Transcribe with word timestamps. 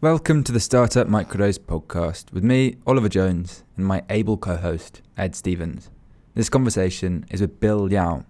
Welcome 0.00 0.44
to 0.44 0.52
the 0.52 0.60
Startup 0.60 1.08
Microdose 1.08 1.58
podcast 1.58 2.30
with 2.30 2.44
me, 2.44 2.76
Oliver 2.86 3.08
Jones, 3.08 3.64
and 3.76 3.84
my 3.84 4.04
able 4.08 4.36
co 4.36 4.56
host, 4.56 5.02
Ed 5.16 5.34
Stevens. 5.34 5.90
This 6.36 6.48
conversation 6.48 7.26
is 7.32 7.40
with 7.40 7.58
Bill 7.58 7.80
Liao. 7.80 8.24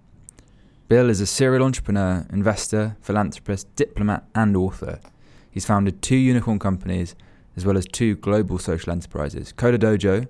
Bill 0.87 1.11
is 1.11 1.21
a 1.21 1.27
serial 1.27 1.63
entrepreneur, 1.63 2.25
investor, 2.33 2.97
philanthropist, 3.01 3.67
diplomat, 3.75 4.25
and 4.33 4.57
author. 4.57 4.99
He's 5.51 5.67
founded 5.67 6.01
two 6.01 6.15
unicorn 6.15 6.57
companies 6.57 7.13
as 7.55 7.67
well 7.67 7.77
as 7.77 7.85
two 7.85 8.15
global 8.15 8.57
social 8.57 8.91
enterprises 8.91 9.53
Coder 9.55 9.77
Dojo, 9.77 10.27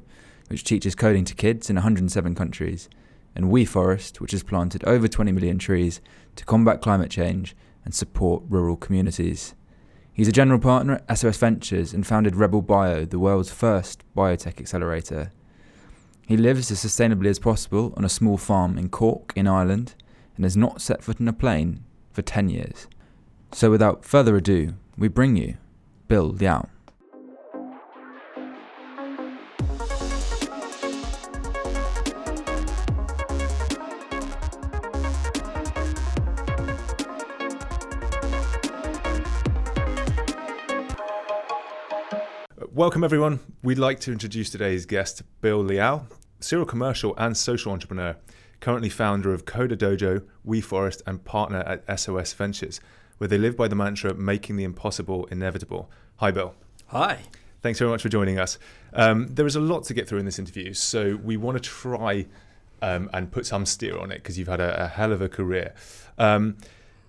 which 0.50 0.66
teaches 0.66 0.94
coding 0.94 1.24
to 1.24 1.34
kids 1.34 1.70
in 1.70 1.78
107 1.78 2.36
countries, 2.36 2.90
and 3.34 3.46
WeForest, 3.46 4.20
which 4.20 4.34
has 4.34 4.44
planted 4.44 4.84
over 4.84 5.08
20 5.08 5.32
million 5.32 5.58
trees 5.58 6.02
to 6.36 6.44
combat 6.44 6.82
climate 6.82 7.10
change 7.10 7.56
and 7.86 7.96
support 7.96 8.44
rural 8.50 8.76
communities. 8.76 9.56
He's 10.20 10.28
a 10.28 10.34
general 10.34 10.60
partner 10.60 11.00
at 11.08 11.18
SOS 11.18 11.38
Ventures 11.38 11.94
and 11.94 12.06
founded 12.06 12.36
Rebel 12.36 12.62
Bio, 12.62 13.06
the 13.06 13.18
world's 13.18 13.54
first 13.54 14.04
biotech 14.18 14.60
accelerator. 14.60 15.32
He 16.28 16.36
lives 16.36 16.70
as 16.72 16.84
sustainably 16.84 17.28
as 17.28 17.40
possible 17.40 17.94
on 17.96 18.04
a 18.04 18.10
small 18.10 18.36
farm 18.36 18.78
in 18.78 18.90
Cork, 18.90 19.32
in 19.38 19.48
Ireland, 19.48 19.96
and 20.36 20.44
has 20.44 20.58
not 20.58 20.82
set 20.82 21.02
foot 21.02 21.22
in 21.22 21.30
a 21.30 21.32
plane 21.32 21.86
for 22.12 22.22
10 22.22 22.50
years. 22.50 22.88
So 23.54 23.72
without 23.72 24.04
further 24.04 24.36
ado, 24.36 24.74
we 24.98 25.08
bring 25.08 25.38
you 25.38 25.56
Bill 26.10 26.28
Liao. 26.28 26.68
Welcome, 42.80 43.04
everyone. 43.04 43.42
We'd 43.62 43.78
like 43.78 44.00
to 44.00 44.12
introduce 44.14 44.50
today's 44.50 44.86
guest, 44.86 45.22
Bill 45.42 45.60
Liao, 45.60 46.06
serial 46.40 46.66
commercial 46.66 47.14
and 47.18 47.36
social 47.36 47.74
entrepreneur, 47.74 48.16
currently 48.62 48.88
founder 48.88 49.34
of 49.34 49.44
Coder 49.44 49.76
Dojo, 49.76 50.26
WeForest, 50.48 51.02
and 51.06 51.22
partner 51.26 51.58
at 51.66 52.00
SOS 52.00 52.32
Ventures, 52.32 52.80
where 53.18 53.28
they 53.28 53.38
live 53.38 53.58
by 53.58 53.68
the 53.68 53.76
mantra 53.76 54.14
making 54.14 54.56
the 54.56 54.64
impossible 54.64 55.26
inevitable. 55.26 55.92
Hi, 56.20 56.32
Bill. 56.32 56.56
Hi. 56.88 57.24
Thanks 57.62 57.80
very 57.80 57.92
much 57.92 58.02
for 58.02 58.08
joining 58.08 58.40
us. 58.40 58.58
Um, 58.94 59.28
there 59.28 59.46
is 59.46 59.58
a 59.58 59.60
lot 59.60 59.84
to 59.84 59.94
get 59.94 60.08
through 60.08 60.20
in 60.20 60.26
this 60.26 60.40
interview, 60.40 60.74
so 60.74 61.20
we 61.22 61.36
want 61.36 61.62
to 61.62 61.62
try 61.62 62.28
um, 62.82 63.10
and 63.12 63.30
put 63.30 63.46
some 63.46 63.66
steer 63.66 64.00
on 64.00 64.10
it 64.10 64.20
because 64.20 64.40
you've 64.40 64.48
had 64.48 64.62
a, 64.62 64.86
a, 64.86 64.88
hell 64.88 65.12
of 65.12 65.22
a 65.22 65.28
career. 65.28 65.74
Um, 66.18 66.56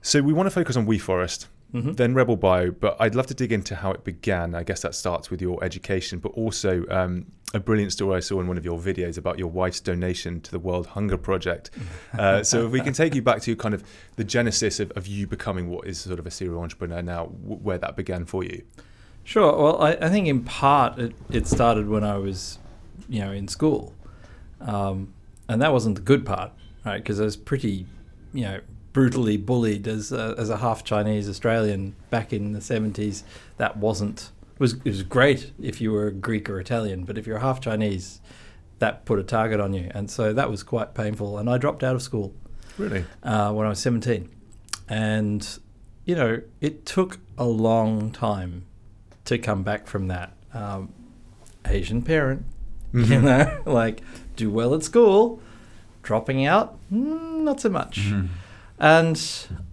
so 0.02 0.20
we 0.20 0.32
want 0.32 0.48
to 0.48 0.50
focus 0.50 0.77
on 0.77 0.84
WeForest, 0.88 1.46
mm-hmm. 1.72 1.92
then 1.92 2.14
Rebel 2.14 2.36
Bio. 2.36 2.70
But 2.70 2.96
I'd 3.00 3.14
love 3.14 3.26
to 3.26 3.34
dig 3.34 3.52
into 3.52 3.76
how 3.76 3.92
it 3.92 4.04
began. 4.04 4.54
I 4.54 4.62
guess 4.62 4.82
that 4.82 4.94
starts 4.94 5.30
with 5.30 5.40
your 5.40 5.62
education, 5.64 6.18
but 6.18 6.32
also 6.32 6.84
um, 6.90 7.27
a 7.52 7.60
brilliant 7.60 7.92
story 7.92 8.16
I 8.16 8.20
saw 8.20 8.40
in 8.40 8.46
one 8.46 8.56
of 8.56 8.64
your 8.64 8.78
videos 8.78 9.18
about 9.18 9.38
your 9.38 9.48
wife's 9.48 9.80
donation 9.80 10.40
to 10.42 10.50
the 10.50 10.58
World 10.58 10.86
Hunger 10.88 11.16
Project. 11.16 11.70
Uh, 12.18 12.42
so 12.42 12.66
if 12.66 12.72
we 12.72 12.80
can 12.80 12.92
take 12.92 13.14
you 13.14 13.22
back 13.22 13.40
to 13.40 13.54
kind 13.54 13.72
of 13.72 13.84
the 14.16 14.24
genesis 14.24 14.80
of, 14.80 14.90
of 14.92 15.06
you 15.06 15.27
becoming 15.27 15.70
what 15.70 15.86
is 15.86 15.98
sort 15.98 16.18
of 16.18 16.27
a 16.27 16.30
serial 16.30 16.60
entrepreneur 16.60 17.00
now, 17.00 17.27
w- 17.27 17.56
where 17.62 17.78
that 17.78 17.96
began 17.96 18.24
for 18.24 18.42
you. 18.42 18.62
Sure. 19.22 19.56
Well, 19.56 19.80
I, 19.80 19.92
I 19.92 20.08
think 20.08 20.27
in 20.27 20.42
part 20.42 20.98
it, 20.98 21.14
it, 21.30 21.46
started 21.46 21.88
when 21.88 22.02
I 22.02 22.18
was, 22.18 22.58
you 23.08 23.20
know, 23.20 23.30
in 23.30 23.46
school, 23.48 23.94
um, 24.60 25.14
and 25.48 25.62
that 25.62 25.72
wasn't 25.72 25.94
the 25.94 26.02
good 26.02 26.27
part, 26.27 26.52
right? 26.84 26.98
Because 26.98 27.20
I 27.20 27.24
was 27.24 27.36
pretty, 27.36 27.86
you 28.34 28.42
know, 28.42 28.60
brutally 28.92 29.36
bullied 29.36 29.86
as 29.86 30.12
a, 30.12 30.34
as 30.36 30.50
a 30.50 30.58
half 30.58 30.84
Chinese 30.84 31.28
Australian 31.28 31.94
back 32.10 32.33
in 32.33 32.52
the 32.52 32.58
70s. 32.58 33.22
That 33.56 33.77
wasn't 33.77 34.30
was 34.60 34.74
it 34.74 34.84
was 34.84 35.02
great 35.02 35.52
if 35.60 35.80
you 35.80 35.91
were 35.91 36.10
Greek 36.10 36.48
or 36.48 36.60
Italian, 36.60 37.05
but 37.05 37.18
if 37.18 37.27
you're 37.27 37.38
half 37.38 37.61
Chinese, 37.61 38.20
that 38.78 39.06
put 39.06 39.18
a 39.18 39.22
target 39.22 39.58
on 39.58 39.72
you, 39.72 39.91
and 39.92 40.08
so 40.08 40.33
that 40.34 40.50
was 40.50 40.62
quite 40.62 40.94
painful. 40.94 41.38
And 41.38 41.48
I 41.50 41.58
dropped 41.58 41.83
out 41.83 41.96
of 41.96 42.02
school. 42.02 42.34
Really? 42.78 43.05
Uh, 43.23 43.52
when 43.52 43.67
I 43.67 43.70
was 43.70 43.80
17, 43.80 44.28
and 44.89 45.58
you 46.05 46.14
know 46.14 46.42
it 46.61 46.86
took 46.86 47.18
a 47.39 47.46
long 47.46 48.12
time 48.12 48.67
to 49.24 49.39
come 49.39 49.62
back 49.62 49.86
from 49.86 50.08
that. 50.08 50.34
Um, 50.52 50.92
Asian 51.67 52.02
parent, 52.02 52.45
mm-hmm. 52.92 53.12
you 53.12 53.20
know, 53.22 53.62
like 53.64 54.02
do 54.36 54.51
well 54.51 54.74
at 54.74 54.83
school, 54.83 55.40
dropping 56.02 56.45
out, 56.45 56.78
mm, 56.92 57.40
not 57.40 57.61
so 57.61 57.70
much. 57.70 58.01
Mm-hmm. 58.01 58.27
And, 58.80 59.23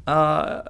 uh, 0.06 0.64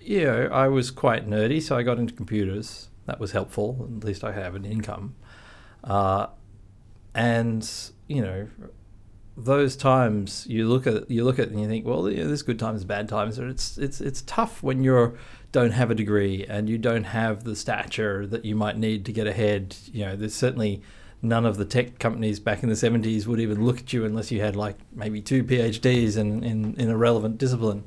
you 0.00 0.24
know, 0.24 0.48
I 0.52 0.66
was 0.68 0.90
quite 0.90 1.28
nerdy, 1.28 1.62
so 1.62 1.76
I 1.76 1.82
got 1.82 1.98
into 1.98 2.12
computers. 2.12 2.88
That 3.06 3.20
was 3.20 3.32
helpful. 3.32 3.88
At 3.96 4.04
least 4.04 4.24
I 4.24 4.32
have 4.32 4.54
an 4.56 4.64
income. 4.64 5.14
Uh, 5.84 6.26
and, 7.14 7.68
you 8.08 8.20
know, 8.20 8.48
those 9.36 9.76
times 9.76 10.46
you 10.48 10.68
look 10.68 10.86
at 10.88 11.08
you 11.08 11.24
look 11.24 11.38
at 11.38 11.48
and 11.48 11.60
you 11.60 11.68
think, 11.68 11.86
well, 11.86 12.10
you 12.10 12.24
there's 12.24 12.42
good 12.42 12.58
times, 12.58 12.84
bad 12.84 13.08
times. 13.08 13.38
It's 13.38 13.78
it's 13.78 14.00
it's 14.00 14.22
tough 14.22 14.62
when 14.64 14.82
you 14.82 15.16
don't 15.52 15.70
have 15.70 15.92
a 15.92 15.94
degree 15.94 16.44
and 16.48 16.68
you 16.68 16.76
don't 16.76 17.04
have 17.04 17.44
the 17.44 17.54
stature 17.54 18.26
that 18.26 18.44
you 18.44 18.56
might 18.56 18.76
need 18.76 19.04
to 19.06 19.12
get 19.12 19.28
ahead. 19.28 19.76
You 19.92 20.06
know, 20.06 20.16
there's 20.16 20.34
certainly 20.34 20.82
none 21.22 21.44
of 21.44 21.56
the 21.56 21.64
tech 21.64 21.98
companies 21.98 22.38
back 22.38 22.62
in 22.62 22.68
the 22.68 22.74
70s 22.74 23.26
would 23.26 23.40
even 23.40 23.64
look 23.64 23.80
at 23.80 23.92
you 23.92 24.04
unless 24.04 24.30
you 24.30 24.40
had 24.40 24.54
like 24.54 24.76
maybe 24.92 25.20
two 25.20 25.42
PhDs 25.42 26.16
in, 26.16 26.44
in, 26.44 26.74
in 26.76 26.90
a 26.90 26.96
relevant 26.96 27.38
discipline. 27.38 27.84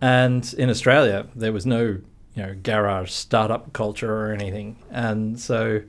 And 0.00 0.52
in 0.54 0.70
Australia, 0.70 1.26
there 1.34 1.52
was 1.52 1.66
no 1.66 1.98
you 2.34 2.42
know 2.42 2.54
garage 2.62 3.10
startup 3.10 3.72
culture 3.72 4.12
or 4.12 4.32
anything, 4.32 4.76
and 4.90 5.40
so 5.40 5.80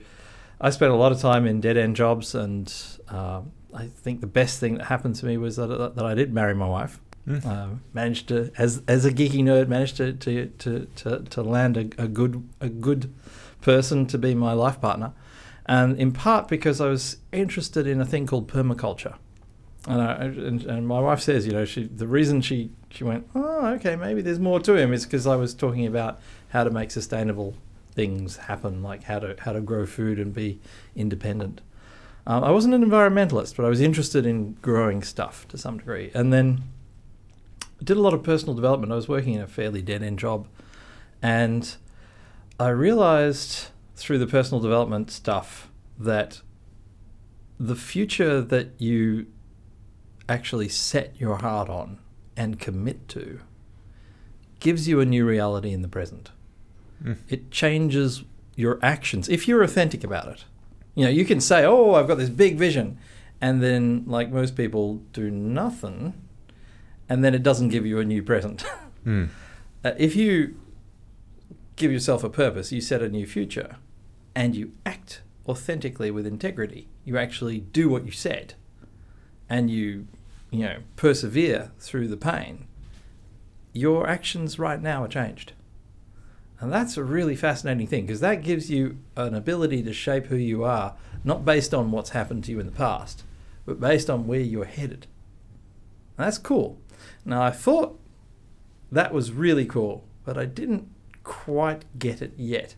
I 0.61 0.69
spent 0.69 0.91
a 0.91 0.95
lot 0.95 1.11
of 1.11 1.19
time 1.19 1.45
in 1.45 1.59
dead 1.59 1.75
end 1.75 1.97
jobs. 1.97 2.33
And 2.33 2.73
uh, 3.09 3.41
I 3.73 3.87
think 3.87 4.21
the 4.21 4.27
best 4.27 4.59
thing 4.59 4.75
that 4.75 4.85
happened 4.85 5.15
to 5.15 5.25
me 5.25 5.35
was 5.35 5.57
that, 5.57 5.67
that 5.67 6.05
I 6.05 6.13
did 6.13 6.33
marry 6.33 6.55
my 6.55 6.67
wife. 6.67 6.99
Mm. 7.27 7.45
Uh, 7.45 7.67
managed 7.91 8.29
to, 8.29 8.49
as 8.57 8.81
as 8.87 9.03
a 9.03 9.11
geeky 9.11 9.43
nerd, 9.43 9.67
managed 9.67 9.97
to 9.97 10.13
to 10.13 10.45
to 10.47 10.87
to, 10.95 11.19
to 11.19 11.41
land 11.41 11.75
a, 11.75 12.03
a 12.03 12.07
good 12.07 12.47
a 12.61 12.69
good 12.69 13.13
person 13.61 14.05
to 14.05 14.17
be 14.17 14.33
my 14.33 14.53
life 14.53 14.79
partner 14.79 15.11
and 15.67 15.99
in 15.99 16.11
part 16.11 16.47
because 16.47 16.79
I 16.79 16.87
was 16.87 17.17
interested 17.31 17.87
in 17.87 17.99
a 17.99 18.05
thing 18.05 18.25
called 18.25 18.47
permaculture. 18.47 19.15
And, 19.87 20.01
I, 20.01 20.13
and, 20.25 20.63
and, 20.63 20.87
my 20.87 20.99
wife 20.99 21.21
says, 21.21 21.45
you 21.45 21.53
know, 21.53 21.63
she 21.63 21.85
the 21.85 22.07
reason 22.07 22.41
she, 22.41 22.71
she 22.89 23.05
went, 23.05 23.25
oh, 23.33 23.67
okay, 23.75 23.95
maybe 23.95 24.21
there's 24.21 24.39
more 24.39 24.59
to 24.59 24.75
him 24.75 24.91
is 24.91 25.05
because 25.05 25.25
I 25.25 25.37
was 25.37 25.53
talking 25.53 25.85
about 25.85 26.19
how 26.49 26.65
to 26.65 26.69
make 26.69 26.91
sustainable 26.91 27.55
things 27.93 28.37
happen, 28.37 28.83
like 28.83 29.03
how 29.03 29.19
to 29.19 29.35
how 29.39 29.53
to 29.53 29.61
grow 29.61 29.85
food 29.85 30.19
and 30.19 30.33
be 30.33 30.59
independent. 30.95 31.61
Um, 32.25 32.43
I 32.43 32.51
wasn't 32.51 32.73
an 32.73 32.83
environmentalist, 32.83 33.55
but 33.55 33.65
I 33.65 33.69
was 33.69 33.79
interested 33.79 34.25
in 34.25 34.53
growing 34.61 35.01
stuff 35.03 35.47
to 35.47 35.57
some 35.57 35.77
degree. 35.77 36.11
And 36.13 36.33
then 36.33 36.63
I 37.79 37.85
did 37.85 37.95
a 37.95 38.01
lot 38.01 38.13
of 38.13 38.23
personal 38.23 38.53
development. 38.53 38.91
I 38.91 38.95
was 38.95 39.07
working 39.07 39.35
in 39.35 39.41
a 39.41 39.47
fairly 39.47 39.81
dead 39.81 40.03
end 40.03 40.19
job, 40.19 40.47
and 41.21 41.75
I 42.59 42.69
realized 42.69 43.67
through 43.97 44.19
the 44.19 44.27
personal 44.27 44.61
development 44.61 45.09
stuff 45.09 45.69
that 45.97 46.41
the 47.59 47.75
future 47.75 48.39
that 48.41 48.69
you 48.77 49.25
actually 50.29 50.69
set 50.69 51.19
your 51.19 51.37
heart 51.37 51.67
on 51.67 51.97
and 52.35 52.59
commit 52.59 53.07
to 53.07 53.39
gives 54.59 54.87
you 54.87 54.99
a 54.99 55.05
new 55.05 55.25
reality 55.25 55.73
in 55.73 55.81
the 55.81 55.87
present. 55.87 56.31
Mm. 57.03 57.17
It 57.27 57.49
changes 57.49 58.23
your 58.55 58.79
actions 58.83 59.27
if 59.29 59.47
you're 59.47 59.63
authentic 59.63 60.03
about 60.03 60.27
it. 60.27 60.45
You 60.93 61.05
know, 61.05 61.11
you 61.11 61.25
can 61.25 61.41
say, 61.41 61.65
"Oh, 61.65 61.95
I've 61.95 62.07
got 62.07 62.17
this 62.17 62.29
big 62.29 62.57
vision," 62.57 62.97
and 63.41 63.61
then, 63.61 64.03
like 64.05 64.31
most 64.31 64.55
people, 64.55 65.01
do 65.11 65.31
nothing, 65.31 66.13
and 67.09 67.23
then 67.23 67.33
it 67.33 67.43
doesn't 67.43 67.69
give 67.69 67.85
you 67.85 67.99
a 67.99 68.05
new 68.05 68.21
present. 68.23 68.63
Mm. 69.05 69.29
Uh, 69.85 69.91
if 69.99 70.15
you 70.15 70.59
give 71.75 71.91
yourself 71.91 72.23
a 72.23 72.29
purpose, 72.29 72.71
you 72.71 72.81
set 72.81 73.01
a 73.01 73.07
new 73.07 73.27
future 73.27 73.75
and 74.37 74.55
you 74.55 74.71
act 74.85 75.23
authentically 75.49 76.11
with 76.11 76.27
integrity. 76.27 76.87
You 77.03 77.17
actually 77.17 77.59
do 77.59 77.89
what 77.89 78.05
you 78.05 78.11
said 78.11 78.53
and 79.49 79.71
you, 79.71 80.07
you 80.51 80.59
know, 80.59 80.81
persevere 80.95 81.71
through 81.79 82.07
the 82.07 82.17
pain. 82.17 82.67
Your 83.73 84.07
actions 84.07 84.59
right 84.59 84.79
now 84.79 85.03
are 85.03 85.07
changed. 85.07 85.53
And 86.59 86.71
that's 86.71 86.97
a 86.97 87.03
really 87.03 87.35
fascinating 87.35 87.87
thing 87.87 88.05
because 88.05 88.19
that 88.19 88.43
gives 88.43 88.69
you 88.69 88.99
an 89.15 89.33
ability 89.33 89.81
to 89.81 89.91
shape 89.91 90.27
who 90.27 90.35
you 90.35 90.63
are, 90.63 90.93
not 91.23 91.43
based 91.43 91.73
on 91.73 91.89
what's 91.89 92.11
happened 92.11 92.43
to 92.43 92.51
you 92.51 92.59
in 92.59 92.67
the 92.67 92.71
past, 92.71 93.23
but 93.65 93.79
based 93.79 94.07
on 94.07 94.27
where 94.27 94.39
you're 94.39 94.65
headed. 94.65 95.07
And 96.15 96.27
that's 96.27 96.37
cool. 96.37 96.79
Now, 97.25 97.41
I 97.41 97.49
thought 97.49 97.99
that 98.91 99.15
was 99.15 99.31
really 99.31 99.65
cool, 99.65 100.03
but 100.23 100.37
I 100.37 100.45
didn't 100.45 100.89
quite 101.23 101.85
get 101.97 102.21
it 102.21 102.33
yet. 102.37 102.75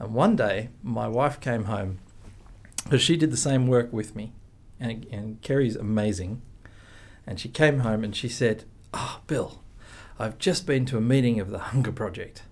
And 0.00 0.14
one 0.14 0.34
day, 0.34 0.70
my 0.82 1.06
wife 1.06 1.38
came 1.38 1.64
home 1.64 2.00
because 2.82 3.02
she 3.02 3.16
did 3.16 3.30
the 3.30 3.36
same 3.36 3.68
work 3.68 3.92
with 3.92 4.16
me. 4.16 4.32
And, 4.80 5.06
and 5.12 5.40
Kerry's 5.42 5.76
amazing. 5.76 6.42
And 7.26 7.38
she 7.38 7.48
came 7.48 7.80
home 7.80 8.02
and 8.02 8.16
she 8.16 8.28
said, 8.28 8.64
Oh, 8.92 9.20
Bill, 9.28 9.62
I've 10.18 10.38
just 10.38 10.66
been 10.66 10.86
to 10.86 10.98
a 10.98 11.02
meeting 11.02 11.38
of 11.38 11.50
the 11.50 11.58
Hunger 11.70 11.92
Project. 11.92 12.42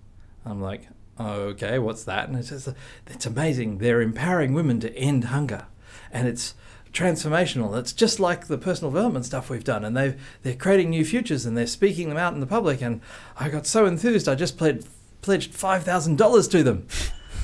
I'm 0.45 0.61
like, 0.61 0.89
okay, 1.21 1.79
what's 1.79 2.05
that? 2.05 2.29
And 2.29 2.39
it 2.39 2.45
says, 2.47 2.73
it's 3.07 3.27
amazing. 3.27 3.79
They're 3.79 4.01
empowering 4.01 4.55
women 4.55 4.81
to 4.81 4.95
end 4.97 5.25
hunger. 5.25 5.67
And 6.13 6.29
it's 6.29 6.55
transformational. 6.93 7.77
It's 7.79 7.93
just 7.93 8.19
like 8.21 8.47
the 8.47 8.59
personal 8.59 8.91
development 8.91 9.27
stuff 9.27 9.51
we've 9.51 9.65
done. 9.65 9.85
And 9.85 9.97
they've, 9.97 10.21
they're 10.43 10.55
creating 10.55 10.91
new 10.91 11.05
futures 11.05 11.45
and 11.45 11.57
they're 11.57 11.67
speaking 11.67 12.09
them 12.09 12.19
out 12.19 12.35
in 12.35 12.41
the 12.41 12.47
public. 12.47 12.81
And 12.81 13.01
I 13.37 13.49
got 13.49 13.67
so 13.67 13.85
enthused, 13.87 14.29
I 14.29 14.35
just 14.35 14.57
pledged, 14.57 14.87
pledged 15.21 15.53
$5,000 15.53 16.51
to 16.51 16.63
them. 16.63 16.87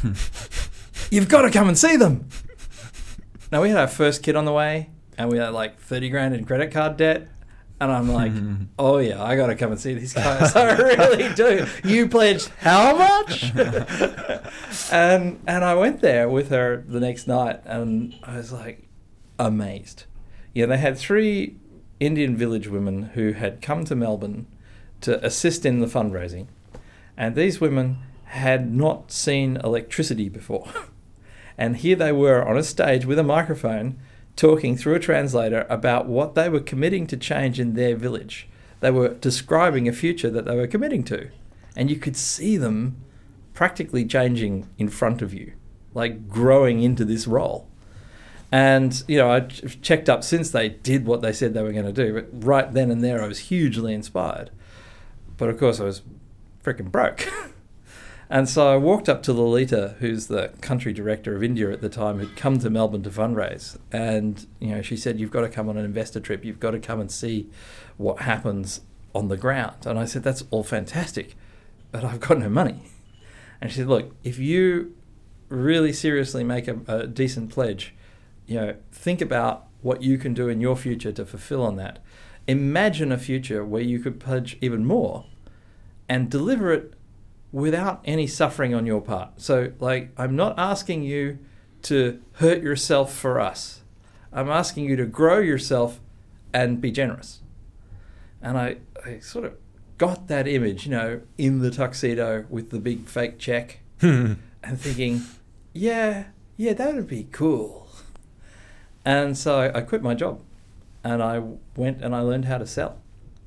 You've 1.10 1.28
got 1.28 1.42
to 1.42 1.50
come 1.50 1.68
and 1.68 1.78
see 1.78 1.96
them. 1.96 2.28
Now, 3.52 3.62
we 3.62 3.68
had 3.68 3.78
our 3.78 3.88
first 3.88 4.22
kid 4.22 4.36
on 4.36 4.44
the 4.44 4.52
way 4.52 4.90
and 5.16 5.30
we 5.30 5.38
had 5.38 5.50
like 5.50 5.78
30 5.80 6.08
grand 6.10 6.34
in 6.34 6.44
credit 6.44 6.70
card 6.72 6.96
debt. 6.96 7.28
And 7.80 7.90
I'm 7.90 8.10
like, 8.10 8.32
oh 8.78 8.98
yeah, 8.98 9.22
I 9.22 9.36
got 9.36 9.48
to 9.48 9.56
come 9.56 9.72
and 9.72 9.80
see 9.80 9.94
these 9.94 10.14
guys. 10.14 10.54
I 10.56 10.76
really 10.76 11.34
do. 11.34 11.66
You 11.84 12.08
pledged 12.08 12.48
how 12.60 12.96
much? 12.96 13.52
and 14.92 15.40
and 15.46 15.64
I 15.64 15.74
went 15.74 16.00
there 16.00 16.28
with 16.28 16.50
her 16.50 16.84
the 16.86 17.00
next 17.00 17.26
night, 17.26 17.60
and 17.64 18.14
I 18.22 18.36
was 18.36 18.52
like, 18.52 18.88
amazed. 19.38 20.04
Yeah, 20.54 20.66
they 20.66 20.78
had 20.78 20.96
three 20.96 21.56
Indian 21.98 22.36
village 22.36 22.68
women 22.68 23.10
who 23.14 23.32
had 23.32 23.60
come 23.60 23.84
to 23.86 23.96
Melbourne 23.96 24.46
to 25.00 25.22
assist 25.24 25.66
in 25.66 25.80
the 25.80 25.86
fundraising, 25.86 26.46
and 27.16 27.34
these 27.34 27.60
women 27.60 27.98
had 28.34 28.74
not 28.74 29.12
seen 29.12 29.56
electricity 29.62 30.28
before. 30.28 30.68
and 31.58 31.76
here 31.76 31.94
they 31.94 32.10
were 32.10 32.46
on 32.46 32.56
a 32.56 32.64
stage 32.64 33.06
with 33.06 33.18
a 33.18 33.22
microphone 33.22 33.96
talking 34.34 34.76
through 34.76 34.94
a 34.94 35.00
translator 35.00 35.64
about 35.70 36.06
what 36.06 36.34
they 36.34 36.48
were 36.48 36.60
committing 36.60 37.06
to 37.06 37.16
change 37.16 37.60
in 37.60 37.74
their 37.74 37.94
village. 37.94 38.48
They 38.80 38.90
were 38.90 39.14
describing 39.14 39.86
a 39.86 39.92
future 39.92 40.30
that 40.30 40.46
they 40.46 40.56
were 40.56 40.66
committing 40.66 41.04
to. 41.04 41.30
And 41.76 41.88
you 41.88 41.96
could 41.96 42.16
see 42.16 42.56
them 42.56 42.96
practically 43.52 44.04
changing 44.04 44.68
in 44.78 44.88
front 44.88 45.22
of 45.22 45.32
you, 45.32 45.52
like 45.94 46.28
growing 46.28 46.82
into 46.82 47.04
this 47.04 47.28
role. 47.28 47.68
And, 48.50 49.02
you 49.06 49.16
know, 49.16 49.30
I 49.30 49.40
checked 49.40 50.08
up 50.08 50.24
since 50.24 50.50
they 50.50 50.68
did 50.68 51.06
what 51.06 51.22
they 51.22 51.32
said 51.32 51.54
they 51.54 51.62
were 51.62 51.72
going 51.72 51.86
to 51.86 51.92
do. 51.92 52.12
But 52.12 52.28
right 52.44 52.72
then 52.72 52.90
and 52.90 53.02
there, 53.02 53.22
I 53.22 53.28
was 53.28 53.38
hugely 53.38 53.94
inspired. 53.94 54.50
But 55.36 55.50
of 55.50 55.58
course, 55.58 55.78
I 55.78 55.84
was 55.84 56.02
freaking 56.64 56.90
broke. 56.90 57.28
And 58.30 58.48
so 58.48 58.72
I 58.72 58.76
walked 58.76 59.08
up 59.08 59.22
to 59.24 59.32
Lolita, 59.32 59.96
who's 59.98 60.28
the 60.28 60.48
country 60.60 60.92
director 60.92 61.36
of 61.36 61.42
India 61.42 61.70
at 61.70 61.80
the 61.80 61.88
time, 61.88 62.18
who'd 62.18 62.36
come 62.36 62.58
to 62.60 62.70
Melbourne 62.70 63.02
to 63.02 63.10
fundraise. 63.10 63.76
And, 63.92 64.46
you 64.60 64.68
know, 64.68 64.82
she 64.82 64.96
said, 64.96 65.20
You've 65.20 65.30
got 65.30 65.42
to 65.42 65.48
come 65.48 65.68
on 65.68 65.76
an 65.76 65.84
investor 65.84 66.20
trip. 66.20 66.44
You've 66.44 66.60
got 66.60 66.70
to 66.70 66.78
come 66.78 67.00
and 67.00 67.10
see 67.10 67.50
what 67.96 68.20
happens 68.20 68.80
on 69.14 69.28
the 69.28 69.36
ground. 69.36 69.86
And 69.86 69.98
I 69.98 70.06
said, 70.06 70.22
That's 70.22 70.44
all 70.50 70.64
fantastic, 70.64 71.36
but 71.92 72.04
I've 72.04 72.20
got 72.20 72.38
no 72.38 72.48
money. 72.48 72.82
And 73.60 73.70
she 73.70 73.78
said, 73.78 73.88
Look, 73.88 74.14
if 74.24 74.38
you 74.38 74.94
really 75.48 75.92
seriously 75.92 76.44
make 76.44 76.66
a, 76.66 76.80
a 76.88 77.06
decent 77.06 77.50
pledge, 77.50 77.94
you 78.46 78.56
know, 78.56 78.76
think 78.90 79.20
about 79.20 79.66
what 79.82 80.02
you 80.02 80.16
can 80.16 80.32
do 80.32 80.48
in 80.48 80.60
your 80.60 80.76
future 80.76 81.12
to 81.12 81.26
fulfill 81.26 81.62
on 81.62 81.76
that. 81.76 81.98
Imagine 82.46 83.12
a 83.12 83.18
future 83.18 83.64
where 83.64 83.82
you 83.82 83.98
could 83.98 84.18
pledge 84.18 84.56
even 84.60 84.84
more 84.84 85.26
and 86.08 86.30
deliver 86.30 86.72
it 86.72 86.93
without 87.54 88.00
any 88.04 88.26
suffering 88.26 88.74
on 88.74 88.84
your 88.84 89.00
part. 89.00 89.40
So, 89.40 89.70
like, 89.78 90.10
I'm 90.18 90.34
not 90.34 90.58
asking 90.58 91.04
you 91.04 91.38
to 91.82 92.20
hurt 92.32 92.60
yourself 92.60 93.14
for 93.14 93.38
us. 93.38 93.82
I'm 94.32 94.50
asking 94.50 94.86
you 94.86 94.96
to 94.96 95.06
grow 95.06 95.38
yourself 95.38 96.00
and 96.52 96.80
be 96.80 96.90
generous. 96.90 97.42
And 98.42 98.58
I, 98.58 98.78
I 99.06 99.20
sort 99.20 99.44
of 99.44 99.54
got 99.98 100.26
that 100.26 100.48
image, 100.48 100.84
you 100.84 100.90
know, 100.90 101.20
in 101.38 101.60
the 101.60 101.70
tuxedo 101.70 102.44
with 102.50 102.70
the 102.70 102.80
big 102.80 103.06
fake 103.06 103.38
check 103.38 103.78
hmm. 104.00 104.32
and 104.64 104.80
thinking, 104.80 105.22
yeah, 105.72 106.24
yeah, 106.56 106.72
that 106.72 106.92
would 106.96 107.06
be 107.06 107.28
cool. 107.30 107.86
And 109.04 109.38
so 109.38 109.60
I, 109.60 109.78
I 109.78 109.80
quit 109.82 110.02
my 110.02 110.14
job 110.14 110.40
and 111.04 111.22
I 111.22 111.40
went 111.76 112.02
and 112.02 112.16
I 112.16 112.20
learned 112.20 112.46
how 112.46 112.58
to 112.58 112.66
sell 112.66 112.98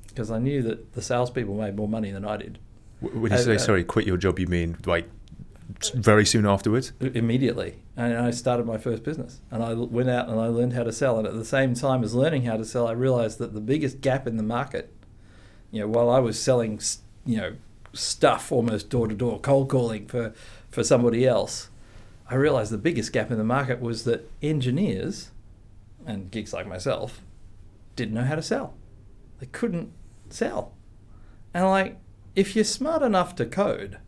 because 0.08 0.30
I 0.30 0.38
knew 0.38 0.62
that 0.62 0.94
the 0.94 1.02
salespeople 1.02 1.56
made 1.56 1.76
more 1.76 1.88
money 1.88 2.10
than 2.10 2.24
I 2.24 2.38
did. 2.38 2.58
When 3.00 3.32
you 3.32 3.38
say 3.38 3.54
uh, 3.54 3.58
sorry, 3.58 3.84
quit 3.84 4.06
your 4.06 4.16
job, 4.16 4.38
you 4.38 4.46
mean 4.46 4.76
like 4.86 5.08
very 5.94 6.26
soon 6.26 6.46
afterwards? 6.46 6.92
Immediately, 7.00 7.76
and 7.96 8.16
I 8.16 8.30
started 8.30 8.66
my 8.66 8.78
first 8.78 9.04
business, 9.04 9.40
and 9.50 9.62
I 9.62 9.74
went 9.74 10.08
out 10.08 10.28
and 10.28 10.40
I 10.40 10.48
learned 10.48 10.72
how 10.72 10.82
to 10.82 10.92
sell. 10.92 11.18
And 11.18 11.26
at 11.26 11.34
the 11.34 11.44
same 11.44 11.74
time 11.74 12.02
as 12.02 12.14
learning 12.14 12.44
how 12.44 12.56
to 12.56 12.64
sell, 12.64 12.88
I 12.88 12.92
realized 12.92 13.38
that 13.38 13.54
the 13.54 13.60
biggest 13.60 14.00
gap 14.00 14.26
in 14.26 14.36
the 14.36 14.42
market, 14.42 14.92
you 15.70 15.80
know, 15.80 15.88
while 15.88 16.10
I 16.10 16.18
was 16.18 16.40
selling, 16.40 16.80
you 17.24 17.36
know, 17.36 17.56
stuff 17.92 18.50
almost 18.50 18.90
door 18.90 19.06
to 19.06 19.14
door, 19.14 19.38
cold 19.40 19.68
calling 19.68 20.06
for 20.06 20.34
for 20.70 20.82
somebody 20.82 21.26
else, 21.26 21.70
I 22.28 22.34
realized 22.34 22.72
the 22.72 22.78
biggest 22.78 23.12
gap 23.12 23.30
in 23.30 23.38
the 23.38 23.44
market 23.44 23.80
was 23.80 24.04
that 24.04 24.28
engineers 24.42 25.30
and 26.04 26.30
geeks 26.30 26.52
like 26.52 26.66
myself 26.66 27.20
didn't 27.94 28.14
know 28.14 28.24
how 28.24 28.34
to 28.34 28.42
sell. 28.42 28.74
They 29.38 29.46
couldn't 29.46 29.92
sell, 30.30 30.72
and 31.54 31.64
like 31.66 31.98
if 32.38 32.54
you're 32.54 32.64
smart 32.64 33.02
enough 33.02 33.34
to 33.34 33.44
code, 33.44 33.98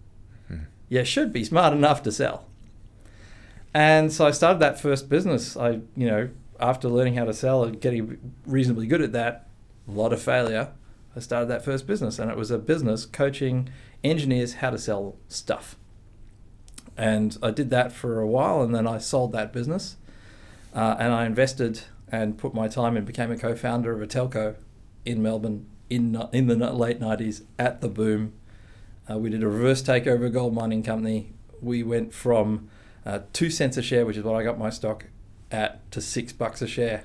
hmm. 0.46 0.58
you 0.88 1.04
should 1.04 1.32
be 1.32 1.42
smart 1.42 1.72
enough 1.72 2.00
to 2.04 2.12
sell. 2.12 2.46
And 3.74 4.12
so 4.12 4.24
I 4.24 4.30
started 4.30 4.60
that 4.60 4.80
first 4.80 5.08
business. 5.08 5.56
I, 5.56 5.80
you 5.96 6.06
know, 6.06 6.28
after 6.60 6.88
learning 6.88 7.16
how 7.16 7.24
to 7.24 7.34
sell 7.34 7.64
and 7.64 7.80
getting 7.80 8.32
reasonably 8.46 8.86
good 8.86 9.02
at 9.02 9.12
that, 9.12 9.48
a 9.88 9.90
lot 9.90 10.12
of 10.12 10.22
failure, 10.22 10.68
I 11.16 11.18
started 11.18 11.46
that 11.46 11.64
first 11.64 11.88
business. 11.88 12.20
And 12.20 12.30
it 12.30 12.36
was 12.36 12.52
a 12.52 12.58
business 12.58 13.04
coaching 13.04 13.68
engineers 14.04 14.54
how 14.54 14.70
to 14.70 14.78
sell 14.78 15.16
stuff. 15.26 15.74
And 16.96 17.36
I 17.42 17.50
did 17.50 17.70
that 17.70 17.90
for 17.90 18.20
a 18.20 18.28
while 18.28 18.62
and 18.62 18.72
then 18.72 18.86
I 18.86 18.98
sold 18.98 19.32
that 19.32 19.52
business. 19.52 19.96
Uh, 20.72 20.94
and 21.00 21.12
I 21.12 21.26
invested 21.26 21.80
and 22.12 22.38
put 22.38 22.54
my 22.54 22.68
time 22.68 22.96
and 22.96 23.04
became 23.04 23.32
a 23.32 23.36
co 23.36 23.56
founder 23.56 23.92
of 23.92 24.00
a 24.00 24.06
telco 24.06 24.54
in 25.04 25.20
Melbourne 25.20 25.66
in 25.90 26.16
in 26.32 26.46
the 26.46 26.56
late 26.56 27.00
'90s 27.00 27.42
at 27.58 27.80
the 27.80 27.88
boom. 27.88 28.32
Uh, 29.10 29.18
we 29.18 29.28
did 29.28 29.42
a 29.42 29.48
reverse 29.48 29.82
takeover 29.82 30.16
of 30.16 30.22
a 30.22 30.30
gold 30.30 30.54
mining 30.54 30.82
company. 30.82 31.32
We 31.60 31.82
went 31.82 32.14
from 32.14 32.70
uh, 33.04 33.20
two 33.32 33.50
cents 33.50 33.76
a 33.76 33.82
share, 33.82 34.06
which 34.06 34.16
is 34.16 34.24
what 34.24 34.36
I 34.36 34.44
got 34.44 34.58
my 34.58 34.70
stock 34.70 35.06
at, 35.50 35.90
to 35.90 36.00
six 36.00 36.32
bucks 36.32 36.62
a 36.62 36.66
share. 36.66 37.04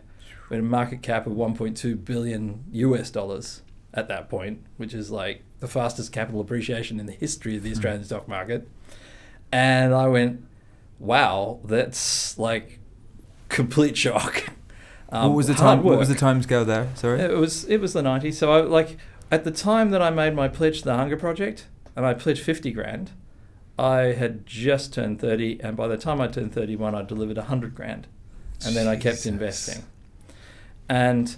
We 0.50 0.58
had 0.58 0.64
a 0.64 0.68
market 0.68 1.02
cap 1.02 1.26
of 1.26 1.34
1.2 1.34 2.06
billion 2.06 2.64
US 2.72 3.10
dollars 3.10 3.64
at 3.94 4.08
that 4.10 4.30
point, 4.30 4.64
which 4.78 4.94
is 4.94 5.10
like 5.10 5.44
the 5.60 5.68
fastest 5.68 6.12
capital 6.12 6.42
appreciation 6.42 7.00
in 7.00 7.06
the 7.06 7.14
history 7.14 7.58
of 7.58 7.64
the 7.64 7.70
hmm. 7.70 7.76
Australian 7.76 8.04
mm. 8.04 8.06
stock 8.06 8.28
market. 8.28 8.68
And 9.52 9.94
I 9.94 10.08
went, 10.08 10.46
wow, 11.00 11.60
that's 11.64 12.38
like 12.38 12.80
complete 13.50 13.98
shock. 13.98 14.50
Um, 15.16 15.30
what 15.30 15.38
was 15.38 15.48
the 15.48 15.54
time? 15.54 15.82
What 15.82 15.98
was 15.98 16.10
the 16.10 16.16
time 16.16 16.44
scale 16.44 16.66
there? 16.66 16.90
Sorry, 16.96 17.22
it 17.22 17.38
was 17.38 17.64
it 17.66 17.78
was 17.78 17.94
the 17.94 18.02
nineties. 18.02 18.38
So 18.38 18.52
I 18.52 18.62
like 18.62 18.98
at 19.32 19.46
the 19.46 19.52
time 19.52 19.92
that 19.92 20.02
I 20.02 20.10
made 20.10 20.36
my 20.36 20.50
pledge 20.50 20.80
to 20.80 20.86
the 20.86 20.96
Hunger 20.96 21.16
Project, 21.16 21.68
and 21.96 22.06
I 22.06 22.14
pledged 22.14 22.44
fifty 22.44 22.72
grand. 22.72 23.12
I 23.80 24.14
had 24.14 24.46
just 24.46 24.94
turned 24.94 25.22
thirty, 25.22 25.60
and 25.62 25.78
by 25.78 25.88
the 25.88 25.98
time 25.98 26.20
I 26.20 26.28
turned 26.28 26.54
thirty-one, 26.54 26.94
I 26.96 27.02
delivered 27.02 27.38
hundred 27.38 27.76
grand, 27.76 28.08
and 28.66 28.76
then 28.76 28.88
I 28.88 28.98
kept 28.98 29.26
investing. 29.26 29.84
And 30.90 31.38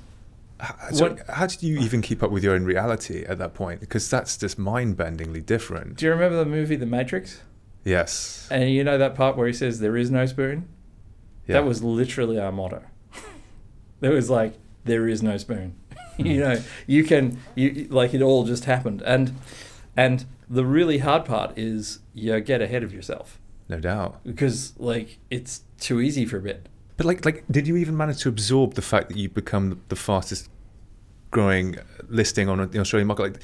so 0.91 1.09
what, 1.09 1.29
how 1.29 1.45
did 1.45 1.61
you 1.61 1.77
even 1.77 2.01
keep 2.01 2.23
up 2.23 2.31
with 2.31 2.43
your 2.43 2.55
own 2.55 2.65
reality 2.65 3.25
at 3.25 3.37
that 3.37 3.53
point? 3.53 3.79
Because 3.79 4.09
that's 4.09 4.37
just 4.37 4.57
mind-bendingly 4.57 5.45
different. 5.45 5.97
Do 5.97 6.05
you 6.07 6.11
remember 6.11 6.35
the 6.35 6.49
movie 6.49 6.75
The 6.75 6.87
Matrix? 6.87 7.41
Yes. 7.85 8.47
And 8.49 8.71
you 8.71 8.83
know 8.83 8.97
that 8.97 9.13
part 9.13 9.37
where 9.37 9.45
he 9.45 9.53
says 9.53 9.79
there 9.79 9.95
is 9.95 10.09
no 10.09 10.25
spoon? 10.25 10.67
Yeah. 11.45 11.53
That 11.53 11.65
was 11.65 11.83
literally 11.83 12.39
our 12.39 12.51
motto. 12.51 12.81
It 14.01 14.09
was 14.09 14.29
like 14.29 14.57
there 14.85 15.07
is 15.07 15.21
no 15.21 15.37
spoon. 15.37 15.75
you 16.17 16.39
know, 16.39 16.61
you 16.87 17.03
can 17.03 17.39
you 17.55 17.87
like 17.89 18.13
it 18.13 18.21
all 18.21 18.43
just 18.43 18.65
happened, 18.65 19.01
and 19.03 19.35
and 19.95 20.25
the 20.49 20.65
really 20.65 20.99
hard 20.99 21.25
part 21.25 21.57
is 21.57 21.99
you 22.13 22.39
get 22.39 22.61
ahead 22.61 22.83
of 22.83 22.93
yourself. 22.93 23.39
No 23.69 23.79
doubt. 23.79 24.23
Because 24.23 24.73
like 24.77 25.19
it's 25.29 25.63
too 25.79 26.01
easy 26.01 26.25
for 26.25 26.37
a 26.37 26.41
bit. 26.41 26.67
But 26.95 27.05
like 27.05 27.25
like 27.25 27.43
did 27.49 27.67
you 27.67 27.77
even 27.77 27.95
manage 27.95 28.21
to 28.21 28.29
absorb 28.29 28.73
the 28.73 28.81
fact 28.81 29.09
that 29.09 29.17
you 29.17 29.29
become 29.29 29.81
the 29.89 29.95
fastest 29.95 30.49
growing 31.31 31.77
listing 32.07 32.49
on 32.49 32.69
the 32.69 32.79
Australian 32.79 33.07
market? 33.07 33.23
Like 33.23 33.41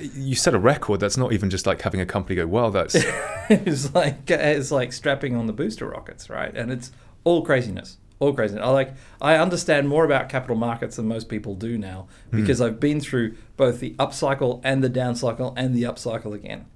you 0.00 0.34
set 0.34 0.54
a 0.54 0.58
record. 0.58 1.00
That's 1.00 1.16
not 1.16 1.32
even 1.32 1.50
just 1.50 1.66
like 1.66 1.80
having 1.82 2.00
a 2.00 2.06
company 2.06 2.34
go, 2.34 2.46
well, 2.46 2.70
that's 2.70 2.94
it's 3.48 3.94
like 3.94 4.28
it's 4.30 4.70
like 4.70 4.92
strapping 4.92 5.36
on 5.36 5.46
the 5.46 5.52
booster 5.52 5.88
rockets, 5.88 6.28
right? 6.28 6.54
And 6.54 6.72
it's 6.72 6.90
all 7.22 7.42
craziness 7.42 7.98
all 8.20 8.32
crazy. 8.32 8.58
I 8.58 8.70
like 8.70 8.94
I 9.20 9.36
understand 9.36 9.88
more 9.88 10.04
about 10.04 10.28
capital 10.28 10.56
markets 10.56 10.96
than 10.96 11.08
most 11.08 11.28
people 11.28 11.54
do 11.54 11.76
now 11.76 12.06
hmm. 12.30 12.40
because 12.40 12.60
mm. 12.60 12.66
I've 12.66 12.80
been 12.80 13.00
through 13.00 13.36
both 13.56 13.80
the 13.80 13.94
upcycle 13.94 14.60
and 14.64 14.82
the 14.82 14.88
down 14.88 15.14
cycle 15.16 15.52
and 15.56 15.74
the 15.74 15.82
upcycle 15.82 16.32
again. 16.32 16.66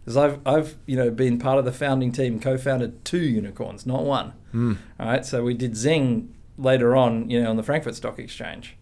Because 0.00 0.16
I've 0.16 0.46
I've 0.46 0.76
you 0.86 0.96
know 0.96 1.10
been 1.10 1.38
part 1.38 1.58
of 1.58 1.64
the 1.64 1.72
founding 1.72 2.12
team, 2.12 2.40
co-founded 2.40 3.04
two 3.04 3.20
unicorns, 3.20 3.86
not 3.86 4.04
one. 4.04 4.32
Mm. 4.52 4.78
All 4.98 5.06
right, 5.06 5.24
so 5.24 5.44
we 5.44 5.54
did 5.54 5.76
Zing 5.76 6.34
later 6.56 6.96
on, 6.96 7.30
you 7.30 7.42
know, 7.42 7.50
on 7.50 7.56
the 7.56 7.62
Frankfurt 7.62 7.94
Stock 7.94 8.18
Exchange. 8.18 8.76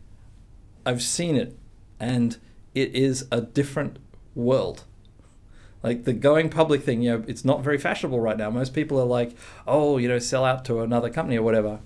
I've 0.85 1.03
seen 1.03 1.37
it, 1.37 1.57
and 2.01 2.39
it 2.75 2.95
is 2.95 3.27
a 3.31 3.41
different 3.41 3.99
world. 4.35 4.85
Like 5.83 6.05
the 6.05 6.13
going 6.13 6.49
public 6.49 6.83
thing, 6.83 7.03
you 7.03 7.11
know, 7.11 7.25
it's 7.27 7.45
not 7.45 7.63
very 7.63 7.79
fashionable 7.79 8.21
right 8.21 8.37
now. 8.37 8.51
Most 8.51 8.75
people 8.75 9.01
are 9.01 9.07
like, 9.07 9.37
oh, 9.67 9.99
you 9.99 10.09
know, 10.09 10.19
sell 10.19 10.45
out 10.45 10.65
to 10.67 10.81
another 10.81 11.11
company 11.11 11.37
or 11.37 11.43
whatever. 11.43 11.81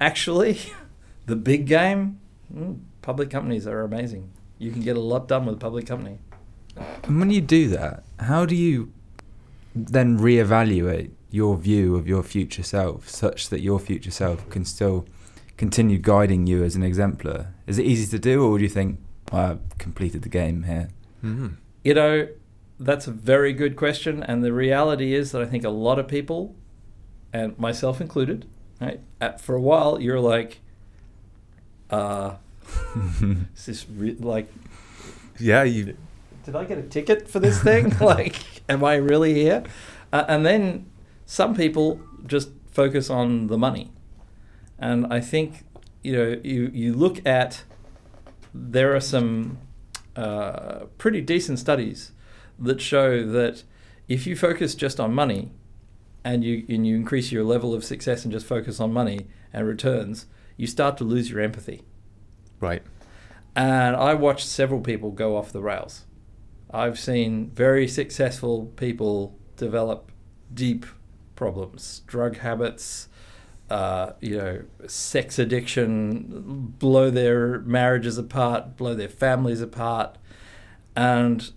Actually, 0.00 0.60
the 1.26 1.36
big 1.36 1.66
game, 1.66 2.20
mm, 2.54 2.78
public 3.02 3.30
companies 3.30 3.66
are 3.66 3.82
amazing. 3.82 4.30
You 4.58 4.70
can 4.70 4.82
get 4.82 4.96
a 4.96 5.00
lot 5.00 5.28
done 5.28 5.46
with 5.46 5.56
a 5.56 5.58
public 5.58 5.86
company. 5.86 6.18
And 7.04 7.20
when 7.20 7.30
you 7.30 7.40
do 7.40 7.68
that, 7.68 8.04
how 8.20 8.44
do 8.44 8.54
you 8.54 8.92
then 9.74 10.18
reevaluate 10.18 11.10
your 11.30 11.56
view 11.56 11.96
of 11.96 12.08
your 12.08 12.22
future 12.22 12.62
self 12.62 13.08
such 13.08 13.48
that 13.50 13.60
your 13.60 13.78
future 13.78 14.10
self 14.10 14.48
can 14.48 14.64
still 14.64 15.06
continue 15.56 15.98
guiding 15.98 16.46
you 16.46 16.64
as 16.64 16.74
an 16.74 16.82
exemplar? 16.82 17.52
Is 17.66 17.78
it 17.78 17.86
easy 17.86 18.06
to 18.10 18.18
do, 18.18 18.44
or 18.44 18.58
do 18.58 18.64
you 18.64 18.70
think 18.70 18.98
I've 19.32 19.60
completed 19.78 20.22
the 20.22 20.28
game 20.28 20.64
here? 20.64 20.88
Mm. 21.22 21.56
You 21.84 21.94
know, 21.94 22.28
that's 22.78 23.06
a 23.06 23.10
very 23.10 23.52
good 23.52 23.76
question. 23.76 24.22
And 24.22 24.44
the 24.44 24.52
reality 24.52 25.14
is 25.14 25.32
that 25.32 25.42
I 25.42 25.46
think 25.46 25.64
a 25.64 25.70
lot 25.70 25.98
of 25.98 26.08
people, 26.08 26.54
and 27.32 27.58
myself 27.58 28.00
included, 28.00 28.46
right, 28.80 29.00
at, 29.20 29.40
for 29.40 29.54
a 29.54 29.60
while, 29.60 30.00
you're 30.00 30.20
like, 30.20 30.60
uh, 31.90 32.34
is 33.56 33.66
this 33.66 33.86
re- 33.88 34.16
like, 34.18 34.48
Yeah, 35.38 35.62
you. 35.62 35.96
did 36.44 36.56
I 36.56 36.64
get 36.64 36.78
a 36.78 36.82
ticket 36.82 37.28
for 37.28 37.40
this 37.40 37.62
thing? 37.62 37.96
like, 38.00 38.36
am 38.68 38.84
I 38.84 38.94
really 38.96 39.34
here? 39.34 39.64
Uh, 40.12 40.24
and 40.28 40.44
then 40.44 40.86
some 41.24 41.54
people 41.54 42.00
just 42.26 42.50
focus 42.70 43.10
on 43.10 43.46
the 43.48 43.58
money. 43.58 43.90
And 44.78 45.12
I 45.12 45.20
think, 45.20 45.64
you 46.02 46.12
know, 46.12 46.40
you, 46.44 46.70
you 46.74 46.92
look 46.92 47.24
at, 47.26 47.62
there 48.54 48.94
are 48.94 49.00
some 49.00 49.58
uh, 50.14 50.86
pretty 50.98 51.20
decent 51.20 51.58
studies 51.58 52.12
that 52.58 52.80
show 52.80 53.26
that 53.26 53.62
if 54.08 54.26
you 54.26 54.36
focus 54.36 54.74
just 54.74 54.98
on 55.00 55.12
money 55.14 55.50
and 56.26 56.42
you, 56.42 56.66
and 56.68 56.84
you 56.84 56.96
increase 56.96 57.30
your 57.30 57.44
level 57.44 57.72
of 57.72 57.84
success 57.84 58.24
and 58.24 58.32
just 58.32 58.46
focus 58.46 58.80
on 58.80 58.92
money 58.92 59.28
and 59.52 59.64
returns, 59.64 60.26
you 60.56 60.66
start 60.66 60.96
to 60.96 61.04
lose 61.04 61.30
your 61.30 61.40
empathy. 61.40 61.82
Right. 62.58 62.82
And 63.54 63.94
I 63.94 64.14
watched 64.14 64.48
several 64.48 64.80
people 64.80 65.12
go 65.12 65.36
off 65.36 65.52
the 65.52 65.62
rails. 65.62 66.04
I've 66.68 66.98
seen 66.98 67.50
very 67.50 67.86
successful 67.86 68.66
people 68.74 69.38
develop 69.56 70.10
deep 70.52 70.84
problems, 71.36 72.02
drug 72.08 72.38
habits, 72.38 73.08
uh, 73.70 74.14
you 74.20 74.36
know, 74.36 74.62
sex 74.88 75.38
addiction, 75.38 76.74
blow 76.80 77.08
their 77.08 77.60
marriages 77.60 78.18
apart, 78.18 78.76
blow 78.76 78.94
their 78.94 79.08
families 79.08 79.60
apart. 79.60 80.18
And 80.96 81.52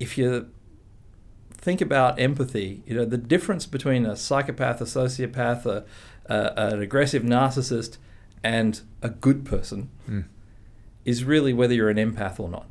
if 0.00 0.18
you 0.18 0.50
think 1.58 1.80
about 1.80 2.18
empathy, 2.20 2.82
you 2.86 2.94
know, 2.94 3.04
the 3.04 3.18
difference 3.18 3.66
between 3.66 4.06
a 4.06 4.16
psychopath, 4.16 4.80
a 4.80 4.84
sociopath, 4.84 5.66
a, 5.66 5.84
a, 6.26 6.52
an 6.74 6.80
aggressive 6.80 7.22
narcissist, 7.22 7.98
and 8.42 8.80
a 9.02 9.08
good 9.08 9.44
person 9.44 9.90
Mm. 10.08 10.24
is 11.04 11.24
really 11.24 11.52
whether 11.52 11.74
you're 11.74 11.90
an 11.90 11.96
empath 11.96 12.38
or 12.38 12.48
not. 12.48 12.66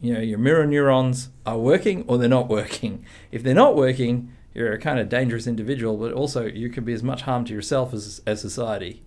You 0.00 0.14
know, 0.14 0.20
your 0.20 0.38
mirror 0.38 0.66
neurons 0.66 1.28
are 1.46 1.58
working 1.58 2.04
or 2.06 2.18
they're 2.18 2.28
not 2.28 2.48
working. 2.48 3.04
If 3.30 3.42
they're 3.42 3.54
not 3.54 3.76
working, 3.76 4.32
you're 4.54 4.72
a 4.72 4.78
kind 4.78 4.98
of 4.98 5.08
dangerous 5.08 5.46
individual, 5.46 5.96
but 5.96 6.12
also 6.12 6.46
you 6.46 6.68
could 6.70 6.84
be 6.84 6.92
as 6.92 7.02
much 7.02 7.22
harm 7.22 7.44
to 7.46 7.52
yourself 7.54 7.92
as, 7.94 8.22
as 8.26 8.40
society. 8.40 9.02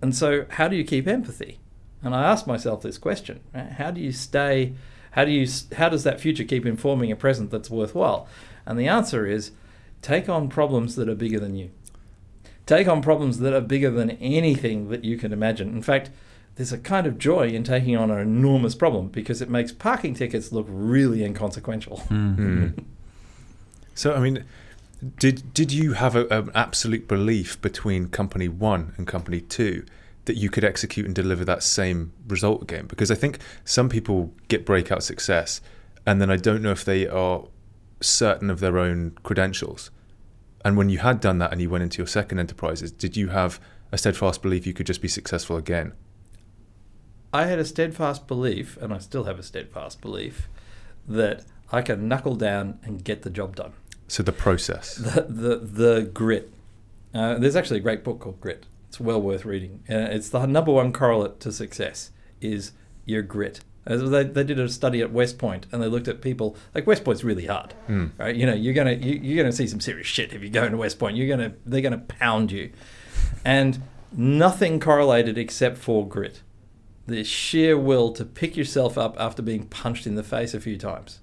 And 0.00 0.14
so, 0.14 0.46
how 0.50 0.68
do 0.68 0.76
you 0.76 0.84
keep 0.84 1.06
empathy? 1.08 1.58
And 2.02 2.14
I 2.14 2.22
asked 2.24 2.46
myself 2.46 2.82
this 2.82 2.98
question: 2.98 3.40
right? 3.54 3.72
How 3.72 3.90
do 3.90 4.00
you 4.00 4.12
stay? 4.12 4.74
How 5.12 5.24
do 5.24 5.30
you? 5.30 5.46
How 5.76 5.88
does 5.88 6.04
that 6.04 6.20
future 6.20 6.44
keep 6.44 6.66
informing 6.66 7.10
a 7.10 7.16
present 7.16 7.50
that's 7.50 7.70
worthwhile? 7.70 8.28
And 8.66 8.78
the 8.78 8.88
answer 8.88 9.26
is, 9.26 9.52
take 10.02 10.28
on 10.28 10.48
problems 10.48 10.96
that 10.96 11.08
are 11.08 11.14
bigger 11.14 11.40
than 11.40 11.54
you. 11.54 11.70
Take 12.66 12.86
on 12.86 13.00
problems 13.00 13.38
that 13.38 13.54
are 13.54 13.62
bigger 13.62 13.90
than 13.90 14.10
anything 14.10 14.90
that 14.90 15.02
you 15.02 15.16
can 15.16 15.32
imagine. 15.32 15.70
In 15.70 15.80
fact, 15.80 16.10
there's 16.56 16.72
a 16.72 16.78
kind 16.78 17.06
of 17.06 17.18
joy 17.18 17.48
in 17.48 17.64
taking 17.64 17.96
on 17.96 18.10
an 18.10 18.18
enormous 18.18 18.74
problem 18.74 19.08
because 19.08 19.40
it 19.40 19.48
makes 19.48 19.72
parking 19.72 20.12
tickets 20.12 20.52
look 20.52 20.66
really 20.68 21.24
inconsequential. 21.24 22.02
Mm. 22.08 22.84
So, 23.94 24.12
I 24.12 24.20
mean, 24.20 24.44
did 25.18 25.54
did 25.54 25.72
you 25.72 25.92
have 25.92 26.16
a, 26.16 26.26
an 26.26 26.50
absolute 26.54 27.08
belief 27.08 27.60
between 27.62 28.08
company 28.08 28.48
one 28.48 28.92
and 28.96 29.06
company 29.06 29.40
two 29.40 29.86
that 30.28 30.36
you 30.36 30.48
could 30.48 30.64
execute 30.64 31.04
and 31.04 31.14
deliver 31.14 31.44
that 31.44 31.64
same 31.64 32.12
result 32.28 32.62
again? 32.62 32.86
Because 32.86 33.10
I 33.10 33.16
think 33.16 33.40
some 33.64 33.88
people 33.88 34.32
get 34.46 34.64
breakout 34.64 35.02
success, 35.02 35.60
and 36.06 36.20
then 36.20 36.30
I 36.30 36.36
don't 36.36 36.62
know 36.62 36.70
if 36.70 36.84
they 36.84 37.08
are 37.08 37.44
certain 38.00 38.48
of 38.48 38.60
their 38.60 38.78
own 38.78 39.18
credentials. 39.24 39.90
And 40.64 40.76
when 40.76 40.88
you 40.88 40.98
had 40.98 41.20
done 41.20 41.38
that 41.38 41.50
and 41.50 41.60
you 41.60 41.68
went 41.68 41.82
into 41.82 41.98
your 41.98 42.06
second 42.06 42.38
enterprises, 42.38 42.92
did 42.92 43.16
you 43.16 43.28
have 43.28 43.60
a 43.90 43.98
steadfast 43.98 44.42
belief 44.42 44.66
you 44.66 44.74
could 44.74 44.86
just 44.86 45.02
be 45.02 45.08
successful 45.08 45.56
again? 45.56 45.92
I 47.32 47.46
had 47.46 47.58
a 47.58 47.64
steadfast 47.64 48.26
belief, 48.26 48.76
and 48.78 48.92
I 48.92 48.98
still 48.98 49.24
have 49.24 49.38
a 49.38 49.42
steadfast 49.42 50.00
belief, 50.00 50.48
that 51.06 51.44
I 51.72 51.82
can 51.82 52.08
knuckle 52.08 52.36
down 52.36 52.78
and 52.82 53.02
get 53.02 53.22
the 53.22 53.30
job 53.30 53.56
done. 53.56 53.72
So 54.08 54.22
the 54.22 54.32
process. 54.32 54.94
The 54.94 55.22
the, 55.28 55.56
the 55.56 56.10
grit. 56.14 56.52
Uh, 57.14 57.38
there's 57.38 57.56
actually 57.56 57.78
a 57.78 57.82
great 57.82 58.04
book 58.04 58.20
called 58.20 58.40
Grit. 58.40 58.66
It's 58.88 58.98
well 59.00 59.20
worth 59.20 59.44
reading. 59.44 59.82
Uh, 59.88 59.94
it's 60.10 60.30
the 60.30 60.46
number 60.46 60.72
one 60.72 60.92
correlate 60.92 61.40
to 61.40 61.52
success 61.52 62.10
is 62.40 62.72
your 63.04 63.22
grit. 63.22 63.60
As 63.86 64.10
they, 64.10 64.24
they 64.24 64.44
did 64.44 64.58
a 64.60 64.68
study 64.68 65.00
at 65.00 65.12
West 65.12 65.38
Point, 65.38 65.66
and 65.72 65.82
they 65.82 65.86
looked 65.86 66.08
at 66.08 66.20
people 66.20 66.56
like 66.74 66.86
West 66.86 67.04
Point's 67.04 67.24
really 67.24 67.46
hard, 67.46 67.72
Mm. 67.88 68.10
right? 68.18 68.36
You 68.36 68.44
know, 68.46 68.54
you're 68.54 68.74
gonna 68.74 68.92
you, 68.92 69.18
you're 69.22 69.42
gonna 69.42 69.52
see 69.52 69.66
some 69.66 69.80
serious 69.80 70.06
shit 70.06 70.32
if 70.34 70.42
you 70.42 70.50
go 70.50 70.64
into 70.64 70.76
West 70.76 70.98
Point. 70.98 71.16
You're 71.16 71.28
gonna 71.34 71.54
they're 71.64 71.80
gonna 71.80 71.96
pound 71.98 72.52
you, 72.52 72.70
and 73.46 73.80
nothing 74.12 74.78
correlated 74.80 75.38
except 75.38 75.78
for 75.78 76.06
grit, 76.06 76.42
the 77.06 77.24
sheer 77.24 77.78
will 77.78 78.12
to 78.12 78.24
pick 78.26 78.56
yourself 78.58 78.98
up 78.98 79.16
after 79.18 79.40
being 79.42 79.64
punched 79.66 80.06
in 80.06 80.16
the 80.16 80.22
face 80.22 80.52
a 80.54 80.60
few 80.60 80.76
times, 80.76 81.20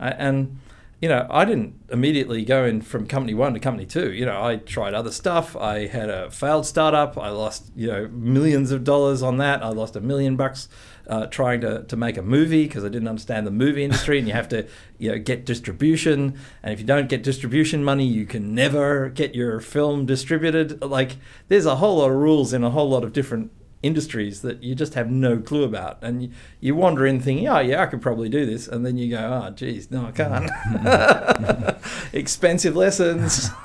Uh, 0.00 0.14
and 0.18 0.58
you 1.04 1.10
know, 1.10 1.26
I 1.28 1.44
didn't 1.44 1.74
immediately 1.90 2.46
go 2.46 2.64
in 2.64 2.80
from 2.80 3.06
company 3.06 3.34
one 3.34 3.52
to 3.52 3.60
company 3.60 3.84
two. 3.84 4.10
You 4.10 4.24
know, 4.24 4.42
I 4.42 4.56
tried 4.56 4.94
other 4.94 5.12
stuff. 5.12 5.54
I 5.54 5.86
had 5.86 6.08
a 6.08 6.30
failed 6.30 6.64
startup. 6.64 7.18
I 7.18 7.28
lost, 7.28 7.70
you 7.76 7.88
know, 7.88 8.08
millions 8.08 8.70
of 8.70 8.84
dollars 8.84 9.22
on 9.22 9.36
that. 9.36 9.62
I 9.62 9.68
lost 9.68 9.96
a 9.96 10.00
million 10.00 10.34
bucks 10.34 10.66
uh, 11.06 11.26
trying 11.26 11.60
to, 11.60 11.82
to 11.82 11.94
make 11.94 12.16
a 12.16 12.22
movie 12.22 12.66
because 12.66 12.86
I 12.86 12.88
didn't 12.88 13.08
understand 13.08 13.46
the 13.46 13.50
movie 13.50 13.84
industry. 13.84 14.18
and 14.18 14.26
you 14.26 14.32
have 14.32 14.48
to, 14.48 14.66
you 14.96 15.12
know, 15.12 15.18
get 15.18 15.44
distribution. 15.44 16.38
And 16.62 16.72
if 16.72 16.80
you 16.80 16.86
don't 16.86 17.10
get 17.10 17.22
distribution 17.22 17.84
money, 17.84 18.06
you 18.06 18.24
can 18.24 18.54
never 18.54 19.10
get 19.10 19.34
your 19.34 19.60
film 19.60 20.06
distributed. 20.06 20.80
Like, 20.80 21.18
there's 21.48 21.66
a 21.66 21.76
whole 21.76 21.98
lot 21.98 22.12
of 22.12 22.16
rules 22.16 22.54
in 22.54 22.64
a 22.64 22.70
whole 22.70 22.88
lot 22.88 23.04
of 23.04 23.12
different 23.12 23.50
industries 23.84 24.40
that 24.42 24.62
you 24.62 24.74
just 24.74 24.94
have 24.94 25.10
no 25.10 25.38
clue 25.38 25.64
about. 25.64 25.98
And 26.02 26.22
you, 26.22 26.30
you 26.60 26.74
wander 26.74 27.06
in 27.06 27.20
thinking, 27.20 27.46
oh, 27.48 27.60
yeah, 27.60 27.82
I 27.82 27.86
could 27.86 28.00
probably 28.00 28.28
do 28.28 28.46
this. 28.46 28.66
And 28.66 28.84
then 28.84 28.96
you 28.96 29.10
go, 29.10 29.18
oh, 29.18 29.50
geez, 29.50 29.90
no, 29.90 30.06
I 30.06 30.12
can't. 30.12 31.76
Expensive 32.12 32.74
lessons. 32.74 33.50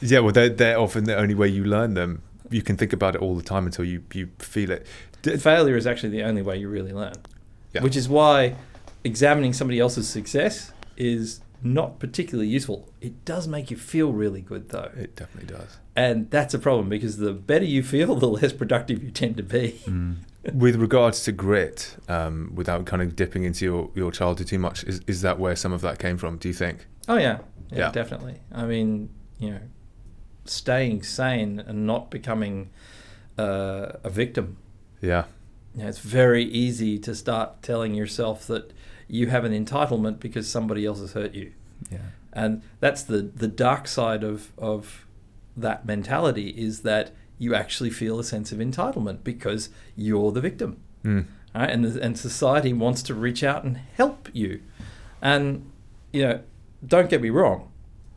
Yeah, 0.00 0.18
well, 0.18 0.32
they're, 0.32 0.50
they're 0.50 0.78
often 0.78 1.04
the 1.04 1.16
only 1.16 1.34
way 1.34 1.48
you 1.48 1.64
learn 1.64 1.94
them. 1.94 2.20
You 2.50 2.60
can 2.60 2.76
think 2.76 2.92
about 2.92 3.14
it 3.14 3.22
all 3.22 3.36
the 3.36 3.42
time 3.42 3.64
until 3.64 3.86
you, 3.86 4.02
you 4.12 4.28
feel 4.38 4.70
it. 4.70 4.86
D- 5.22 5.38
Failure 5.38 5.78
is 5.78 5.86
actually 5.86 6.10
the 6.10 6.24
only 6.24 6.42
way 6.42 6.58
you 6.58 6.68
really 6.68 6.92
learn. 6.92 7.14
Yeah. 7.72 7.82
Which 7.82 7.96
is 7.96 8.06
why 8.06 8.56
examining 9.02 9.54
somebody 9.54 9.80
else's 9.80 10.06
success 10.06 10.72
is 10.98 11.40
not 11.64 11.98
particularly 11.98 12.48
useful. 12.48 12.92
It 13.00 13.24
does 13.24 13.48
make 13.48 13.70
you 13.70 13.76
feel 13.76 14.12
really 14.12 14.42
good, 14.42 14.68
though. 14.68 14.90
It 14.94 15.16
definitely 15.16 15.56
does. 15.56 15.78
And 15.96 16.30
that's 16.30 16.52
a 16.52 16.58
problem 16.58 16.88
because 16.88 17.16
the 17.16 17.32
better 17.32 17.64
you 17.64 17.82
feel, 17.82 18.14
the 18.26 18.28
less 18.28 18.52
productive 18.52 19.02
you 19.02 19.10
tend 19.10 19.36
to 19.38 19.42
be. 19.42 19.80
Mm. 19.86 20.16
With 20.52 20.76
regards 20.76 21.24
to 21.24 21.32
grit, 21.32 21.96
um, 22.06 22.52
without 22.54 22.84
kind 22.84 23.00
of 23.00 23.16
dipping 23.16 23.44
into 23.44 23.64
your, 23.64 23.90
your 23.94 24.12
childhood 24.12 24.46
too 24.46 24.58
much, 24.58 24.84
is, 24.84 25.00
is 25.06 25.22
that 25.22 25.38
where 25.38 25.56
some 25.56 25.72
of 25.72 25.80
that 25.80 25.98
came 25.98 26.18
from, 26.18 26.36
do 26.36 26.48
you 26.48 26.54
think? 26.54 26.86
Oh 27.08 27.16
yeah, 27.16 27.38
yeah, 27.70 27.78
Yeah. 27.78 27.90
definitely. 27.92 28.40
I 28.52 28.66
mean, 28.66 29.08
you 29.38 29.52
know, 29.52 29.60
staying 30.44 31.02
sane 31.02 31.58
and 31.60 31.86
not 31.86 32.10
becoming 32.10 32.70
uh, 33.38 33.92
a 34.04 34.10
victim. 34.10 34.58
Yeah. 35.00 35.24
You 35.74 35.82
know, 35.84 35.88
it's 35.88 35.98
very 35.98 36.44
easy 36.44 36.98
to 36.98 37.14
start 37.14 37.62
telling 37.62 37.94
yourself 37.94 38.46
that 38.48 38.72
you 39.08 39.26
have 39.28 39.44
an 39.44 39.52
entitlement 39.52 40.20
because 40.20 40.48
somebody 40.48 40.84
else 40.86 41.00
has 41.00 41.12
hurt 41.12 41.34
you, 41.34 41.52
Yeah. 41.90 41.98
and 42.32 42.62
that's 42.80 43.02
the 43.02 43.22
the 43.22 43.48
dark 43.48 43.86
side 43.88 44.22
of 44.24 44.52
of 44.58 45.06
that 45.56 45.86
mentality 45.86 46.48
is 46.50 46.80
that 46.80 47.12
you 47.38 47.54
actually 47.54 47.90
feel 47.90 48.18
a 48.18 48.24
sense 48.24 48.52
of 48.52 48.58
entitlement 48.58 49.22
because 49.24 49.68
you're 49.96 50.32
the 50.32 50.40
victim. 50.40 50.78
Mm. 51.04 51.26
right? 51.54 51.70
And 51.70 51.84
and 51.84 52.18
society 52.18 52.72
wants 52.72 53.02
to 53.04 53.14
reach 53.14 53.42
out 53.44 53.62
and 53.64 53.76
help 53.96 54.28
you, 54.32 54.60
and 55.20 55.70
you 56.12 56.22
know, 56.22 56.40
don't 56.86 57.10
get 57.10 57.20
me 57.20 57.30
wrong, 57.30 57.70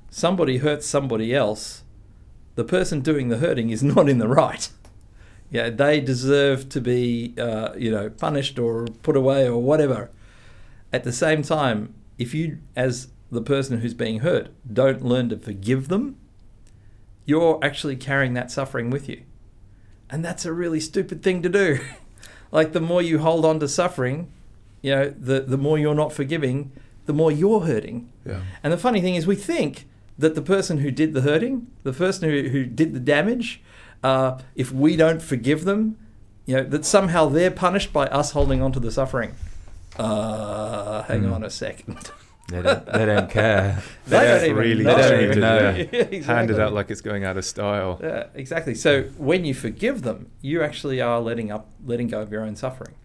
somebody 0.10 0.58
hurts 0.58 0.86
somebody 0.88 1.34
else, 1.36 1.84
the 2.56 2.63
person 2.63 3.01
doing 3.01 3.27
the 3.29 3.38
hurting 3.38 3.70
is 3.70 3.84
not 3.96 4.08
in 4.10 4.17
the 4.20 4.27
right. 4.27 4.70
Yeah, 5.50 5.70
they 5.70 6.01
deserve 6.01 6.67
to 6.70 6.82
be, 6.82 7.34
uh, 7.38 7.74
you 7.77 7.89
know, 7.89 8.10
punished 8.10 8.60
or 8.60 8.86
put 9.01 9.15
away 9.15 9.48
or 9.48 9.62
whatever. 9.62 10.10
At 10.91 11.03
the 11.03 11.12
same 11.12 11.41
time, 11.41 11.94
if 12.17 12.34
you, 12.34 12.60
as 12.75 13.10
the 13.32 13.41
person 13.41 13.79
who's 13.79 13.94
being 13.94 14.20
hurt, 14.20 14.50
don't 14.72 15.03
learn 15.03 15.29
to 15.29 15.38
forgive 15.38 15.88
them, 15.88 16.17
you're 17.25 17.60
actually 17.62 17.96
carrying 17.96 18.34
that 18.34 18.51
suffering 18.51 18.89
with 18.89 19.10
you. 19.10 19.24
And 20.10 20.24
that's 20.24 20.46
a 20.46 20.53
really 20.53 20.79
stupid 20.79 21.22
thing 21.22 21.41
to 21.41 21.50
do. 21.50 21.79
like 22.51 22.72
the 22.72 22.79
more 22.79 23.01
you 23.01 23.20
hold 23.20 23.46
on 23.46 23.60
to 23.60 23.67
suffering, 23.67 24.32
you 24.82 24.96
know, 24.96 25.10
the, 25.10 25.41
the 25.41 25.58
more 25.58 25.77
you're 25.77 25.96
not 25.96 26.13
forgiving, 26.13 26.72
the 27.06 27.13
more 27.13 27.32
you're 27.32 27.62
hurting. 27.62 28.12
Yeah. 28.25 28.41
And 28.63 28.72
the 28.72 28.77
funny 28.77 29.01
thing 29.01 29.15
is, 29.15 29.27
we 29.27 29.36
think 29.36 29.88
that 30.17 30.36
the 30.36 30.41
person 30.41 30.79
who 30.79 30.91
did 30.91 31.13
the 31.13 31.22
hurting, 31.22 31.67
the 31.84 31.94
person 31.94 32.29
who, 32.29 32.50
who 32.50 32.65
did 32.65 32.94
the 32.94 33.00
damage, 33.00 33.62
uh, 34.03 34.39
if 34.56 34.72
we 34.72 34.96
don't 34.96 35.22
forgive 35.22 35.65
them, 35.65 35.98
you 36.46 36.56
know, 36.56 36.63
that 36.63 36.86
somehow 36.86 37.27
they're 37.27 37.51
punished 37.51 37.91
by 37.91 38.08
us 38.08 38.32
holding 38.32 38.62
on 38.62 38.72
to 38.72 38.79
the 38.79 38.91
suffering. 38.91 39.36
Uh, 39.98 41.04
hang 41.04 41.24
Hmm. 41.24 41.34
on 41.34 41.44
a 41.44 41.50
second. 41.50 42.12
They 42.50 42.62
don't, 42.62 42.86
they 42.86 43.06
don't 43.06 43.30
care. 43.30 43.84
They 44.06 44.12
That's 44.12 44.42
don't 44.44 44.51
even 44.51 44.56
really 44.56 44.84
know. 44.86 44.96
They 44.96 45.10
don't 45.10 45.24
even 45.25 45.39
know. 45.42 45.58
yeah. 45.60 45.75
Yeah, 45.77 45.84
exactly. 46.04 46.20
Handed 46.22 46.60
out 46.62 46.72
like 46.72 46.89
it's 46.89 47.01
going 47.01 47.25
out 47.25 47.36
of 47.36 47.44
style. 47.44 48.00
Yeah, 48.01 48.27
exactly. 48.36 48.74
So 48.74 49.04
when 49.18 49.44
you 49.44 49.54
forgive 49.54 50.04
them, 50.04 50.32
you 50.42 50.63
actually 50.63 51.01
are 51.01 51.20
letting 51.20 51.51
up, 51.51 51.70
letting 51.86 52.08
go 52.08 52.22
of 52.22 52.32
your 52.32 52.44
own 52.44 52.56
suffering. 52.56 52.96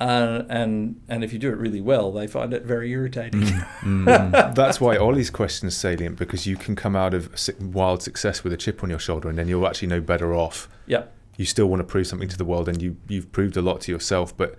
Uh, 0.00 0.44
and 0.48 0.98
and 1.10 1.22
if 1.22 1.30
you 1.34 1.38
do 1.38 1.50
it 1.50 1.58
really 1.58 1.82
well, 1.82 2.10
they 2.10 2.26
find 2.26 2.54
it 2.54 2.62
very 2.64 2.90
irritating. 2.90 3.42
Mm. 3.82 4.54
That's 4.54 4.80
why 4.80 4.96
Ollie's 4.96 5.28
question 5.28 5.68
is 5.68 5.76
salient 5.76 6.16
because 6.18 6.46
you 6.46 6.56
can 6.56 6.74
come 6.74 6.96
out 6.96 7.12
of 7.12 7.28
wild 7.60 8.02
success 8.02 8.42
with 8.42 8.54
a 8.54 8.56
chip 8.56 8.82
on 8.82 8.88
your 8.88 8.98
shoulder 8.98 9.28
and 9.28 9.36
then 9.38 9.46
you're 9.46 9.66
actually 9.66 9.88
no 9.88 10.00
better 10.00 10.34
off. 10.34 10.70
yeah, 10.86 11.02
You 11.36 11.44
still 11.44 11.66
want 11.66 11.80
to 11.80 11.84
prove 11.84 12.06
something 12.06 12.30
to 12.30 12.38
the 12.38 12.46
world 12.46 12.66
and 12.66 12.80
you, 12.80 12.96
you've 13.08 13.30
proved 13.30 13.58
a 13.58 13.62
lot 13.62 13.82
to 13.82 13.92
yourself, 13.92 14.34
but 14.34 14.54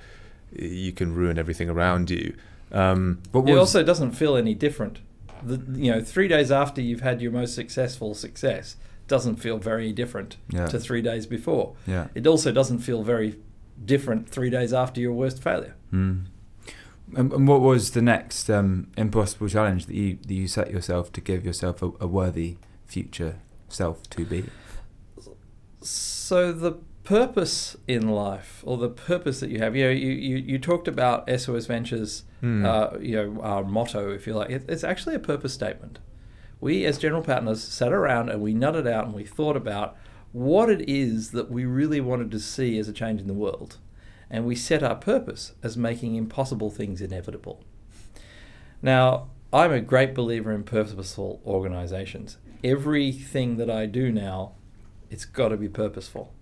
you 0.54 0.92
can 0.92 1.14
ruin 1.14 1.38
everything 1.38 1.70
around 1.70 2.10
you. 2.10 2.34
Um, 2.72 3.20
But 3.32 3.48
it 3.50 3.58
also 3.58 3.84
doesn't 3.84 4.12
feel 4.12 4.36
any 4.36 4.54
different. 4.54 5.00
The, 5.44 5.60
you 5.78 5.92
know, 5.92 6.02
three 6.02 6.28
days 6.28 6.52
after 6.52 6.82
you've 6.82 7.02
had 7.02 7.22
your 7.22 7.32
most 7.32 7.56
successful 7.56 8.14
success 8.14 8.76
doesn't 9.08 9.38
feel 9.38 9.58
very 9.58 9.92
different 9.92 10.38
Yeah. 10.50 10.68
to 10.68 10.80
three 10.80 11.02
days 11.02 11.26
before. 11.26 11.74
yeah. 11.88 12.08
It 12.16 12.28
also 12.28 12.52
doesn't 12.52 12.80
feel 12.80 13.04
very 13.04 13.36
different 13.84 14.30
three 14.30 14.50
days 14.50 14.74
after 14.74 15.02
your 15.02 15.14
worst 15.14 15.42
failure. 15.42 15.76
Mm. 15.92 16.26
And, 17.16 17.34
and 17.34 17.48
what 17.48 17.60
was 17.62 17.92
the 17.92 18.02
next 18.02 18.50
um, 18.50 18.88
impossible 18.96 19.50
challenge 19.50 19.88
that 19.88 19.96
you 19.96 20.18
that 20.28 20.34
you 20.34 20.48
set 20.48 20.72
yourself 20.72 21.12
to 21.14 21.22
give 21.22 21.44
yourself 21.44 21.82
a, 21.82 21.92
a 22.00 22.08
worthy 22.08 22.56
future 22.86 23.36
self 23.68 24.04
to 24.12 24.24
be? 24.26 24.46
So 25.82 26.52
the 26.54 26.74
purpose 27.12 27.76
in 27.90 28.08
life, 28.08 28.64
or 28.66 28.78
the 28.78 28.88
purpose 28.90 29.42
that 29.42 29.50
you 29.50 29.60
have, 29.60 29.76
you 29.76 29.84
know, 29.84 29.90
you, 29.92 30.12
you, 30.12 30.38
you 30.38 30.58
talked 30.58 30.88
about 30.88 31.30
SOS 31.40 31.66
Ventures, 31.66 32.24
Hmm. 32.40 32.66
uh, 32.66 32.98
you 33.02 33.16
know, 33.18 33.42
our 33.42 33.64
motto, 33.66 34.10
if 34.12 34.26
you 34.26 34.34
like. 34.34 34.50
It, 34.50 34.64
it's 34.70 34.84
actually 34.86 35.16
a 35.16 35.20
purpose 35.20 35.54
statement. 35.54 36.00
We, 36.62 36.86
as 36.86 36.98
general 36.98 37.22
partners, 37.22 37.62
sat 37.62 37.92
around 37.92 38.30
and 38.30 38.42
we 38.42 38.54
nutted 38.54 38.88
out 38.90 39.06
and 39.06 39.14
we 39.14 39.26
thought 39.26 39.58
about 39.58 39.96
what 40.32 40.70
it 40.70 40.90
is 40.90 41.32
that 41.32 41.52
we 41.52 41.66
really 41.66 42.00
wanted 42.00 42.32
to 42.32 42.40
see 42.40 42.80
as 42.80 42.88
a 42.88 42.94
change 42.94 43.20
in 43.20 43.28
the 43.28 43.34
world, 43.34 43.78
and 44.30 44.46
we 44.46 44.56
set 44.56 44.82
our 44.82 44.96
purpose 44.96 45.52
as 45.62 45.76
making 45.76 46.16
impossible 46.16 46.72
things 46.72 47.02
inevitable. 47.02 47.62
Now, 48.82 49.28
I'm 49.52 49.74
a 49.74 49.82
great 49.82 50.16
believer 50.16 50.54
in 50.54 50.64
purposeful 50.64 51.42
organizations. 51.46 52.38
Everything 52.64 53.58
that 53.58 53.70
I 53.70 53.86
do 53.86 54.12
now, 54.14 54.54
it's 55.10 55.26
got 55.26 55.50
to 55.50 55.58
be 55.58 55.68
purposeful. 55.68 56.34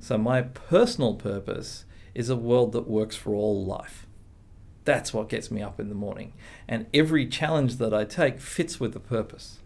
So, 0.00 0.16
my 0.18 0.42
personal 0.42 1.14
purpose 1.14 1.84
is 2.14 2.30
a 2.30 2.36
world 2.36 2.72
that 2.72 2.88
works 2.88 3.16
for 3.16 3.34
all 3.34 3.64
life. 3.64 4.06
That's 4.84 5.12
what 5.12 5.28
gets 5.28 5.50
me 5.50 5.60
up 5.62 5.78
in 5.78 5.88
the 5.88 5.94
morning. 5.94 6.32
And 6.66 6.86
every 6.94 7.26
challenge 7.26 7.76
that 7.76 7.92
I 7.92 8.04
take 8.04 8.40
fits 8.40 8.80
with 8.80 8.92
the 8.94 9.00
purpose. 9.00 9.58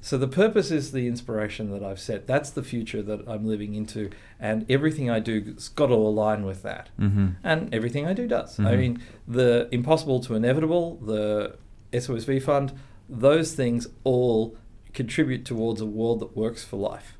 So, 0.00 0.16
the 0.16 0.28
purpose 0.28 0.70
is 0.70 0.92
the 0.92 1.06
inspiration 1.06 1.70
that 1.70 1.82
I've 1.84 2.00
set. 2.00 2.26
That's 2.26 2.50
the 2.50 2.62
future 2.62 3.02
that 3.02 3.28
I'm 3.28 3.44
living 3.46 3.74
into. 3.74 4.10
And 4.40 4.64
everything 4.70 5.10
I 5.10 5.18
do 5.20 5.42
has 5.54 5.68
got 5.68 5.86
to 5.88 5.94
align 5.94 6.44
with 6.44 6.62
that 6.62 6.88
Mm-hmm. 6.98 7.26
and 7.44 7.72
everything 7.74 8.06
I 8.06 8.12
do 8.14 8.26
does. 8.26 8.58
I 8.58 8.62
Mhm. 8.74 8.78
mean, 8.78 9.02
the 9.26 9.68
impossible 9.70 10.20
to 10.20 10.34
inevitable, 10.34 10.96
the 10.96 11.56
SOSV 11.92 12.40
fund, 12.42 12.72
those 13.08 13.54
things 13.54 13.88
all 14.04 14.56
contribute 14.92 15.44
towards 15.44 15.80
a 15.80 15.86
world 15.86 16.20
that 16.20 16.36
works 16.36 16.64
for 16.64 16.76
life. 16.76 17.16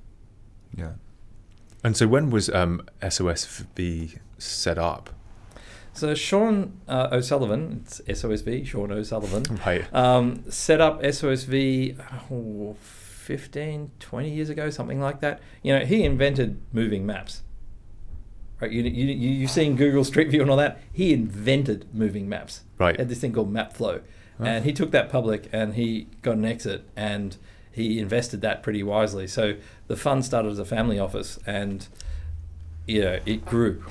Yeah. 0.76 0.92
And 1.88 1.96
so 1.96 2.06
when 2.06 2.28
was 2.28 2.50
um, 2.50 2.82
SOSV 3.00 4.18
set 4.36 4.76
up? 4.76 5.08
So 5.94 6.14
Sean 6.14 6.78
uh, 6.86 7.08
O'Sullivan, 7.10 7.80
it's 7.82 8.02
SOSV, 8.02 8.66
Sean 8.66 8.92
O'Sullivan, 8.92 9.58
Right. 9.66 9.94
um, 9.94 10.44
set 10.50 10.82
up 10.82 11.02
SOSV 11.02 11.98
oh, 12.30 12.76
15, 12.78 13.90
20 14.00 14.30
years 14.30 14.50
ago, 14.50 14.68
something 14.68 15.00
like 15.00 15.22
that. 15.22 15.40
You 15.62 15.78
know, 15.78 15.86
he 15.86 16.04
invented 16.04 16.60
moving 16.74 17.06
maps. 17.06 17.42
Right, 18.60 18.70
you, 18.70 18.82
you, 18.82 19.06
you, 19.06 19.30
you've 19.30 19.50
seen 19.50 19.74
Google 19.74 20.04
Street 20.04 20.28
View 20.28 20.42
and 20.42 20.50
all 20.50 20.58
that. 20.58 20.82
He 20.92 21.14
invented 21.14 21.86
moving 21.94 22.28
maps. 22.28 22.64
Right. 22.76 22.96
He 22.96 23.00
had 23.00 23.08
this 23.08 23.22
thing 23.22 23.32
called 23.32 23.50
MapFlow. 23.50 24.02
Oh. 24.40 24.44
And 24.44 24.66
he 24.66 24.74
took 24.74 24.90
that 24.90 25.08
public 25.08 25.48
and 25.54 25.72
he 25.72 26.08
got 26.20 26.36
an 26.36 26.44
exit 26.44 26.84
and 26.94 27.38
he 27.78 28.00
invested 28.00 28.40
that 28.40 28.62
pretty 28.62 28.82
wisely. 28.82 29.26
So 29.28 29.54
the 29.86 29.96
fund 29.96 30.24
started 30.24 30.50
as 30.50 30.58
a 30.58 30.64
family 30.64 30.98
office 30.98 31.38
and 31.46 31.86
you 32.86 33.02
know, 33.02 33.20
it 33.24 33.44
grew. 33.44 33.84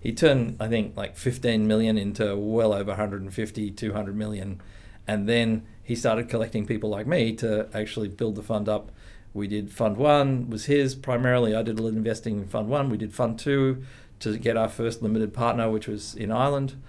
He 0.00 0.12
turned, 0.12 0.56
I 0.60 0.68
think, 0.68 0.96
like 0.96 1.16
15 1.16 1.66
million 1.66 1.98
into 1.98 2.36
well 2.36 2.72
over 2.72 2.92
150, 2.92 3.70
200 3.72 4.16
million. 4.16 4.60
And 5.08 5.28
then 5.28 5.66
he 5.82 5.96
started 5.96 6.28
collecting 6.28 6.66
people 6.66 6.90
like 6.90 7.06
me 7.06 7.32
to 7.36 7.68
actually 7.74 8.08
build 8.08 8.36
the 8.36 8.42
fund 8.42 8.68
up. 8.68 8.92
We 9.34 9.48
did 9.48 9.72
fund 9.72 9.96
one, 9.96 10.48
was 10.48 10.66
his 10.66 10.94
primarily. 10.94 11.54
I 11.54 11.62
did 11.62 11.78
a 11.78 11.82
little 11.82 11.98
investing 11.98 12.38
in 12.38 12.46
fund 12.46 12.68
one. 12.68 12.88
We 12.90 12.96
did 12.96 13.12
fund 13.12 13.38
two 13.38 13.84
to 14.20 14.38
get 14.38 14.56
our 14.56 14.68
first 14.68 15.02
limited 15.02 15.34
partner, 15.34 15.68
which 15.68 15.88
was 15.88 16.14
in 16.14 16.30
Ireland. 16.30 16.80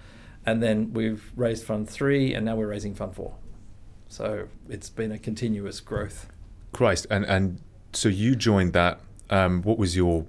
And 0.46 0.62
then 0.62 0.92
we've 0.92 1.32
raised 1.34 1.64
fund 1.64 1.90
three, 1.90 2.32
and 2.32 2.46
now 2.46 2.56
we're 2.56 2.68
raising 2.68 2.94
fund 2.94 3.14
four. 3.14 3.34
So 4.08 4.48
it's 4.68 4.90
been 4.90 5.12
a 5.12 5.18
continuous 5.18 5.80
growth. 5.80 6.30
Christ. 6.72 7.06
And, 7.10 7.24
and 7.24 7.60
so 7.92 8.08
you 8.08 8.36
joined 8.36 8.72
that. 8.72 9.00
Um, 9.30 9.62
what 9.62 9.78
was 9.78 9.94
your 9.96 10.26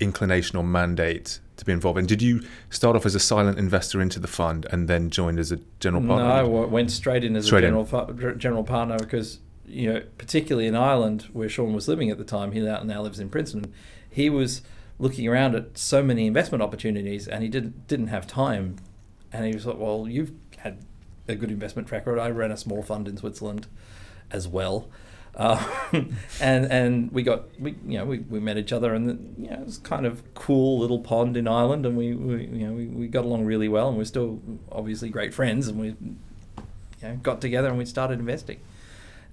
inclination 0.00 0.56
or 0.56 0.64
mandate 0.64 1.40
to 1.56 1.64
be 1.64 1.72
involved? 1.72 1.98
And 1.98 2.08
did 2.08 2.22
you 2.22 2.42
start 2.70 2.96
off 2.96 3.06
as 3.06 3.14
a 3.14 3.20
silent 3.20 3.58
investor 3.58 4.00
into 4.00 4.18
the 4.18 4.28
fund 4.28 4.66
and 4.70 4.88
then 4.88 5.10
joined 5.10 5.38
as 5.38 5.52
a 5.52 5.58
general 5.80 6.04
partner? 6.04 6.28
No, 6.28 6.62
I 6.62 6.66
went 6.66 6.90
straight 6.90 7.24
in 7.24 7.36
as 7.36 7.46
Straight 7.46 7.64
a 7.64 7.68
general 7.68 8.34
general 8.36 8.64
partner 8.64 8.98
because 8.98 9.40
you 9.66 9.92
know, 9.92 10.02
particularly 10.16 10.68
in 10.68 10.76
Ireland 10.76 11.28
where 11.32 11.48
Sean 11.48 11.72
was 11.72 11.88
living 11.88 12.10
at 12.10 12.18
the 12.18 12.24
time, 12.24 12.52
he 12.52 12.60
now 12.60 12.82
now 12.82 13.02
lives 13.02 13.18
in 13.18 13.28
Princeton. 13.28 13.72
He 14.08 14.30
was 14.30 14.62
looking 14.98 15.28
around 15.28 15.54
at 15.54 15.76
so 15.76 16.02
many 16.02 16.26
investment 16.26 16.62
opportunities, 16.62 17.26
and 17.28 17.42
he 17.42 17.48
didn't 17.48 17.86
didn't 17.88 18.08
have 18.08 18.26
time. 18.26 18.76
And 19.32 19.44
he 19.44 19.52
was 19.52 19.66
like, 19.66 19.78
"Well, 19.78 20.06
you've 20.08 20.45
a 21.28 21.34
good 21.34 21.50
investment 21.50 21.88
track 21.88 22.06
record. 22.06 22.20
I 22.20 22.30
ran 22.30 22.50
a 22.50 22.56
small 22.56 22.82
fund 22.82 23.08
in 23.08 23.16
Switzerland 23.16 23.66
as 24.30 24.46
well." 24.48 24.88
Uh, 25.34 25.62
and 26.40 26.64
and 26.72 27.12
we 27.12 27.22
got 27.22 27.44
we 27.60 27.76
you 27.86 27.98
know 27.98 28.06
we, 28.06 28.20
we 28.20 28.40
met 28.40 28.56
each 28.56 28.72
other 28.72 28.94
and 28.94 29.08
the, 29.08 29.42
you 29.42 29.50
know 29.50 29.60
it 29.60 29.66
was 29.66 29.76
kind 29.76 30.06
of 30.06 30.22
cool 30.34 30.78
little 30.78 30.98
pond 30.98 31.36
in 31.36 31.46
Ireland 31.46 31.84
and 31.84 31.94
we, 31.94 32.14
we 32.14 32.46
you 32.46 32.66
know 32.66 32.72
we, 32.72 32.86
we 32.86 33.06
got 33.06 33.26
along 33.26 33.44
really 33.44 33.68
well 33.68 33.88
and 33.88 33.98
we're 33.98 34.04
still 34.04 34.40
obviously 34.72 35.10
great 35.10 35.34
friends 35.34 35.68
and 35.68 35.78
we 35.78 35.88
you 35.88 37.08
know, 37.08 37.16
got 37.16 37.42
together 37.42 37.68
and 37.68 37.76
we 37.76 37.84
started 37.84 38.18
investing. 38.18 38.60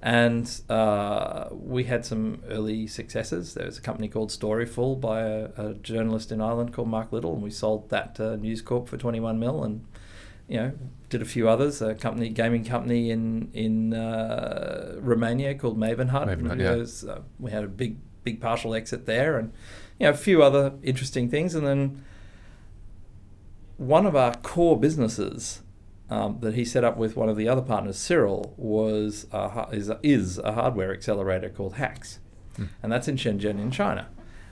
And 0.02 0.52
uh, 0.70 1.48
we 1.52 1.86
had 1.86 2.06
some 2.06 2.44
early 2.50 2.88
successes. 2.88 3.54
There 3.54 3.66
was 3.66 3.78
a 3.78 3.82
company 3.82 4.10
called 4.10 4.32
Storyful 4.32 5.00
by 5.00 5.22
a, 5.22 5.50
a 5.56 5.74
journalist 5.76 6.30
in 6.34 6.42
Ireland 6.42 6.74
called 6.74 6.90
Mark 6.90 7.14
Little, 7.14 7.34
and 7.34 7.42
we 7.42 7.50
sold 7.50 7.90
that 7.90 8.14
to 8.16 8.36
News 8.36 8.62
Corp 8.62 8.90
for 8.90 8.98
21 8.98 9.40
mil, 9.40 9.64
and 9.64 9.86
you 10.48 10.58
know 10.58 10.72
did 11.10 11.22
a 11.22 11.26
few 11.26 11.48
others. 11.48 11.82
A 11.82 11.94
company, 11.96 12.30
gaming 12.30 12.66
company 12.66 13.12
in 13.12 13.50
in 13.54 13.94
uh, 13.94 14.96
Romania 15.00 15.56
called 15.56 15.78
Maven 15.78 16.10
Hut. 16.10 16.28
Maven 16.28 16.48
Hut, 16.48 16.60
yeah. 16.60 16.76
was, 16.76 17.04
uh, 17.04 17.22
we 17.40 17.52
had 17.52 17.64
a 17.64 17.68
big 17.68 17.98
big 18.24 18.42
partial 18.42 18.74
exit 18.74 19.06
there, 19.06 19.38
and 19.38 19.52
you 20.00 20.06
know 20.06 20.12
a 20.12 20.18
few 20.18 20.42
other 20.44 20.74
interesting 20.84 21.30
things, 21.30 21.56
and 21.56 21.66
then 21.66 22.04
one 23.78 24.06
of 24.06 24.16
our 24.16 24.36
core 24.36 24.80
businesses 24.80 25.62
um, 26.10 26.38
that 26.42 26.54
he 26.54 26.64
set 26.64 26.84
up 26.84 26.98
with 26.98 27.16
one 27.16 27.30
of 27.30 27.36
the 27.38 27.48
other 27.48 27.62
partners, 27.62 27.98
Cyril, 27.98 28.54
was 28.58 29.26
a, 29.32 29.68
is, 29.72 29.90
a, 29.90 30.00
is 30.04 30.38
a 30.38 30.54
hardware 30.54 30.94
accelerator 30.94 31.50
called 31.50 31.76
Hacks, 31.76 32.20
Hmm. 32.56 32.66
and 32.84 32.92
that's 32.92 33.08
in 33.08 33.16
Shenzhen 33.16 33.60
in 33.60 33.72
China. 33.72 34.10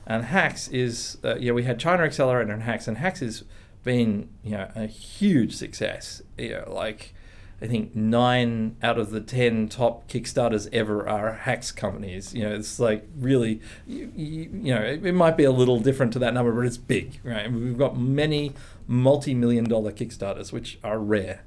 And 0.08 0.26
Hacks 0.26 0.68
is 0.70 1.18
uh, 1.24 1.36
yeah 1.36 1.52
we 1.52 1.64
had 1.64 1.80
China 1.80 2.04
Accelerator 2.04 2.52
and 2.52 2.64
Hacks, 2.64 2.88
and 2.88 2.98
Hacks 2.98 3.20
has 3.20 3.44
been 3.84 4.30
you 4.44 4.52
know 4.52 4.70
a 4.76 4.86
huge 4.88 5.56
success. 5.56 6.22
You 6.38 6.50
know, 6.52 6.74
like 6.74 7.14
I 7.62 7.68
think 7.68 7.96
nine 7.96 8.76
out 8.82 8.98
of 8.98 9.12
the 9.12 9.22
ten 9.22 9.70
top 9.70 10.08
Kickstarters 10.08 10.68
ever 10.74 11.08
are 11.08 11.34
Hacks 11.34 11.72
companies. 11.72 12.34
You 12.34 12.44
know, 12.44 12.56
it's 12.56 12.80
like 12.80 13.08
really, 13.20 13.62
you, 13.86 14.12
you, 14.16 14.50
you 14.52 14.74
know, 14.76 14.82
it, 14.82 15.06
it 15.06 15.14
might 15.14 15.38
be 15.38 15.44
a 15.44 15.52
little 15.52 15.80
different 15.80 16.12
to 16.14 16.20
that 16.20 16.34
number, 16.34 16.52
but 16.52 16.66
it's 16.66 16.78
big, 16.78 17.20
right? 17.24 17.52
We've 17.52 17.78
got 17.78 17.98
many 17.98 18.54
multi-million 18.88 19.66
dollar 19.66 19.92
Kickstarters, 19.92 20.52
which 20.52 20.80
are 20.84 20.98
rare. 21.00 21.44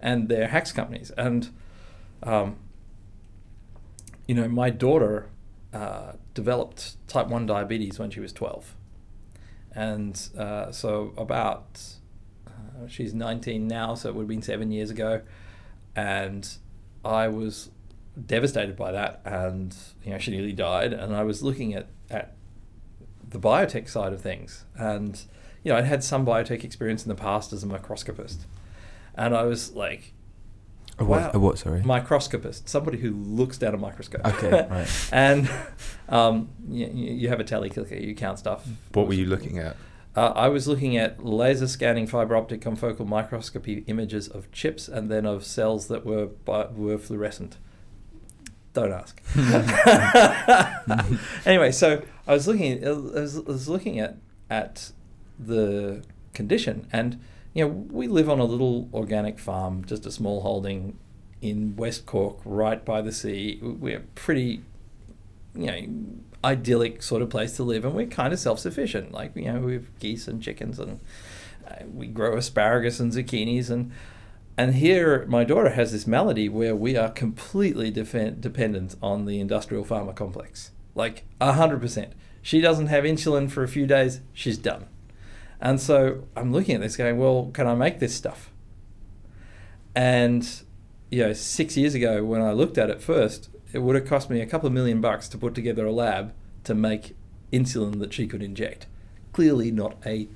and 0.00 0.28
they're 0.28 0.48
hacks 0.48 0.72
companies. 0.72 1.10
And 1.16 1.50
um, 2.22 2.56
you 4.26 4.34
know, 4.34 4.48
my 4.48 4.70
daughter 4.70 5.28
uh, 5.72 6.12
developed 6.34 6.96
type 7.08 7.28
one 7.28 7.46
diabetes 7.46 7.98
when 7.98 8.10
she 8.10 8.20
was 8.20 8.32
twelve, 8.32 8.74
and 9.74 10.28
uh, 10.36 10.72
so 10.72 11.12
about 11.16 11.82
uh, 12.46 12.86
she's 12.88 13.14
nineteen 13.14 13.66
now, 13.68 13.94
so 13.94 14.08
it 14.08 14.14
would 14.14 14.22
have 14.22 14.28
been 14.28 14.42
seven 14.42 14.70
years 14.70 14.90
ago, 14.90 15.22
and 15.94 16.48
I 17.04 17.28
was 17.28 17.70
devastated 18.26 18.76
by 18.76 18.92
that, 18.92 19.20
and 19.24 19.76
you 20.04 20.12
know, 20.12 20.18
she 20.18 20.30
nearly 20.30 20.52
died, 20.52 20.92
and 20.92 21.14
I 21.14 21.24
was 21.24 21.42
looking 21.42 21.74
at 21.74 21.88
at 22.10 22.34
the 23.28 23.38
biotech 23.38 23.88
side 23.88 24.12
of 24.12 24.20
things, 24.20 24.64
and 24.76 25.20
you 25.62 25.72
know, 25.72 25.78
I'd 25.78 25.84
had 25.84 26.02
some 26.02 26.26
biotech 26.26 26.64
experience 26.64 27.04
in 27.04 27.08
the 27.08 27.14
past 27.14 27.52
as 27.52 27.62
a 27.62 27.66
microscopist, 27.66 28.46
and 29.14 29.34
I 29.34 29.44
was 29.44 29.72
like, 29.72 30.14
A 31.00 31.04
what? 31.04 31.22
Wow. 31.22 31.30
A 31.32 31.38
what? 31.38 31.58
Sorry. 31.58 31.82
microscopist, 31.82 32.68
somebody 32.68 32.98
who 32.98 33.12
looks 33.12 33.56
down 33.56 33.74
a 33.74 33.78
microscope. 33.78 34.20
Okay, 34.24 34.50
right. 34.70 35.08
and 35.10 35.50
um, 36.10 36.50
you, 36.68 36.86
you 36.92 37.28
have 37.28 37.40
a 37.40 37.44
tally 37.44 37.70
clicker, 37.70 37.96
you 37.96 38.14
count 38.14 38.38
stuff. 38.38 38.68
What 38.92 39.08
were 39.08 39.14
you 39.14 39.26
looking 39.26 39.58
at? 39.58 39.76
Uh, 40.14 40.32
I 40.34 40.48
was 40.48 40.68
looking 40.68 40.96
at 40.96 41.24
laser 41.24 41.68
scanning 41.68 42.06
fiber 42.06 42.36
optic 42.36 42.60
confocal 42.60 43.06
microscopy 43.06 43.84
images 43.86 44.28
of 44.28 44.50
chips 44.52 44.88
and 44.88 45.10
then 45.10 45.24
of 45.24 45.44
cells 45.44 45.86
that 45.88 46.04
were 46.04 46.26
bi- 46.26 46.66
were 46.66 46.98
fluorescent. 46.98 47.56
Don't 48.72 48.92
ask. 48.92 49.20
anyway, 51.46 51.72
so 51.72 52.02
I 52.26 52.34
was 52.34 52.46
looking. 52.46 52.86
I 52.86 52.92
was, 52.92 53.38
I 53.38 53.40
was 53.40 53.68
looking 53.68 53.98
at 53.98 54.16
at 54.50 54.92
the 55.38 56.04
condition, 56.34 56.86
and 56.92 57.20
you 57.54 57.64
know, 57.64 57.70
we 57.90 58.06
live 58.06 58.30
on 58.30 58.38
a 58.38 58.44
little 58.44 58.88
organic 58.92 59.38
farm, 59.38 59.84
just 59.84 60.06
a 60.06 60.10
small 60.10 60.42
holding 60.42 60.96
in 61.42 61.74
West 61.76 62.06
Cork, 62.06 62.38
right 62.44 62.84
by 62.84 63.00
the 63.00 63.12
sea. 63.12 63.58
We're 63.62 64.04
pretty, 64.14 64.62
you 65.54 65.66
know, 65.66 65.80
idyllic 66.44 67.02
sort 67.02 67.22
of 67.22 67.30
place 67.30 67.56
to 67.56 67.62
live, 67.62 67.84
and 67.84 67.94
we're 67.94 68.06
kind 68.06 68.32
of 68.32 68.38
self-sufficient. 68.38 69.12
Like 69.12 69.34
you 69.34 69.52
know, 69.52 69.60
we 69.60 69.74
have 69.74 69.98
geese 69.98 70.28
and 70.28 70.42
chickens, 70.42 70.78
and 70.78 71.00
uh, 71.68 71.84
we 71.92 72.06
grow 72.06 72.36
asparagus 72.36 73.00
and 73.00 73.12
zucchinis, 73.12 73.70
and 73.70 73.92
and 74.56 74.76
here 74.76 75.26
my 75.26 75.44
daughter 75.44 75.70
has 75.70 75.92
this 75.92 76.06
malady 76.06 76.48
where 76.48 76.76
we 76.76 76.96
are 76.96 77.10
completely 77.10 77.90
dependent 77.90 78.96
on 79.02 79.24
the 79.24 79.40
industrial 79.40 79.84
pharma 79.84 80.14
complex, 80.14 80.70
like 80.94 81.24
hundred 81.40 81.80
percent. 81.80 82.12
She 82.42 82.60
doesn't 82.60 82.86
have 82.86 83.04
insulin 83.04 83.50
for 83.50 83.62
a 83.62 83.68
few 83.68 83.86
days, 83.86 84.20
she's 84.32 84.56
done. 84.56 84.86
And 85.60 85.80
so 85.80 86.24
I'm 86.36 86.52
looking 86.52 86.74
at 86.74 86.80
this 86.80 86.96
going, 86.96 87.18
well, 87.18 87.50
can 87.52 87.66
I 87.66 87.74
make 87.74 87.98
this 87.98 88.14
stuff? 88.14 88.50
And 89.94 90.48
you 91.10 91.24
know, 91.24 91.32
six 91.32 91.76
years 91.76 91.94
ago 91.94 92.24
when 92.24 92.40
I 92.40 92.52
looked 92.52 92.78
at 92.78 92.88
it 92.90 93.02
first, 93.02 93.50
it 93.72 93.80
would 93.80 93.96
have 93.96 94.06
cost 94.06 94.30
me 94.30 94.40
a 94.40 94.46
couple 94.46 94.66
of 94.66 94.72
million 94.72 95.00
bucks 95.00 95.28
to 95.28 95.38
put 95.38 95.54
together 95.54 95.86
a 95.86 95.92
lab 95.92 96.32
to 96.64 96.74
make 96.74 97.16
insulin 97.52 97.98
that 98.00 98.12
she 98.12 98.26
could 98.26 98.42
inject. 98.42 98.86
Clearly 99.32 99.70
not 99.70 99.96
a 100.06 100.28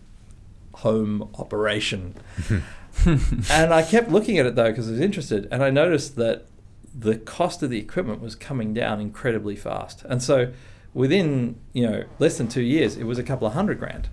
home 0.74 1.30
operation. 1.38 2.14
and 3.06 3.72
I 3.72 3.82
kept 3.82 4.10
looking 4.10 4.38
at 4.38 4.46
it 4.46 4.56
though 4.56 4.70
because 4.70 4.88
I 4.88 4.92
was 4.92 5.00
interested, 5.00 5.48
and 5.50 5.62
I 5.62 5.70
noticed 5.70 6.16
that 6.16 6.46
the 6.94 7.16
cost 7.16 7.62
of 7.62 7.70
the 7.70 7.78
equipment 7.78 8.20
was 8.20 8.34
coming 8.34 8.72
down 8.72 9.00
incredibly 9.00 9.56
fast. 9.56 10.04
And 10.04 10.22
so 10.22 10.52
within, 10.92 11.56
you 11.72 11.88
know, 11.88 12.04
less 12.18 12.38
than 12.38 12.48
two 12.48 12.62
years, 12.62 12.96
it 12.96 13.04
was 13.04 13.18
a 13.18 13.24
couple 13.24 13.46
of 13.46 13.54
hundred 13.54 13.78
grand. 13.78 14.08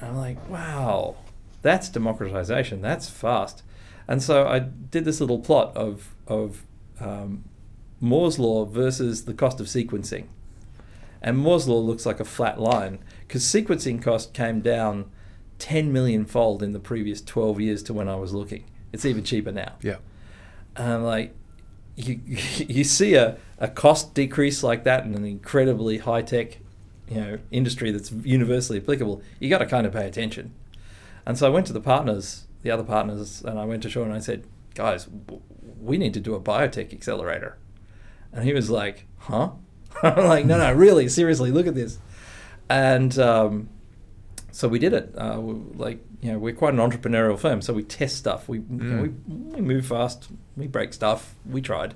And 0.00 0.10
I'm 0.10 0.16
like, 0.16 0.48
wow, 0.48 1.16
that's 1.62 1.88
democratization. 1.88 2.82
That's 2.82 3.08
fast. 3.08 3.62
And 4.08 4.22
so 4.22 4.46
I 4.46 4.60
did 4.60 5.04
this 5.04 5.20
little 5.20 5.38
plot 5.38 5.76
of 5.76 6.14
of 6.26 6.64
um, 7.00 7.44
Moore's 8.00 8.38
law 8.38 8.64
versus 8.64 9.24
the 9.24 9.34
cost 9.34 9.60
of 9.60 9.66
sequencing. 9.66 10.26
And 11.22 11.38
Moore's 11.38 11.66
law 11.66 11.78
looks 11.78 12.06
like 12.06 12.20
a 12.20 12.24
flat 12.24 12.60
line 12.60 12.98
because 13.26 13.42
sequencing 13.42 14.00
cost 14.02 14.32
came 14.32 14.60
down 14.60 15.10
10 15.58 15.92
million 15.92 16.24
fold 16.24 16.62
in 16.62 16.72
the 16.72 16.78
previous 16.78 17.20
12 17.20 17.60
years 17.60 17.82
to 17.84 17.94
when 17.94 18.08
I 18.08 18.16
was 18.16 18.32
looking. 18.32 18.64
It's 18.92 19.04
even 19.04 19.24
cheaper 19.24 19.52
now. 19.52 19.72
Yeah. 19.82 19.96
And 20.76 20.92
I'm 20.92 21.04
like, 21.04 21.34
you, 21.96 22.20
you 22.26 22.84
see 22.84 23.14
a, 23.14 23.38
a 23.58 23.68
cost 23.68 24.14
decrease 24.14 24.62
like 24.62 24.84
that 24.84 25.04
in 25.04 25.14
an 25.14 25.24
incredibly 25.24 25.98
high 25.98 26.22
tech 26.22 26.58
you 27.08 27.20
know, 27.20 27.38
industry 27.50 27.90
that's 27.90 28.10
universally 28.10 28.78
applicable, 28.80 29.22
you 29.40 29.48
got 29.48 29.58
to 29.58 29.66
kind 29.66 29.86
of 29.86 29.92
pay 29.92 30.06
attention. 30.06 30.52
And 31.24 31.36
so 31.38 31.46
I 31.46 31.50
went 31.50 31.66
to 31.68 31.72
the 31.72 31.80
partners, 31.80 32.46
the 32.62 32.70
other 32.70 32.82
partners, 32.84 33.42
and 33.44 33.58
I 33.58 33.64
went 33.64 33.82
to 33.84 33.90
Sean 33.90 34.04
and 34.04 34.14
I 34.14 34.18
said, 34.20 34.44
guys, 34.74 35.04
w- 35.06 35.42
we 35.80 35.98
need 35.98 36.14
to 36.14 36.20
do 36.20 36.34
a 36.34 36.40
biotech 36.40 36.92
accelerator. 36.92 37.58
And 38.32 38.44
he 38.44 38.52
was 38.52 38.70
like, 38.70 39.06
huh? 39.18 39.50
I'm 40.02 40.26
like, 40.26 40.44
no, 40.46 40.58
no, 40.58 40.72
really, 40.72 41.08
seriously, 41.08 41.50
look 41.50 41.66
at 41.66 41.74
this. 41.74 41.98
And 42.68 43.16
um, 43.18 43.68
so 44.50 44.68
we 44.68 44.78
did 44.78 44.92
it. 44.92 45.14
Uh, 45.16 45.40
we, 45.40 45.54
like, 45.76 46.04
you 46.20 46.32
know, 46.32 46.38
we're 46.38 46.54
quite 46.54 46.74
an 46.74 46.80
entrepreneurial 46.80 47.38
firm, 47.38 47.62
so 47.62 47.72
we 47.72 47.82
test 47.82 48.16
stuff. 48.16 48.48
We, 48.48 48.58
you 48.58 48.64
know, 48.70 49.02
we, 49.02 49.08
we 49.28 49.60
move 49.60 49.86
fast, 49.86 50.28
we 50.56 50.66
break 50.66 50.92
stuff, 50.92 51.34
we 51.48 51.60
tried. 51.60 51.94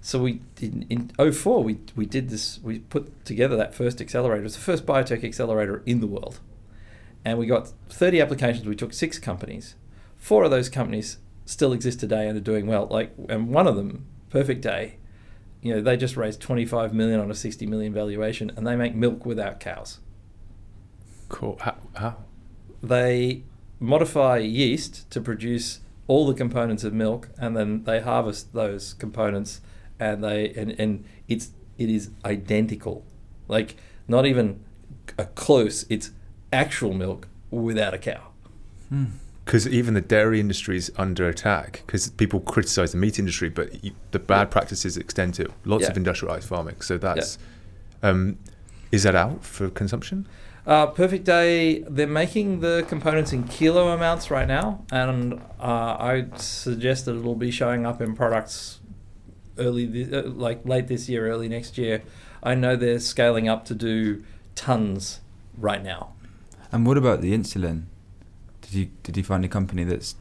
So 0.00 0.22
we 0.22 0.40
did 0.54 0.86
in 0.88 1.10
04, 1.18 1.62
we, 1.62 1.78
we 1.94 2.06
did 2.06 2.30
this, 2.30 2.58
we 2.62 2.78
put 2.78 3.24
together 3.24 3.56
that 3.56 3.74
first 3.74 4.00
accelerator. 4.00 4.44
It's 4.44 4.54
the 4.54 4.60
first 4.60 4.86
biotech 4.86 5.24
accelerator 5.24 5.82
in 5.84 6.00
the 6.00 6.06
world. 6.06 6.40
And 7.24 7.38
we 7.38 7.46
got 7.46 7.72
30 7.90 8.20
applications. 8.20 8.66
We 8.66 8.76
took 8.76 8.94
six 8.94 9.18
companies. 9.18 9.74
Four 10.16 10.44
of 10.44 10.50
those 10.50 10.70
companies 10.70 11.18
still 11.44 11.72
exist 11.72 12.00
today 12.00 12.28
and 12.28 12.36
are 12.36 12.40
doing 12.40 12.66
well. 12.66 12.86
Like, 12.90 13.12
and 13.28 13.50
one 13.50 13.66
of 13.66 13.76
them, 13.76 14.06
Perfect 14.30 14.62
Day, 14.62 14.96
you 15.60 15.74
know, 15.74 15.80
they 15.82 15.96
just 15.96 16.16
raised 16.16 16.40
25 16.40 16.94
million 16.94 17.20
on 17.20 17.30
a 17.30 17.34
60 17.34 17.66
million 17.66 17.92
valuation, 17.92 18.50
and 18.56 18.66
they 18.66 18.76
make 18.76 18.94
milk 18.94 19.26
without 19.26 19.60
cows. 19.60 19.98
Cool. 21.28 21.58
How? 21.60 21.76
how? 21.96 22.16
They 22.82 23.44
modify 23.78 24.38
yeast 24.38 25.10
to 25.10 25.20
produce 25.20 25.80
all 26.06 26.26
the 26.26 26.34
components 26.34 26.82
of 26.82 26.94
milk, 26.94 27.28
and 27.38 27.56
then 27.56 27.84
they 27.84 28.00
harvest 28.00 28.54
those 28.54 28.94
components, 28.94 29.60
and 30.00 30.24
they 30.24 30.50
and, 30.54 30.72
and 30.80 31.04
it's 31.28 31.50
it 31.78 31.88
is 31.90 32.10
identical, 32.24 33.04
like 33.48 33.76
not 34.08 34.26
even 34.26 34.64
a 35.18 35.26
close. 35.26 35.84
It's 35.88 36.10
actual 36.52 36.94
milk 36.94 37.28
without 37.50 37.94
a 37.94 37.98
cow. 37.98 38.28
Hmm. 38.88 39.04
Because 39.44 39.66
even 39.66 39.94
the 39.94 40.00
dairy 40.00 40.38
industry 40.38 40.76
is 40.76 40.92
under 40.96 41.28
attack. 41.28 41.82
Because 41.86 42.10
people 42.10 42.40
criticize 42.40 42.92
the 42.92 42.98
meat 42.98 43.18
industry, 43.18 43.48
but 43.48 43.82
you, 43.82 43.92
the 44.12 44.18
bad 44.18 44.50
practices 44.50 44.96
extend 44.96 45.34
to 45.34 45.50
lots 45.64 45.84
Yeah. 45.84 45.90
of 45.90 45.96
industrialized 45.96 46.48
farming. 46.48 46.80
So 46.82 46.98
that's. 46.98 47.38
Um, 48.02 48.38
is 48.92 49.02
that 49.04 49.14
out 49.14 49.44
for 49.44 49.70
consumption? 49.70 50.26
Uh, 50.66 50.86
Perfect 50.86 51.24
Day, 51.24 51.80
they're 51.88 52.06
making 52.06 52.60
the 52.60 52.84
components 52.88 53.32
in 53.32 53.44
kilo 53.44 53.88
amounts 53.88 54.30
right 54.30 54.46
now, 54.46 54.84
and 54.92 55.34
uh, 55.58 55.96
I 55.98 56.26
suggest 56.36 57.06
that 57.06 57.16
it'll 57.16 57.34
be 57.34 57.50
showing 57.50 57.86
up 57.86 58.00
in 58.00 58.14
products 58.14 58.79
early, 59.60 59.86
thi- 59.86 60.16
uh, 60.16 60.22
like 60.22 60.64
late 60.66 60.88
this 60.88 61.08
year, 61.08 61.28
early 61.28 61.48
next 61.48 61.78
year. 61.78 62.02
I 62.42 62.54
know 62.54 62.74
they're 62.74 62.98
scaling 62.98 63.48
up 63.48 63.64
to 63.66 63.74
do 63.74 64.24
tons 64.54 65.20
right 65.56 65.82
now. 65.82 66.14
And 66.72 66.86
what 66.86 66.96
about 66.96 67.20
the 67.20 67.32
insulin? 67.32 67.84
Did 68.62 68.72
you 68.74 68.90
did 69.02 69.16
you 69.16 69.22
find 69.24 69.44
a 69.44 69.48
company 69.48 69.84
that's 69.84 70.14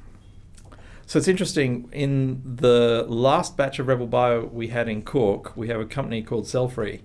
So 1.06 1.17
it's 1.19 1.28
interesting. 1.28 1.89
In 1.91 2.41
the 2.43 3.06
last 3.08 3.56
batch 3.58 3.80
of 3.80 3.88
Rebel 3.88 4.08
Bio 4.08 4.45
we 4.45 4.67
had 4.67 4.88
in 4.88 5.02
Cork, 5.04 5.56
we 5.56 5.67
have 5.69 5.80
a 5.80 5.86
company 5.86 6.21
called 6.21 6.45
Cellfree, 6.45 7.02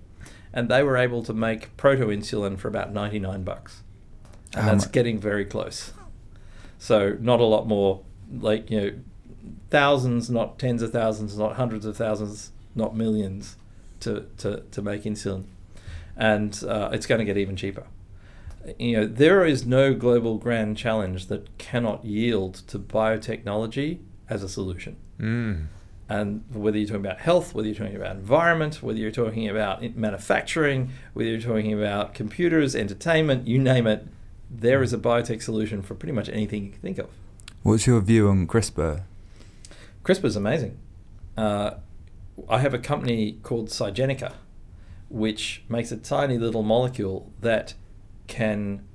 and 0.53 0.69
they 0.69 0.83
were 0.83 0.97
able 0.97 1.23
to 1.23 1.33
make 1.33 1.75
proto 1.77 2.07
insulin 2.07 2.57
for 2.57 2.67
about 2.67 2.93
ninety 2.93 3.19
nine 3.19 3.43
bucks, 3.43 3.83
and 4.55 4.67
that's 4.67 4.87
getting 4.87 5.19
very 5.19 5.45
close. 5.45 5.93
So 6.77 7.17
not 7.19 7.39
a 7.39 7.45
lot 7.45 7.67
more, 7.67 8.01
like 8.31 8.69
you 8.69 8.81
know, 8.81 8.91
thousands, 9.69 10.29
not 10.29 10.59
tens 10.59 10.81
of 10.81 10.91
thousands, 10.91 11.37
not 11.37 11.55
hundreds 11.55 11.85
of 11.85 11.97
thousands, 11.97 12.51
not 12.73 12.95
millions, 12.95 13.57
to 14.01 14.25
to 14.37 14.63
to 14.71 14.81
make 14.81 15.03
insulin, 15.03 15.45
and 16.15 16.63
uh, 16.67 16.89
it's 16.93 17.05
going 17.05 17.19
to 17.19 17.25
get 17.25 17.37
even 17.37 17.55
cheaper. 17.55 17.85
You 18.79 18.97
know, 18.97 19.05
there 19.05 19.45
is 19.45 19.65
no 19.65 19.93
global 19.93 20.37
grand 20.37 20.77
challenge 20.77 21.27
that 21.27 21.55
cannot 21.57 22.03
yield 22.03 22.55
to 22.67 22.79
biotechnology 22.79 23.99
as 24.27 24.41
a 24.41 24.49
solution. 24.49 24.95
Mm. 25.19 25.67
And 26.07 26.43
whether 26.51 26.77
you're 26.77 26.87
talking 26.87 27.05
about 27.05 27.19
health, 27.19 27.53
whether 27.53 27.67
you're 27.67 27.75
talking 27.75 27.95
about 27.95 28.15
environment, 28.15 28.81
whether 28.81 28.99
you're 28.99 29.11
talking 29.11 29.47
about 29.49 29.95
manufacturing, 29.95 30.91
whether 31.13 31.29
you're 31.29 31.39
talking 31.41 31.73
about 31.73 32.13
computers, 32.13 32.75
entertainment, 32.75 33.47
you 33.47 33.57
name 33.59 33.87
it, 33.87 34.07
there 34.49 34.83
is 34.83 34.93
a 34.93 34.97
biotech 34.97 35.41
solution 35.41 35.81
for 35.81 35.95
pretty 35.95 36.13
much 36.13 36.29
anything 36.29 36.65
you 36.65 36.71
can 36.71 36.81
think 36.81 36.97
of. 36.99 37.09
what's 37.63 37.87
your 37.87 37.99
view 38.01 38.29
on 38.29 38.45
CRISPR? 38.45 39.03
CRISPR 40.05 40.25
is 40.25 40.35
amazing. 40.35 40.77
Uh, 41.35 41.71
I 42.47 42.59
have 42.59 42.75
a 42.75 42.79
company 42.79 43.39
called 43.41 43.69
Cygenica, 43.69 44.33
which 45.09 45.63
makes 45.67 45.91
a 45.91 45.97
tiny 45.97 46.37
little 46.37 46.61
molecule 46.61 47.31
that 47.41 47.73
can 48.27 48.85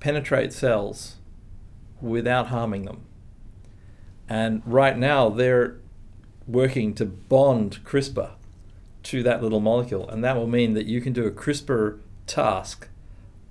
penetrate 0.00 0.52
cells 0.52 1.16
without 2.00 2.48
harming 2.48 2.84
them. 2.84 3.06
And 4.28 4.60
right 4.66 4.98
now 4.98 5.28
they're 5.28 5.76
working 6.48 6.94
to 6.94 7.06
bond 7.06 7.84
CRISPR 7.84 8.32
to 9.04 9.22
that 9.22 9.40
little 9.40 9.60
molecule, 9.60 10.08
and 10.08 10.24
that 10.24 10.34
will 10.34 10.48
mean 10.48 10.74
that 10.74 10.86
you 10.86 11.00
can 11.00 11.12
do 11.12 11.26
a 11.26 11.30
CRISPR 11.30 12.00
task 12.26 12.88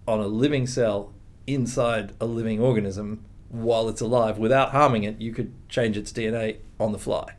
on 0.05 0.19
a 0.19 0.27
living 0.27 0.67
cell 0.67 1.13
inside 1.47 2.11
a 2.19 2.25
living 2.25 2.59
organism 2.59 3.23
while 3.63 3.87
it's 3.89 4.01
alive 4.01 4.37
without 4.37 4.71
harming 4.71 5.03
it. 5.03 5.19
You 5.21 5.31
could 5.33 5.53
change 5.69 5.97
its 5.97 6.11
DNA 6.11 6.57
on 6.79 6.91
the 6.91 6.99
fly. 6.99 7.33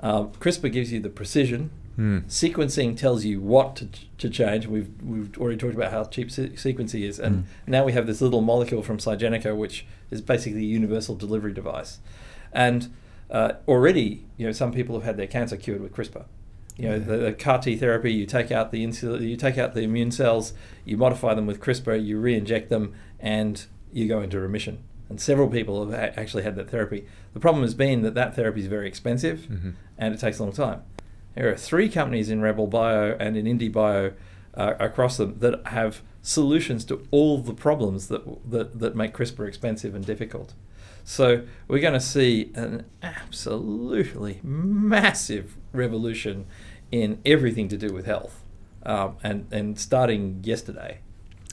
Um, 0.00 0.30
CRISPR 0.32 0.72
gives 0.72 0.92
you 0.92 1.00
the 1.00 1.08
precision. 1.10 1.70
Hmm. 1.96 2.18
Sequencing 2.28 2.96
tells 2.96 3.24
you 3.24 3.40
what 3.40 3.74
to, 3.76 3.88
to 4.18 4.30
change. 4.30 4.66
We've, 4.66 4.88
we've 5.02 5.36
already 5.36 5.56
talked 5.56 5.74
about 5.74 5.90
how 5.90 6.04
cheap 6.04 6.30
se- 6.30 6.50
sequencing 6.50 7.02
is. 7.02 7.18
And 7.18 7.38
Mm. 7.38 7.44
now 7.66 7.84
we 7.84 7.92
have 7.92 8.06
this 8.06 8.20
little 8.20 8.40
molecule 8.40 8.82
from 8.84 8.98
Sygenica, 8.98 9.56
which 9.56 9.84
is 10.10 10.20
basically 10.20 10.60
a 10.60 10.62
universal 10.62 11.16
delivery 11.16 11.52
device. 11.52 11.98
And 12.52 12.94
uh, 13.30 13.54
already, 13.66 14.24
you 14.36 14.46
know, 14.46 14.52
some 14.52 14.70
people 14.72 14.94
have 14.94 15.04
had 15.04 15.16
their 15.16 15.26
cancer 15.26 15.56
cured 15.56 15.80
with 15.80 15.92
CRISPR. 15.92 16.24
You 16.76 16.88
know, 16.90 16.98
the, 17.00 17.16
the 17.16 17.32
CAR 17.32 17.58
T 17.60 17.76
therapy, 17.76 18.12
you 18.12 18.24
take 18.24 18.52
out 18.52 18.70
the 18.70 18.86
insul- 18.86 19.20
you 19.20 19.36
take 19.36 19.58
out 19.58 19.74
the 19.74 19.80
immune 19.82 20.12
cells, 20.12 20.52
you 20.84 20.96
modify 20.96 21.34
them 21.34 21.46
with 21.48 21.58
CRISPR, 21.60 22.02
you 22.06 22.20
re-inject 22.20 22.70
them, 22.70 22.94
and 23.18 23.66
you 23.92 24.06
go 24.06 24.20
into 24.20 24.38
remission. 24.38 24.84
And 25.10 25.20
several 25.20 25.48
people 25.48 25.84
have 25.88 25.94
a- 25.98 26.18
actually 26.20 26.42
had 26.42 26.54
that 26.56 26.68
therapy. 26.70 27.06
The 27.34 27.40
problem 27.40 27.62
has 27.62 27.74
been 27.74 28.02
that 28.02 28.14
that 28.14 28.34
therapy 28.36 28.60
is 28.60 28.66
very 28.66 28.86
expensive 28.88 29.46
Mhm. 29.50 29.72
and 29.96 30.14
it 30.14 30.20
takes 30.20 30.38
a 30.38 30.42
long 30.44 30.52
time. 30.52 30.82
There 31.34 31.48
are 31.50 31.56
three 31.56 31.88
companies 31.88 32.30
in 32.30 32.40
Rebel 32.40 32.66
Bio 32.66 33.16
and 33.18 33.36
in 33.36 33.46
Indie 33.46 33.72
Bio 33.72 34.12
uh, 34.54 34.74
across 34.80 35.16
them 35.18 35.36
that 35.38 35.66
have 35.68 36.02
solutions 36.20 36.84
to 36.86 37.06
all 37.12 37.38
the 37.38 37.54
problems 37.54 38.08
that, 38.08 38.22
that, 38.50 38.78
that 38.80 38.96
make 38.96 39.14
CRISPR 39.14 39.46
expensive 39.46 39.94
and 39.94 40.04
difficult. 40.04 40.52
So 41.04 41.42
we're 41.68 41.78
going 41.80 41.94
to 41.94 42.00
see 42.00 42.50
an 42.54 42.84
absolutely 43.02 44.40
massive 44.42 45.56
revolution 45.72 46.46
in 46.90 47.18
everything 47.24 47.68
to 47.68 47.76
do 47.76 47.92
with 47.94 48.04
health, 48.06 48.42
um, 48.84 49.16
and 49.22 49.46
and 49.50 49.78
starting 49.78 50.40
yesterday. 50.42 50.98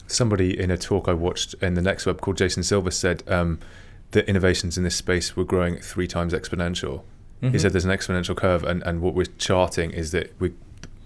Somebody 0.08 0.58
in 0.60 0.70
a 0.72 0.78
talk 0.78 1.08
I 1.08 1.14
watched 1.14 1.56
in 1.62 1.74
the 1.74 1.82
next 1.82 2.06
web 2.06 2.22
called 2.22 2.38
Jason 2.38 2.64
Silver 2.64 2.92
said 2.92 3.24
um, 3.28 3.60
that 4.12 4.28
innovations 4.30 4.78
in 4.78 4.84
this 4.84 4.96
space 4.96 5.36
were 5.36 5.44
growing 5.46 5.78
three 5.78 6.08
times 6.08 6.34
exponential. 6.34 7.02
He 7.42 7.48
Mhm. 7.48 7.60
said 7.62 7.74
there's 7.74 7.86
an 7.86 7.92
exponential 7.92 8.36
curve, 8.36 8.64
and, 8.64 8.82
and 8.84 9.02
what 9.02 9.14
we're 9.14 9.26
charting 9.38 9.92
is 9.92 10.12
that 10.12 10.34
we're 10.40 10.54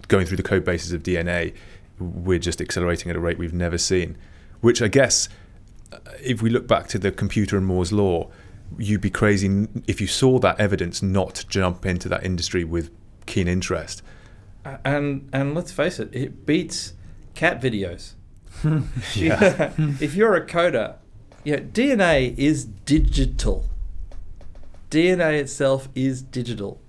going 0.08 0.26
through 0.26 0.36
the 0.36 0.42
code 0.42 0.64
bases 0.64 0.92
of 0.92 1.02
DNA. 1.02 1.52
We're 1.98 2.38
just 2.38 2.60
accelerating 2.60 3.10
at 3.10 3.16
a 3.16 3.20
rate 3.20 3.36
we've 3.38 3.52
never 3.52 3.78
seen, 3.78 4.16
which 4.60 4.80
I 4.80 4.88
guess, 4.88 5.28
uh, 5.92 5.98
if 6.22 6.40
we 6.42 6.48
look 6.50 6.66
back 6.68 6.86
to 6.88 6.98
the 6.98 7.10
computer 7.10 7.56
and 7.56 7.66
Moore's 7.66 7.92
law, 7.92 8.30
you'd 8.78 9.00
be 9.00 9.10
crazy 9.10 9.66
if 9.86 10.00
you 10.00 10.06
saw 10.06 10.38
that 10.38 10.58
evidence 10.60 11.02
not 11.02 11.34
to 11.36 11.46
jump 11.48 11.84
into 11.84 12.08
that 12.08 12.24
industry 12.24 12.62
with 12.64 12.90
keen 13.26 13.48
interest. 13.48 14.02
And 14.84 15.28
and 15.32 15.54
let's 15.54 15.72
face 15.72 15.98
it, 15.98 16.10
it 16.14 16.46
beats 16.46 16.92
cat 17.34 17.60
videos. 17.62 18.12
Yeah. 19.14 19.72
if 20.00 20.14
you're 20.14 20.34
a 20.34 20.46
coder, 20.46 20.96
you 21.44 21.56
know, 21.56 21.62
DNA 21.62 22.36
is 22.36 22.64
digital. 22.64 23.66
DNA 24.90 25.38
itself 25.40 25.88
is 25.94 26.20
digital, 26.22 26.80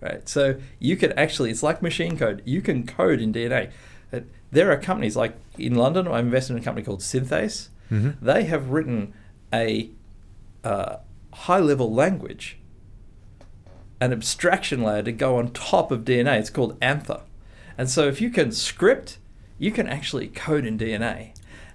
right? 0.00 0.26
So 0.28 0.56
you 0.78 0.96
could 0.96 1.12
actually, 1.18 1.50
it's 1.50 1.62
like 1.62 1.82
machine 1.82 2.16
code. 2.16 2.42
You 2.44 2.62
can 2.62 2.86
code 2.86 3.20
in 3.20 3.32
DNA. 3.32 3.70
There 4.50 4.70
are 4.72 4.76
companies 4.78 5.16
like 5.16 5.34
in 5.58 5.74
London. 5.74 6.08
I 6.08 6.20
invested 6.20 6.54
in 6.54 6.60
a 6.60 6.62
company 6.64 6.84
called 6.84 7.00
Synthase. 7.00 7.68
Mhm. 7.90 8.16
They 8.22 8.44
have 8.44 8.70
written 8.70 9.12
a 9.52 9.90
uh, 10.64 10.96
high-level 11.32 11.92
language, 11.92 12.58
an 14.00 14.12
abstraction 14.12 14.82
layer 14.82 15.02
to 15.02 15.12
go 15.12 15.36
on 15.36 15.50
top 15.50 15.90
of 15.90 16.04
DNA. 16.04 16.38
It's 16.38 16.50
called 16.50 16.78
Anther. 16.80 17.22
And 17.76 17.90
so 17.90 18.06
if 18.08 18.20
you 18.20 18.30
can 18.30 18.52
script, 18.52 19.18
you 19.58 19.70
can 19.70 19.88
actually 19.88 20.28
code 20.28 20.64
in 20.64 20.78
DNA. 20.78 21.32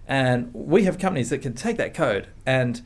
And 0.08 0.54
we 0.54 0.84
have 0.84 1.00
companies 1.00 1.30
that 1.30 1.42
can 1.42 1.54
take 1.54 1.78
that 1.78 1.94
code 1.94 2.28
and 2.46 2.82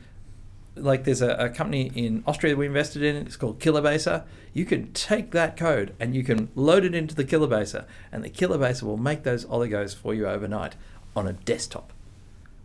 like 0.80 1.04
there's 1.04 1.22
a, 1.22 1.30
a 1.34 1.48
company 1.48 1.90
in 1.94 2.22
Austria 2.26 2.52
that 2.52 2.56
we 2.58 2.66
invested 2.66 3.02
in, 3.02 3.16
it's 3.16 3.36
called 3.36 3.58
Kilobaser. 3.58 4.24
You 4.52 4.64
can 4.64 4.92
take 4.92 5.32
that 5.32 5.56
code 5.56 5.94
and 6.00 6.14
you 6.14 6.22
can 6.22 6.48
load 6.54 6.84
it 6.84 6.94
into 6.94 7.14
the 7.14 7.24
Kilobaser, 7.24 7.84
and 8.12 8.24
the 8.24 8.30
Kilobaser 8.30 8.82
will 8.82 8.96
make 8.96 9.22
those 9.22 9.44
oligos 9.46 9.94
for 9.94 10.14
you 10.14 10.26
overnight 10.26 10.76
on 11.14 11.26
a 11.26 11.32
desktop. 11.32 11.92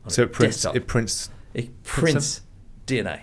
On 0.06 0.12
So 0.12 0.24
a 0.24 0.26
it 0.26 0.34
prints. 0.34 0.58
desktop. 0.58 0.76
It 0.76 0.88
prints. 0.88 1.30
It 1.54 1.84
prints 1.84 2.41
DNA. 2.88 3.22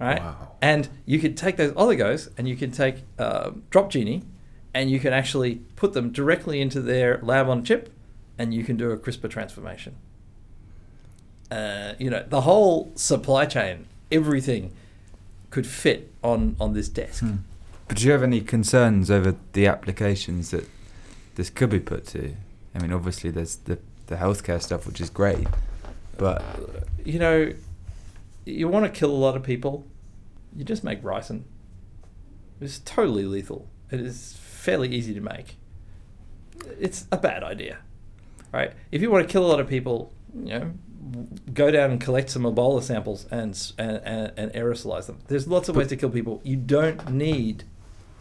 Right? 0.00 0.20
Wow. 0.20 0.52
And 0.62 0.88
you 1.06 1.18
can 1.18 1.34
take 1.34 1.56
those 1.56 1.72
oligos 1.72 2.28
and 2.38 2.48
you 2.48 2.56
can 2.56 2.70
take 2.70 3.02
uh, 3.18 3.50
Drop 3.70 3.90
Genie 3.90 4.22
and 4.78 4.92
you 4.92 5.00
can 5.00 5.12
actually 5.12 5.56
put 5.74 5.92
them 5.92 6.12
directly 6.12 6.60
into 6.60 6.80
their 6.80 7.18
lab 7.20 7.48
on 7.48 7.64
chip 7.64 7.92
and 8.38 8.54
you 8.54 8.62
can 8.62 8.76
do 8.76 8.92
a 8.92 8.96
CRISPR 8.96 9.28
transformation. 9.28 9.96
Uh, 11.50 11.94
you 11.98 12.08
know, 12.08 12.24
the 12.28 12.42
whole 12.42 12.92
supply 12.94 13.44
chain, 13.44 13.86
everything 14.12 14.72
could 15.50 15.66
fit 15.66 16.12
on, 16.22 16.54
on 16.60 16.74
this 16.74 16.88
desk. 16.88 17.24
Hmm. 17.24 17.38
But 17.88 17.96
do 17.96 18.06
you 18.06 18.12
have 18.12 18.22
any 18.22 18.40
concerns 18.40 19.10
over 19.10 19.34
the 19.52 19.66
applications 19.66 20.52
that 20.52 20.68
this 21.34 21.50
could 21.50 21.70
be 21.70 21.80
put 21.80 22.06
to? 22.08 22.36
I 22.72 22.78
mean, 22.78 22.92
obviously 22.92 23.30
there's 23.30 23.56
the 23.56 23.78
the 24.06 24.16
healthcare 24.16 24.62
stuff, 24.62 24.86
which 24.86 25.00
is 25.02 25.10
great, 25.10 25.46
but 26.16 26.42
You 27.04 27.18
know, 27.18 27.52
you 28.46 28.68
want 28.68 28.86
to 28.86 28.90
kill 28.90 29.10
a 29.10 29.20
lot 29.26 29.36
of 29.36 29.42
people, 29.42 29.84
you 30.56 30.64
just 30.64 30.84
make 30.84 31.02
ricin. 31.02 31.42
It's 32.60 32.78
totally 32.78 33.24
lethal. 33.24 33.66
It 33.90 34.00
is 34.00 34.38
fairly 34.68 34.88
easy 34.94 35.14
to 35.14 35.20
make. 35.20 35.56
It's 36.78 37.06
a 37.10 37.16
bad 37.16 37.42
idea, 37.42 37.78
right? 38.52 38.72
If 38.92 39.00
you 39.00 39.10
want 39.10 39.26
to 39.26 39.32
kill 39.32 39.46
a 39.46 39.48
lot 39.48 39.60
of 39.60 39.68
people, 39.68 40.12
you 40.34 40.50
know, 40.50 40.72
go 41.54 41.70
down 41.70 41.90
and 41.90 41.98
collect 41.98 42.28
some 42.28 42.42
Ebola 42.42 42.82
samples 42.82 43.26
and 43.30 43.58
and, 43.78 44.00
and, 44.04 44.32
and 44.36 44.52
aerosolize 44.52 45.06
them. 45.06 45.20
There's 45.28 45.48
lots 45.48 45.70
of 45.70 45.76
ways 45.76 45.88
to 45.88 45.96
kill 45.96 46.10
people. 46.10 46.42
You 46.44 46.56
don't 46.56 47.10
need 47.10 47.64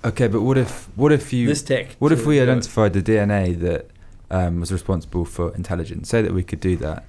okay. 0.06 0.28
But 0.30 0.42
what 0.42 0.58
if 0.58 0.88
what 0.96 1.12
if 1.12 1.34
you 1.34 1.48
this 1.48 1.64
tech. 1.64 1.98
what 2.00 2.14
if 2.14 2.26
we 2.26 2.40
it. 2.40 2.44
identified 2.44 2.94
the 2.94 3.02
DNA 3.02 3.60
that 3.60 3.88
um, 4.32 4.62
was 4.62 4.72
responsible 4.72 5.26
for 5.26 5.54
intelligence? 5.54 6.08
Say 6.08 6.22
that 6.22 6.34
we 6.34 6.44
could 6.44 6.62
do 6.62 6.78
that, 6.78 7.04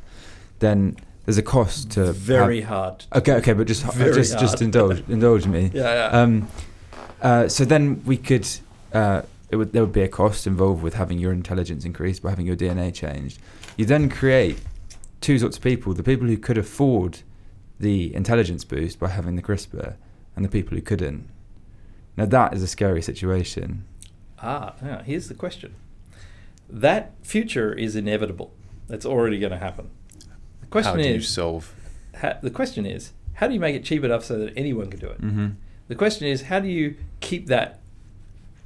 then 0.58 0.96
there's 1.26 1.38
a 1.38 1.42
cost 1.42 1.92
to 1.92 2.12
Very 2.12 2.62
have- 2.62 2.68
hard. 2.70 3.04
Okay, 3.14 3.34
okay, 3.34 3.52
but 3.52 3.68
just 3.68 3.84
just 3.96 4.36
just 4.40 4.60
indulge 4.62 5.04
indulge 5.08 5.46
me. 5.46 5.70
Yeah, 5.74 5.94
yeah. 5.94 6.20
Um, 6.20 6.48
uh, 7.20 7.48
so 7.48 7.64
then 7.64 8.02
we 8.04 8.16
could, 8.16 8.48
uh, 8.92 9.22
it 9.50 9.56
would, 9.56 9.72
there 9.72 9.82
would 9.82 9.92
be 9.92 10.02
a 10.02 10.08
cost 10.08 10.46
involved 10.46 10.82
with 10.82 10.94
having 10.94 11.18
your 11.18 11.32
intelligence 11.32 11.84
increased 11.84 12.22
by 12.22 12.30
having 12.30 12.46
your 12.46 12.56
DNA 12.56 12.92
changed. 12.92 13.40
You 13.76 13.84
then 13.84 14.08
create 14.08 14.60
two 15.20 15.38
sorts 15.38 15.56
of 15.56 15.62
people: 15.62 15.94
the 15.94 16.02
people 16.02 16.26
who 16.26 16.36
could 16.36 16.58
afford 16.58 17.20
the 17.80 18.14
intelligence 18.14 18.64
boost 18.64 18.98
by 18.98 19.08
having 19.08 19.36
the 19.36 19.42
CRISPR, 19.42 19.94
and 20.36 20.44
the 20.44 20.48
people 20.48 20.76
who 20.76 20.82
couldn't. 20.82 21.28
Now 22.16 22.26
that 22.26 22.52
is 22.52 22.62
a 22.62 22.66
scary 22.66 23.02
situation. 23.02 23.84
Ah, 24.42 24.74
yeah, 24.82 25.02
here's 25.02 25.28
the 25.28 25.34
question. 25.34 25.74
That 26.68 27.12
future 27.22 27.72
is 27.72 27.96
inevitable. 27.96 28.52
That's 28.88 29.06
already 29.06 29.38
going 29.38 29.52
to 29.52 29.58
happen. 29.58 29.90
The 30.60 30.66
question 30.66 30.96
How 30.96 31.02
do 31.02 31.08
you 31.08 31.14
is, 31.16 31.28
solve? 31.28 31.74
ha- 32.20 32.38
the 32.42 32.50
question 32.50 32.86
is, 32.86 33.12
how 33.34 33.46
do 33.46 33.54
you 33.54 33.60
make 33.60 33.74
it 33.74 33.84
cheap 33.84 34.04
enough 34.04 34.24
so 34.24 34.38
that 34.38 34.52
anyone 34.56 34.90
can 34.90 35.00
do 35.00 35.06
it? 35.06 35.20
Mm-hmm. 35.20 35.48
The 35.88 35.94
question 35.94 36.26
is, 36.26 36.42
how 36.42 36.60
do 36.60 36.68
you 36.68 36.96
keep 37.20 37.46
that, 37.46 37.80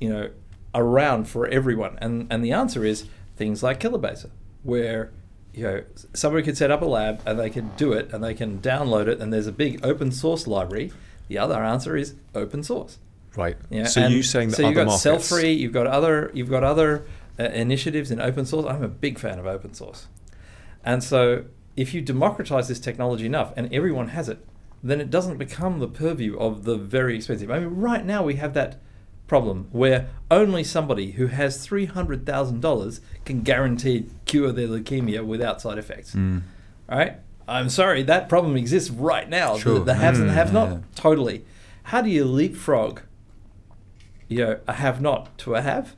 you 0.02 0.08
know, 0.08 0.30
around 0.74 1.28
for 1.28 1.46
everyone? 1.46 1.98
And 2.00 2.26
and 2.30 2.44
the 2.44 2.52
answer 2.52 2.84
is 2.84 3.06
things 3.36 3.62
like 3.62 3.80
Kilobaser, 3.80 4.30
where 4.62 5.12
you 5.54 5.64
know 5.64 5.84
somebody 6.12 6.42
could 6.42 6.56
set 6.56 6.70
up 6.70 6.82
a 6.82 6.86
lab 6.86 7.22
and 7.24 7.38
they 7.38 7.50
can 7.50 7.70
do 7.76 7.92
it 7.92 8.12
and 8.12 8.22
they 8.22 8.34
can 8.34 8.58
download 8.60 9.06
it 9.06 9.20
and 9.20 9.32
there's 9.32 9.46
a 9.46 9.52
big 9.52 9.84
open 9.84 10.10
source 10.10 10.46
library. 10.46 10.92
The 11.28 11.38
other 11.38 11.62
answer 11.62 11.96
is 11.96 12.14
open 12.34 12.62
source. 12.62 12.98
Right. 13.36 13.56
Yeah, 13.70 13.86
so 13.86 14.02
and 14.02 14.14
you 14.14 14.22
saying 14.22 14.50
that 14.50 14.56
so 14.56 14.62
you've 14.62 14.76
other 14.76 14.84
got 14.84 14.86
markets? 14.88 15.02
self-free, 15.02 15.52
you've 15.52 15.72
got 15.72 15.86
other, 15.86 16.30
you've 16.34 16.50
got 16.50 16.64
other 16.64 17.06
uh, 17.38 17.44
initiatives 17.44 18.10
in 18.10 18.20
open 18.20 18.44
source. 18.44 18.66
I'm 18.66 18.82
a 18.82 18.88
big 18.88 19.18
fan 19.18 19.38
of 19.38 19.46
open 19.46 19.72
source, 19.72 20.08
and 20.84 21.02
so 21.02 21.44
if 21.76 21.94
you 21.94 22.02
democratize 22.02 22.68
this 22.68 22.80
technology 22.80 23.24
enough 23.24 23.52
and 23.56 23.72
everyone 23.72 24.08
has 24.08 24.28
it, 24.28 24.44
then 24.82 25.00
it 25.00 25.10
doesn't 25.10 25.38
become 25.38 25.78
the 25.78 25.88
purview 25.88 26.36
of 26.38 26.64
the 26.64 26.76
very 26.76 27.16
expensive. 27.16 27.50
I 27.50 27.60
mean, 27.60 27.76
right 27.76 28.04
now 28.04 28.22
we 28.22 28.34
have 28.34 28.52
that 28.54 28.80
problem 29.26 29.68
where 29.72 30.08
only 30.30 30.62
somebody 30.64 31.12
who 31.12 31.28
has 31.28 31.64
three 31.64 31.86
hundred 31.86 32.26
thousand 32.26 32.60
dollars 32.60 33.00
can 33.24 33.40
guarantee 33.42 34.06
cure 34.26 34.52
their 34.52 34.68
leukemia 34.68 35.24
without 35.24 35.60
side 35.60 35.78
effects. 35.78 36.14
Mm. 36.14 36.42
All 36.88 36.98
right. 36.98 37.14
I'm 37.48 37.68
sorry, 37.68 38.02
that 38.04 38.28
problem 38.28 38.56
exists 38.56 38.88
right 38.90 39.28
now. 39.28 39.58
Sure. 39.58 39.78
The, 39.80 39.84
the 39.84 39.94
haves 39.94 40.18
and 40.20 40.28
the 40.28 40.32
Mm, 40.32 40.36
have 40.36 40.52
not, 40.52 40.68
yeah. 40.70 40.78
totally. 40.94 41.44
How 41.84 42.00
do 42.00 42.08
you 42.08 42.24
leapfrog, 42.24 43.00
you 44.28 44.38
know, 44.38 44.60
a 44.68 44.74
have 44.74 45.00
not 45.00 45.36
to 45.38 45.54
a 45.54 45.60
have? 45.62 45.94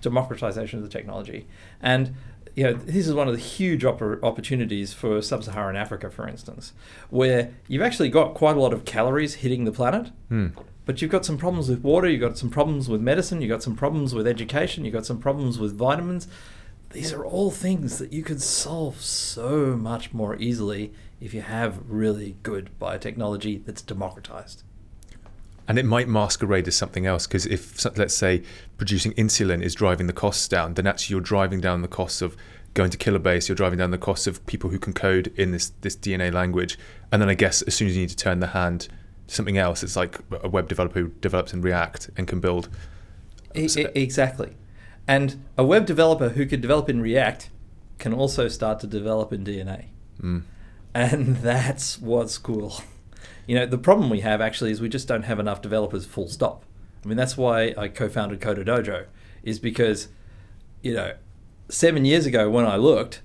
Democratization 0.00 0.78
of 0.78 0.84
the 0.84 0.90
technology. 0.90 1.46
And 1.82 2.14
you 2.54 2.64
know, 2.64 2.72
this 2.72 3.06
is 3.06 3.14
one 3.14 3.28
of 3.28 3.34
the 3.34 3.40
huge 3.40 3.82
oppor- 3.82 4.20
opportunities 4.22 4.92
for 4.92 5.20
sub-Saharan 5.22 5.76
Africa, 5.76 6.10
for 6.10 6.26
instance, 6.26 6.72
where 7.10 7.50
you've 7.68 7.82
actually 7.82 8.08
got 8.08 8.34
quite 8.34 8.56
a 8.56 8.60
lot 8.60 8.72
of 8.72 8.84
calories 8.84 9.34
hitting 9.36 9.64
the 9.64 9.72
planet, 9.72 10.10
Hmm. 10.28 10.48
But 10.88 11.02
you've 11.02 11.10
got 11.10 11.26
some 11.26 11.36
problems 11.36 11.68
with 11.68 11.82
water, 11.82 12.08
you've 12.08 12.22
got 12.22 12.38
some 12.38 12.48
problems 12.48 12.88
with 12.88 13.02
medicine, 13.02 13.42
you've 13.42 13.50
got 13.50 13.62
some 13.62 13.76
problems 13.76 14.14
with 14.14 14.26
education, 14.26 14.86
you've 14.86 14.94
got 14.94 15.04
some 15.04 15.20
problems 15.20 15.58
with 15.58 15.76
vitamins. 15.76 16.26
These 16.92 17.12
are 17.12 17.26
all 17.26 17.50
things 17.50 17.98
that 17.98 18.10
you 18.10 18.22
could 18.22 18.40
solve 18.40 19.02
so 19.02 19.76
much 19.76 20.14
more 20.14 20.36
easily 20.36 20.94
if 21.20 21.34
you 21.34 21.42
have 21.42 21.82
really 21.86 22.36
good 22.42 22.70
biotechnology 22.80 23.62
that's 23.66 23.82
democratized. 23.82 24.62
And 25.68 25.78
it 25.78 25.84
might 25.84 26.08
masquerade 26.08 26.66
as 26.66 26.76
something 26.76 27.04
else 27.04 27.26
because 27.26 27.44
if, 27.44 27.84
let's 27.98 28.14
say, 28.14 28.42
producing 28.78 29.12
insulin 29.12 29.62
is 29.62 29.74
driving 29.74 30.06
the 30.06 30.14
costs 30.14 30.48
down, 30.48 30.72
then 30.72 30.86
actually 30.86 31.12
you're 31.12 31.20
driving 31.20 31.60
down 31.60 31.82
the 31.82 31.88
costs 31.88 32.22
of 32.22 32.34
going 32.72 32.88
to 32.88 32.96
Kilobase, 32.96 33.46
you're 33.46 33.56
driving 33.56 33.78
down 33.78 33.90
the 33.90 33.98
costs 33.98 34.26
of 34.26 34.46
people 34.46 34.70
who 34.70 34.78
can 34.78 34.94
code 34.94 35.34
in 35.36 35.52
this, 35.52 35.68
this 35.82 35.94
DNA 35.94 36.32
language. 36.32 36.78
And 37.12 37.20
then 37.20 37.28
I 37.28 37.34
guess 37.34 37.60
as 37.60 37.74
soon 37.74 37.88
as 37.88 37.94
you 37.94 38.00
need 38.00 38.08
to 38.08 38.16
turn 38.16 38.40
the 38.40 38.46
hand 38.46 38.88
something 39.28 39.58
else, 39.58 39.82
it's 39.82 39.96
like 39.96 40.18
a 40.42 40.48
web 40.48 40.68
developer 40.68 41.00
who 41.00 41.08
develops 41.20 41.52
in 41.52 41.62
React 41.62 42.10
and 42.16 42.26
can 42.26 42.40
build. 42.40 42.68
E- 43.54 43.68
exactly. 43.94 44.56
And 45.06 45.42
a 45.56 45.64
web 45.64 45.86
developer 45.86 46.30
who 46.30 46.46
could 46.46 46.60
develop 46.60 46.88
in 46.88 47.00
React 47.00 47.50
can 47.98 48.12
also 48.12 48.48
start 48.48 48.80
to 48.80 48.86
develop 48.86 49.32
in 49.32 49.44
DNA. 49.44 49.86
Mm. 50.20 50.42
And 50.94 51.36
that's 51.42 51.98
what's 51.98 52.38
cool. 52.38 52.80
You 53.46 53.54
know, 53.54 53.66
the 53.66 53.78
problem 53.78 54.10
we 54.10 54.20
have 54.20 54.40
actually 54.40 54.70
is 54.70 54.80
we 54.80 54.88
just 54.88 55.08
don't 55.08 55.22
have 55.22 55.38
enough 55.38 55.62
developers 55.62 56.04
full 56.04 56.28
stop. 56.28 56.64
I 57.04 57.08
mean, 57.08 57.16
that's 57.16 57.36
why 57.36 57.74
I 57.76 57.88
co 57.88 58.08
founded 58.08 58.40
Coder 58.40 58.64
Dojo, 58.64 59.06
is 59.42 59.58
because, 59.58 60.08
you 60.82 60.92
know, 60.94 61.14
seven 61.68 62.04
years 62.04 62.26
ago 62.26 62.50
when 62.50 62.66
I 62.66 62.76
looked, 62.76 63.22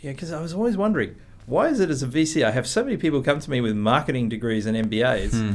yeah, 0.00 0.12
because 0.12 0.32
I 0.32 0.40
was 0.40 0.52
always 0.52 0.76
wondering, 0.76 1.16
why 1.46 1.68
is 1.68 1.80
it 1.80 1.90
as 1.90 2.02
a 2.02 2.06
VC 2.06 2.44
I 2.44 2.50
have 2.52 2.66
so 2.66 2.84
many 2.84 2.96
people 2.96 3.22
come 3.22 3.40
to 3.40 3.50
me 3.50 3.60
with 3.60 3.74
marketing 3.76 4.28
degrees 4.28 4.66
and 4.66 4.76
MBAs 4.76 5.32
Hmm. 5.32 5.54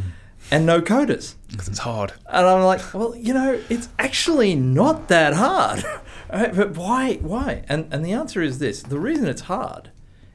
and 0.51 0.65
no 0.65 0.81
coders? 0.81 1.35
Because 1.49 1.67
it's 1.67 1.79
hard. 1.79 2.13
And 2.27 2.45
I'm 2.45 2.63
like, 2.63 2.93
well, 2.93 3.15
you 3.15 3.33
know, 3.33 3.59
it's 3.69 3.89
actually 3.97 4.55
not 4.55 5.07
that 5.07 5.33
hard. 5.33 5.83
Right? 6.29 6.53
But 6.53 6.75
why? 6.75 7.15
Why? 7.21 7.63
And 7.69 7.87
and 7.89 8.03
the 8.05 8.11
answer 8.11 8.41
is 8.41 8.59
this: 8.59 8.83
the 8.83 8.99
reason 8.99 9.27
it's 9.27 9.43
hard 9.43 9.91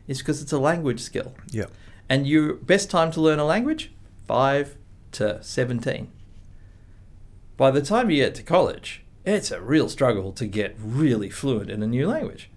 is 0.09 0.19
because 0.21 0.41
it's 0.41 0.51
a 0.53 0.59
language 0.59 1.01
skill, 1.01 1.35
Yeah. 1.51 1.67
and 2.09 2.27
your 2.27 2.55
best 2.55 2.89
time 2.91 3.11
to 3.13 3.21
learn 3.21 3.39
a 3.39 3.45
language 3.45 3.93
five 4.27 4.79
to 5.19 5.43
seventeen. 5.43 6.09
By 7.59 7.71
the 7.71 7.83
time 7.83 8.09
you 8.11 8.17
get 8.25 8.35
to 8.37 8.43
college, 8.43 9.05
it's 9.27 9.51
a 9.51 9.61
real 9.61 9.91
struggle 9.91 10.33
to 10.33 10.47
get 10.47 10.75
really 10.83 11.29
fluent 11.29 11.69
in 11.71 11.83
a 11.83 11.87
new 11.87 12.09
language. 12.09 12.49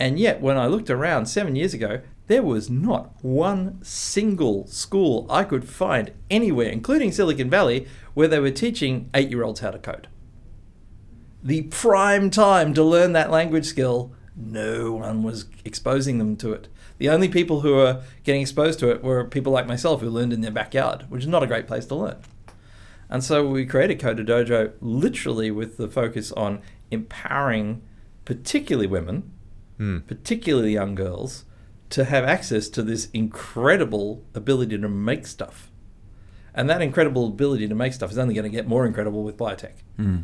And 0.00 0.18
yet, 0.18 0.40
when 0.40 0.56
I 0.56 0.66
looked 0.66 0.88
around 0.88 1.26
seven 1.26 1.56
years 1.56 1.74
ago, 1.74 2.00
there 2.26 2.42
was 2.42 2.70
not 2.70 3.12
one 3.22 3.82
single 3.82 4.66
school 4.66 5.26
I 5.28 5.44
could 5.44 5.68
find 5.68 6.12
anywhere, 6.30 6.68
including 6.68 7.12
Silicon 7.12 7.50
Valley, 7.50 7.86
where 8.14 8.28
they 8.28 8.38
were 8.40 8.50
teaching 8.50 9.10
eight 9.14 9.30
year 9.30 9.42
olds 9.42 9.60
how 9.60 9.70
to 9.70 9.78
code. 9.78 10.08
The 11.42 11.62
prime 11.62 12.30
time 12.30 12.72
to 12.74 12.82
learn 12.82 13.12
that 13.12 13.30
language 13.30 13.66
skill, 13.66 14.12
no 14.34 14.92
one 14.92 15.22
was 15.22 15.46
exposing 15.64 16.18
them 16.18 16.36
to 16.36 16.52
it. 16.52 16.68
The 16.96 17.10
only 17.10 17.28
people 17.28 17.60
who 17.60 17.74
were 17.74 18.02
getting 18.22 18.40
exposed 18.40 18.78
to 18.78 18.90
it 18.90 19.02
were 19.02 19.24
people 19.24 19.52
like 19.52 19.66
myself 19.66 20.00
who 20.00 20.08
learned 20.08 20.32
in 20.32 20.40
their 20.40 20.50
backyard, 20.50 21.04
which 21.10 21.22
is 21.22 21.28
not 21.28 21.42
a 21.42 21.46
great 21.46 21.66
place 21.66 21.84
to 21.86 21.94
learn. 21.94 22.16
And 23.10 23.22
so 23.22 23.46
we 23.46 23.66
created 23.66 24.00
Coder 24.00 24.26
Dojo 24.26 24.72
literally 24.80 25.50
with 25.50 25.76
the 25.76 25.88
focus 25.88 26.32
on 26.32 26.62
empowering 26.90 27.82
particularly 28.24 28.86
women 28.86 29.30
Mm. 29.78 30.06
particularly 30.06 30.72
young 30.72 30.94
girls, 30.94 31.44
to 31.94 32.04
have 32.04 32.24
access 32.24 32.68
to 32.68 32.82
this 32.82 33.08
incredible 33.12 34.24
ability 34.34 34.76
to 34.76 34.88
make 34.88 35.28
stuff. 35.28 35.70
And 36.52 36.68
that 36.68 36.82
incredible 36.82 37.28
ability 37.28 37.68
to 37.68 37.74
make 37.76 37.92
stuff 37.92 38.10
is 38.10 38.18
only 38.18 38.34
going 38.34 38.42
to 38.42 38.50
get 38.50 38.66
more 38.66 38.84
incredible 38.84 39.22
with 39.22 39.36
biotech. 39.36 39.74
Hmm. 39.96 40.16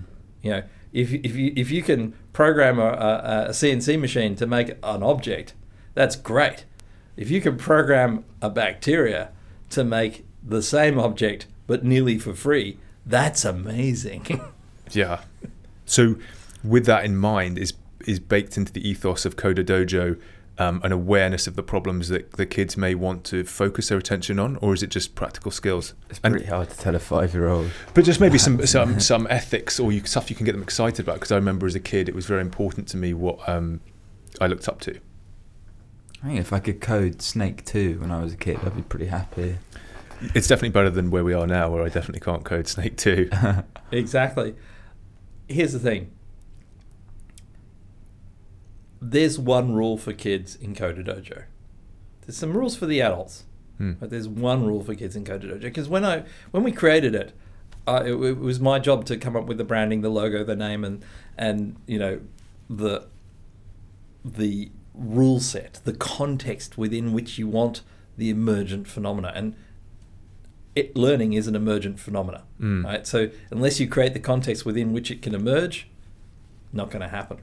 You 0.42 0.50
know, 0.50 0.62
if, 0.92 1.12
if 1.12 1.37
you 1.37 1.52
if 1.54 1.70
you 1.70 1.83
can 1.83 2.14
program 2.33 2.80
a, 2.80 2.88
a, 2.88 3.44
a 3.46 3.48
CNC 3.50 4.00
machine 4.00 4.35
to 4.35 4.48
make 4.48 4.70
an 4.83 5.04
object, 5.04 5.54
that's 5.94 6.16
great. 6.16 6.64
If 7.16 7.30
you 7.30 7.40
can 7.40 7.56
program 7.56 8.24
a 8.42 8.50
bacteria 8.50 9.30
to 9.68 9.85
make 9.85 10.26
the 10.42 10.62
same 10.62 10.98
object 10.98 11.46
but 11.68 11.85
nearly 11.85 12.18
for 12.18 12.35
free, 12.35 12.78
that's 13.06 13.44
amazing. 13.44 14.40
Yeah. 14.92 15.20
So, 15.87 16.16
with 16.64 16.85
that 16.87 17.04
in 17.04 17.16
mind, 17.16 17.61
is 17.61 17.74
is 18.04 18.18
baked 18.18 18.56
into 18.56 18.72
the 18.72 18.88
ethos 18.88 19.24
of 19.24 19.37
Coder 19.37 19.64
Dojo 19.64 20.20
um, 20.61 20.81
an 20.85 20.92
awareness 20.92 21.46
of 21.46 21.57
the 21.57 21.62
problems 21.62 22.09
that 22.11 22.33
the 22.33 22.44
kids 22.46 22.77
may 22.77 22.94
want 22.94 23.25
to 23.25 23.44
focus 23.44 23.88
their 23.88 23.99
attention 23.99 24.38
on, 24.38 24.57
or 24.57 24.75
is 24.75 24.83
it 24.83 24.90
just 24.90 25.14
practical 25.14 25.51
skills? 25.51 25.94
It's 26.11 26.20
And- 26.23 26.35
pretty 26.35 26.46
hard 26.49 26.68
to 26.70 26.77
tell 26.79 26.94
a 26.94 26.99
five 26.99 27.33
year 27.35 27.49
old. 27.49 27.70
But 27.94 28.05
just 28.05 28.20
maybe 28.20 28.38
some 28.38 28.64
some 28.66 29.01
some 29.01 29.27
ethics 29.31 29.81
or 29.81 29.90
you, 29.90 30.05
stuff 30.05 30.29
you 30.31 30.37
can 30.37 30.44
get 30.46 30.53
them 30.53 30.62
excited 30.62 31.01
about. 31.01 31.14
Because 31.16 31.33
I 31.33 31.37
remember 31.37 31.66
as 31.66 31.75
a 31.75 31.81
kid, 31.81 32.09
it 32.09 32.14
was 32.14 32.27
very 32.27 32.42
important 32.42 32.87
to 32.88 32.96
me 32.96 33.14
what 33.14 33.38
um, 33.49 33.81
I 34.40 34.46
looked 34.46 34.68
up 34.68 34.81
to. 34.83 35.01
I 36.23 36.27
think 36.27 36.40
if 36.40 36.53
I 36.53 36.59
could 36.61 36.83
code 36.83 37.23
Snake 37.23 37.64
2 37.64 37.99
when 38.01 38.11
I 38.11 38.23
was 38.23 38.35
a 38.35 38.37
kid, 38.37 38.59
I'd 38.62 38.77
be 38.77 38.83
pretty 38.83 39.07
happy. 39.07 39.57
It's 40.35 40.46
definitely 40.46 40.68
better 40.68 40.90
than 40.90 41.11
where 41.11 41.25
we 41.25 41.33
are 41.33 41.46
now, 41.46 41.70
where 41.70 41.83
I 41.83 41.88
definitely 41.88 42.20
can't 42.20 42.44
code 42.44 42.68
Snake 42.68 42.96
Two. 42.99 43.31
Exactly. 43.92 44.55
Here's 45.49 45.73
the 45.73 45.79
thing. 45.81 46.12
There's 49.00 49.38
one 49.38 49.72
rule 49.74 49.96
for 49.96 50.12
kids 50.12 50.54
in 50.56 50.74
Coder 50.74 51.04
Dojo. 51.06 51.44
There's 52.22 52.36
some 52.36 52.52
rules 52.56 52.76
for 52.76 52.86
the 52.86 53.00
adults, 53.00 53.44
Hmm. 53.78 53.92
but 53.98 54.10
there's 54.10 54.28
one 54.28 54.66
rule 54.66 54.82
for 54.84 54.94
kids 54.94 55.16
in 55.16 55.24
Coder 55.24 55.44
Dojo. 55.52 55.60
Because 55.62 55.88
when 55.88 56.04
I 56.04 56.24
when 56.50 56.62
we 56.62 56.72
created 56.72 57.14
it, 57.14 57.32
uh, 57.86 58.02
it, 58.04 58.12
it 58.12 58.38
was 58.38 58.60
my 58.60 58.78
job 58.78 59.04
to 59.06 59.16
come 59.16 59.36
up 59.36 59.46
with 59.46 59.56
the 59.58 59.64
branding, 59.64 60.02
the 60.02 60.10
logo, 60.10 60.44
the 60.44 60.54
name, 60.56 60.84
and 60.84 61.02
and 61.38 61.76
you 61.86 61.98
know 61.98 62.20
the 62.68 63.06
the 64.24 64.70
rule 64.94 65.40
set, 65.40 65.80
the 65.84 65.94
context 65.94 66.76
within 66.76 67.12
which 67.14 67.38
you 67.38 67.48
want 67.48 67.80
the 68.18 68.28
emergent 68.28 68.86
phenomena. 68.86 69.32
And 69.34 69.54
it, 70.76 70.94
learning 70.94 71.32
is 71.32 71.46
an 71.46 71.56
emergent 71.56 71.98
phenomena, 71.98 72.42
Mm. 72.60 72.84
right? 72.84 73.06
So 73.06 73.30
unless 73.50 73.80
you 73.80 73.88
create 73.88 74.12
the 74.12 74.20
context 74.20 74.66
within 74.66 74.92
which 74.92 75.10
it 75.10 75.22
can 75.22 75.34
emerge, 75.34 75.88
not 76.72 76.90
going 76.90 77.00
to 77.00 77.08
happen. 77.08 77.38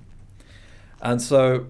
And 1.02 1.22
so, 1.22 1.68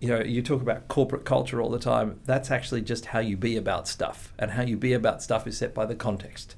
you 0.00 0.08
know, 0.08 0.20
you 0.20 0.42
talk 0.42 0.62
about 0.62 0.88
corporate 0.88 1.24
culture 1.24 1.60
all 1.60 1.70
the 1.70 1.78
time. 1.78 2.20
That's 2.24 2.50
actually 2.50 2.82
just 2.82 3.06
how 3.06 3.18
you 3.18 3.36
be 3.36 3.56
about 3.56 3.88
stuff, 3.88 4.32
and 4.38 4.52
how 4.52 4.62
you 4.62 4.76
be 4.76 4.92
about 4.92 5.22
stuff 5.22 5.46
is 5.46 5.58
set 5.58 5.74
by 5.74 5.86
the 5.86 5.94
context. 5.94 6.56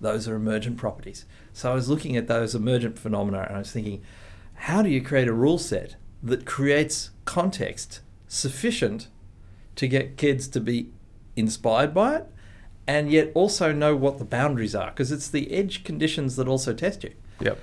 Those 0.00 0.26
are 0.28 0.34
emergent 0.34 0.78
properties. 0.78 1.24
So 1.52 1.70
I 1.70 1.74
was 1.74 1.88
looking 1.88 2.16
at 2.16 2.26
those 2.26 2.54
emergent 2.54 2.98
phenomena, 2.98 3.44
and 3.46 3.56
I 3.56 3.58
was 3.60 3.72
thinking, 3.72 4.02
how 4.54 4.82
do 4.82 4.88
you 4.88 5.00
create 5.00 5.28
a 5.28 5.32
rule 5.32 5.58
set 5.58 5.96
that 6.22 6.46
creates 6.46 7.10
context 7.24 8.00
sufficient 8.28 9.08
to 9.76 9.88
get 9.88 10.16
kids 10.16 10.48
to 10.48 10.60
be 10.60 10.90
inspired 11.36 11.92
by 11.92 12.16
it 12.16 12.26
and 12.86 13.10
yet 13.10 13.30
also 13.34 13.72
know 13.72 13.96
what 13.96 14.18
the 14.18 14.24
boundaries 14.24 14.74
are 14.74 14.90
because 14.90 15.10
it's 15.12 15.28
the 15.28 15.52
edge 15.52 15.84
conditions 15.84 16.36
that 16.36 16.48
also 16.48 16.72
test 16.72 17.04
you 17.04 17.12
Yep. 17.40 17.58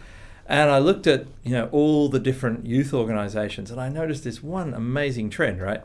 And 0.49 0.71
i 0.71 0.79
looked 0.79 1.07
at 1.07 1.27
you 1.43 1.51
know 1.51 1.69
all 1.71 2.09
the 2.09 2.19
different 2.19 2.65
youth 2.65 2.93
organizations 2.93 3.71
and 3.71 3.79
i 3.79 3.87
noticed 3.87 4.23
this 4.25 4.43
one 4.43 4.73
amazing 4.73 5.29
trend 5.29 5.61
right? 5.61 5.81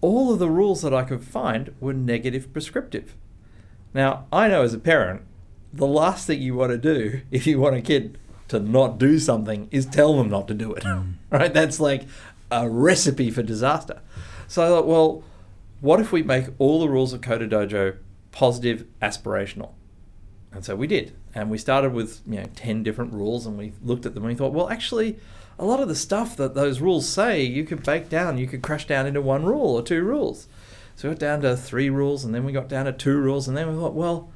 All 0.00 0.32
of 0.32 0.40
the 0.40 0.48
rules 0.48 0.82
that 0.82 0.94
i 0.94 1.04
could 1.04 1.22
find 1.22 1.74
were 1.78 1.92
negative 1.92 2.52
prescriptive. 2.52 3.14
Now 3.92 4.26
i 4.32 4.48
know 4.48 4.62
as 4.62 4.72
a 4.72 4.78
parent 4.78 5.22
the 5.72 5.86
last 5.86 6.26
thing 6.26 6.40
you 6.40 6.54
want 6.54 6.70
to 6.70 6.78
do 6.78 7.20
if 7.30 7.46
you 7.46 7.60
want 7.60 7.76
a 7.76 7.82
kid 7.82 8.16
to 8.48 8.60
not 8.60 8.98
do 8.98 9.18
something 9.18 9.68
is 9.70 9.86
tell 9.86 10.16
them 10.16 10.28
not 10.30 10.46
to 10.48 10.54
do 10.54 10.72
it 10.72 10.84
mm. 10.84 11.14
right? 11.30 11.52
That's 11.52 11.80
like 11.80 12.04
a 12.50 12.68
recipe 12.68 13.30
for 13.30 13.42
disaster. 13.42 14.00
So 14.46 14.62
i 14.62 14.68
thought 14.68 14.86
well 14.86 15.24
what 15.80 15.98
if 15.98 16.12
we 16.12 16.22
make 16.22 16.46
all 16.58 16.78
the 16.78 16.88
rules 16.88 17.12
of 17.12 17.22
Coder 17.22 17.50
Dojo 17.50 17.96
positive, 18.30 18.86
aspirational? 19.02 19.72
And 20.54 20.64
so 20.64 20.76
we 20.76 20.86
did. 20.86 21.14
And 21.34 21.50
we 21.50 21.58
started 21.58 21.92
with 21.92 22.20
you 22.26 22.40
know 22.40 22.46
10 22.56 22.82
different 22.82 23.12
rules 23.12 23.46
and 23.46 23.56
we 23.56 23.72
looked 23.82 24.04
at 24.06 24.14
them 24.14 24.24
and 24.24 24.32
we 24.32 24.36
thought, 24.36 24.52
well, 24.52 24.68
actually, 24.68 25.18
a 25.58 25.64
lot 25.64 25.80
of 25.80 25.88
the 25.88 25.94
stuff 25.94 26.36
that 26.36 26.54
those 26.54 26.80
rules 26.80 27.08
say, 27.08 27.42
you 27.42 27.64
could 27.64 27.82
bake 27.82 28.08
down, 28.08 28.38
you 28.38 28.46
could 28.46 28.62
crash 28.62 28.86
down 28.86 29.06
into 29.06 29.20
one 29.22 29.44
rule 29.44 29.74
or 29.74 29.82
two 29.82 30.02
rules. 30.02 30.48
So 30.96 31.08
we 31.08 31.14
got 31.14 31.20
down 31.20 31.40
to 31.42 31.56
three 31.56 31.88
rules 31.90 32.24
and 32.24 32.34
then 32.34 32.44
we 32.44 32.52
got 32.52 32.68
down 32.68 32.84
to 32.84 32.92
two 32.92 33.16
rules 33.16 33.48
and 33.48 33.56
then 33.56 33.68
we 33.68 33.74
thought, 33.80 33.94
well, 33.94 34.30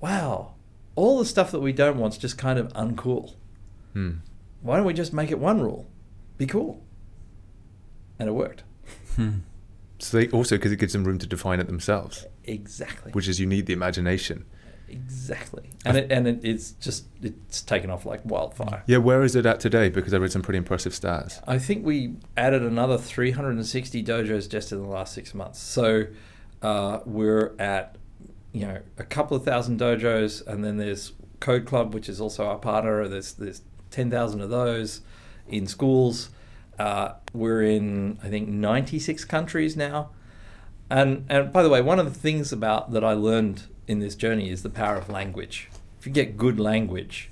wow, 0.00 0.54
all 0.96 1.18
the 1.18 1.24
stuff 1.24 1.50
that 1.52 1.60
we 1.60 1.72
don't 1.72 1.98
want 1.98 2.14
is 2.14 2.18
just 2.18 2.36
kind 2.36 2.58
of 2.58 2.72
uncool. 2.72 3.34
Hmm. 3.92 4.10
Why 4.60 4.76
don't 4.76 4.86
we 4.86 4.92
just 4.92 5.12
make 5.12 5.30
it 5.30 5.38
one 5.38 5.60
rule? 5.60 5.86
Be 6.36 6.46
cool. 6.46 6.82
And 8.18 8.28
it 8.28 8.32
worked. 8.32 8.64
Hmm. 9.14 9.30
So 10.00 10.16
they 10.18 10.28
also 10.28 10.56
because 10.56 10.72
it 10.72 10.78
gives 10.78 10.92
them 10.92 11.04
room 11.04 11.18
to 11.18 11.26
define 11.26 11.60
it 11.60 11.66
themselves, 11.66 12.26
Exactly. 12.44 13.12
which 13.12 13.28
is 13.28 13.40
you 13.40 13.46
need 13.46 13.66
the 13.66 13.72
imagination. 13.72 14.44
Exactly, 14.88 15.70
and 15.84 15.96
it 15.96 16.10
and 16.10 16.26
it, 16.26 16.40
it's 16.42 16.72
just 16.72 17.06
it's 17.22 17.62
taken 17.62 17.90
off 17.90 18.06
like 18.06 18.20
wildfire. 18.24 18.82
Yeah, 18.86 18.98
where 18.98 19.22
is 19.22 19.36
it 19.36 19.46
at 19.46 19.60
today? 19.60 19.88
Because 19.88 20.14
I 20.14 20.16
read 20.18 20.32
some 20.32 20.42
pretty 20.42 20.58
impressive 20.58 20.92
stats. 20.92 21.42
I 21.46 21.58
think 21.58 21.84
we 21.84 22.14
added 22.36 22.62
another 22.62 22.98
360 22.98 24.02
dojos 24.02 24.48
just 24.48 24.72
in 24.72 24.82
the 24.82 24.88
last 24.88 25.14
six 25.14 25.34
months. 25.34 25.58
So 25.58 26.06
uh, 26.62 27.00
we're 27.04 27.54
at 27.58 27.96
you 28.52 28.66
know 28.66 28.80
a 28.96 29.04
couple 29.04 29.36
of 29.36 29.44
thousand 29.44 29.78
dojos, 29.78 30.46
and 30.46 30.64
then 30.64 30.76
there's 30.76 31.12
Code 31.40 31.66
Club, 31.66 31.94
which 31.94 32.08
is 32.08 32.20
also 32.20 32.46
our 32.46 32.58
partner. 32.58 33.06
There's 33.08 33.32
there's 33.34 33.62
10,000 33.90 34.40
of 34.40 34.50
those 34.50 35.00
in 35.48 35.66
schools. 35.66 36.30
Uh, 36.78 37.14
we're 37.32 37.62
in 37.62 38.18
I 38.22 38.28
think 38.28 38.48
96 38.48 39.24
countries 39.24 39.76
now. 39.76 40.10
And 40.90 41.26
and 41.28 41.52
by 41.52 41.62
the 41.62 41.68
way, 41.68 41.82
one 41.82 41.98
of 41.98 42.06
the 42.06 42.18
things 42.18 42.52
about 42.52 42.92
that 42.92 43.04
I 43.04 43.12
learned 43.12 43.64
in 43.88 43.98
this 43.98 44.14
journey 44.14 44.50
is 44.50 44.62
the 44.62 44.70
power 44.70 44.96
of 44.96 45.08
language. 45.08 45.70
If 45.98 46.06
you 46.06 46.12
get 46.12 46.36
good 46.36 46.60
language, 46.60 47.30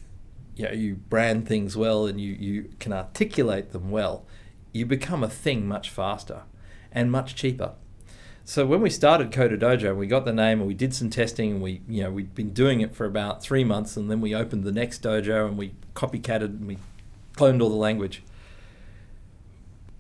you 0.57 0.65
know, 0.65 0.73
you 0.73 0.95
brand 0.95 1.47
things 1.47 1.77
well 1.77 2.07
and 2.07 2.21
you, 2.21 2.33
you 2.33 2.71
can 2.81 2.93
articulate 2.93 3.71
them 3.73 3.91
well, 3.91 4.25
you 4.73 4.87
become 4.87 5.23
a 5.23 5.29
thing 5.29 5.69
much 5.69 5.91
faster 5.91 6.43
and 6.91 7.13
much 7.13 7.35
cheaper. 7.35 7.75
So 8.45 8.65
when 8.65 8.81
we 8.81 8.91
started 8.91 9.31
Coder 9.33 9.59
Dojo, 9.59 9.95
we 9.95 10.07
got 10.07 10.25
the 10.25 10.33
name 10.33 10.61
and 10.61 10.69
we 10.69 10.75
did 10.75 10.95
some 10.95 11.11
testing 11.11 11.51
and 11.53 11.63
we 11.63 11.83
you 11.89 12.03
know 12.05 12.11
we'd 12.11 12.35
been 12.35 12.51
doing 12.51 12.81
it 12.81 12.95
for 12.95 13.05
about 13.05 13.43
three 13.43 13.65
months 13.65 13.97
and 13.97 14.11
then 14.11 14.21
we 14.21 14.35
opened 14.35 14.65
the 14.65 14.73
next 14.73 15.03
dojo 15.03 15.49
and 15.49 15.59
we 15.59 15.75
copycatted 15.95 16.45
and 16.45 16.67
we 16.67 16.79
cloned 17.35 17.61
all 17.61 17.69
the 17.69 17.75
language. 17.75 18.23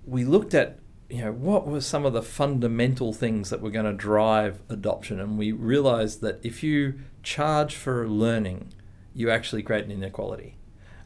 We 0.06 0.24
looked 0.24 0.54
at 0.54 0.78
you 1.08 1.24
know 1.24 1.32
what 1.32 1.66
were 1.66 1.80
some 1.80 2.04
of 2.04 2.12
the 2.12 2.22
fundamental 2.22 3.12
things 3.12 3.50
that 3.50 3.60
were 3.60 3.70
going 3.70 3.86
to 3.86 3.92
drive 3.92 4.60
adoption? 4.68 5.20
And 5.20 5.38
we 5.38 5.52
realized 5.52 6.20
that 6.22 6.40
if 6.42 6.62
you 6.62 7.00
charge 7.22 7.74
for 7.74 8.08
learning 8.08 8.72
you 9.14 9.30
actually 9.30 9.62
create 9.62 9.86
an 9.86 9.90
inequality. 9.90 10.56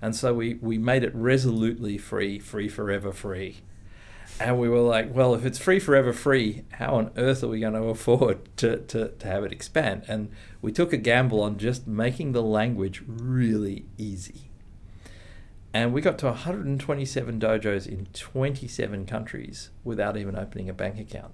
And 0.03 0.17
so 0.17 0.35
we, 0.35 0.55
we 0.55 0.79
made 0.79 1.05
it 1.05 1.15
resolutely 1.15 1.97
free 1.97 2.39
free 2.39 2.69
forever 2.69 3.13
free. 3.13 3.59
And 4.41 4.59
we 4.59 4.69
were 4.69 4.81
like 4.81 5.15
well 5.15 5.35
if 5.35 5.45
it's 5.45 5.59
free 5.59 5.79
forever 5.79 6.13
free 6.13 6.65
how 6.73 6.95
on 6.95 7.11
earth 7.17 7.43
are 7.43 7.49
we 7.49 7.61
going 7.61 7.75
to 7.75 7.85
afford 7.85 8.57
to, 8.59 8.79
to, 8.79 9.09
to 9.09 9.27
have 9.27 9.45
it 9.45 9.53
expand? 9.53 10.05
And 10.09 10.31
we 10.63 10.73
took 10.73 10.93
a 10.93 10.97
gamble 10.97 11.43
on 11.43 11.59
just 11.59 11.87
making 11.87 12.33
the 12.33 12.43
language 12.43 13.03
really 13.07 13.85
easy 13.99 14.50
and 15.73 15.93
we 15.93 16.01
got 16.01 16.19
to 16.19 16.27
127 16.27 17.41
dojos 17.41 17.87
in 17.87 18.07
27 18.07 19.07
countries 19.07 19.71
without 19.85 20.17
even 20.17 20.37
opening 20.37 20.69
a 20.69 20.75
bank 20.75 20.99
account. 20.99 21.33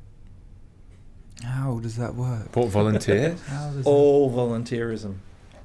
How 1.43 1.79
does 1.81 1.97
that 1.97 2.15
work? 2.15 2.55
What 2.55 2.69
volunteers? 2.69 3.41
How 3.47 3.71
does 3.71 3.87
All 3.87 4.33
volunteerism. 4.33 5.17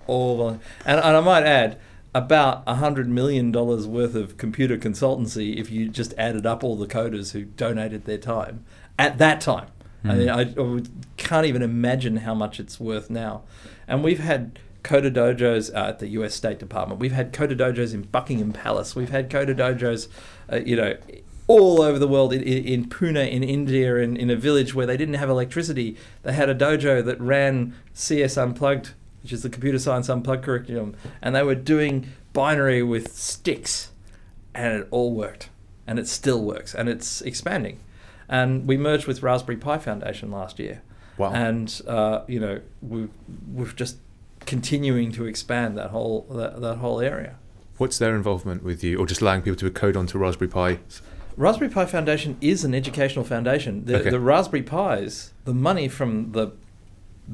All 0.07 0.37
volun- 0.37 0.59
and, 0.85 0.99
and 0.99 1.17
I 1.17 1.19
might 1.21 1.43
add, 1.43 1.79
about 2.13 2.65
$100 2.65 3.07
million 3.07 3.51
worth 3.51 4.15
of 4.15 4.37
computer 4.37 4.77
consultancy 4.77 5.55
if 5.55 5.71
you 5.71 5.87
just 5.87 6.13
added 6.17 6.45
up 6.45 6.63
all 6.63 6.75
the 6.75 6.87
coders 6.87 7.31
who 7.31 7.45
donated 7.45 8.05
their 8.05 8.17
time 8.17 8.65
at 8.99 9.17
that 9.17 9.39
time. 9.39 9.67
I 10.03 10.15
mean, 10.15 10.27
hmm. 10.27 10.33
I, 10.33 10.41
I 10.41 10.81
can't 11.17 11.45
even 11.45 11.61
imagine 11.61 12.17
how 12.17 12.33
much 12.33 12.59
it's 12.59 12.79
worth 12.79 13.09
now. 13.09 13.43
And 13.87 14.03
we've 14.03 14.19
had 14.19 14.57
Coder 14.83 15.13
Dojos 15.13 15.73
uh, 15.73 15.89
at 15.89 15.99
the 15.99 16.07
US 16.09 16.33
State 16.33 16.59
Department. 16.59 16.99
We've 16.99 17.11
had 17.11 17.31
Coder 17.33 17.57
Dojos 17.57 17.93
in 17.93 18.03
Buckingham 18.03 18.51
Palace. 18.53 18.95
We've 18.95 19.09
had 19.09 19.29
Coder 19.29 19.55
Dojos, 19.55 20.07
uh, 20.51 20.57
you 20.57 20.75
know, 20.75 20.95
all 21.47 21.81
over 21.81 21.99
the 21.99 22.07
world. 22.07 22.33
In, 22.33 22.41
in 22.41 22.63
in 22.65 22.85
Pune, 22.89 23.29
in 23.31 23.43
India, 23.43 23.95
in, 23.97 24.15
in 24.17 24.29
a 24.29 24.35
village 24.35 24.73
where 24.73 24.85
they 24.85 24.97
didn't 24.97 25.15
have 25.15 25.29
electricity, 25.29 25.97
they 26.23 26.33
had 26.33 26.49
a 26.49 26.55
dojo 26.55 27.03
that 27.05 27.19
ran 27.19 27.75
CS 27.93 28.37
Unplugged, 28.37 28.91
which 29.21 29.33
is 29.33 29.43
the 29.43 29.49
Computer 29.49 29.77
Science 29.79 30.09
Unplugged 30.09 30.43
curriculum, 30.43 30.95
and 31.21 31.35
they 31.35 31.43
were 31.43 31.55
doing 31.55 32.07
binary 32.33 32.81
with 32.81 33.11
sticks, 33.13 33.91
and 34.55 34.81
it 34.81 34.87
all 34.91 35.13
worked, 35.13 35.49
and 35.85 35.99
it 35.99 36.07
still 36.07 36.41
works, 36.43 36.73
and 36.73 36.87
it's 36.89 37.21
expanding. 37.21 37.79
And 38.29 38.65
we 38.65 38.77
merged 38.77 39.07
with 39.07 39.21
Raspberry 39.21 39.57
Pi 39.57 39.77
Foundation 39.77 40.31
last 40.31 40.57
year 40.57 40.81
Wow. 41.17 41.33
and 41.33 41.81
uh, 41.85 42.21
you 42.27 42.39
know 42.39 42.61
we've 42.81 43.09
we've 43.53 43.75
just 43.75 43.97
continuing 44.51 45.11
to 45.13 45.25
expand 45.25 45.77
that 45.77 45.89
whole 45.91 46.27
that, 46.39 46.59
that 46.61 46.75
whole 46.83 46.99
area. 46.99 47.35
What's 47.77 47.97
their 47.97 48.15
involvement 48.15 48.63
with 48.63 48.83
you, 48.83 48.97
or 48.99 49.05
just 49.07 49.21
allowing 49.21 49.41
people 49.41 49.57
to 49.59 49.71
code 49.71 49.95
onto 49.95 50.17
Raspberry 50.19 50.49
Pi? 50.49 50.79
Raspberry 51.37 51.71
Pi 51.71 51.85
Foundation 51.85 52.37
is 52.41 52.63
an 52.65 52.75
educational 52.75 53.23
foundation. 53.25 53.85
The, 53.85 53.99
Okay. 54.01 54.09
the 54.09 54.19
Raspberry 54.19 54.61
Pis, 54.61 55.31
the 55.45 55.53
money 55.53 55.87
from 55.87 56.33
the 56.33 56.51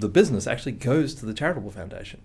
the 0.03 0.07
business 0.07 0.45
actually 0.45 0.73
goes 0.73 1.15
to 1.15 1.25
the 1.25 1.33
charitable 1.33 1.71
foundation, 1.71 2.21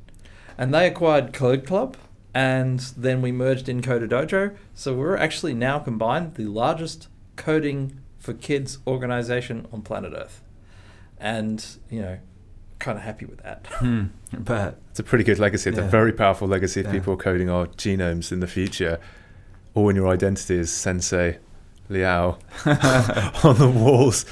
and 0.58 0.74
they 0.74 0.86
acquired 0.86 1.32
Code 1.32 1.66
Club, 1.66 1.96
and 2.34 2.78
then 3.06 3.22
we 3.22 3.32
merged 3.32 3.66
in 3.68 3.80
Coder 3.80 4.08
Dojo. 4.08 4.54
So 4.74 4.94
we're 4.94 5.16
actually 5.16 5.54
now 5.54 5.78
combined 5.78 6.34
the 6.34 6.44
largest 6.44 7.08
coding 7.36 7.98
for 8.18 8.34
kids 8.34 8.78
organization 8.86 9.66
on 9.72 9.80
planet 9.82 10.12
Earth, 10.14 10.42
and 11.18 11.64
you 11.88 12.02
know, 12.02 12.18
kind 12.82 12.98
of 12.98 13.04
happy 13.04 13.24
with 13.26 13.42
that. 13.42 13.66
Hmm, 13.78 14.04
I 14.32 14.36
bet. 14.36 14.76
It's 14.90 15.00
a 15.00 15.02
pretty 15.02 15.24
good 15.24 15.38
legacy. 15.38 15.70
It's 15.70 15.78
a 15.78 15.82
very 15.82 16.12
powerful 16.12 16.46
legacy 16.48 16.80
if 16.80 16.86
Yeah. 16.86 16.92
people 16.92 17.14
are 17.14 17.16
coding 17.16 17.48
our 17.48 17.66
genomes 17.68 18.30
in 18.32 18.40
the 18.40 18.46
future. 18.46 18.98
Or 19.74 19.84
when 19.84 19.96
your 19.96 20.08
identity 20.08 20.56
is 20.58 20.70
Sensei 20.70 21.38
Liao 21.88 22.38
on 22.66 23.56
the 23.58 23.72
walls. 23.74 24.24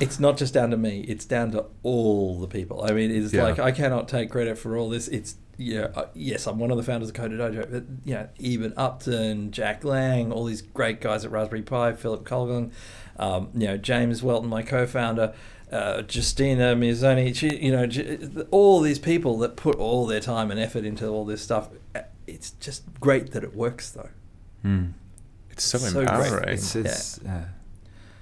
it's 0.00 0.18
not 0.20 0.36
just 0.36 0.54
down 0.54 0.70
to 0.70 0.76
me 0.76 1.00
it's 1.08 1.24
down 1.26 1.50
to 1.50 1.64
all 1.82 2.38
the 2.40 2.46
people 2.46 2.84
i 2.84 2.92
mean 2.92 3.10
it's 3.10 3.32
Yeah. 3.34 3.42
like 3.42 3.58
i 3.58 3.70
cannot 3.72 4.08
take 4.08 4.30
credit 4.30 4.56
for 4.56 4.76
all 4.78 4.88
this 4.88 5.08
it's 5.08 5.34
yeah 5.58 5.88
uh, 5.94 6.06
yes 6.14 6.46
i'm 6.46 6.58
one 6.58 6.70
of 6.70 6.76
the 6.78 6.82
founders 6.82 7.10
of 7.10 7.14
coder 7.14 7.36
dojo 7.36 7.70
but 7.70 7.84
you 8.06 8.14
know 8.14 8.28
eben 8.40 8.72
upton 8.78 9.50
jack 9.50 9.84
lang 9.84 10.32
all 10.32 10.44
these 10.44 10.62
great 10.62 11.00
guys 11.02 11.24
at 11.26 11.30
raspberry 11.32 11.60
pi 11.62 11.92
philip 11.92 12.24
colligan 12.24 12.70
um, 13.18 13.50
you 13.54 13.66
know 13.66 13.76
james 13.76 14.22
whelton 14.22 14.48
my 14.48 14.62
co-founder 14.62 15.34
uh, 15.72 16.02
Giustina 16.02 16.76
Mizzoni, 16.76 17.34
she, 17.34 17.56
you 17.56 17.72
know, 17.72 18.44
all 18.50 18.80
these 18.80 18.98
people 18.98 19.38
that 19.38 19.56
put 19.56 19.76
all 19.76 20.06
their 20.06 20.20
time 20.20 20.50
and 20.50 20.60
effort 20.60 20.84
into 20.84 21.06
all 21.08 21.24
this 21.24 21.42
stuff. 21.42 21.68
Uh, 21.94 22.02
It's 22.26 22.50
just 22.52 22.82
great 23.00 23.32
that 23.32 23.42
it 23.42 23.54
works, 23.54 23.90
though. 23.90 24.10
Hmm. 24.62 24.84
It's 25.50 25.64
so, 25.64 25.78
So 25.78 25.92
great. 25.92 26.02
empowering. 26.08 26.48
It's, 26.54 26.76
it's, 26.76 27.20
yeah. 27.24 27.46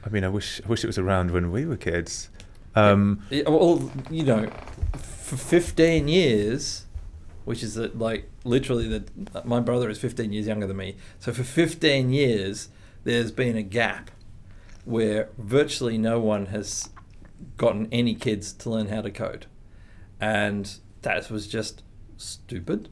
I 0.05 0.09
mean, 0.09 0.25
I 0.25 0.29
wish 0.29 0.61
I 0.65 0.69
wish 0.69 0.83
it 0.83 0.87
was 0.87 0.99
around 0.99 1.31
when 1.33 1.51
we 1.53 1.67
were 1.67 1.77
kids. 1.77 2.31
Um, 2.75 3.23
Yeah, 3.31 3.49
well, 3.49 3.91
you 4.11 4.25
know, 4.25 4.49
for 4.97 5.37
15 5.37 6.09
years, 6.09 6.87
which 7.45 7.63
is 7.63 7.75
that 7.75 7.99
like 7.99 8.29
literally 8.45 8.89
the 8.89 9.05
my 9.45 9.61
brother 9.61 9.91
is 9.91 9.99
15 9.99 10.33
years 10.33 10.47
younger 10.47 10.67
than 10.67 10.77
me. 10.77 10.97
So 11.19 11.33
for 11.33 11.43
15 11.45 12.11
years, 12.13 12.69
there's 13.05 13.31
been 13.33 13.57
a 13.57 13.63
gap 13.63 14.11
where 14.85 15.29
virtually 15.39 15.99
no 15.99 16.19
one 16.19 16.47
has 16.47 16.89
gotten 17.57 17.89
any 17.93 18.15
kids 18.15 18.53
to 18.53 18.71
learn 18.71 18.89
how 18.89 19.03
to 19.03 19.11
code, 19.11 19.47
and 20.21 20.79
that 21.03 21.31
was 21.31 21.47
just 21.47 21.83
stupid. 22.17 22.89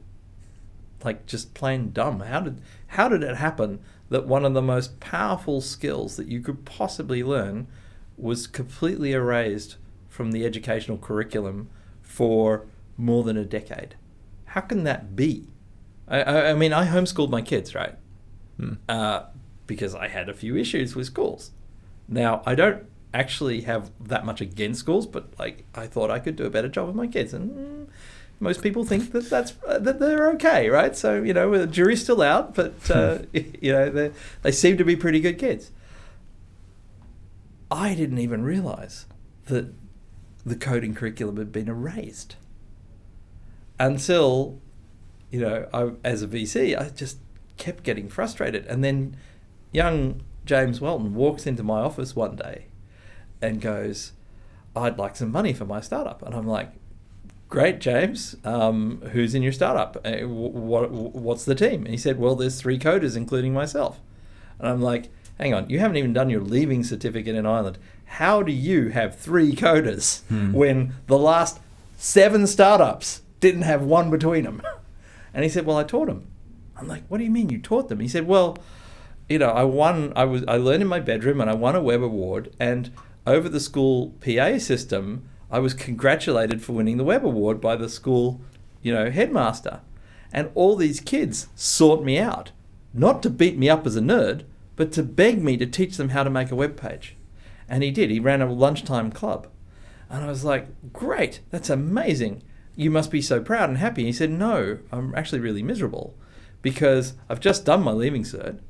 Like 1.04 1.26
just 1.26 1.54
plain 1.54 1.92
dumb. 1.92 2.20
How 2.20 2.40
did 2.40 2.60
how 2.88 3.08
did 3.08 3.22
it 3.22 3.36
happen 3.36 3.80
that 4.08 4.26
one 4.26 4.44
of 4.44 4.54
the 4.54 4.62
most 4.62 4.98
powerful 5.00 5.60
skills 5.60 6.16
that 6.16 6.26
you 6.28 6.40
could 6.40 6.64
possibly 6.64 7.22
learn 7.22 7.68
was 8.16 8.46
completely 8.46 9.12
erased 9.12 9.76
from 10.08 10.32
the 10.32 10.44
educational 10.44 10.98
curriculum 10.98 11.68
for 12.02 12.66
more 12.96 13.22
than 13.22 13.36
a 13.36 13.44
decade? 13.44 13.94
How 14.46 14.62
can 14.62 14.82
that 14.84 15.14
be? 15.14 15.46
I, 16.08 16.22
I, 16.22 16.50
I 16.50 16.54
mean, 16.54 16.72
I 16.72 16.86
homeschooled 16.86 17.30
my 17.30 17.42
kids, 17.42 17.74
right? 17.74 17.94
hmm. 18.58 18.74
uh, 18.88 19.22
because 19.66 19.94
I 19.94 20.08
had 20.08 20.28
a 20.28 20.34
few 20.34 20.56
issues 20.56 20.94
with 20.94 21.06
schools. 21.06 21.52
Now 22.08 22.42
I 22.44 22.54
don't 22.54 22.84
actually 23.14 23.62
have 23.62 23.90
that 24.00 24.24
much 24.24 24.40
against 24.40 24.80
schools, 24.80 25.06
but 25.06 25.38
like 25.38 25.64
I 25.74 25.86
thought 25.86 26.10
I 26.10 26.18
could 26.18 26.36
do 26.36 26.44
a 26.44 26.50
better 26.50 26.68
job 26.68 26.86
with 26.86 26.96
my 26.96 27.06
kids, 27.06 27.32
and 27.32 27.88
most 28.40 28.62
people 28.62 28.84
think 28.84 29.12
that 29.12 29.30
that's 29.30 29.54
uh, 29.66 29.78
that 29.78 29.98
they're 29.98 30.30
okay, 30.30 30.68
right? 30.68 30.94
So 30.94 31.22
you 31.22 31.32
know, 31.32 31.56
the 31.56 31.66
jury's 31.66 32.02
still 32.02 32.22
out, 32.22 32.54
but 32.54 32.90
uh, 32.90 33.20
you 33.32 33.72
know 33.72 33.90
they 33.90 34.12
they 34.42 34.52
seem 34.52 34.76
to 34.76 34.84
be 34.84 34.96
pretty 34.96 35.20
good 35.20 35.38
kids. 35.38 35.70
I 37.70 37.94
didn't 37.94 38.18
even 38.18 38.42
realize 38.42 39.06
that 39.46 39.74
the 40.44 40.56
coding 40.56 40.94
curriculum 40.94 41.36
had 41.36 41.52
been 41.52 41.68
erased 41.68 42.36
until 43.78 44.60
you 45.30 45.40
know 45.40 45.66
I, 45.72 45.90
as 46.04 46.22
a 46.22 46.28
VC, 46.28 46.78
I 46.78 46.90
just 46.90 47.18
kept 47.56 47.84
getting 47.84 48.08
frustrated, 48.08 48.66
and 48.66 48.84
then 48.84 49.16
young 49.72 50.22
James 50.44 50.80
Whelton 50.80 51.14
walks 51.14 51.46
into 51.46 51.62
my 51.62 51.80
office 51.80 52.14
one 52.14 52.36
day 52.36 52.68
and 53.42 53.60
goes, 53.60 54.12
"I'd 54.76 54.98
like 54.98 55.16
some 55.16 55.30
money 55.32 55.52
for 55.52 55.64
my 55.64 55.80
startup," 55.80 56.22
and 56.22 56.34
I'm 56.34 56.46
like. 56.46 56.70
Great, 57.50 57.78
James. 57.80 58.36
Um, 58.44 59.00
who's 59.12 59.34
in 59.34 59.42
your 59.42 59.52
startup? 59.52 59.96
Uh, 60.04 60.28
what, 60.28 60.90
what's 60.90 61.46
the 61.46 61.54
team? 61.54 61.84
And 61.84 61.88
he 61.88 61.96
said, 61.96 62.18
Well, 62.18 62.34
there's 62.34 62.60
three 62.60 62.78
coders, 62.78 63.16
including 63.16 63.54
myself. 63.54 64.00
And 64.58 64.68
I'm 64.68 64.82
like, 64.82 65.08
Hang 65.38 65.54
on, 65.54 65.70
you 65.70 65.78
haven't 65.78 65.96
even 65.96 66.12
done 66.12 66.28
your 66.28 66.42
leaving 66.42 66.84
certificate 66.84 67.34
in 67.34 67.46
Ireland. 67.46 67.78
How 68.04 68.42
do 68.42 68.52
you 68.52 68.88
have 68.90 69.16
three 69.16 69.54
coders 69.54 70.20
Hmm. 70.24 70.52
when 70.52 70.92
the 71.06 71.16
last 71.16 71.58
seven 71.96 72.46
startups 72.46 73.22
didn't 73.40 73.62
have 73.62 73.82
one 73.82 74.10
between 74.10 74.44
them. 74.44 74.60
And 75.32 75.42
he 75.42 75.48
said, 75.48 75.64
"Well, 75.64 75.78
I 75.78 75.84
taught 75.84 76.08
them." 76.08 76.26
I'm 76.76 76.86
like, 76.86 77.04
"What 77.08 77.16
do 77.16 77.24
you 77.24 77.30
mean 77.30 77.48
you 77.48 77.58
taught 77.60 77.88
them?" 77.88 78.00
He 78.00 78.08
said, 78.08 78.26
"Well, 78.26 78.58
you 79.26 79.38
know, 79.38 79.48
I 79.48 79.64
won. 79.64 80.12
I 80.14 80.24
was 80.24 80.44
I 80.46 80.58
learned 80.58 80.82
in 80.82 80.88
my 80.88 81.00
bedroom, 81.00 81.40
and 81.40 81.48
I 81.48 81.54
won 81.54 81.74
a 81.74 81.82
web 81.82 82.02
Award. 82.02 82.54
And 82.60 82.90
over 83.28 83.48
the 83.48 83.60
school 83.60 84.14
PA 84.24 84.58
system, 84.58 85.28
I 85.50 85.58
was 85.58 85.74
congratulated 85.74 86.62
for 86.62 86.72
winning 86.72 86.96
the 86.96 87.04
Web 87.04 87.24
Award 87.24 87.60
by 87.60 87.76
the 87.76 87.88
school, 87.88 88.40
you 88.82 88.92
know, 88.92 89.10
headmaster. 89.10 89.80
And 90.32 90.50
all 90.54 90.76
these 90.76 91.00
kids 91.00 91.48
sought 91.54 92.04
me 92.04 92.18
out, 92.18 92.52
not 92.92 93.22
to 93.22 93.30
beat 93.30 93.56
me 93.56 93.68
up 93.68 93.86
as 93.86 93.96
a 93.96 94.00
nerd, 94.00 94.44
but 94.76 94.92
to 94.92 95.02
beg 95.02 95.42
me 95.42 95.56
to 95.58 95.66
teach 95.66 95.96
them 95.96 96.10
how 96.10 96.22
to 96.22 96.30
make 96.30 96.50
a 96.50 96.56
web 96.56 96.76
page. 96.76 97.16
And 97.68 97.82
he 97.82 97.90
did. 97.90 98.10
He 98.10 98.20
ran 98.20 98.42
a 98.42 98.50
lunchtime 98.50 99.12
club. 99.12 99.46
And 100.08 100.24
I 100.24 100.28
was 100.28 100.44
like, 100.44 100.92
great, 100.92 101.40
that's 101.50 101.68
amazing. 101.68 102.42
You 102.76 102.90
must 102.90 103.10
be 103.10 103.20
so 103.20 103.40
proud 103.40 103.68
and 103.68 103.78
happy. 103.78 104.02
And 104.02 104.06
he 104.06 104.12
said, 104.12 104.30
no, 104.30 104.78
I'm 104.90 105.14
actually 105.14 105.40
really 105.40 105.62
miserable 105.62 106.16
because 106.62 107.14
I've 107.28 107.40
just 107.40 107.64
done 107.64 107.82
my 107.82 107.92
leaving 107.92 108.22
cert 108.22 108.60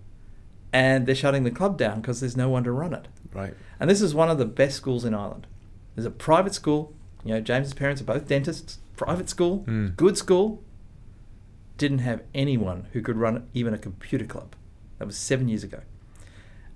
and 0.72 1.06
they're 1.06 1.14
shutting 1.14 1.44
the 1.44 1.50
club 1.50 1.78
down 1.78 2.00
because 2.00 2.20
there's 2.20 2.36
no 2.36 2.48
one 2.48 2.64
to 2.64 2.72
run 2.72 2.92
it. 2.92 3.08
Right. 3.32 3.54
And 3.80 3.88
this 3.88 4.00
is 4.02 4.14
one 4.14 4.28
of 4.30 4.38
the 4.38 4.44
best 4.44 4.76
schools 4.76 5.04
in 5.04 5.14
Ireland. 5.14 5.46
There's 5.94 6.06
a 6.06 6.10
private 6.10 6.54
school. 6.54 6.92
You 7.24 7.34
know, 7.34 7.40
James's 7.40 7.74
parents 7.74 8.00
are 8.00 8.04
both 8.04 8.26
dentists. 8.28 8.78
Private 8.96 9.28
school, 9.28 9.64
Mm. 9.66 9.96
good 9.96 10.16
school. 10.16 10.62
Didn't 11.76 11.98
have 12.00 12.22
anyone 12.34 12.86
who 12.92 13.00
could 13.02 13.16
run 13.16 13.46
even 13.54 13.72
a 13.74 13.78
computer 13.78 14.24
club. 14.24 14.54
That 14.98 15.06
was 15.06 15.16
seven 15.16 15.48
years 15.48 15.62
ago. 15.62 15.80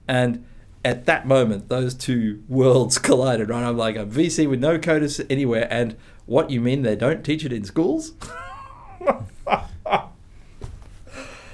And 0.07 0.45
at 0.85 1.07
that 1.07 1.27
moment, 1.27 1.69
those 1.69 1.95
two 1.95 2.43
worlds 2.49 2.99
collided. 2.99 3.49
Right, 3.49 3.65
I'm 3.65 3.77
like 3.77 3.97
a 3.97 4.05
VC 4.07 4.49
with 4.49 4.61
no 4.61 4.79
coders 4.79 5.25
anywhere. 5.29 5.67
And 5.71 5.97
what 6.27 6.51
you 6.51 6.61
mean 6.61 6.83
they 6.83 6.95
don't 6.97 7.25
teach 7.25 7.45
it 7.45 7.53
in 7.53 7.65
schools? 7.65 8.13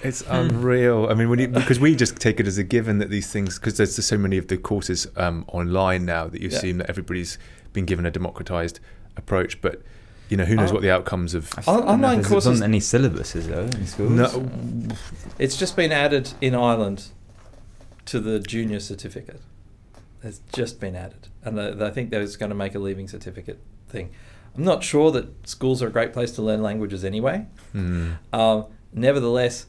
It's 0.02 0.22
unreal. 0.28 1.08
I 1.10 1.14
mean, 1.14 1.28
when 1.28 1.38
you, 1.40 1.48
because 1.48 1.80
we 1.80 1.96
just 1.96 2.16
take 2.16 2.38
it 2.40 2.46
as 2.46 2.56
a 2.58 2.62
given 2.64 2.98
that 2.98 3.10
these 3.10 3.30
things, 3.32 3.58
because 3.58 3.76
there's 3.78 4.04
so 4.04 4.16
many 4.16 4.38
of 4.38 4.48
the 4.48 4.56
courses 4.56 5.06
um, 5.16 5.44
online 5.48 6.04
now 6.04 6.26
that 6.28 6.40
you 6.40 6.48
Yeah. 6.48 6.56
assume 6.58 6.78
that 6.78 6.88
everybody's 6.88 7.38
been 7.72 7.84
given 7.84 8.06
a 8.06 8.10
democratized 8.10 8.78
approach. 9.16 9.60
But 9.60 9.82
you 10.28 10.36
know, 10.36 10.44
who 10.44 10.54
knows 10.56 10.70
Oh. 10.70 10.74
what 10.74 10.82
the 10.82 10.90
outcomes 10.90 11.34
of? 11.34 11.52
I 11.56 11.62
still 11.62 11.74
don't 11.74 11.84
know 11.86 11.88
if 11.88 11.94
online 11.94 12.24
courses- 12.24 12.60
on 12.60 12.64
any 12.64 12.80
syllabuses 12.80 13.46
though 13.46 13.64
in 13.64 13.86
schools. 13.86 14.10
No, 14.12 14.48
It's 15.38 15.56
just 15.56 15.74
been 15.74 15.90
added 15.90 16.32
in 16.40 16.54
Ireland 16.54 17.06
to 18.06 18.20
the 18.20 18.38
junior 18.38 18.80
certificate. 18.80 19.40
It's 20.22 20.40
just 20.52 20.80
been 20.80 20.96
added, 20.96 21.28
and 21.44 21.60
I, 21.60 21.86
I 21.88 21.90
think 21.90 22.10
that 22.10 22.18
was 22.20 22.36
going 22.36 22.50
to 22.50 22.56
make 22.56 22.74
a 22.74 22.78
leaving 22.78 23.08
certificate 23.08 23.58
thing. 23.88 24.10
I'm 24.56 24.64
not 24.64 24.82
sure 24.82 25.10
that 25.12 25.46
schools 25.48 25.82
are 25.82 25.86
a 25.86 25.90
great 25.90 26.12
place 26.12 26.32
to 26.32 26.42
learn 26.42 26.62
languages 26.62 27.04
anyway. 27.04 27.46
Hmm. 27.72 28.12
Um, 28.32 28.64
nevertheless, 28.92 29.66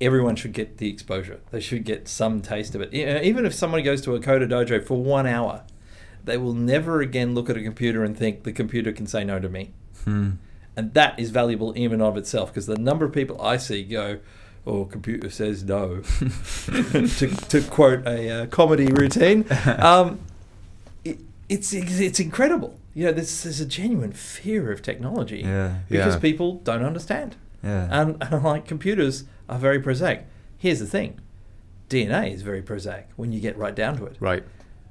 everyone 0.00 0.36
should 0.36 0.52
get 0.52 0.78
the 0.78 0.88
exposure. 0.90 1.40
They 1.50 1.60
should 1.60 1.84
get 1.84 2.08
some 2.08 2.40
taste 2.40 2.74
of 2.74 2.80
it. 2.80 2.94
Even 2.94 3.44
if 3.46 3.54
somebody 3.54 3.82
goes 3.82 4.00
to 4.02 4.14
a 4.14 4.20
Coder 4.20 4.48
Dojo 4.48 4.84
for 4.84 5.02
one 5.02 5.26
hour, 5.26 5.62
they 6.24 6.36
will 6.36 6.54
never 6.54 7.00
again 7.00 7.34
look 7.34 7.48
at 7.50 7.56
a 7.56 7.62
computer 7.62 8.04
and 8.04 8.16
think 8.16 8.44
the 8.44 8.52
computer 8.52 8.92
can 8.92 9.06
say 9.06 9.24
no 9.24 9.38
to 9.38 9.48
me. 9.48 9.70
Hmm. 10.04 10.30
And 10.76 10.94
that 10.94 11.18
is 11.18 11.30
valuable 11.30 11.72
in 11.72 11.92
and 11.92 12.00
of 12.02 12.16
itself 12.16 12.50
because 12.50 12.66
the 12.66 12.76
number 12.78 13.04
of 13.04 13.12
people 13.12 13.40
I 13.42 13.56
see 13.56 13.82
go, 13.82 14.20
"Oh, 14.64 14.84
computer 14.84 15.28
says 15.28 15.64
no," 15.64 16.02
to, 16.66 17.28
to 17.48 17.62
quote 17.62 18.06
a 18.06 18.30
uh, 18.42 18.46
comedy 18.46 18.86
routine. 18.86 19.44
Um, 19.66 20.20
it, 21.04 21.18
it's 21.48 21.72
it's 21.72 22.20
incredible. 22.20 22.78
You 22.94 23.06
know, 23.06 23.12
there's, 23.12 23.42
there's 23.42 23.60
a 23.60 23.66
genuine 23.66 24.12
fear 24.12 24.70
of 24.72 24.82
technology 24.82 25.40
Yeah. 25.40 25.78
because 25.88 26.14
Yeah. 26.14 26.20
people 26.20 26.54
don't 26.64 26.84
understand. 26.84 27.36
Yeah. 27.62 27.88
And, 27.90 28.16
and 28.22 28.42
like 28.44 28.66
computers 28.66 29.24
are 29.48 29.58
very 29.58 29.80
prosaic. 29.80 30.26
Here's 30.56 30.80
the 30.80 30.86
thing 30.86 31.20
DNA 31.88 32.34
is 32.34 32.42
very 32.42 32.62
prosaic 32.62 33.08
when 33.16 33.32
you 33.32 33.40
get 33.40 33.56
right 33.56 33.74
down 33.74 33.96
to 33.98 34.04
it. 34.04 34.16
right. 34.20 34.44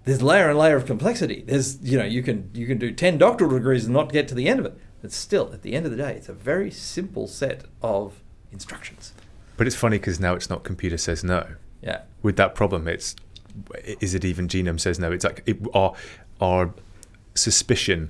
There's 0.05 0.22
layer 0.22 0.49
and 0.49 0.58
layer 0.58 0.78
of 0.78 0.86
complexity. 0.86 1.43
There's, 1.45 1.82
you 1.82 1.97
know, 1.97 2.05
you 2.05 2.24
can 2.24 2.49
you 2.53 2.66
can 2.66 2.78
do 2.78 2.93
10 2.93 3.18
doctoral 3.18 3.51
degrees 3.51 3.84
and 3.86 3.93
not 3.93 4.12
get 4.12 4.28
to 4.30 4.36
the 4.36 4.47
end 4.47 4.60
of 4.62 4.66
it. 4.66 4.78
But 5.01 5.12
still, 5.12 5.51
at 5.53 5.64
the 5.64 5.74
end 5.74 5.86
of 5.86 5.91
the 5.91 5.97
day, 5.97 6.14
it's 6.14 6.30
a 6.30 6.34
very 6.34 6.72
simple 6.72 7.28
set 7.28 7.66
of 7.82 8.22
instructions. 8.51 9.14
But 9.58 9.68
it's 9.68 9.76
funny 9.76 9.97
because 9.97 10.18
now 10.20 10.34
it's 10.34 10.49
not 10.49 10.64
computer 10.64 10.97
says 10.97 11.26
no. 11.26 11.45
Yeah. 11.82 12.03
With 12.22 12.38
that 12.38 12.55
problem, 12.55 12.88
it's 12.88 13.16
is 13.99 14.14
it 14.16 14.24
even 14.24 14.47
genome 14.47 14.80
says 14.80 14.97
no? 14.97 15.12
It's 15.12 15.26
like 15.26 15.43
it, 15.45 15.58
our 15.74 15.93
our 16.39 16.74
suspicion 17.36 18.10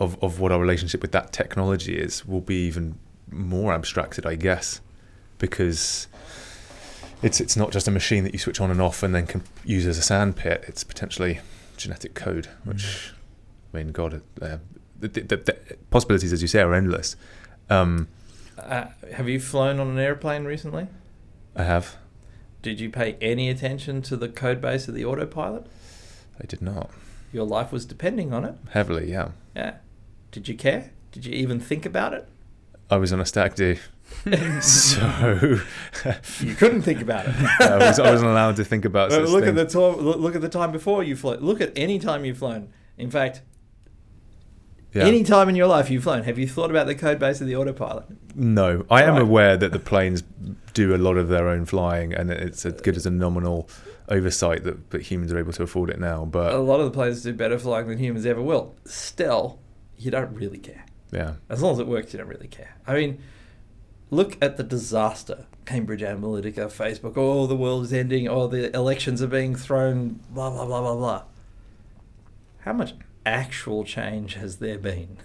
of 0.00 0.22
of 0.22 0.40
what 0.40 0.50
our 0.50 0.60
relationship 0.60 1.02
with 1.02 1.12
that 1.12 1.32
technology 1.32 1.96
is 1.96 2.26
will 2.26 2.40
be 2.40 2.66
even 2.66 2.98
more 3.30 3.72
abstracted, 3.72 4.26
I 4.26 4.34
guess, 4.34 4.80
because 5.42 6.06
it's 7.20 7.40
it's 7.40 7.56
not 7.56 7.72
just 7.72 7.86
a 7.88 7.90
machine 7.90 8.22
that 8.24 8.32
you 8.32 8.38
switch 8.38 8.60
on 8.60 8.70
and 8.70 8.80
off 8.80 9.02
and 9.02 9.12
then 9.14 9.26
can 9.26 9.42
use 9.64 9.86
as 9.86 9.98
a 9.98 10.02
sandpit. 10.02 10.64
It's 10.68 10.84
potentially 10.84 11.40
genetic 11.76 12.14
code, 12.14 12.46
which 12.64 13.12
I 13.74 13.78
mean, 13.78 13.88
God, 13.92 14.22
uh, 14.40 14.58
the, 14.98 15.08
the, 15.08 15.36
the 15.36 15.56
possibilities, 15.90 16.32
as 16.32 16.40
you 16.42 16.48
say, 16.48 16.60
are 16.62 16.72
endless. 16.74 17.16
Um, 17.68 18.08
Uh, 18.58 18.84
have 19.14 19.28
you 19.28 19.40
flown 19.40 19.80
on 19.80 19.88
an 19.88 19.98
airplane 19.98 20.44
recently? 20.44 20.86
I 21.56 21.64
have. 21.64 21.96
Did 22.62 22.78
you 22.80 22.90
pay 22.90 23.16
any 23.20 23.48
attention 23.50 24.02
to 24.02 24.16
the 24.16 24.28
code 24.28 24.60
base 24.60 24.86
of 24.88 24.94
the 24.94 25.04
autopilot? 25.04 25.66
I 26.40 26.46
did 26.46 26.62
not 26.62 26.90
Your 27.32 27.44
life 27.46 27.72
was 27.72 27.84
depending 27.84 28.32
on 28.32 28.44
it. 28.44 28.54
heavily. 28.70 29.10
Yeah, 29.10 29.30
Yeah. 29.56 29.74
Did 30.30 30.48
you 30.48 30.54
care? 30.54 30.90
Did 31.10 31.26
you 31.26 31.32
even 31.32 31.58
think 31.60 31.84
about 31.84 32.12
it? 32.14 32.28
I 32.90 32.96
was 32.96 33.12
on 33.12 33.20
a 33.20 33.26
stag 33.26 33.54
do, 33.54 33.76
so 34.60 35.58
You 36.40 36.54
couldn't 36.54 36.82
think 36.82 37.00
about 37.00 37.26
it. 37.26 37.34
I, 37.60 37.78
was, 37.78 37.98
wasn't 37.98 38.30
allowed 38.30 38.56
to 38.56 38.64
think 38.64 38.84
about. 38.84 39.10
Such 39.12 39.28
look 39.28 39.44
at 39.46 39.54
the 39.54 39.64
time. 39.66 39.96
Look 39.96 40.18
look 40.18 40.34
at 40.34 40.40
the 40.40 40.48
time 40.48 40.72
before 40.72 41.02
you 41.02 41.16
flew. 41.16 41.36
Look 41.36 41.60
at 41.60 41.72
any 41.76 41.98
time 41.98 42.24
you've 42.24 42.38
flown. 42.38 42.68
In 42.98 43.10
fact, 43.10 43.42
Yeah. 44.92 45.04
any 45.04 45.24
time 45.24 45.48
in 45.48 45.56
your 45.56 45.66
life 45.66 45.90
you've 45.90 46.02
flown, 46.02 46.24
have 46.24 46.38
you 46.38 46.46
thought 46.46 46.70
about 46.70 46.86
the 46.86 46.94
code 46.94 47.18
base 47.18 47.40
of 47.40 47.46
the 47.46 47.56
autopilot? 47.56 48.04
No, 48.34 48.84
I 48.90 49.02
am 49.02 49.14
Right. 49.14 49.22
aware 49.22 49.56
that 49.56 49.72
the 49.72 49.78
planes 49.78 50.22
do 50.74 50.94
a 50.94 50.98
lot 50.98 51.16
of 51.16 51.28
their 51.28 51.48
own 51.48 51.64
flying, 51.64 52.12
and 52.14 52.30
it's 52.30 52.64
as 52.66 52.80
good 52.80 52.96
as 52.96 53.06
a 53.06 53.10
nominal 53.10 53.68
oversight 54.08 54.64
that, 54.64 54.90
that 54.90 55.02
humans 55.02 55.32
are 55.32 55.38
able 55.38 55.52
to 55.52 55.62
afford 55.62 55.88
it 55.90 55.98
now. 55.98 56.24
But 56.24 56.52
a 56.52 56.58
lot 56.58 56.80
of 56.80 56.86
the 56.86 56.90
planes 56.92 57.22
do 57.22 57.32
better 57.32 57.58
flying 57.58 57.88
than 57.88 57.98
humans 57.98 58.26
ever 58.26 58.42
will. 58.42 58.74
Still, 58.84 59.58
you 59.96 60.10
don't 60.10 60.34
really 60.34 60.58
care. 60.58 60.84
yeah, 61.10 61.34
As 61.48 61.62
long 61.62 61.72
as 61.72 61.78
it 61.78 61.86
works, 61.86 62.12
you 62.12 62.18
don't 62.18 62.28
really 62.28 62.48
care. 62.48 62.74
I 62.86 62.94
mean, 62.94 63.18
look 64.12 64.36
at 64.42 64.58
the 64.58 64.62
disaster. 64.62 65.46
Cambridge 65.64 66.02
Analytica, 66.02 66.66
Facebook, 66.70 67.14
oh, 67.16 67.46
the 67.46 67.56
world 67.56 67.84
is 67.84 67.92
ending, 67.92 68.28
oh, 68.28 68.46
the 68.46 68.74
elections 68.76 69.22
are 69.22 69.26
being 69.26 69.56
thrown, 69.56 70.20
blah, 70.30 70.50
blah, 70.50 70.66
blah, 70.66 70.80
blah, 70.82 70.94
blah. 70.94 71.22
How 72.60 72.74
much 72.74 72.94
actual 73.24 73.84
change 73.84 74.34
has 74.34 74.58
there 74.58 74.78
been? 74.78 75.16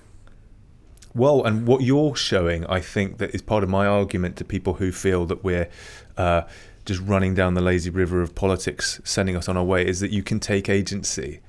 Well, 1.13 1.43
and 1.43 1.67
what 1.67 1.81
you're 1.81 2.15
showing, 2.15 2.65
I 2.67 2.79
think, 2.79 3.17
that 3.17 3.35
is 3.35 3.41
part 3.41 3.63
of 3.63 3.69
my 3.69 3.85
argument 3.85 4.37
to 4.37 4.45
people 4.45 4.75
who 4.75 4.91
feel 4.91 5.25
that 5.25 5.43
we're 5.43 5.67
uh, 6.15 6.43
just 6.85 7.01
running 7.01 7.35
down 7.35 7.55
the 7.55 7.61
lazy 7.61 7.89
river 7.89 8.21
of 8.21 8.35
politics, 8.35 9.01
sending 9.03 9.35
us 9.35 9.49
on 9.49 9.57
our 9.57 9.63
way, 9.63 9.85
is 9.85 9.99
that 9.99 10.11
you 10.11 10.23
can 10.23 10.39
take 10.39 10.69
agency. 10.69 11.41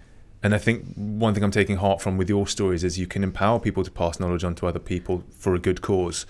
And 0.43 0.55
I 0.55 0.59
think 0.59 0.95
one 0.97 1.35
thing 1.35 1.45
I'm 1.45 1.51
taking 1.51 1.77
heart 1.77 2.01
from 2.01 2.17
with 2.17 2.29
your 2.29 2.49
stories 2.49 2.83
is 2.83 2.99
you 2.99 3.07
can 3.07 3.23
empower 3.23 3.61
people 3.61 3.85
to 3.85 3.91
pass 3.91 4.19
knowledge 4.19 4.43
on 4.43 4.57
to 4.57 4.67
other 4.67 4.79
people 4.81 5.23
for 5.31 5.55
a 5.55 5.59
good 5.61 5.83
cause. 5.83 6.27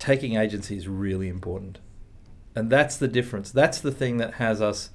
Taking 0.00 0.36
agency 0.36 0.76
is 0.76 0.88
really 0.88 1.28
important. 1.28 1.78
And 2.56 2.68
that's 2.68 2.96
the 2.96 3.06
difference. 3.06 3.52
That's 3.52 3.80
the 3.80 3.92
thing 3.92 4.16
that 4.16 4.34
has 4.34 4.60
us 4.60 4.90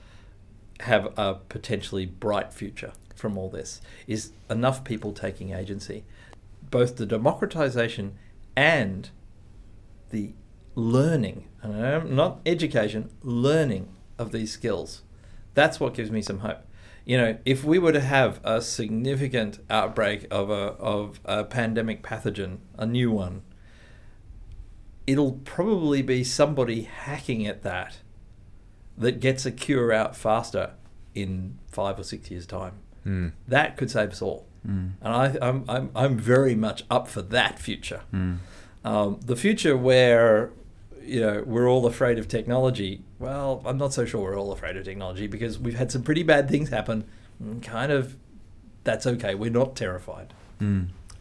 have 0.81 1.17
a 1.17 1.35
potentially 1.47 2.05
bright 2.05 2.51
future 2.51 2.91
from 3.15 3.37
all 3.37 3.49
this 3.49 3.79
is 4.07 4.33
enough 4.49 4.83
people 4.83 5.13
taking 5.13 5.53
agency. 5.53 6.03
Both 6.69 6.97
the 6.97 7.05
democratization 7.05 8.15
and 8.57 9.09
the 10.09 10.33
learning, 10.75 11.47
and 11.61 12.11
not 12.11 12.41
education, 12.45 13.09
learning 13.21 13.87
of 14.17 14.31
these 14.31 14.51
skills. 14.51 15.03
That's 15.53 15.79
what 15.79 15.93
gives 15.93 16.11
me 16.11 16.21
some 16.21 16.39
hope. 16.39 16.65
You 17.05 17.17
know, 17.17 17.37
if 17.45 17.63
we 17.63 17.79
were 17.79 17.93
to 17.93 18.01
have 18.01 18.41
a 18.43 18.61
significant 18.61 19.59
outbreak 19.69 20.27
of 20.31 20.49
a 20.49 20.73
of 20.79 21.19
a 21.23 21.43
pandemic 21.43 22.03
pathogen, 22.03 22.57
a 22.77 22.85
new 22.85 23.11
one, 23.11 23.43
it'll 25.07 25.33
probably 25.43 26.01
be 26.01 26.23
somebody 26.23 26.83
hacking 26.83 27.45
at 27.45 27.63
that 27.63 27.99
that 28.97 29.19
gets 29.19 29.45
a 29.45 29.51
cure 29.51 29.91
out 29.91 30.15
faster 30.15 30.71
in 31.13 31.57
five 31.67 31.99
or 31.99 32.03
six 32.03 32.31
years' 32.31 32.45
time. 32.45 32.73
Hmm. 33.03 33.29
That 33.47 33.77
could 33.77 33.91
save 33.91 34.11
us 34.11 34.21
all. 34.21 34.47
Mm. 34.67 34.93
And 35.01 35.13
I, 35.13 35.37
I'm, 35.41 35.65
I'm, 35.69 35.91
I'm 35.95 36.17
very 36.17 36.55
much 36.55 36.83
up 36.89 37.07
for 37.07 37.21
that 37.21 37.59
future. 37.59 38.01
Mm. 38.13 38.37
Um, 38.83 39.19
the 39.23 39.35
future 39.35 39.77
where 39.77 40.51
you 41.03 41.21
know 41.21 41.43
we're 41.45 41.69
all 41.69 41.85
afraid 41.85 42.17
of 42.17 42.27
technology. 42.27 43.03
Well, 43.19 43.61
I'm 43.65 43.77
not 43.77 43.93
so 43.93 44.05
sure 44.05 44.21
we're 44.21 44.39
all 44.39 44.51
afraid 44.51 44.75
of 44.75 44.85
technology 44.85 45.27
because 45.27 45.59
we've 45.59 45.77
had 45.77 45.91
some 45.91 46.03
pretty 46.03 46.23
bad 46.23 46.49
things 46.49 46.69
happen. 46.69 47.05
And 47.39 47.61
kind 47.61 47.91
of, 47.91 48.15
that's 48.83 49.05
okay. 49.05 49.35
We're 49.35 49.51
not 49.51 49.75
terrified. 49.75 50.33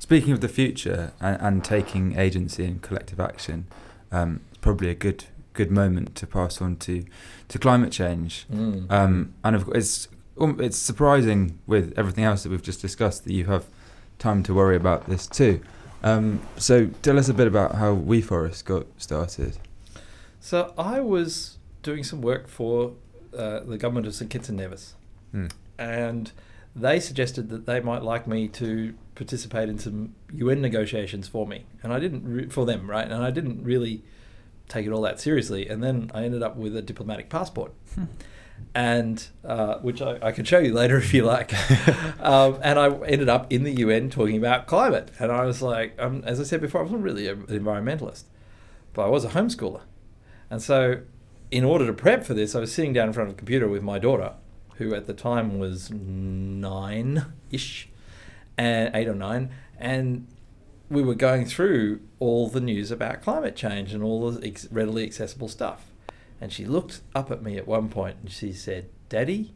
Mm. 0.05 0.09
speaking 0.09 0.32
of 0.32 0.40
the 0.40 0.48
future 0.48 1.12
and, 1.20 1.40
and 1.40 1.64
taking 1.64 2.18
agency 2.18 2.64
and 2.64 2.82
collective 2.82 3.20
action, 3.20 3.66
um, 4.12 4.40
it's 4.50 4.59
probably 4.59 4.90
a 4.90 4.94
good 4.94 5.24
good 5.52 5.70
moment 5.70 6.14
to 6.16 6.26
pass 6.26 6.61
on 6.61 6.76
to 6.76 7.05
to 7.48 7.59
climate 7.59 7.92
change. 7.92 8.46
Mm. 8.52 8.90
Um, 8.90 9.34
and 9.44 9.57
of 9.57 9.64
course, 9.64 9.76
it's 9.76 10.09
um, 10.40 10.61
it's 10.61 10.76
surprising 10.76 11.59
with 11.66 11.92
everything 11.96 12.24
else 12.24 12.42
that 12.42 12.50
we've 12.50 12.62
just 12.62 12.82
discussed 12.82 13.24
that 13.24 13.32
you 13.32 13.44
have 13.46 13.64
time 14.18 14.42
to 14.44 14.55
worry 14.55 14.76
about 14.76 15.09
this 15.09 15.26
too. 15.26 15.61
Um, 16.02 16.40
so 16.57 16.88
tell 17.02 17.18
us 17.18 17.28
a 17.28 17.34
bit 17.34 17.46
about 17.46 17.76
how 17.76 17.94
We 17.94 18.20
Forest 18.20 18.66
got 18.66 18.86
started. 18.98 19.57
So 20.40 20.74
I 20.76 21.00
was 21.00 21.57
doing 21.82 22.05
some 22.05 22.20
work 22.20 22.48
for 22.48 22.92
uh, 23.36 23.61
the 23.61 23.78
government 23.78 24.07
of 24.07 24.14
St 24.14 24.30
Kitts 24.30 24.48
and 24.50 24.59
Nevis, 24.59 24.94
Hmm. 25.32 25.46
and 25.78 26.30
they 26.76 26.98
suggested 26.98 27.48
that 27.50 27.66
they 27.66 27.80
might 27.80 28.02
like 28.02 28.26
me 28.26 28.48
to 28.48 28.94
participate 29.14 29.68
in 29.68 29.78
some 29.78 30.14
UN 30.32 30.60
negotiations 30.60 31.28
for 31.28 31.46
me, 31.46 31.66
and 31.82 31.92
I 31.92 32.00
didn't 32.00 32.24
re- 32.24 32.48
for 32.48 32.66
them, 32.66 32.90
right? 32.90 33.04
And 33.04 33.22
I 33.22 33.30
didn't 33.30 33.62
really 33.62 34.02
take 34.68 34.86
it 34.86 34.90
all 34.90 35.02
that 35.02 35.20
seriously, 35.20 35.68
and 35.68 35.82
then 35.82 36.10
I 36.14 36.24
ended 36.24 36.42
up 36.42 36.56
with 36.56 36.76
a 36.76 36.82
diplomatic 36.82 37.28
passport. 37.28 37.72
And 38.72 39.26
uh, 39.44 39.78
which 39.78 40.00
I, 40.00 40.16
I 40.22 40.30
can 40.30 40.44
show 40.44 40.60
you 40.60 40.72
later 40.72 40.96
if 40.98 41.12
you 41.12 41.24
like. 41.24 41.52
um, 42.20 42.58
and 42.62 42.78
I 42.78 42.88
ended 42.88 43.28
up 43.28 43.52
in 43.52 43.64
the 43.64 43.72
UN 43.78 44.10
talking 44.10 44.36
about 44.36 44.68
climate. 44.68 45.10
And 45.18 45.32
I 45.32 45.44
was 45.44 45.60
like, 45.60 45.96
um, 45.98 46.22
as 46.24 46.38
I 46.38 46.44
said 46.44 46.60
before, 46.60 46.80
I 46.80 46.84
wasn't 46.84 47.02
really 47.02 47.26
an 47.26 47.46
environmentalist, 47.46 48.24
but 48.92 49.02
I 49.02 49.08
was 49.08 49.24
a 49.24 49.30
homeschooler. 49.30 49.82
And 50.50 50.62
so, 50.62 51.00
in 51.50 51.64
order 51.64 51.84
to 51.86 51.92
prep 51.92 52.24
for 52.24 52.34
this, 52.34 52.54
I 52.54 52.60
was 52.60 52.72
sitting 52.72 52.92
down 52.92 53.08
in 53.08 53.12
front 53.12 53.28
of 53.28 53.34
a 53.34 53.36
computer 53.36 53.66
with 53.66 53.82
my 53.82 53.98
daughter, 53.98 54.34
who 54.76 54.94
at 54.94 55.06
the 55.06 55.14
time 55.14 55.58
was 55.58 55.90
nine 55.90 57.26
ish, 57.50 57.88
and 58.56 58.94
eight 58.94 59.08
or 59.08 59.14
nine, 59.14 59.50
and 59.78 60.26
we 60.90 61.02
were 61.02 61.14
going 61.14 61.44
through 61.44 62.00
all 62.20 62.48
the 62.48 62.60
news 62.60 62.90
about 62.90 63.22
climate 63.22 63.56
change 63.56 63.92
and 63.92 64.02
all 64.02 64.30
the 64.30 64.46
ex- 64.46 64.68
readily 64.70 65.04
accessible 65.04 65.48
stuff. 65.48 65.86
And 66.40 66.52
she 66.52 66.64
looked 66.64 67.00
up 67.14 67.30
at 67.30 67.42
me 67.42 67.56
at 67.56 67.66
one 67.66 67.88
point 67.88 68.16
and 68.22 68.30
she 68.30 68.52
said, 68.52 68.88
Daddy, 69.08 69.54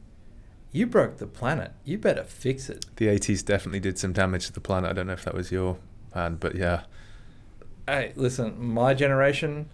you 0.72 0.86
broke 0.86 1.18
the 1.18 1.26
planet. 1.26 1.72
You 1.84 1.98
better 1.98 2.24
fix 2.24 2.68
it. 2.68 2.86
The 2.96 3.06
80s 3.06 3.44
definitely 3.44 3.80
did 3.80 3.98
some 3.98 4.12
damage 4.12 4.46
to 4.46 4.52
the 4.52 4.60
planet. 4.60 4.90
I 4.90 4.92
don't 4.94 5.06
know 5.06 5.12
if 5.12 5.24
that 5.24 5.34
was 5.34 5.52
your 5.52 5.78
hand, 6.14 6.40
but 6.40 6.54
yeah. 6.54 6.82
Hey, 7.86 8.12
listen, 8.16 8.54
my 8.58 8.94
generation, 8.94 9.68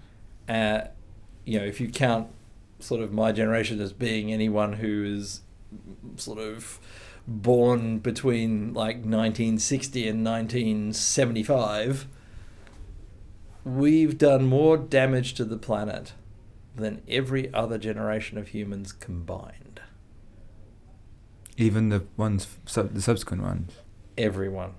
uh, 0.49 0.83
you 1.45 1.59
know, 1.59 1.65
if 1.65 1.81
you 1.81 1.89
count 1.89 2.29
sort 2.85 3.01
of 3.01 3.13
my 3.13 3.33
generation 3.33 3.81
as 3.81 3.93
being 3.93 4.33
anyone 4.33 4.75
who 4.75 5.05
is 5.05 5.41
sort 6.17 6.39
of 6.39 6.79
born 7.27 7.99
between 7.99 8.75
like 8.75 8.97
1960 8.97 10.09
and 10.09 10.25
1975, 10.25 12.07
we've 13.65 14.19
done 14.19 14.45
more 14.47 14.77
damage 14.77 15.35
to 15.35 15.45
the 15.45 15.57
planet 15.57 16.13
than 16.77 17.01
every 17.09 17.53
other 17.55 17.79
generation 17.79 18.37
of 18.37 18.49
humans 18.49 18.93
combined. 18.93 19.81
Even 21.57 21.89
the 21.89 22.05
ones, 22.17 22.59
sub, 22.67 22.93
the 22.95 23.03
subsequent 23.03 23.43
ones. 23.43 23.73
Everyone. 24.19 24.75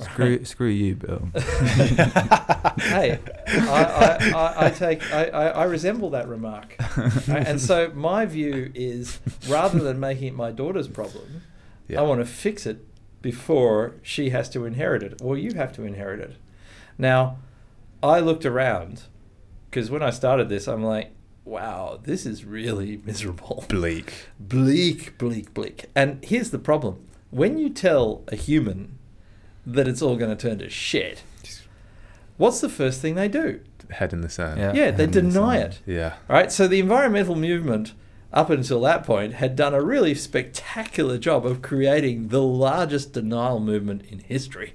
Screw, 0.00 0.44
screw 0.44 0.68
you, 0.68 0.94
Bill. 0.94 1.28
hey, 2.80 3.18
I, 3.46 3.84
I, 3.84 4.30
I, 4.34 4.66
I 4.66 4.70
take 4.70 5.02
I, 5.12 5.24
I, 5.26 5.46
I 5.48 5.64
resemble 5.64 6.10
that 6.10 6.28
remark, 6.28 6.76
Right? 7.26 7.46
and 7.46 7.60
so 7.60 7.90
my 7.94 8.26
view 8.26 8.70
is 8.74 9.20
rather 9.48 9.78
than 9.78 9.98
making 9.98 10.28
it 10.28 10.34
my 10.34 10.50
daughter's 10.50 10.88
problem, 10.88 11.42
Yeah. 11.88 12.00
I 12.00 12.02
want 12.02 12.20
to 12.20 12.26
fix 12.26 12.66
it 12.66 12.84
before 13.22 13.94
she 14.02 14.30
has 14.30 14.48
to 14.50 14.64
inherit 14.66 15.02
it, 15.02 15.20
or 15.22 15.36
you 15.38 15.54
have 15.54 15.72
to 15.74 15.82
inherit 15.84 16.20
it. 16.20 16.36
Now, 16.98 17.38
I 18.02 18.20
looked 18.20 18.44
around 18.44 19.02
because 19.70 19.90
when 19.90 20.02
I 20.02 20.10
started 20.10 20.48
this, 20.48 20.68
I'm 20.68 20.84
like, 20.84 21.12
wow, 21.44 21.98
this 22.02 22.26
is 22.26 22.44
really 22.44 23.00
miserable 23.04 23.64
Bleak. 23.68 24.28
bleak, 24.38 25.16
bleak, 25.18 25.54
bleak. 25.54 25.86
And 25.94 26.22
here's 26.24 26.50
the 26.50 26.58
problem: 26.58 27.04
when 27.30 27.56
you 27.58 27.70
tell 27.70 28.24
a 28.28 28.36
human 28.36 28.95
that 29.66 29.88
it's 29.88 30.00
all 30.02 30.16
going 30.16 30.34
to 30.36 30.48
turn 30.48 30.58
to 30.58 30.70
shit, 30.70 31.22
what's 32.36 32.60
the 32.60 32.68
first 32.68 33.00
thing 33.00 33.14
they 33.14 33.28
do? 33.28 33.60
Head 33.90 34.12
in 34.12 34.20
the 34.20 34.28
sand. 34.28 34.58
Yeah. 34.60 34.72
Yeah, 34.74 34.90
they 34.90 35.06
deny 35.06 35.58
um, 35.62 35.70
it. 35.70 35.80
Yeah. 35.86 36.14
Right. 36.28 36.50
So 36.50 36.66
the 36.66 36.80
environmental 36.80 37.36
movement, 37.36 37.92
up 38.32 38.50
until 38.50 38.80
that 38.82 39.04
point, 39.04 39.34
had 39.34 39.54
done 39.56 39.74
a 39.74 39.82
really 39.82 40.14
spectacular 40.14 41.18
job 41.18 41.46
of 41.46 41.62
creating 41.62 42.28
the 42.28 42.42
largest 42.42 43.12
denial 43.12 43.60
movement 43.60 44.02
in 44.10 44.18
history. 44.20 44.74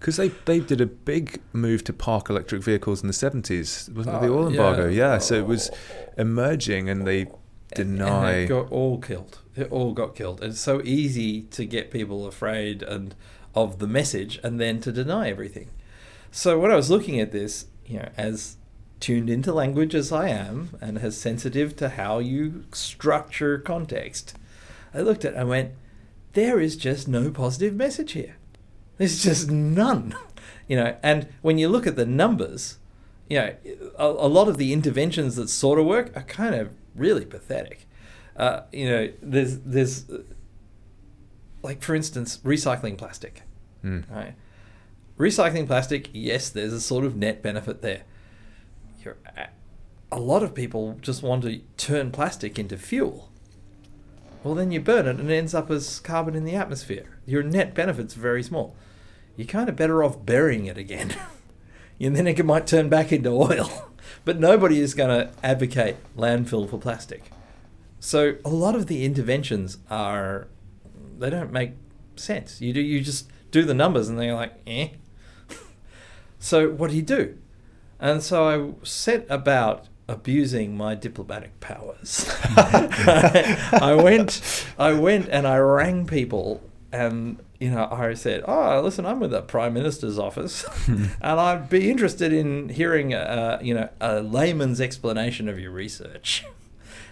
Because 0.00 0.16
they, 0.16 0.28
they 0.46 0.58
did 0.58 0.80
a 0.80 0.86
big 0.86 1.40
move 1.52 1.84
to 1.84 1.92
park 1.92 2.28
electric 2.28 2.64
vehicles 2.64 3.02
in 3.02 3.06
the 3.06 3.12
70s. 3.14 3.88
Wasn't 3.94 4.16
it 4.16 4.20
the 4.20 4.26
Oh, 4.32 4.38
oil 4.38 4.48
embargo? 4.48 4.88
yeah. 4.88 5.12
Yeah. 5.12 5.18
So 5.18 5.36
it 5.36 5.46
was 5.46 5.70
emerging 6.18 6.88
and 6.90 7.06
they 7.06 7.20
And 7.22 7.98
deny. 7.98 8.32
they 8.32 8.46
got 8.46 8.70
all 8.72 8.98
killed. 8.98 9.38
It 9.54 9.70
all 9.70 9.92
got 9.92 10.16
killed. 10.16 10.42
It's 10.42 10.58
so 10.60 10.82
easy 10.82 11.42
to 11.42 11.64
get 11.64 11.92
people 11.92 12.26
afraid 12.26 12.82
and 12.82 13.14
of 13.54 13.78
the 13.78 13.86
message, 13.86 14.40
and 14.42 14.60
then 14.60 14.80
to 14.80 14.92
deny 14.92 15.28
everything. 15.28 15.68
So 16.30 16.58
when 16.58 16.70
I 16.70 16.76
was 16.76 16.90
looking 16.90 17.20
at 17.20 17.32
this, 17.32 17.66
you 17.86 17.98
know, 17.98 18.08
as 18.16 18.56
tuned 19.00 19.28
into 19.28 19.52
language 19.52 19.94
as 19.94 20.12
I 20.12 20.28
am, 20.28 20.76
and 20.80 20.98
as 20.98 21.16
sensitive 21.16 21.76
to 21.76 21.90
how 21.90 22.18
you 22.18 22.64
structure 22.72 23.58
context, 23.58 24.34
I 24.94 25.00
looked 25.00 25.24
at 25.24 25.34
it 25.34 25.38
and 25.38 25.48
went, 25.48 25.72
there 26.32 26.60
is 26.60 26.76
just 26.76 27.08
no 27.08 27.30
positive 27.30 27.74
message 27.74 28.12
here. 28.12 28.36
There's 28.96 29.22
just 29.22 29.50
none. 29.50 30.14
You 30.68 30.76
know, 30.76 30.96
and 31.02 31.28
when 31.42 31.58
you 31.58 31.68
look 31.68 31.86
at 31.86 31.96
the 31.96 32.06
numbers, 32.06 32.78
you 33.28 33.38
know, 33.38 33.54
a, 33.98 34.06
a 34.06 34.28
lot 34.28 34.48
of 34.48 34.56
the 34.56 34.72
interventions 34.72 35.36
that 35.36 35.48
sort 35.48 35.78
of 35.78 35.84
work 35.84 36.16
are 36.16 36.22
kind 36.22 36.54
of 36.54 36.70
really 36.94 37.26
pathetic. 37.26 37.86
Uh, 38.36 38.62
you 38.72 38.88
know, 38.88 39.12
there's 39.20 39.58
there's 39.58 40.06
like 41.62 41.82
for 41.82 41.94
instance, 41.94 42.38
recycling 42.38 42.96
plastic. 42.98 43.42
Mm. 43.84 44.04
Right, 44.10 44.34
recycling 45.18 45.66
plastic. 45.66 46.08
Yes, 46.12 46.48
there's 46.50 46.72
a 46.72 46.80
sort 46.80 47.04
of 47.04 47.16
net 47.16 47.42
benefit 47.42 47.82
there. 47.82 48.02
You're, 49.04 49.16
a- 49.36 49.48
a 50.10 50.20
lot 50.20 50.42
of 50.42 50.54
people 50.54 50.98
just 51.00 51.22
want 51.22 51.42
to 51.44 51.60
turn 51.76 52.10
plastic 52.12 52.58
into 52.58 52.76
fuel. 52.76 53.30
Well, 54.44 54.54
then 54.54 54.70
you 54.72 54.80
burn 54.80 55.06
it 55.06 55.18
and 55.20 55.30
it 55.30 55.34
ends 55.34 55.54
up 55.54 55.70
as 55.70 56.00
carbon 56.00 56.34
in 56.34 56.44
the 56.44 56.54
atmosphere. 56.54 57.18
Your 57.26 57.42
net 57.42 57.74
benefit's 57.74 58.14
very 58.14 58.42
small. 58.42 58.76
You're 59.36 59.46
kind 59.46 59.68
of 59.68 59.76
better 59.76 60.02
off 60.04 60.26
burying 60.26 60.66
it 60.66 60.76
again. 60.76 61.14
and 62.00 62.14
then 62.16 62.26
it 62.26 62.44
might 62.44 62.66
turn 62.66 62.88
back 62.88 63.12
into 63.12 63.30
oil. 63.30 63.88
But 64.24 64.38
nobody 64.38 64.78
is 64.80 64.94
going 64.94 65.08
to 65.10 65.32
advocate 65.42 65.96
landfill 66.16 66.68
for 66.68 66.78
plastic. 66.78 67.30
So 67.98 68.34
a 68.44 68.50
lot 68.50 68.74
of 68.76 68.86
the 68.86 69.04
interventions 69.04 69.78
are 69.90 70.46
they 71.18 71.30
don't 71.30 71.52
make 71.52 71.72
sense. 72.16 72.60
You 72.60 72.72
do 72.72 72.80
you 72.80 73.00
just 73.00 73.30
do 73.50 73.64
the 73.64 73.74
numbers 73.74 74.08
and 74.08 74.18
they're 74.18 74.34
like, 74.34 74.54
eh. 74.66 74.88
so 76.38 76.70
what 76.70 76.90
do 76.90 76.96
you 76.96 77.02
do? 77.02 77.38
And 78.00 78.22
so 78.22 78.48
I 78.48 78.84
set 78.84 79.26
about 79.28 79.88
abusing 80.08 80.76
my 80.76 80.94
diplomatic 80.94 81.58
powers. 81.60 82.26
I 82.56 83.96
went 84.02 84.66
I 84.78 84.92
went 84.92 85.28
and 85.28 85.46
I 85.46 85.58
rang 85.58 86.06
people 86.06 86.62
and 86.92 87.38
you 87.62 87.70
know, 87.70 87.88
I 87.92 88.14
said, 88.14 88.42
"Oh, 88.44 88.80
listen, 88.82 89.06
I'm 89.06 89.20
with 89.20 89.30
the 89.30 89.40
Prime 89.40 89.72
Minister's 89.72 90.18
office, 90.18 90.64
and 90.88 91.12
I'd 91.22 91.70
be 91.70 91.88
interested 91.88 92.32
in 92.32 92.70
hearing, 92.70 93.14
uh, 93.14 93.60
you 93.62 93.72
know, 93.72 93.88
a 94.00 94.20
layman's 94.20 94.80
explanation 94.80 95.48
of 95.48 95.60
your 95.60 95.70
research." 95.70 96.44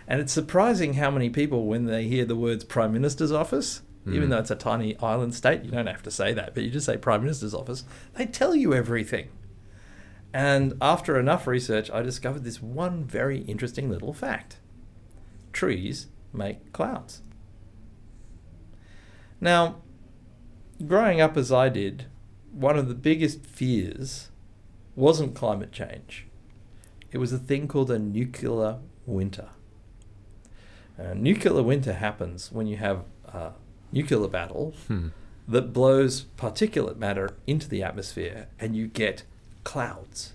And 0.08 0.20
it's 0.20 0.32
surprising 0.32 0.94
how 0.94 1.08
many 1.12 1.30
people, 1.30 1.66
when 1.66 1.84
they 1.84 2.08
hear 2.08 2.24
the 2.24 2.34
words 2.34 2.64
Prime 2.64 2.92
Minister's 2.92 3.30
office, 3.30 3.82
even 4.06 4.28
Mm. 4.28 4.30
though 4.30 4.38
it's 4.38 4.50
a 4.50 4.56
tiny 4.56 4.96
island 4.98 5.34
state, 5.34 5.62
you 5.62 5.70
don't 5.70 5.86
have 5.86 6.02
to 6.02 6.10
say 6.10 6.32
that, 6.32 6.54
but 6.54 6.62
you 6.62 6.70
just 6.70 6.86
say 6.86 6.96
Prime 6.96 7.22
Minister's 7.22 7.54
office, 7.54 7.84
they 8.14 8.26
tell 8.26 8.54
you 8.54 8.72
everything. 8.72 9.28
And 10.32 10.74
after 10.80 11.18
enough 11.18 11.46
research, 11.46 11.90
I 11.90 12.02
discovered 12.02 12.44
this 12.44 12.62
one 12.62 13.04
very 13.04 13.40
interesting 13.42 13.90
little 13.90 14.12
fact 14.14 14.56
trees 15.52 16.06
make 16.32 16.72
clouds. 16.72 17.22
Now, 19.40 19.76
growing 20.86 21.20
up 21.20 21.36
as 21.36 21.50
I 21.50 21.68
did, 21.68 22.06
one 22.52 22.78
of 22.78 22.88
the 22.88 22.94
biggest 22.94 23.44
fears 23.44 24.30
wasn't 24.94 25.34
climate 25.34 25.72
change. 25.72 26.26
It 27.10 27.18
was 27.18 27.32
a 27.32 27.38
thing 27.38 27.66
called 27.66 27.90
a 27.90 27.98
nuclear 27.98 28.78
winter. 29.06 29.48
A 30.96 31.14
nuclear 31.14 31.62
winter 31.62 31.94
happens 31.94 32.52
when 32.52 32.66
you 32.66 32.76
have 32.76 33.04
a 33.24 33.52
nuclear 33.92 34.28
battle 34.28 34.74
Hmm. 34.88 35.08
that 35.48 35.72
blows 35.72 36.26
particulate 36.36 36.96
matter 36.96 37.30
into 37.46 37.68
the 37.68 37.82
atmosphere 37.82 38.46
and 38.58 38.76
you 38.76 38.86
get 38.86 39.24
clouds. 39.64 40.32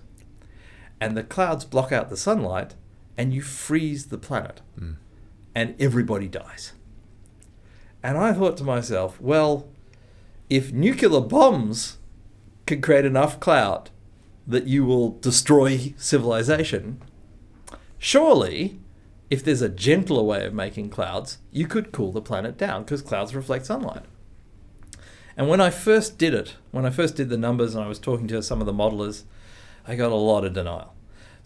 And 1.00 1.16
the 1.16 1.22
clouds 1.22 1.64
block 1.64 1.90
out 1.92 2.10
the 2.10 2.16
sunlight 2.16 2.74
and 3.18 3.32
you 3.32 3.42
freeze 3.42 4.06
the 4.06 4.18
planet 4.18 4.60
Mm. 4.78 4.96
and 5.54 5.74
everybody 5.80 6.28
dies. 6.28 6.72
And 8.02 8.18
I 8.18 8.32
thought 8.34 8.56
to 8.58 8.64
myself, 8.64 9.20
well, 9.20 9.66
if 10.50 10.72
nuclear 10.72 11.20
bombs 11.20 11.98
can 12.66 12.80
create 12.80 13.04
enough 13.04 13.40
cloud 13.40 13.90
that 14.46 14.66
you 14.66 14.84
will 14.84 15.18
destroy 15.20 15.94
civilization, 15.96 17.00
surely, 17.98 18.78
if 19.30 19.42
there's 19.44 19.62
a 19.62 19.68
gentler 19.68 20.22
way 20.22 20.44
of 20.44 20.54
making 20.54 20.90
clouds, 20.90 21.38
you 21.50 21.66
could 21.66 21.92
cool 21.92 22.12
the 22.12 22.20
planet 22.20 22.56
down 22.56 22.82
because 22.82 23.02
clouds 23.02 23.34
reflect 23.34 23.66
sunlight. 23.66 24.04
And 25.36 25.48
when 25.48 25.60
I 25.60 25.70
first 25.70 26.16
did 26.16 26.32
it, 26.32 26.54
when 26.70 26.86
I 26.86 26.90
first 26.90 27.16
did 27.16 27.28
the 27.28 27.36
numbers 27.36 27.74
and 27.74 27.84
I 27.84 27.88
was 27.88 27.98
talking 27.98 28.26
to 28.28 28.42
some 28.42 28.60
of 28.60 28.66
the 28.66 28.72
modelers, 28.72 29.24
I 29.86 29.94
got 29.94 30.12
a 30.12 30.16
lot 30.16 30.44
of 30.44 30.54
denial. 30.54 30.95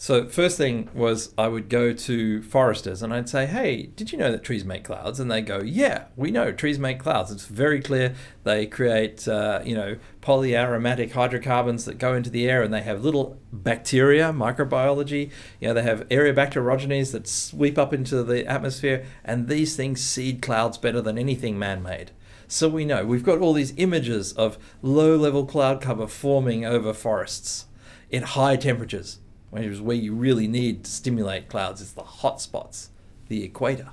So 0.03 0.27
first 0.27 0.57
thing 0.57 0.89
was 0.95 1.35
I 1.37 1.49
would 1.49 1.69
go 1.69 1.93
to 1.93 2.41
foresters 2.41 3.03
and 3.03 3.13
I'd 3.13 3.29
say, 3.29 3.45
"Hey, 3.45 3.91
did 3.97 4.13
you 4.13 4.17
know 4.17 4.33
that 4.33 4.43
trees 4.43 4.65
make 4.65 4.83
clouds?" 4.83 5.21
And 5.21 5.31
they 5.31 5.43
go, 5.43 5.61
"Yeah, 5.61 6.05
we 6.17 6.31
know 6.31 6.53
trees 6.53 6.79
make 6.79 7.01
clouds. 7.01 7.31
It's 7.31 7.45
very 7.45 7.83
clear. 7.83 8.15
They 8.45 8.65
create, 8.65 9.29
uh, 9.29 9.61
you 9.63 9.75
know, 9.75 9.97
polyaromatic 10.23 11.13
hydrocarbons 11.13 11.85
that 11.85 11.99
go 11.99 12.15
into 12.15 12.31
the 12.31 12.49
air, 12.49 12.63
and 12.63 12.73
they 12.73 12.81
have 12.81 13.05
little 13.05 13.37
bacteria, 13.53 14.33
microbiology. 14.33 15.29
You 15.61 15.69
know, 15.69 15.75
they 15.75 15.83
have 15.83 16.09
Aerobacter 16.09 16.63
aerogenes 16.63 17.13
that 17.13 17.29
sweep 17.29 17.77
up 17.77 17.93
into 17.93 18.23
the 18.23 18.47
atmosphere, 18.47 19.05
and 19.23 19.49
these 19.49 19.77
things 19.77 20.01
seed 20.01 20.41
clouds 20.41 20.79
better 20.79 21.03
than 21.03 21.19
anything 21.19 21.59
man-made." 21.59 22.13
So 22.49 22.71
we 22.71 22.87
know 22.87 23.05
we've 23.05 23.23
got 23.23 23.41
all 23.41 23.53
these 23.53 23.75
images 23.77 24.33
of 24.33 24.57
low-level 24.81 25.45
cloud 25.45 25.83
cover 25.83 26.07
forming 26.07 26.65
over 26.65 26.95
forests 26.95 27.67
in 28.11 28.23
high 28.23 28.57
temperatures 28.57 29.19
where 29.51 29.97
you 29.97 30.15
really 30.15 30.47
need 30.47 30.85
to 30.85 30.91
stimulate 30.91 31.49
clouds. 31.49 31.81
is 31.81 31.93
the 31.93 32.03
hot 32.03 32.41
spots, 32.41 32.91
the 33.29 33.43
equator. 33.43 33.91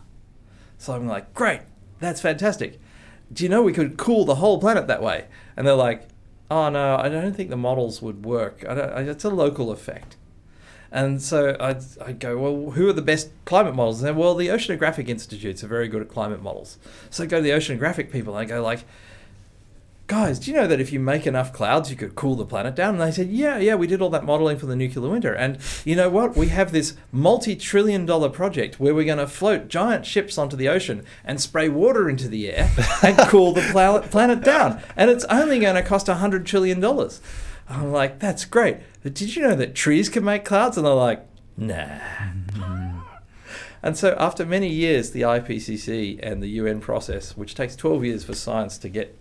So 0.78 0.93
I'm 0.93 1.08
like, 1.08 1.34
great, 1.34 1.62
that's 1.99 2.22
fantastic. 2.22 2.80
Do 3.34 3.43
you 3.43 3.49
know 3.49 3.62
we 3.62 3.74
could 3.74 3.97
cool 3.97 4.26
the 4.26 4.36
whole 4.36 4.60
planet 4.60 4.88
that 4.88 5.01
way? 5.01 5.26
And 5.55 5.68
they're 5.68 5.76
like, 5.76 6.08
oh 6.49 6.70
no, 6.70 6.95
I 6.95 7.10
don't 7.10 7.36
think 7.36 7.49
the 7.49 7.58
models 7.58 8.01
would 8.01 8.26
work. 8.26 8.64
I 8.68 8.76
don't, 8.76 8.93
I, 8.93 9.01
it's 9.01 9.26
a 9.26 9.30
local 9.30 9.72
effect. 9.72 10.16
And 10.89 11.22
so 11.22 11.58
I'd, 11.60 11.84
I'd 12.05 12.20
go, 12.20 12.38
well, 12.38 12.72
who 12.72 12.88
are 12.88 12.93
the 12.93 13.01
best 13.01 13.30
climate 13.43 13.76
models? 13.76 14.01
And 14.01 14.18
well, 14.18 14.36
the 14.36 14.47
Oceanographic 14.47 15.10
Institutes 15.10 15.64
are 15.64 15.68
very 15.68 15.89
good 15.89 16.01
at 16.01 16.08
climate 16.08 16.41
models. 16.41 16.78
So 17.10 17.24
I 17.24 17.28
go 17.28 17.38
to 17.38 17.43
the 17.43 17.49
oceanographic 17.49 18.10
people 18.12 18.38
and 18.38 18.41
I 18.41 18.55
go 18.55 18.64
like, 18.64 18.86
guys, 20.08 20.39
do 20.39 20.49
you 20.49 20.58
know 20.58 20.68
that 20.68 20.80
if 20.80 20.93
you 20.93 20.99
make 21.01 21.28
enough 21.28 21.51
clouds, 21.51 21.91
you 21.91 21.97
could 21.97 22.16
cool 22.16 22.36
the 22.36 22.45
planet 22.45 22.76
down? 22.76 22.95
And 22.95 23.03
they 23.03 23.12
said, 23.12 23.30
yeah, 23.30 23.58
yeah, 23.58 23.76
we 23.76 23.88
did 23.88 24.01
all 24.01 24.10
that 24.12 24.24
modeling 24.24 24.58
for 24.58 24.66
the 24.66 24.76
nuclear 24.76 25.10
winter. 25.10 25.34
And 25.34 25.60
you 25.84 25.95
know 25.95 26.10
what? 26.10 26.36
We 26.38 26.47
have 26.47 26.72
this 26.72 26.95
multi 27.12 27.55
trillion 27.55 28.05
dollar 28.05 28.30
project 28.30 28.80
where 28.80 28.95
we're 28.95 29.05
going 29.05 29.18
to 29.18 29.28
float 29.28 29.68
giant 29.68 30.05
ships 30.05 30.38
onto 30.38 30.55
the 30.55 30.70
ocean 30.70 31.05
and 31.26 31.41
spray 31.41 31.68
water 31.68 32.10
into 32.10 32.30
the 32.30 32.49
air 32.49 32.72
and 33.03 33.18
cool 33.28 33.51
the 33.51 33.62
planet 34.10 34.43
down. 34.43 34.82
And 34.95 35.12
it's 35.12 35.26
only 35.26 35.60
going 35.60 35.76
to 35.76 35.84
cost 35.84 36.08
$100 36.08 36.45
trillion. 36.45 36.84
I'm 37.70 37.91
like, 37.91 38.20
that's 38.20 38.45
great. 38.45 38.78
But 39.03 39.14
did 39.14 39.36
you 39.36 39.43
know 39.43 39.55
that 39.55 39.76
trees 39.76 40.08
can 40.08 40.24
make 40.24 40.45
clouds? 40.45 40.78
And 40.78 40.86
they're 40.86 40.93
like, 40.93 41.26
nah. 41.58 41.99
And 43.84 43.95
so, 43.95 44.16
after 44.18 44.45
many 44.45 44.70
years, 44.70 45.12
the 45.12 45.22
IPCC 45.22 46.20
and 46.24 46.41
the 46.41 46.47
UN 46.47 46.80
process, 46.80 47.38
which 47.38 47.55
takes 47.55 47.76
12 47.76 48.05
years 48.05 48.24
for 48.24 48.34
science 48.34 48.78
to 48.80 48.89
get 48.89 49.18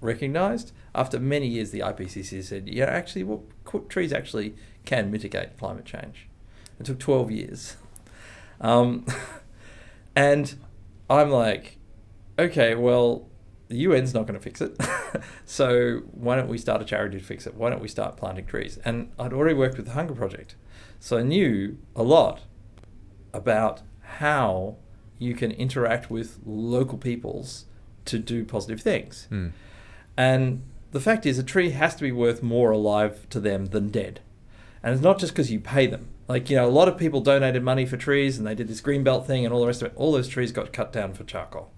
recognized. 0.00 0.72
After 0.94 1.18
many 1.18 1.46
years, 1.46 1.70
the 1.70 1.80
IPCC 1.80 2.42
said, 2.42 2.68
yeah, 2.68 2.86
actually, 2.86 3.24
well, 3.24 3.44
trees 3.88 4.12
actually 4.12 4.54
can 4.84 5.10
mitigate 5.10 5.58
climate 5.58 5.84
change. 5.84 6.28
It 6.78 6.86
took 6.86 6.98
12 6.98 7.30
years. 7.30 7.76
Um, 8.58 9.04
and 10.16 10.54
I'm 11.10 11.30
like, 11.30 11.76
okay, 12.38 12.74
well, 12.74 13.28
the 13.68 13.84
UN's 13.84 14.14
not 14.14 14.26
going 14.26 14.38
to 14.38 14.42
fix 14.42 14.62
it. 14.62 14.80
so 15.44 15.98
why 16.12 16.36
don't 16.36 16.48
we 16.48 16.56
start 16.58 16.80
a 16.80 16.84
charity 16.86 17.18
to 17.18 17.24
fix 17.24 17.46
it? 17.46 17.54
Why 17.54 17.68
don't 17.68 17.82
we 17.82 17.88
start 17.88 18.16
planting 18.16 18.46
trees? 18.46 18.78
And 18.84 19.12
I'd 19.18 19.34
already 19.34 19.54
worked 19.54 19.76
with 19.76 19.86
the 19.86 19.92
Hunger 19.92 20.14
Project. 20.14 20.54
So 21.00 21.18
I 21.18 21.22
knew 21.22 21.78
a 21.94 22.02
lot 22.02 22.42
about 23.32 23.82
how 24.00 24.76
you 25.18 25.34
can 25.34 25.50
interact 25.50 26.10
with 26.10 26.38
local 26.44 26.98
peoples 26.98 27.66
to 28.06 28.18
do 28.18 28.44
positive 28.44 28.80
things. 28.80 29.28
Mm. 29.30 29.52
And 30.16 30.62
the 30.92 31.00
fact 31.00 31.26
is, 31.26 31.38
a 31.38 31.42
tree 31.42 31.70
has 31.70 31.94
to 31.96 32.02
be 32.02 32.12
worth 32.12 32.42
more 32.42 32.70
alive 32.70 33.28
to 33.30 33.40
them 33.40 33.66
than 33.66 33.90
dead. 33.90 34.20
And 34.82 34.94
it's 34.94 35.02
not 35.02 35.18
just 35.18 35.32
because 35.32 35.50
you 35.50 35.60
pay 35.60 35.86
them. 35.86 36.08
Like, 36.28 36.48
you 36.50 36.56
know, 36.56 36.66
a 36.66 36.70
lot 36.70 36.88
of 36.88 36.96
people 36.96 37.20
donated 37.20 37.62
money 37.62 37.86
for 37.86 37.96
trees 37.96 38.38
and 38.38 38.46
they 38.46 38.54
did 38.54 38.68
this 38.68 38.80
greenbelt 38.80 39.26
thing 39.26 39.44
and 39.44 39.52
all 39.52 39.60
the 39.60 39.66
rest 39.66 39.82
of 39.82 39.88
it. 39.88 39.96
All 39.96 40.12
those 40.12 40.28
trees 40.28 40.52
got 40.52 40.72
cut 40.72 40.92
down 40.92 41.12
for 41.12 41.24
charcoal, 41.24 41.70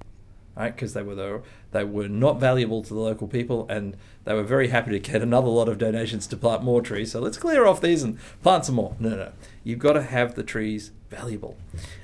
right? 0.56 0.74
Because 0.74 0.94
they 0.94 1.02
were 1.02 1.14
the, 1.14 1.42
they 1.72 1.84
were 1.84 2.08
not 2.08 2.40
valuable 2.40 2.82
to 2.82 2.94
the 2.94 3.00
local 3.00 3.28
people 3.28 3.66
and 3.68 3.96
they 4.24 4.34
were 4.34 4.42
very 4.42 4.68
happy 4.68 4.90
to 4.92 4.98
get 4.98 5.22
another 5.22 5.48
lot 5.48 5.68
of 5.68 5.78
donations 5.78 6.26
to 6.28 6.36
plant 6.36 6.62
more 6.62 6.80
trees. 6.80 7.12
So 7.12 7.20
let's 7.20 7.38
clear 7.38 7.66
off 7.66 7.80
these 7.80 8.02
and 8.02 8.18
plant 8.42 8.64
some 8.66 8.76
more. 8.76 8.94
No, 8.98 9.10
no, 9.10 9.16
no. 9.16 9.32
You've 9.64 9.78
got 9.78 9.94
to 9.94 10.02
have 10.02 10.34
the 10.34 10.42
trees 10.42 10.92
valuable. 11.10 11.56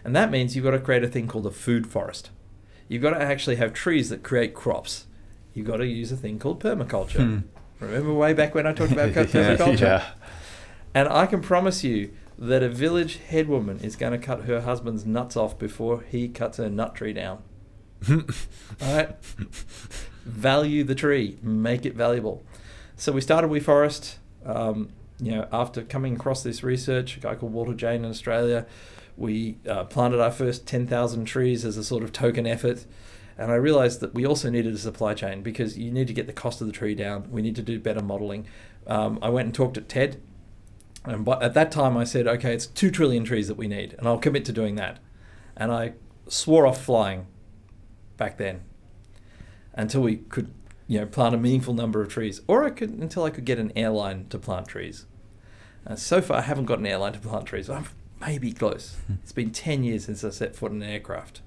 And 0.04 0.14
that 0.16 0.30
means 0.30 0.54
you've 0.54 0.64
got 0.64 0.72
to 0.72 0.80
create 0.80 1.04
a 1.04 1.08
thing 1.08 1.28
called 1.28 1.46
a 1.46 1.50
food 1.50 1.86
forest. 1.86 2.30
You've 2.88 3.02
got 3.02 3.10
to 3.10 3.22
actually 3.22 3.56
have 3.56 3.72
trees 3.72 4.10
that 4.10 4.22
create 4.22 4.54
crops 4.54 5.06
you've 5.54 5.66
got 5.66 5.78
to 5.78 5.86
use 5.86 6.12
a 6.12 6.16
thing 6.16 6.38
called 6.38 6.60
permaculture. 6.60 7.40
Hmm. 7.40 7.84
Remember 7.84 8.12
way 8.12 8.32
back 8.32 8.54
when 8.54 8.66
I 8.66 8.72
talked 8.72 8.92
about 8.92 9.10
permaculture? 9.12 9.80
yeah. 9.80 10.04
And 10.94 11.08
I 11.08 11.26
can 11.26 11.40
promise 11.40 11.82
you 11.82 12.12
that 12.38 12.62
a 12.62 12.68
village 12.68 13.20
headwoman 13.30 13.82
is 13.82 13.96
going 13.96 14.12
to 14.12 14.18
cut 14.18 14.44
her 14.44 14.60
husband's 14.62 15.06
nuts 15.06 15.36
off 15.36 15.58
before 15.58 16.02
he 16.02 16.28
cuts 16.28 16.58
her 16.58 16.68
nut 16.68 16.94
tree 16.94 17.12
down. 17.12 17.42
All 18.10 18.22
right? 18.80 19.16
Value 20.24 20.84
the 20.84 20.94
tree, 20.94 21.38
make 21.42 21.86
it 21.86 21.94
valuable. 21.94 22.44
So 22.96 23.12
we 23.12 23.20
started 23.20 23.48
We 23.48 23.60
Forest. 23.60 24.18
Um, 24.44 24.90
you 25.20 25.30
know, 25.30 25.48
after 25.52 25.82
coming 25.82 26.16
across 26.16 26.42
this 26.42 26.62
research, 26.62 27.16
a 27.16 27.20
guy 27.20 27.34
called 27.34 27.52
Walter 27.52 27.72
Jehne 27.72 27.96
in 27.96 28.06
Australia, 28.06 28.66
we 29.16 29.58
uh, 29.68 29.84
planted 29.84 30.20
our 30.20 30.30
first 30.30 30.66
10,000 30.66 31.24
trees 31.24 31.64
as 31.64 31.76
a 31.76 31.84
sort 31.84 32.02
of 32.02 32.12
token 32.12 32.46
effort. 32.46 32.84
And 33.36 33.50
I 33.50 33.56
realized 33.56 34.00
that 34.00 34.14
we 34.14 34.24
also 34.24 34.48
needed 34.48 34.74
a 34.74 34.78
supply 34.78 35.14
chain 35.14 35.42
because 35.42 35.76
you 35.76 35.90
need 35.90 36.06
to 36.06 36.12
get 36.12 36.26
the 36.26 36.32
cost 36.32 36.60
of 36.60 36.66
the 36.66 36.72
tree 36.72 36.94
down. 36.94 37.30
We 37.30 37.42
need 37.42 37.56
to 37.56 37.62
do 37.62 37.80
better 37.80 38.02
modeling. 38.02 38.46
Um, 38.86 39.18
I 39.22 39.28
went 39.28 39.46
and 39.46 39.54
talked 39.54 39.74
to 39.74 39.80
TED. 39.80 40.20
And 41.04 41.28
at 41.28 41.54
that 41.54 41.70
time, 41.70 41.96
I 41.96 42.04
said, 42.04 42.26
okay, 42.26 42.54
it's 42.54 42.66
two 42.66 42.90
trillion 42.90 43.24
trees 43.24 43.48
that 43.48 43.56
we 43.56 43.68
need, 43.68 43.94
and 43.98 44.08
I'll 44.08 44.18
commit 44.18 44.44
to 44.46 44.52
doing 44.52 44.76
that. 44.76 45.00
And 45.56 45.70
I 45.70 45.94
swore 46.28 46.66
off 46.66 46.82
flying 46.82 47.26
back 48.16 48.38
then 48.38 48.62
until 49.74 50.00
we 50.00 50.16
could, 50.16 50.50
you 50.86 50.98
know, 50.98 51.06
plant 51.06 51.34
a 51.34 51.38
meaningful 51.38 51.74
number 51.74 52.00
of 52.00 52.08
trees, 52.08 52.40
or 52.46 52.64
I 52.64 52.70
could 52.70 52.90
until 52.90 53.24
I 53.24 53.30
could 53.30 53.44
get 53.44 53.58
an 53.58 53.72
airline 53.76 54.26
to 54.30 54.38
plant 54.38 54.68
trees. 54.68 55.04
Uh, 55.86 55.96
so 55.96 56.22
far, 56.22 56.38
I 56.38 56.42
haven't 56.42 56.64
got 56.64 56.78
an 56.78 56.86
airline 56.86 57.12
to 57.12 57.18
plant 57.18 57.46
trees. 57.46 57.68
I'm 57.68 57.86
maybe 58.20 58.52
close. 58.52 58.96
It's 59.22 59.32
been 59.32 59.50
ten 59.50 59.84
years 59.84 60.06
since 60.06 60.24
I 60.24 60.30
set 60.30 60.56
foot 60.56 60.72
in 60.72 60.82
an 60.82 60.88
aircraft. 60.88 61.42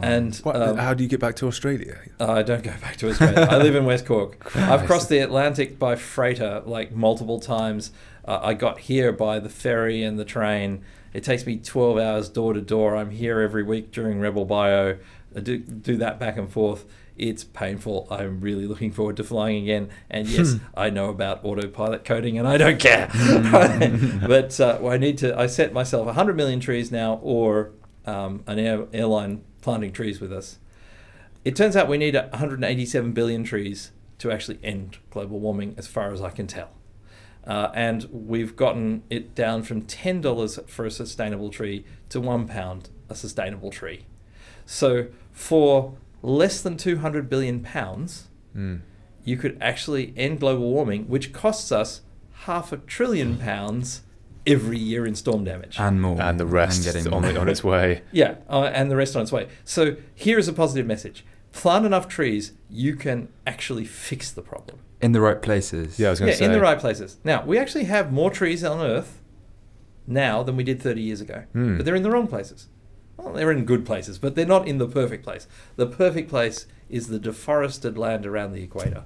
And 0.00 0.34
what, 0.38 0.56
um, 0.56 0.76
how 0.76 0.94
do 0.94 1.02
you 1.02 1.08
get 1.08 1.20
back 1.20 1.36
to 1.36 1.46
Australia? 1.46 1.98
I 2.18 2.42
don't 2.42 2.62
go 2.62 2.72
back 2.80 2.96
to 2.96 3.10
Australia. 3.10 3.46
I 3.50 3.58
live 3.58 3.76
in 3.76 3.84
West 3.84 4.06
Cork. 4.06 4.54
I've 4.56 4.86
crossed 4.86 5.08
the 5.08 5.18
Atlantic 5.18 5.78
by 5.78 5.96
freighter 5.96 6.62
like 6.64 6.92
multiple 6.92 7.38
times. 7.38 7.92
Uh, 8.26 8.40
I 8.42 8.54
got 8.54 8.80
here 8.80 9.12
by 9.12 9.38
the 9.38 9.48
ferry 9.48 10.02
and 10.02 10.18
the 10.18 10.24
train. 10.24 10.82
It 11.12 11.24
takes 11.24 11.46
me 11.46 11.58
12 11.58 11.98
hours 11.98 12.28
door 12.28 12.52
to 12.52 12.60
door. 12.60 12.96
I'm 12.96 13.10
here 13.10 13.40
every 13.40 13.62
week 13.62 13.92
during 13.92 14.18
Rebel 14.18 14.44
Bio. 14.44 14.98
I 15.36 15.40
do, 15.40 15.58
do 15.58 15.96
that 15.98 16.18
back 16.18 16.36
and 16.36 16.50
forth. 16.50 16.84
It's 17.16 17.44
painful. 17.44 18.08
I'm 18.10 18.40
really 18.40 18.66
looking 18.66 18.90
forward 18.90 19.16
to 19.18 19.24
flying 19.24 19.62
again. 19.62 19.90
And 20.08 20.26
yes, 20.26 20.56
I 20.74 20.88
know 20.88 21.10
about 21.10 21.44
autopilot 21.44 22.04
coding 22.04 22.38
and 22.38 22.48
I 22.48 22.56
don't 22.56 22.80
care. 22.80 23.10
but 24.26 24.58
uh, 24.58 24.80
I 24.88 24.96
need 24.96 25.18
to, 25.18 25.38
I 25.38 25.46
set 25.46 25.72
myself 25.72 26.06
100 26.06 26.36
million 26.36 26.58
trees 26.58 26.90
now 26.90 27.20
or 27.22 27.72
um, 28.06 28.42
an 28.46 28.58
air, 28.58 28.86
airline 28.92 29.44
planting 29.62 29.92
trees 29.92 30.20
with 30.20 30.32
us. 30.32 30.58
It 31.44 31.56
turns 31.56 31.74
out 31.74 31.88
we 31.88 31.96
need 31.98 32.14
187 32.14 33.12
billion 33.12 33.42
trees 33.42 33.90
to 34.18 34.30
actually 34.30 34.58
end 34.62 34.98
global 35.10 35.40
warming, 35.40 35.74
as 35.78 35.86
far 35.86 36.12
as 36.12 36.20
I 36.20 36.30
can 36.30 36.46
tell. 36.46 36.70
Uh, 37.44 37.70
and 37.74 38.06
we've 38.12 38.54
gotten 38.54 39.02
it 39.10 39.34
down 39.34 39.62
from 39.62 39.82
$10 39.82 40.68
for 40.68 40.84
a 40.84 40.90
sustainable 40.90 41.50
tree 41.50 41.84
to 42.10 42.20
one 42.20 42.46
pound 42.46 42.90
a 43.08 43.14
sustainable 43.14 43.70
tree. 43.70 44.06
So 44.64 45.08
for 45.32 45.96
less 46.22 46.62
than 46.62 46.76
200 46.76 47.28
billion 47.28 47.60
pounds, 47.60 48.28
mm. 48.56 48.80
you 49.24 49.36
could 49.36 49.58
actually 49.60 50.14
end 50.16 50.38
global 50.38 50.70
warming, 50.70 51.08
which 51.08 51.32
costs 51.32 51.72
us 51.72 52.02
half 52.44 52.72
a 52.72 52.76
trillion 52.76 53.38
pounds 53.38 54.02
every 54.46 54.78
year 54.78 55.06
in 55.06 55.14
storm 55.14 55.44
damage. 55.44 55.78
And 55.78 56.00
more. 56.00 56.20
And 56.20 56.38
the 56.38 56.46
rest 56.46 56.86
and 56.86 57.08
on, 57.08 57.36
on 57.36 57.48
its 57.48 57.62
way. 57.62 58.02
Yeah, 58.12 58.36
uh, 58.48 58.64
and 58.64 58.90
the 58.90 58.96
rest 58.96 59.16
on 59.16 59.22
its 59.22 59.32
way. 59.32 59.48
So 59.64 59.96
here 60.14 60.38
is 60.38 60.48
a 60.48 60.52
positive 60.52 60.86
message. 60.86 61.24
Plant 61.52 61.86
enough 61.86 62.08
trees, 62.08 62.52
you 62.70 62.96
can 62.96 63.28
actually 63.46 63.84
fix 63.84 64.30
the 64.30 64.42
problem. 64.42 64.80
In 65.00 65.12
the 65.12 65.20
right 65.20 65.40
places. 65.40 65.98
Yeah, 65.98 66.08
I 66.08 66.10
was 66.10 66.20
going 66.20 66.28
to 66.28 66.32
yeah, 66.32 66.38
say. 66.38 66.44
in 66.46 66.52
the 66.52 66.60
right 66.60 66.78
places. 66.78 67.18
Now, 67.24 67.44
we 67.44 67.58
actually 67.58 67.84
have 67.84 68.12
more 68.12 68.30
trees 68.30 68.64
on 68.64 68.80
Earth 68.80 69.20
now 70.06 70.42
than 70.42 70.56
we 70.56 70.64
did 70.64 70.80
30 70.82 71.00
years 71.00 71.20
ago. 71.20 71.44
Mm. 71.54 71.76
But 71.76 71.86
they're 71.86 71.94
in 71.94 72.02
the 72.02 72.10
wrong 72.10 72.26
places. 72.26 72.68
well, 73.16 73.32
they're 73.32 73.52
in 73.52 73.64
good 73.64 73.84
places, 73.84 74.18
but 74.18 74.34
they're 74.34 74.46
not 74.46 74.66
in 74.66 74.78
the 74.78 74.88
perfect 74.88 75.24
place. 75.24 75.46
The 75.76 75.86
perfect 75.86 76.28
place 76.28 76.66
is 76.88 77.08
the 77.08 77.18
deforested 77.18 77.98
land 77.98 78.26
around 78.26 78.52
the 78.52 78.62
equator. 78.62 79.04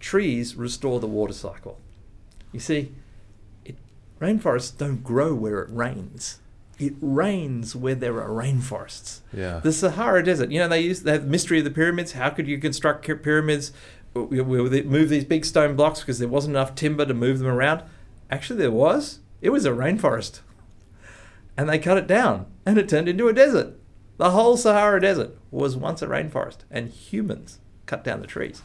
Trees 0.00 0.54
restore 0.54 1.00
the 1.00 1.06
water 1.06 1.32
cycle. 1.32 1.78
You 2.52 2.60
see, 2.60 2.78
it, 2.78 2.92
rainforests 4.20 4.76
don't 4.76 5.02
grow 5.04 5.34
where 5.34 5.60
it 5.62 5.70
rains. 5.70 6.40
It 6.78 6.94
rains 7.00 7.74
where 7.74 7.94
there 7.96 8.22
are 8.22 8.28
rainforests. 8.30 9.20
Yeah. 9.32 9.58
The 9.60 9.72
Sahara 9.72 10.22
Desert, 10.24 10.50
you 10.50 10.60
know, 10.60 10.68
they 10.68 10.80
use 10.80 11.02
they 11.02 11.12
have 11.12 11.24
the 11.24 11.30
mystery 11.30 11.58
of 11.58 11.64
the 11.64 11.70
pyramids. 11.72 12.12
How 12.12 12.30
could 12.30 12.46
you 12.46 12.58
construct 12.58 13.04
pyramids? 13.22 13.72
w- 14.14 14.42
w- 14.44 14.84
Move 14.84 15.08
these 15.08 15.24
big 15.24 15.44
stone 15.44 15.74
blocks 15.76 16.00
because 16.00 16.18
there 16.18 16.28
wasn't 16.28 16.54
enough 16.54 16.74
timber 16.74 17.04
to 17.04 17.14
move 17.14 17.38
them 17.40 17.48
around. 17.48 17.82
Actually, 18.30 18.60
there 18.60 18.70
was. 18.70 19.18
It 19.40 19.50
was 19.50 19.64
a 19.64 19.70
rainforest, 19.70 20.40
and 21.56 21.68
they 21.68 21.78
cut 21.78 21.98
it 21.98 22.06
down, 22.06 22.46
and 22.66 22.76
it 22.78 22.88
turned 22.88 23.08
into 23.08 23.28
a 23.28 23.32
desert. 23.32 23.74
The 24.16 24.30
whole 24.30 24.56
Sahara 24.56 25.00
Desert 25.00 25.36
was 25.50 25.76
once 25.76 26.02
a 26.02 26.06
rainforest, 26.08 26.58
and 26.70 26.88
humans 26.88 27.60
cut 27.86 28.02
down 28.02 28.20
the 28.20 28.26
trees. 28.26 28.62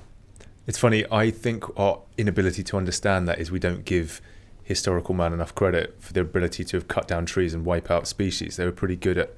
It's 0.65 0.79
funny. 0.79 1.05
I 1.11 1.29
think 1.29 1.63
our 1.77 2.01
inability 2.17 2.63
to 2.63 2.77
understand 2.77 3.27
that 3.27 3.37
is 3.39 3.51
we 3.51 3.59
don't 3.59 3.85
give 3.85 4.19
historical 4.63 5.13
man 5.13 5.33
enough 5.33 5.53
credit 5.53 5.95
for 5.99 6.13
their 6.13 6.23
ability 6.23 6.63
to 6.65 6.77
have 6.77 6.87
cut 6.87 7.07
down 7.07 7.25
trees 7.25 7.53
and 7.53 7.65
wipe 7.65 7.91
out 7.91 8.07
species. 8.07 8.57
They 8.57 8.65
were 8.65 8.71
pretty 8.71 8.95
good 8.95 9.17
at. 9.17 9.33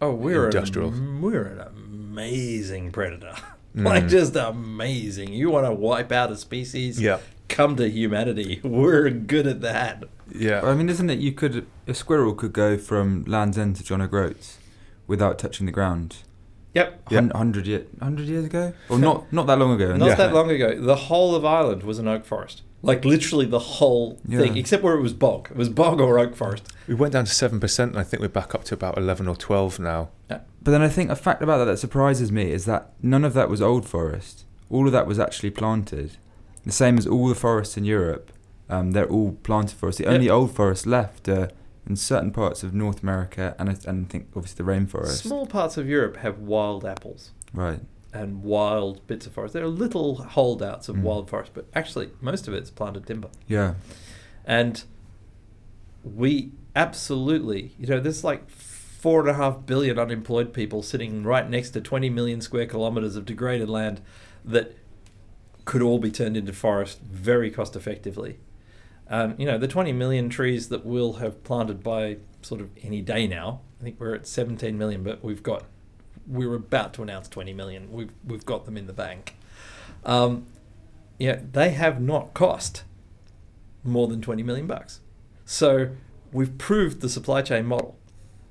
Oh, 0.00 0.12
we're 0.12 0.46
Industrial. 0.46 0.88
An, 0.90 1.20
we're 1.22 1.44
an 1.44 1.60
amazing 1.60 2.92
predator. 2.92 3.32
Mm. 3.76 3.84
like 3.84 4.08
just 4.08 4.34
amazing. 4.36 5.34
You 5.34 5.50
want 5.50 5.66
to 5.66 5.72
wipe 5.74 6.10
out 6.10 6.32
a 6.32 6.36
species? 6.36 6.98
Yeah. 6.98 7.18
Come 7.50 7.76
to 7.76 7.86
humanity. 7.90 8.58
We're 8.64 9.10
good 9.10 9.46
at 9.46 9.60
that. 9.60 10.04
Yeah. 10.34 10.62
I 10.64 10.74
mean, 10.74 10.88
isn't 10.88 11.10
it? 11.10 11.18
You 11.18 11.32
could 11.32 11.66
a 11.86 11.92
squirrel 11.92 12.32
could 12.32 12.54
go 12.54 12.78
from 12.78 13.24
Land's 13.26 13.58
End 13.58 13.76
to 13.76 13.84
John 13.84 14.00
O'Groats 14.00 14.56
without 15.06 15.38
touching 15.38 15.66
the 15.66 15.72
ground. 15.72 16.22
Yep. 16.72 17.02
Yeah. 17.10 17.28
Hundred 17.34 17.66
year, 17.66 17.84
hundred 18.00 18.28
years 18.28 18.46
ago, 18.46 18.72
or 18.88 18.98
not? 18.98 19.30
Not 19.30 19.46
that 19.46 19.58
long 19.58 19.72
ago. 19.72 19.94
Not 19.94 20.06
Yeah. 20.08 20.14
that 20.14 20.32
long 20.32 20.50
ago, 20.50 20.80
the 20.80 20.96
whole 20.96 21.34
of 21.34 21.44
Ireland 21.44 21.82
was 21.82 21.98
an 21.98 22.08
oak 22.08 22.24
forest. 22.24 22.62
Like 22.82 23.04
literally 23.04 23.46
the 23.46 23.58
whole 23.58 24.20
thing, 24.28 24.56
except 24.56 24.82
where 24.82 24.94
it 24.94 25.00
was 25.00 25.12
bog. 25.12 25.48
It 25.50 25.56
was 25.56 25.68
bog 25.68 26.00
or 26.00 26.18
oak 26.18 26.36
forest. 26.36 26.68
We 26.86 26.94
went 26.94 27.12
down 27.14 27.24
to 27.24 27.30
seven 27.34 27.58
percent, 27.58 27.92
and 27.92 27.98
I 28.00 28.04
think 28.04 28.20
we're 28.20 28.28
back 28.28 28.54
up 28.54 28.64
to 28.64 28.74
about 28.74 28.96
eleven 28.96 29.26
or 29.28 29.34
twelve 29.36 29.78
now. 29.80 30.10
But 30.28 30.44
then 30.72 30.82
I 30.82 30.88
think 30.88 31.10
a 31.10 31.16
fact 31.16 31.42
about 31.42 31.58
that 31.58 31.64
that 31.66 31.78
surprises 31.78 32.30
me 32.32 32.50
is 32.50 32.64
that 32.66 32.90
none 33.02 33.24
of 33.24 33.34
that 33.34 33.48
was 33.48 33.62
old 33.62 33.88
forest. 33.88 34.44
All 34.70 34.86
of 34.86 34.92
that 34.92 35.06
was 35.06 35.18
actually 35.18 35.50
planted. 35.50 36.16
The 36.64 36.72
same 36.72 36.98
as 36.98 37.06
all 37.06 37.28
the 37.28 37.34
forests 37.36 37.76
in 37.76 37.84
Europe. 37.84 38.32
Um, 38.68 38.90
they're 38.90 39.08
all 39.08 39.32
planted 39.44 39.76
forests. 39.76 39.98
The 39.98 40.04
Yep. 40.04 40.14
only 40.14 40.28
old 40.28 40.52
forests 40.52 40.86
left 40.86 41.28
are 41.28 41.50
in 41.88 41.94
certain 41.94 42.32
parts 42.32 42.64
of 42.64 42.74
North 42.74 43.00
America 43.02 43.54
and 43.60 43.70
I, 43.70 43.76
and 43.86 44.06
I 44.06 44.08
think 44.10 44.26
obviously 44.34 44.64
the 44.64 44.68
rainforest. 44.70 45.22
Small 45.22 45.46
parts 45.46 45.76
of 45.76 45.88
Europe 45.88 46.16
have 46.16 46.38
wild 46.40 46.84
apples 46.84 47.30
Right. 47.54 47.80
And 48.22 48.42
wild 48.42 49.06
bits 49.06 49.26
of 49.26 49.32
forest. 49.32 49.52
There 49.54 49.64
are 49.64 49.68
little 49.68 50.16
holdouts 50.22 50.88
of 50.88 50.96
Mm. 50.96 51.02
wild 51.02 51.28
forest, 51.30 51.50
but 51.54 51.66
actually 51.74 52.10
most 52.20 52.48
of 52.48 52.54
it's 52.54 52.70
planted 52.70 53.06
timber. 53.06 53.28
Yeah. 53.46 53.74
And 54.44 54.82
we 56.04 56.52
absolutely, 56.74 57.72
you 57.78 57.86
know, 57.86 58.00
there's 58.00 58.22
like 58.24 58.48
four 58.50 59.20
and 59.20 59.28
a 59.28 59.34
half 59.34 59.66
billion 59.66 59.98
unemployed 59.98 60.52
people 60.52 60.82
sitting 60.82 61.22
right 61.22 61.48
next 61.48 61.70
to 61.70 61.80
20 61.80 62.10
million 62.10 62.40
square 62.40 62.66
kilometers 62.66 63.16
of 63.16 63.24
degraded 63.24 63.68
land 63.68 64.00
that 64.44 64.76
could 65.64 65.82
all 65.82 65.98
be 65.98 66.10
turned 66.10 66.36
into 66.36 66.52
forest 66.52 67.00
very 67.00 67.50
cost 67.50 67.74
effectively. 67.76 68.38
Um, 69.08 69.34
you 69.38 69.46
know, 69.46 69.58
the 69.58 69.68
20 69.68 69.92
million 69.92 70.28
trees 70.28 70.68
that 70.68 70.84
we'll 70.84 71.14
have 71.14 71.42
planted 71.44 71.82
by 71.82 72.18
sort 72.42 72.60
of 72.60 72.70
any 72.82 73.00
day 73.02 73.26
now, 73.26 73.60
I 73.80 73.84
think 73.84 73.96
we're 74.00 74.14
at 74.14 74.26
17 74.26 74.76
million, 74.78 75.02
but 75.02 75.22
we've 75.24 75.42
got, 75.42 75.64
we're 76.26 76.54
about 76.54 76.92
to 76.94 77.02
announce 77.02 77.28
20 77.28 77.52
million. 77.52 77.92
We've, 77.92 78.12
we've 78.24 78.44
got 78.46 78.64
them 78.64 78.76
in 78.76 78.86
the 78.86 78.92
bank. 78.92 79.36
Um, 80.04 80.46
yeah, 81.18 81.40
they 81.52 81.70
have 81.70 82.00
not 82.00 82.34
cost 82.34 82.82
more 83.84 84.08
than 84.08 84.20
20 84.20 84.42
million 84.42 84.66
bucks. 84.66 85.00
So 85.44 85.90
we've 86.32 86.56
proved 86.58 87.00
the 87.00 87.08
supply 87.08 87.42
chain 87.42 87.66
model, 87.66 87.96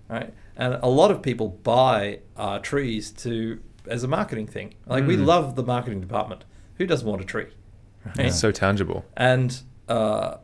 right? 0.09 0.33
And 0.55 0.75
a 0.81 0.87
lot 0.87 1.11
of 1.11 1.21
people 1.21 1.49
buy 1.49 2.19
our 2.37 2.59
trees 2.59 3.11
to 3.11 3.59
as 3.87 4.03
a 4.03 4.07
marketing 4.07 4.47
thing. 4.47 4.73
Like 4.85 5.05
we 5.05 5.15
Mm. 5.17 5.25
love 5.25 5.55
the 5.55 5.63
marketing 5.63 6.01
department. 6.01 6.43
Who 6.77 6.87
doesn't 6.87 7.07
want 7.07 7.21
a 7.21 7.25
tree? 7.25 7.47
Right? 8.05 8.19
It's 8.27 8.39
so 8.39 8.51
tangible. 8.51 9.05
And 9.15 9.61
uh, 9.87 10.37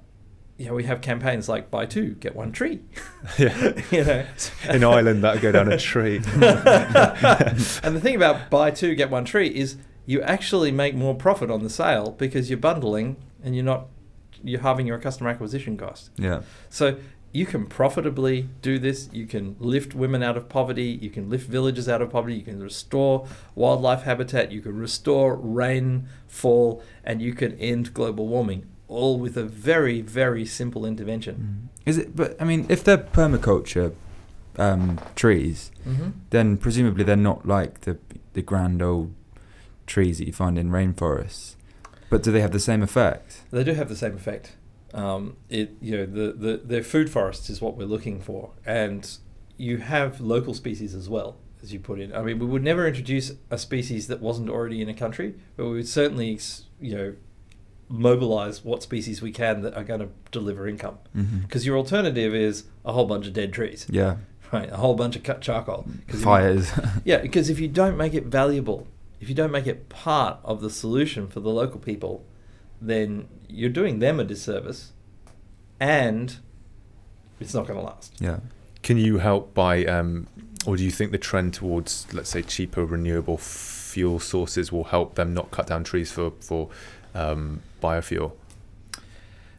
you 0.62 0.68
know, 0.68 0.76
we 0.76 0.84
have 0.84 1.02
campaigns 1.02 1.50
like 1.50 1.72
buy 1.72 1.88
two, 1.88 2.14
get 2.20 2.36
one 2.36 2.52
tree. 2.52 2.82
Yeah. 3.40 3.82
you 3.92 4.04
know. 4.04 4.26
In 4.70 4.84
Ireland, 4.84 5.24
that 5.24 5.34
would 5.34 5.42
go 5.42 5.52
down 5.52 5.72
a 5.72 5.78
tree. 5.92 6.18
and 6.18 7.96
the 7.96 8.00
thing 8.00 8.16
about 8.16 8.52
buy 8.52 8.70
two 8.70 8.94
get 8.94 9.10
one 9.10 9.26
tree 9.26 9.48
is 9.48 9.78
you 10.06 10.22
actually 10.22 10.72
make 10.72 10.94
more 10.94 11.16
profit 11.16 11.50
on 11.50 11.64
the 11.64 11.70
sale 11.70 12.12
because 12.12 12.50
you're 12.50 12.60
bundling 12.60 13.16
and 13.44 13.56
you're 13.56 13.66
not 13.66 13.88
you're 14.44 14.62
halving 14.62 14.86
your 14.86 15.00
customer 15.00 15.32
acquisition 15.32 15.78
cost. 15.78 16.12
Yeah. 16.18 16.42
So 16.70 16.98
you 17.32 17.46
can 17.46 17.66
profitably 17.66 18.50
do 18.62 18.78
this. 18.78 19.10
You 19.12 19.26
can 19.26 19.56
lift 19.60 19.96
women 19.96 20.22
out 20.22 20.38
of 20.38 20.50
poverty. 20.50 21.00
You 21.02 21.10
can 21.10 21.30
lift 21.30 21.48
villages 21.48 21.88
out 21.88 22.02
of 22.02 22.10
poverty. 22.12 22.36
You 22.36 22.44
can 22.44 22.62
restore 22.62 23.28
wildlife 23.56 24.04
habitat. 24.04 24.52
You 24.52 24.62
can 24.62 24.78
restore 24.78 25.36
rainfall, 25.36 26.84
and 27.04 27.22
you 27.22 27.34
can 27.34 27.58
end 27.58 27.94
global 27.94 28.28
warming, 28.28 28.68
all 28.92 29.18
with 29.20 29.38
a 29.38 29.44
very, 29.44 30.02
very 30.02 30.46
simple 30.46 30.86
intervention. 30.86 31.36
Mm. 31.36 31.90
Is 31.90 31.98
it? 31.98 32.16
But 32.16 32.40
I 32.42 32.46
mean, 32.46 32.66
if 32.70 32.84
they're 32.84 32.98
permaculture 32.98 33.94
um, 34.58 35.00
trees, 35.16 35.72
Mm-hmm. 35.88 36.10
then 36.30 36.58
presumably 36.58 37.04
they're 37.04 37.16
not 37.32 37.48
like 37.48 37.82
the 37.82 37.98
the 38.34 38.44
grand 38.44 38.82
old 38.84 39.14
trees 39.88 40.20
that 40.20 40.28
you 40.28 40.34
find 40.34 40.58
in 40.60 40.70
rainforests. 40.70 41.56
But 42.12 42.22
do 42.24 42.32
they 42.32 42.42
have 42.42 42.52
the 42.52 42.60
same 42.60 42.84
effect? 42.84 43.42
They 43.52 43.64
do 43.64 43.74
have 43.74 43.90
the 43.90 43.96
same 43.96 44.16
effect. 44.16 44.56
Um, 44.94 45.38
it 45.50 45.72
you 45.82 45.98
know 45.98 46.06
the, 46.06 46.34
the 46.34 46.62
their 46.64 46.84
food 46.84 47.10
forests 47.10 47.50
is 47.50 47.62
what 47.62 47.78
we're 47.78 47.86
looking 47.96 48.22
for, 48.22 48.52
and 48.66 49.10
you 49.58 49.78
have 49.78 50.22
local 50.22 50.54
species 50.54 50.94
as 50.94 51.08
well 51.10 51.38
as 51.64 51.72
you 51.74 51.80
put 51.80 52.00
in. 52.00 52.14
I 52.14 52.22
mean, 52.22 52.38
we 52.40 52.46
would 52.46 52.64
never 52.64 52.88
introduce 52.88 53.32
a 53.50 53.58
species 53.58 54.08
that 54.08 54.20
wasn't 54.22 54.50
already 54.50 54.82
in 54.82 54.90
a 54.90 54.94
country, 54.94 55.34
but 55.56 55.66
we 55.66 55.72
would 55.78 55.88
certainly 55.88 56.40
you 56.80 56.96
know 56.96 57.14
mobilize 57.92 58.64
what 58.64 58.82
species 58.82 59.22
we 59.22 59.32
can 59.32 59.62
that 59.62 59.76
are 59.76 59.84
going 59.84 60.00
to 60.00 60.10
deliver 60.32 60.68
income. 60.68 60.98
Mm-hmm. 61.16 61.40
Because 61.40 61.66
your 61.66 61.78
alternative 61.78 62.34
is 62.34 62.64
a 62.86 62.94
whole 62.94 63.06
bunch 63.06 63.28
of 63.28 63.34
dead 63.34 63.52
trees, 63.54 63.86
Yeah. 63.90 64.18
right? 64.52 64.70
A 64.72 64.78
whole 64.78 64.96
bunch 64.96 65.16
of 65.16 65.24
cut 65.24 65.42
charcoal. 65.42 65.84
'Cause 65.84 65.94
if 66.08 66.14
you- 66.16 66.22
Fires. 66.22 66.72
yeah, 67.06 67.18
because 67.18 67.50
if 67.50 67.60
you 67.60 67.68
don't 67.68 67.98
make 67.98 68.14
it 68.14 68.26
valuable, 68.26 68.88
if 69.20 69.30
you 69.30 69.36
don't 69.36 69.52
make 69.52 69.68
it 69.68 69.90
part 69.90 70.40
of 70.44 70.62
the 70.62 70.70
solution 70.70 71.28
for 71.28 71.40
the 71.42 71.50
local 71.50 71.80
people, 71.80 72.24
then 72.82 73.28
you're 73.48 73.70
doing 73.70 74.00
them 74.00 74.20
a 74.20 74.24
disservice 74.24 74.94
and 75.80 76.38
it's 77.40 77.54
not 77.54 77.68
going 77.68 77.80
to 77.80 77.86
last. 77.86 78.14
yeah. 78.20 78.40
Can 78.84 78.98
you 78.98 79.20
help 79.20 79.54
by, 79.54 79.86
um, 79.86 80.26
or 80.66 80.76
do 80.76 80.84
you 80.84 80.90
think 80.90 81.12
the 81.12 81.20
trend 81.20 81.54
towards, 81.54 82.08
let's 82.14 82.30
say, 82.32 82.42
cheaper 82.42 82.84
renewable 82.84 83.38
fuel 83.38 84.20
sources 84.20 84.72
will 84.72 84.86
help 84.86 85.14
them 85.16 85.34
not 85.36 85.52
cut 85.52 85.68
down 85.68 85.84
trees 85.84 86.12
for 86.12 86.32
for 86.40 86.70
um, 87.14 87.62
biofuel? 87.82 88.34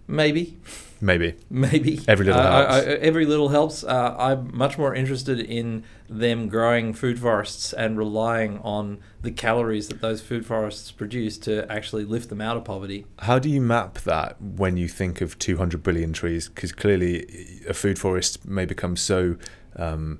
Maybe, 0.08 0.58
Maybe. 1.00 1.34
maybe. 1.48 2.00
Every 2.08 2.26
little 2.26 2.40
Uh, 2.40 2.44
I- 2.44 2.72
helps. 2.74 2.86
I- 2.86 2.90
every 2.94 3.24
little 3.24 3.48
helps. 3.48 3.82
Uh, 3.84 4.14
I'm 4.18 4.50
much 4.56 4.76
more 4.76 4.94
interested 4.94 5.38
in 5.40 5.84
them 6.08 6.48
growing 6.48 6.92
food 6.92 7.18
forests 7.18 7.72
and 7.72 7.96
relying 7.96 8.58
on 8.58 8.98
the 9.22 9.30
calories 9.30 9.88
that 9.88 10.00
those 10.00 10.20
food 10.20 10.44
forests 10.44 10.90
produce 10.90 11.38
to 11.38 11.70
actually 11.72 12.04
lift 12.04 12.28
them 12.28 12.40
out 12.40 12.56
of 12.56 12.64
poverty. 12.64 13.06
How 13.20 13.38
do 13.38 13.48
you 13.48 13.60
map 13.60 14.00
that 14.00 14.40
when 14.42 14.76
you 14.76 14.86
think 14.88 15.20
of 15.20 15.38
200 15.38 15.82
billion 15.82 16.12
trees? 16.12 16.48
Because 16.48 16.72
clearly, 16.72 17.24
a 17.68 17.72
food 17.74 17.98
forest 17.98 18.44
may 18.46 18.64
become 18.66 18.96
so 18.96 19.36
um, 19.76 20.18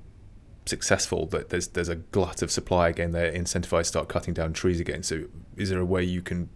successful 0.65 1.27
that 1.27 1.49
there's 1.49 1.67
there's 1.67 1.89
a 1.89 1.95
glut 1.97 2.41
of 2.41 2.49
supply 2.51 2.87
again. 2.89 3.11
They're 3.11 3.31
incentivized 3.31 3.79
to 3.79 3.83
start 3.85 4.07
cutting 4.09 4.33
down 4.33 4.53
trees 4.53 4.79
again. 4.79 5.03
So, 5.03 5.25
is 5.57 5.69
there 5.69 5.79
a 5.79 5.85
way 5.85 6.03
you 6.03 6.21
can 6.21 6.49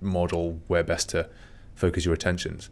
model 0.00 0.60
where 0.66 0.82
best 0.82 1.08
to 1.10 1.28
focus 1.74 2.04
your 2.04 2.14
attentions? 2.14 2.70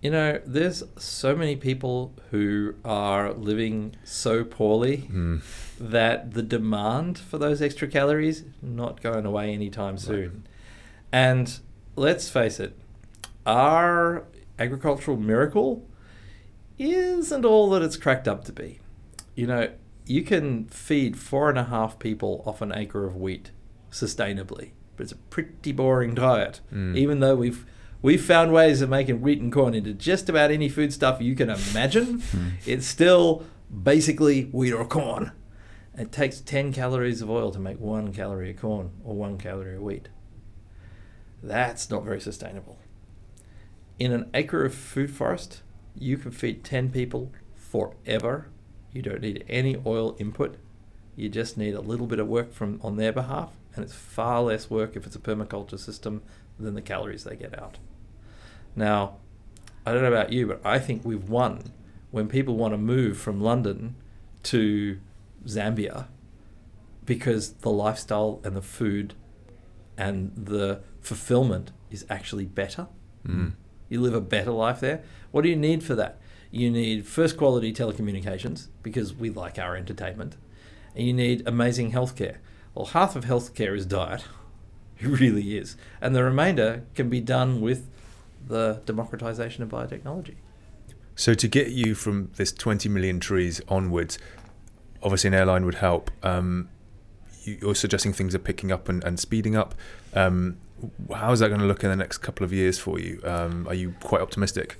You 0.00 0.10
know, 0.10 0.40
there's 0.46 0.82
so 0.96 1.36
many 1.36 1.56
people 1.56 2.14
who 2.30 2.74
are 2.84 3.34
living 3.34 3.96
so 4.04 4.44
poorly 4.44 5.08
Mm. 5.12 5.42
that 5.78 6.32
the 6.32 6.42
demand 6.42 7.18
for 7.18 7.36
those 7.36 7.60
extra 7.60 7.86
calories 7.86 8.44
not 8.62 9.02
going 9.02 9.26
away 9.26 9.52
anytime 9.52 9.98
soon. 9.98 10.46
And 11.12 11.58
let's 11.96 12.30
face 12.30 12.58
it, 12.60 12.78
our 13.44 14.24
agricultural 14.58 15.18
miracle 15.18 15.86
isn't 16.78 17.44
all 17.44 17.68
that 17.70 17.82
it's 17.82 17.96
cracked 17.98 18.26
up 18.26 18.44
to 18.44 18.52
be. 18.52 18.78
You 19.34 19.46
know, 19.46 19.68
you 20.06 20.22
can 20.22 20.64
feed 20.68 21.18
four 21.18 21.50
and 21.50 21.58
a 21.58 21.64
half 21.64 21.98
people 21.98 22.42
off 22.46 22.62
an 22.62 22.72
acre 22.74 23.04
of 23.06 23.16
wheat 23.16 23.50
sustainably, 23.90 24.70
but 25.00 25.04
it's 25.04 25.12
a 25.12 25.16
pretty 25.16 25.72
boring 25.72 26.14
diet. 26.14 26.60
Mm. 26.70 26.94
Even 26.94 27.20
though 27.20 27.34
we've 27.34 27.64
we've 28.02 28.22
found 28.22 28.52
ways 28.52 28.82
of 28.82 28.90
making 28.90 29.22
wheat 29.22 29.40
and 29.40 29.50
corn 29.50 29.72
into 29.72 29.94
just 29.94 30.28
about 30.28 30.50
any 30.50 30.68
food 30.68 30.92
stuff 30.92 31.22
you 31.22 31.34
can 31.34 31.48
imagine, 31.48 32.20
Hmm. 32.32 32.48
it's 32.66 32.86
still 32.86 33.46
basically 33.82 34.42
wheat 34.52 34.74
or 34.74 34.84
corn. 34.84 35.32
It 35.96 36.12
takes 36.12 36.40
10 36.40 36.74
calories 36.74 37.22
of 37.22 37.30
oil 37.30 37.50
to 37.50 37.58
make 37.58 37.80
one 37.80 38.12
calorie 38.12 38.50
of 38.50 38.58
corn 38.60 38.90
or 39.02 39.14
one 39.14 39.38
calorie 39.38 39.76
of 39.76 39.80
wheat. 39.82 40.10
That's 41.42 41.88
not 41.88 42.04
very 42.04 42.20
sustainable. 42.20 42.78
In 43.98 44.12
an 44.12 44.28
acre 44.34 44.66
of 44.66 44.74
food 44.74 45.10
forest, 45.10 45.62
you 45.94 46.18
can 46.18 46.30
feed 46.30 46.62
10 46.62 46.90
people 46.90 47.32
forever. 47.54 48.48
You 48.92 49.00
don't 49.00 49.22
need 49.22 49.46
any 49.48 49.76
oil 49.86 50.14
input. 50.18 50.58
You 51.16 51.30
just 51.30 51.56
need 51.56 51.74
a 51.74 51.80
little 51.80 52.06
bit 52.06 52.18
of 52.18 52.28
work 52.28 52.52
from 52.52 52.78
on 52.82 52.96
their 52.96 53.12
behalf, 53.12 53.50
and 53.74 53.84
it's 53.84 53.94
far 53.94 54.42
less 54.42 54.68
work 54.68 54.96
if 54.96 55.06
it's 55.06 55.16
a 55.16 55.20
permaculture 55.20 55.78
system 55.78 56.22
than 56.58 56.74
the 56.74 56.82
calories 56.82 57.24
they 57.24 57.36
get 57.36 57.58
out. 57.58 57.78
Now, 58.76 59.16
I 59.86 59.92
don't 59.92 60.02
know 60.02 60.08
about 60.08 60.32
you, 60.32 60.46
but 60.46 60.60
I 60.64 60.78
think 60.78 61.04
we've 61.04 61.28
won 61.28 61.72
when 62.10 62.28
people 62.28 62.56
want 62.56 62.74
to 62.74 62.78
move 62.78 63.16
from 63.18 63.40
London 63.40 63.96
to 64.44 64.98
Zambia 65.46 66.08
because 67.04 67.54
the 67.54 67.70
lifestyle 67.70 68.40
and 68.44 68.54
the 68.54 68.62
food 68.62 69.14
and 69.96 70.32
the 70.36 70.80
fulfillment 71.00 71.72
is 71.90 72.04
actually 72.08 72.44
better. 72.44 72.88
Mm. 73.26 73.52
You 73.88 74.00
live 74.00 74.14
a 74.14 74.20
better 74.20 74.50
life 74.50 74.80
there. 74.80 75.02
What 75.30 75.42
do 75.42 75.48
you 75.48 75.56
need 75.56 75.82
for 75.82 75.94
that? 75.94 76.20
You 76.50 76.70
need 76.70 77.06
first 77.06 77.36
quality 77.36 77.72
telecommunications 77.72 78.68
because 78.82 79.14
we 79.14 79.30
like 79.30 79.58
our 79.58 79.76
entertainment. 79.76 80.36
And 80.94 81.06
you 81.06 81.12
need 81.12 81.42
amazing 81.46 81.92
healthcare. 81.92 82.36
Well, 82.74 82.86
half 82.86 83.16
of 83.16 83.24
healthcare 83.24 83.76
is 83.76 83.86
diet. 83.86 84.24
It 85.02 85.06
really 85.06 85.56
is. 85.56 85.78
And 86.02 86.14
the 86.14 86.22
remainder 86.22 86.82
can 86.94 87.08
be 87.08 87.22
done 87.22 87.62
with 87.62 87.86
the 88.46 88.82
democratization 88.84 89.62
of 89.62 89.70
biotechnology. 89.70 90.34
So 91.16 91.32
to 91.32 91.48
get 91.48 91.68
you 91.70 91.94
from 91.94 92.30
this 92.36 92.52
20 92.52 92.90
million 92.90 93.18
trees 93.18 93.62
onwards, 93.68 94.18
obviously 95.02 95.28
an 95.28 95.34
airline 95.34 95.64
would 95.64 95.76
help. 95.76 96.10
Um, 96.22 96.68
you- 97.44 97.56
you're 97.62 97.74
suggesting 97.74 98.12
things 98.12 98.34
are 98.34 98.38
picking 98.38 98.70
up 98.70 98.90
and, 98.90 99.02
and 99.02 99.18
speeding 99.18 99.56
up. 99.56 99.74
Um, 100.12 100.58
how 101.14 101.32
is 101.32 101.40
that 101.40 101.48
going 101.48 101.60
to 101.62 101.66
look 101.66 101.82
in 101.82 101.88
the 101.88 101.96
next 101.96 102.18
couple 102.18 102.44
of 102.44 102.52
years 102.52 102.78
for 102.78 102.98
you? 103.00 103.22
Um, 103.24 103.66
are 103.68 103.74
you 103.74 103.94
quite 104.02 104.20
optimistic? 104.20 104.76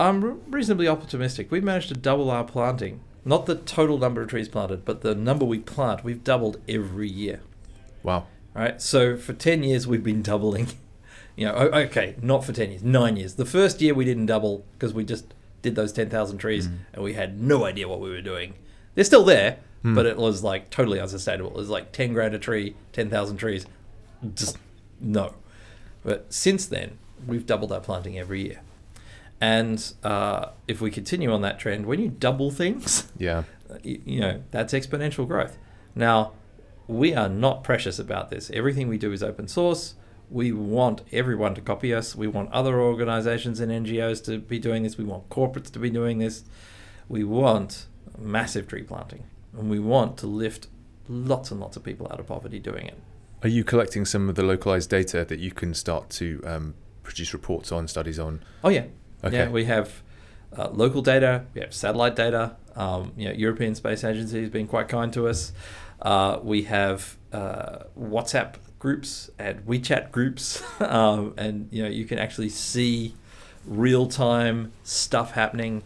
I'm 0.00 0.40
reasonably 0.50 0.88
optimistic. 0.88 1.52
We've 1.52 1.62
managed 1.62 1.86
to 1.90 1.94
double 1.94 2.32
our 2.32 2.42
planting. 2.42 2.98
Not 3.24 3.46
the 3.46 3.54
total 3.56 3.98
number 3.98 4.20
of 4.22 4.28
trees 4.28 4.48
planted, 4.48 4.84
but 4.84 5.02
the 5.02 5.14
number 5.14 5.44
we 5.44 5.58
plant. 5.60 6.02
We've 6.04 6.22
doubled 6.24 6.60
every 6.68 7.08
year. 7.08 7.40
Wow. 8.02 8.26
Right? 8.54 8.80
So 8.82 9.16
for 9.16 9.32
10 9.32 9.62
years, 9.62 9.86
we've 9.86 10.04
been 10.04 10.22
doubling. 10.22 10.68
You 11.34 11.46
know, 11.46 11.54
okay, 11.54 12.14
not 12.20 12.44
for 12.44 12.52
10 12.52 12.70
years, 12.72 12.82
nine 12.82 13.16
years. 13.16 13.36
The 13.36 13.46
first 13.46 13.80
year 13.80 13.94
we 13.94 14.04
didn't 14.04 14.26
double 14.26 14.66
because 14.74 14.92
we 14.92 15.02
just 15.02 15.32
did 15.62 15.76
those 15.76 15.90
10,000 15.90 16.36
trees 16.36 16.68
Mm. 16.68 16.76
and 16.92 17.02
we 17.02 17.14
had 17.14 17.40
no 17.40 17.64
idea 17.64 17.88
what 17.88 18.00
we 18.00 18.10
were 18.10 18.20
doing. 18.20 18.52
They're 18.94 19.02
still 19.04 19.24
there, 19.24 19.56
Hmm. 19.80 19.94
but 19.94 20.04
it 20.04 20.18
was 20.18 20.42
like 20.44 20.68
totally 20.68 21.00
unsustainable. 21.00 21.50
It 21.52 21.56
was 21.56 21.70
like 21.70 21.90
10 21.90 22.12
grand 22.12 22.34
a 22.34 22.38
tree, 22.38 22.76
10,000 22.92 23.38
trees. 23.38 23.64
Just 24.34 24.58
no. 25.00 25.32
But 26.04 26.26
since 26.30 26.66
then, 26.66 26.98
we've 27.26 27.46
doubled 27.46 27.72
our 27.72 27.80
planting 27.80 28.18
every 28.18 28.42
year. 28.42 28.60
And 29.42 29.92
uh, 30.04 30.50
if 30.68 30.80
we 30.80 30.92
continue 30.92 31.32
on 31.32 31.42
that 31.42 31.58
trend, 31.58 31.84
when 31.86 31.98
you 31.98 32.08
double 32.08 32.52
things, 32.52 33.10
Yeah. 33.18 33.42
you, 33.82 34.00
you 34.04 34.20
know 34.20 34.42
that's 34.52 34.72
exponential 34.72 35.26
growth. 35.26 35.58
Now 35.96 36.34
we 36.86 37.12
are 37.12 37.28
not 37.28 37.64
precious 37.64 37.98
about 37.98 38.30
this. 38.30 38.52
Everything 38.54 38.86
we 38.86 38.98
do 38.98 39.10
is 39.12 39.20
open 39.20 39.48
source. 39.48 39.94
We 40.30 40.52
want 40.52 41.02
everyone 41.10 41.56
to 41.56 41.60
copy 41.60 41.92
us. 41.92 42.14
We 42.14 42.28
want 42.28 42.52
other 42.52 42.80
organizations 42.80 43.58
and 43.58 43.72
ngos 43.72 44.24
to 44.26 44.38
be 44.38 44.60
doing 44.60 44.84
this. 44.84 44.96
We 44.96 45.02
want 45.04 45.28
corporates 45.28 45.72
to 45.72 45.80
be 45.80 45.90
doing 45.90 46.18
this. 46.18 46.44
We 47.08 47.24
want 47.24 47.86
massive 48.16 48.68
tree 48.68 48.84
planting. 48.84 49.24
And 49.58 49.68
we 49.68 49.80
want 49.80 50.16
to 50.18 50.28
lift 50.28 50.68
lots 51.08 51.50
and 51.50 51.58
lots 51.60 51.76
of 51.76 51.82
people 51.82 52.06
out 52.12 52.20
of 52.20 52.28
poverty 52.28 52.60
doing 52.60 52.86
it. 52.86 52.98
Are 53.42 53.48
you 53.48 53.64
collecting 53.64 54.04
some 54.04 54.28
of 54.28 54.36
the 54.36 54.44
localized 54.44 54.88
data 54.88 55.24
that 55.24 55.40
you 55.40 55.50
can 55.50 55.74
start 55.74 56.10
to 56.10 56.40
um, 56.46 56.74
produce 57.02 57.32
reports 57.32 57.72
on, 57.72 57.88
studies 57.88 58.20
on? 58.20 58.40
oh 58.62 58.68
yeah 58.68 58.84
Okay. 59.24 59.36
yeah 59.36 59.48
we 59.48 59.64
have 59.64 60.02
uh, 60.56 60.68
local 60.70 61.02
data 61.02 61.44
we 61.54 61.60
have 61.60 61.74
satellite 61.74 62.16
data. 62.16 62.56
Um, 62.74 63.12
you 63.16 63.28
know 63.28 63.34
european 63.34 63.74
space 63.74 64.02
agency 64.04 64.40
has 64.40 64.50
been 64.50 64.66
quite 64.66 64.88
kind 64.88 65.12
to 65.12 65.28
us. 65.28 65.52
Uh, 66.00 66.40
we 66.42 66.62
have 66.64 67.16
uh, 67.32 67.84
whatsapp 67.98 68.54
groups 68.78 69.30
and 69.38 69.64
wechat 69.66 70.10
groups. 70.10 70.62
Um, 70.80 71.34
and 71.38 71.68
you 71.70 71.82
know 71.82 71.88
you 71.88 72.04
can 72.04 72.18
actually 72.18 72.48
see 72.48 73.14
real 73.64 74.06
time 74.08 74.72
stuff 74.82 75.32
happening. 75.32 75.84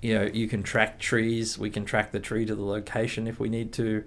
You 0.00 0.14
know 0.18 0.24
you 0.24 0.46
can 0.46 0.62
track 0.62 0.98
trees. 1.00 1.58
We 1.58 1.68
can 1.70 1.84
track 1.84 2.12
the 2.12 2.20
tree 2.20 2.44
to 2.46 2.54
the 2.54 2.64
location 2.64 3.26
if 3.26 3.40
we 3.40 3.48
need 3.48 3.72
to. 3.74 4.04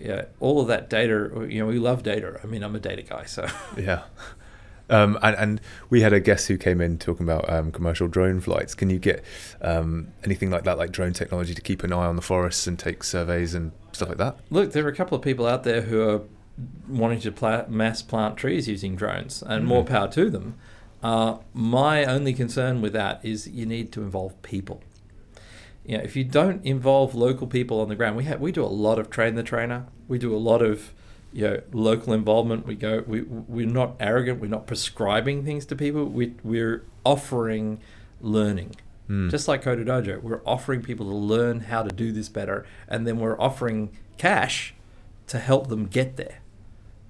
Yeah 0.00 0.24
all 0.40 0.60
of 0.60 0.66
that 0.68 0.90
data 0.90 1.46
you 1.48 1.60
know 1.60 1.66
we 1.66 1.78
love 1.78 2.02
data. 2.02 2.40
I 2.42 2.46
mean 2.46 2.62
i'm 2.64 2.74
a 2.74 2.80
data 2.80 3.02
guy 3.02 3.24
so. 3.24 3.46
Yeah. 3.76 4.02
Um, 4.90 5.18
and, 5.22 5.34
and 5.36 5.60
we 5.90 6.02
had 6.02 6.12
a 6.12 6.20
guest 6.20 6.48
who 6.48 6.58
came 6.58 6.80
in 6.80 6.98
talking 6.98 7.24
about 7.24 7.48
um, 7.48 7.72
commercial 7.72 8.06
drone 8.08 8.40
flights. 8.40 8.74
Can 8.74 8.90
you 8.90 8.98
get 8.98 9.24
um, 9.62 10.08
anything 10.24 10.50
like 10.50 10.64
that, 10.64 10.76
like 10.78 10.92
drone 10.92 11.12
technology, 11.12 11.54
to 11.54 11.62
keep 11.62 11.82
an 11.82 11.92
eye 11.92 12.06
on 12.06 12.16
the 12.16 12.22
forests 12.22 12.66
and 12.66 12.78
take 12.78 13.02
surveys 13.02 13.54
and 13.54 13.72
stuff 13.92 14.08
like 14.08 14.18
that? 14.18 14.36
Look, 14.50 14.72
there 14.72 14.84
are 14.84 14.88
a 14.88 14.94
couple 14.94 15.16
of 15.16 15.22
people 15.22 15.46
out 15.46 15.64
there 15.64 15.82
who 15.82 16.06
are 16.08 16.20
wanting 16.88 17.20
to 17.20 17.66
mass 17.68 18.02
plant 18.02 18.36
trees 18.36 18.68
using 18.68 18.94
drones, 18.94 19.42
and 19.46 19.66
more 19.66 19.82
Mhm. 19.84 19.88
power 19.88 20.08
to 20.08 20.30
them. 20.30 20.54
Uh, 21.02 21.38
my 21.52 22.04
only 22.04 22.32
concern 22.32 22.80
with 22.80 22.92
that 22.92 23.20
is 23.22 23.46
you 23.48 23.66
need 23.66 23.92
to 23.92 24.02
involve 24.02 24.40
people. 24.42 24.82
You 25.84 25.98
know, 25.98 26.04
if 26.04 26.16
you 26.16 26.24
don't 26.24 26.64
involve 26.64 27.14
local 27.14 27.46
people 27.46 27.80
on 27.80 27.88
the 27.88 27.94
ground, 27.94 28.16
we 28.16 28.24
have 28.24 28.40
we 28.40 28.52
do 28.52 28.64
a 28.64 28.66
lot 28.66 28.98
of 28.98 29.10
train 29.10 29.34
the 29.34 29.42
trainer. 29.42 29.86
We 30.08 30.18
do 30.18 30.34
a 30.34 30.38
lot 30.38 30.62
of 30.62 30.94
you 31.34 31.42
know 31.42 31.60
local 31.72 32.12
involvement. 32.12 32.66
We 32.66 32.76
go 32.76 33.02
we 33.06 33.22
we're 33.22 33.66
not 33.66 33.96
arrogant. 33.98 34.40
We're 34.40 34.46
not 34.46 34.66
prescribing 34.66 35.44
things 35.44 35.66
to 35.66 35.76
people. 35.76 36.06
We 36.06 36.34
we're 36.42 36.84
offering 37.04 37.80
learning. 38.20 38.76
Mm. 39.10 39.30
Just 39.30 39.48
like 39.48 39.62
Coder 39.62 39.84
Dojo, 39.84 40.22
we're 40.22 40.40
offering 40.46 40.80
people 40.80 41.06
to 41.10 41.14
learn 41.14 41.60
how 41.60 41.82
to 41.82 41.90
do 41.90 42.12
this 42.12 42.28
better, 42.28 42.64
and 42.88 43.06
then 43.06 43.18
we're 43.18 43.38
offering 43.38 43.90
cash 44.16 44.74
to 45.26 45.38
help 45.38 45.68
them 45.68 45.86
get 45.86 46.16
there, 46.16 46.40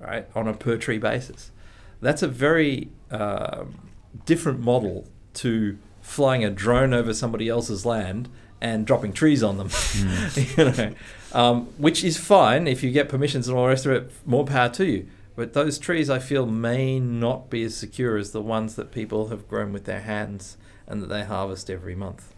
right, 0.01 0.27
on 0.35 0.49
a 0.49 0.55
per 0.55 0.77
tree 0.77 0.99
basis. 0.99 1.53
That's 2.01 2.23
a 2.23 2.29
very 2.29 2.91
um, 3.11 3.91
different 4.25 4.61
model 4.61 5.07
to 5.35 5.79
flying 6.01 6.45
a 6.45 6.51
drone 6.51 6.93
over 6.93 7.15
somebody 7.15 7.49
else's 7.49 7.87
land 7.87 8.29
and 8.65 8.87
dropping 8.87 9.13
trees 9.13 9.43
on 9.43 9.59
them, 9.59 9.69
you 10.35 10.65
know, 10.65 10.95
um, 11.33 11.67
which 11.77 12.03
is 12.03 12.17
fine 12.17 12.67
if 12.67 12.83
you 12.83 12.91
get 12.91 13.11
permissions 13.11 13.47
and 13.47 13.55
all 13.57 13.65
the 13.65 13.69
rest 13.69 13.85
of 13.85 13.93
it. 13.93 14.11
More 14.25 14.45
power 14.47 14.71
to 14.71 14.87
you. 14.87 15.07
But 15.37 15.53
those 15.53 15.79
trees, 15.79 16.09
I 16.09 16.19
feel, 16.19 16.47
may 16.47 16.99
not 16.99 17.51
be 17.51 17.63
as 17.65 17.77
secure 17.77 18.17
as 18.17 18.31
the 18.33 18.41
ones 18.41 18.77
that 18.77 18.91
people 18.91 19.29
have 19.29 19.47
grown 19.49 19.71
with 19.73 19.85
their 19.85 20.01
hands 20.01 20.57
and 20.87 21.03
that 21.03 21.09
they 21.09 21.25
harvest 21.25 21.69
every 21.71 21.95
month. 21.95 22.33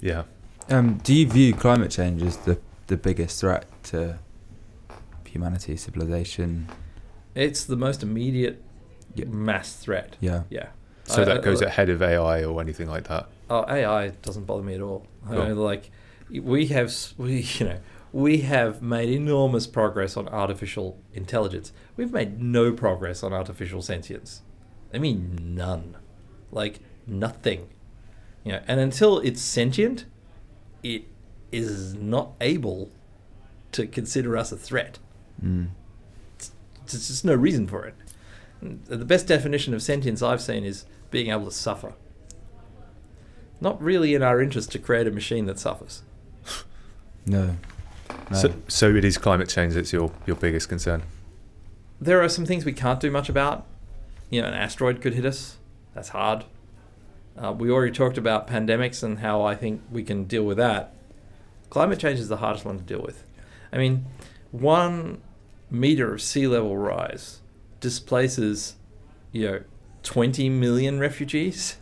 yeah. 0.00 0.22
Um, 0.68 0.98
do 0.98 1.12
you 1.12 1.26
view 1.28 1.52
climate 1.54 1.90
change 1.90 2.22
as 2.22 2.36
the, 2.36 2.56
the 2.86 2.96
biggest 2.96 3.40
threat 3.40 3.64
to 3.84 4.20
humanity, 5.26 5.76
civilization? 5.76 6.68
It's 7.34 7.64
the 7.64 7.74
most 7.76 8.02
immediate 8.04 8.62
Yeah. 9.16 9.24
mass 9.24 9.74
threat. 9.74 10.14
Yeah. 10.20 10.44
Yeah. 10.50 10.68
So 11.04 11.22
I- 11.22 11.24
that 11.24 11.38
I- 11.38 11.40
goes 11.40 11.62
ahead 11.62 11.88
of 11.88 12.00
AI 12.00 12.44
or 12.44 12.60
anything 12.60 12.88
like 12.88 13.08
that. 13.08 13.26
Oh, 13.50 13.64
AI 13.68 14.10
doesn't 14.22 14.44
bother 14.46 14.62
me 14.62 14.74
at 14.76 14.80
all. 14.80 15.04
I 15.26 15.34
Cool. 15.34 15.48
know, 15.48 15.54
like 15.62 15.90
we 16.30 16.66
have, 16.66 16.94
we 17.16 17.40
you 17.58 17.66
know, 17.66 17.78
we 18.12 18.38
have 18.38 18.82
made 18.82 19.08
enormous 19.08 19.66
progress 19.66 20.16
on 20.16 20.28
artificial 20.28 20.98
intelligence. 21.14 21.72
We've 21.96 22.12
made 22.12 22.42
no 22.42 22.72
progress 22.72 23.22
on 23.22 23.32
artificial 23.32 23.82
sentience. 23.82 24.42
I 24.92 24.98
mean, 24.98 25.38
none. 25.54 25.96
Like 26.50 26.80
nothing. 27.06 27.68
You 28.44 28.52
know, 28.52 28.60
and 28.66 28.80
until 28.80 29.18
it's 29.20 29.40
sentient, 29.40 30.04
it 30.82 31.04
is 31.50 31.94
not 31.94 32.32
able 32.40 32.90
to 33.72 33.86
consider 33.86 34.36
us 34.36 34.52
a 34.52 34.56
threat. 34.56 34.98
Mm. 35.42 35.68
There's 36.86 37.08
just 37.08 37.24
no 37.24 37.34
reason 37.34 37.66
for 37.66 37.86
it. 37.86 37.94
The 38.60 39.04
best 39.04 39.26
definition 39.26 39.74
of 39.74 39.82
sentience 39.82 40.22
I've 40.22 40.42
seen 40.42 40.64
is 40.64 40.84
being 41.10 41.30
able 41.30 41.46
to 41.46 41.52
suffer. 41.52 41.94
Not 43.62 43.80
really 43.80 44.12
in 44.16 44.24
our 44.24 44.42
interest 44.42 44.72
to 44.72 44.80
create 44.80 45.06
a 45.06 45.12
machine 45.12 45.46
that 45.46 45.56
suffers. 45.56 46.02
No. 47.24 47.56
no. 48.28 48.36
So, 48.36 48.52
so 48.66 48.92
it 48.92 49.04
is 49.04 49.16
climate 49.18 49.48
change 49.48 49.74
that's 49.74 49.92
your, 49.92 50.10
your 50.26 50.34
biggest 50.34 50.68
concern. 50.68 51.04
There 52.00 52.20
are 52.20 52.28
some 52.28 52.44
things 52.44 52.64
we 52.64 52.72
can't 52.72 52.98
do 52.98 53.08
much 53.08 53.28
about. 53.28 53.64
You 54.30 54.42
know, 54.42 54.48
an 54.48 54.54
asteroid 54.54 55.00
could 55.00 55.14
hit 55.14 55.24
us. 55.24 55.58
That's 55.94 56.08
hard. 56.08 56.44
Uh, 57.38 57.52
we 57.56 57.70
already 57.70 57.92
talked 57.92 58.18
about 58.18 58.48
pandemics 58.48 59.04
and 59.04 59.20
how 59.20 59.42
I 59.42 59.54
think 59.54 59.80
we 59.92 60.02
can 60.02 60.24
deal 60.24 60.42
with 60.42 60.56
that. 60.56 60.92
Climate 61.70 62.00
change 62.00 62.18
is 62.18 62.28
the 62.28 62.38
hardest 62.38 62.64
one 62.64 62.78
to 62.78 62.84
deal 62.84 63.00
with. 63.00 63.24
I 63.72 63.78
mean, 63.78 64.06
one 64.50 65.22
meter 65.70 66.14
of 66.14 66.20
sea 66.20 66.48
level 66.48 66.76
rise 66.76 67.42
displaces, 67.78 68.74
you 69.30 69.46
know, 69.46 69.60
20 70.02 70.48
million 70.48 70.98
refugees. 70.98 71.76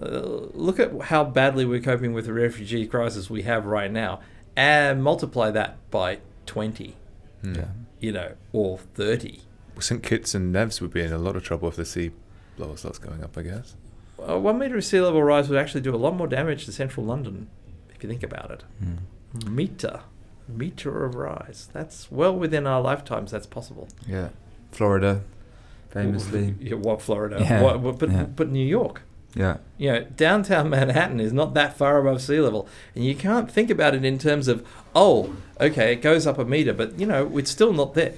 Uh, 0.00 0.48
look 0.54 0.80
at 0.80 0.90
how 1.02 1.22
badly 1.24 1.64
we're 1.64 1.80
coping 1.80 2.12
with 2.12 2.26
the 2.26 2.32
refugee 2.32 2.86
crisis 2.86 3.30
we 3.30 3.42
have 3.42 3.64
right 3.64 3.90
now, 3.92 4.20
and 4.56 5.02
multiply 5.02 5.50
that 5.50 5.76
by 5.90 6.18
20, 6.46 6.96
Hmm. 7.42 7.54
Yeah. 7.54 7.64
you 8.00 8.12
know, 8.12 8.32
or 8.52 8.78
30. 8.78 9.42
St 9.78 10.02
Kitts 10.02 10.34
and 10.34 10.52
Nevis 10.52 10.80
would 10.80 10.92
be 10.92 11.02
in 11.02 11.12
a 11.12 11.18
lot 11.18 11.36
of 11.36 11.42
trouble 11.44 11.68
if 11.68 11.76
the 11.76 11.84
sea 11.84 12.10
level 12.58 12.76
starts 12.76 12.98
going 12.98 13.22
up. 13.22 13.36
I 13.38 13.42
guess. 13.42 13.76
Uh, 14.18 14.38
one 14.38 14.58
metre 14.58 14.76
of 14.76 14.84
sea 14.84 15.00
level 15.00 15.22
rise 15.22 15.48
would 15.48 15.58
actually 15.58 15.80
do 15.80 15.94
a 15.94 15.98
lot 15.98 16.14
more 16.14 16.26
damage 16.28 16.64
to 16.66 16.72
central 16.72 17.04
London, 17.04 17.48
if 17.94 18.02
you 18.02 18.08
think 18.08 18.22
about 18.22 18.50
it. 18.50 18.64
Mm. 18.82 19.48
Metre. 19.50 20.00
Metre 20.48 21.04
of 21.04 21.14
rise. 21.16 21.68
That's 21.72 22.10
well 22.12 22.34
within 22.36 22.66
our 22.66 22.80
lifetimes, 22.80 23.30
that's 23.32 23.46
possible. 23.46 23.88
Yeah. 24.06 24.28
Florida, 24.70 25.22
famously. 25.90 26.54
Yeah, 26.60 26.74
what 26.74 27.00
Florida? 27.02 27.38
Yeah, 27.40 27.62
What, 27.62 27.80
what- 27.80 27.98
but, 27.98 28.10
yeah. 28.10 28.24
but 28.24 28.50
New 28.50 28.64
York. 28.66 29.02
Yeah. 29.34 29.56
You 29.78 29.92
know, 29.92 30.04
downtown 30.16 30.70
Manhattan 30.70 31.18
is 31.20 31.32
not 31.32 31.54
that 31.54 31.76
far 31.76 31.98
above 31.98 32.22
sea 32.22 32.38
level. 32.40 32.68
And 32.94 33.04
you 33.04 33.14
can't 33.16 33.50
think 33.50 33.68
about 33.70 33.94
it 33.94 34.04
in 34.04 34.18
terms 34.18 34.46
of, 34.48 34.66
oh, 34.94 35.34
okay, 35.60 35.92
it 35.92 35.96
goes 36.02 36.26
up 36.26 36.38
a 36.38 36.44
metre, 36.44 36.72
but, 36.72 36.98
you 36.98 37.06
know, 37.06 37.36
it's 37.36 37.50
still 37.50 37.72
not 37.72 37.94
there. 37.94 38.14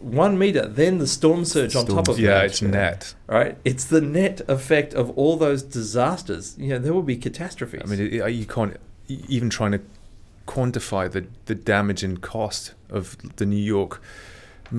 One 0.00 0.38
metre, 0.38 0.66
then 0.66 0.98
the 0.98 1.06
storm 1.08 1.44
surge 1.44 1.74
on 1.76 1.84
top 1.84 2.08
of 2.08 2.14
surge. 2.14 2.18
it. 2.20 2.22
Yeah, 2.22 2.42
it's 2.42 2.62
net. 2.62 3.14
Right? 3.26 3.58
It's 3.64 3.84
the 3.84 4.00
net 4.00 4.40
effect 4.48 4.94
of 4.94 5.10
all 5.18 5.36
those 5.36 5.62
disasters. 5.62 6.54
You 6.56 6.68
know, 6.70 6.78
there 6.78 6.94
will 6.94 7.02
be 7.02 7.16
catastrophes. 7.16 7.82
I 7.84 7.88
mean, 7.88 8.00
it, 8.00 8.12
it- 8.14 8.32
you 8.34 8.46
can't 8.46 8.76
even 9.08 9.50
trying 9.50 9.72
to 9.72 9.80
quantify 10.46 11.10
the, 11.10 11.26
the 11.46 11.54
damage 11.54 12.02
and 12.02 12.20
cost 12.22 12.72
of 12.88 13.16
the 13.36 13.44
New 13.44 13.56
York 13.56 14.00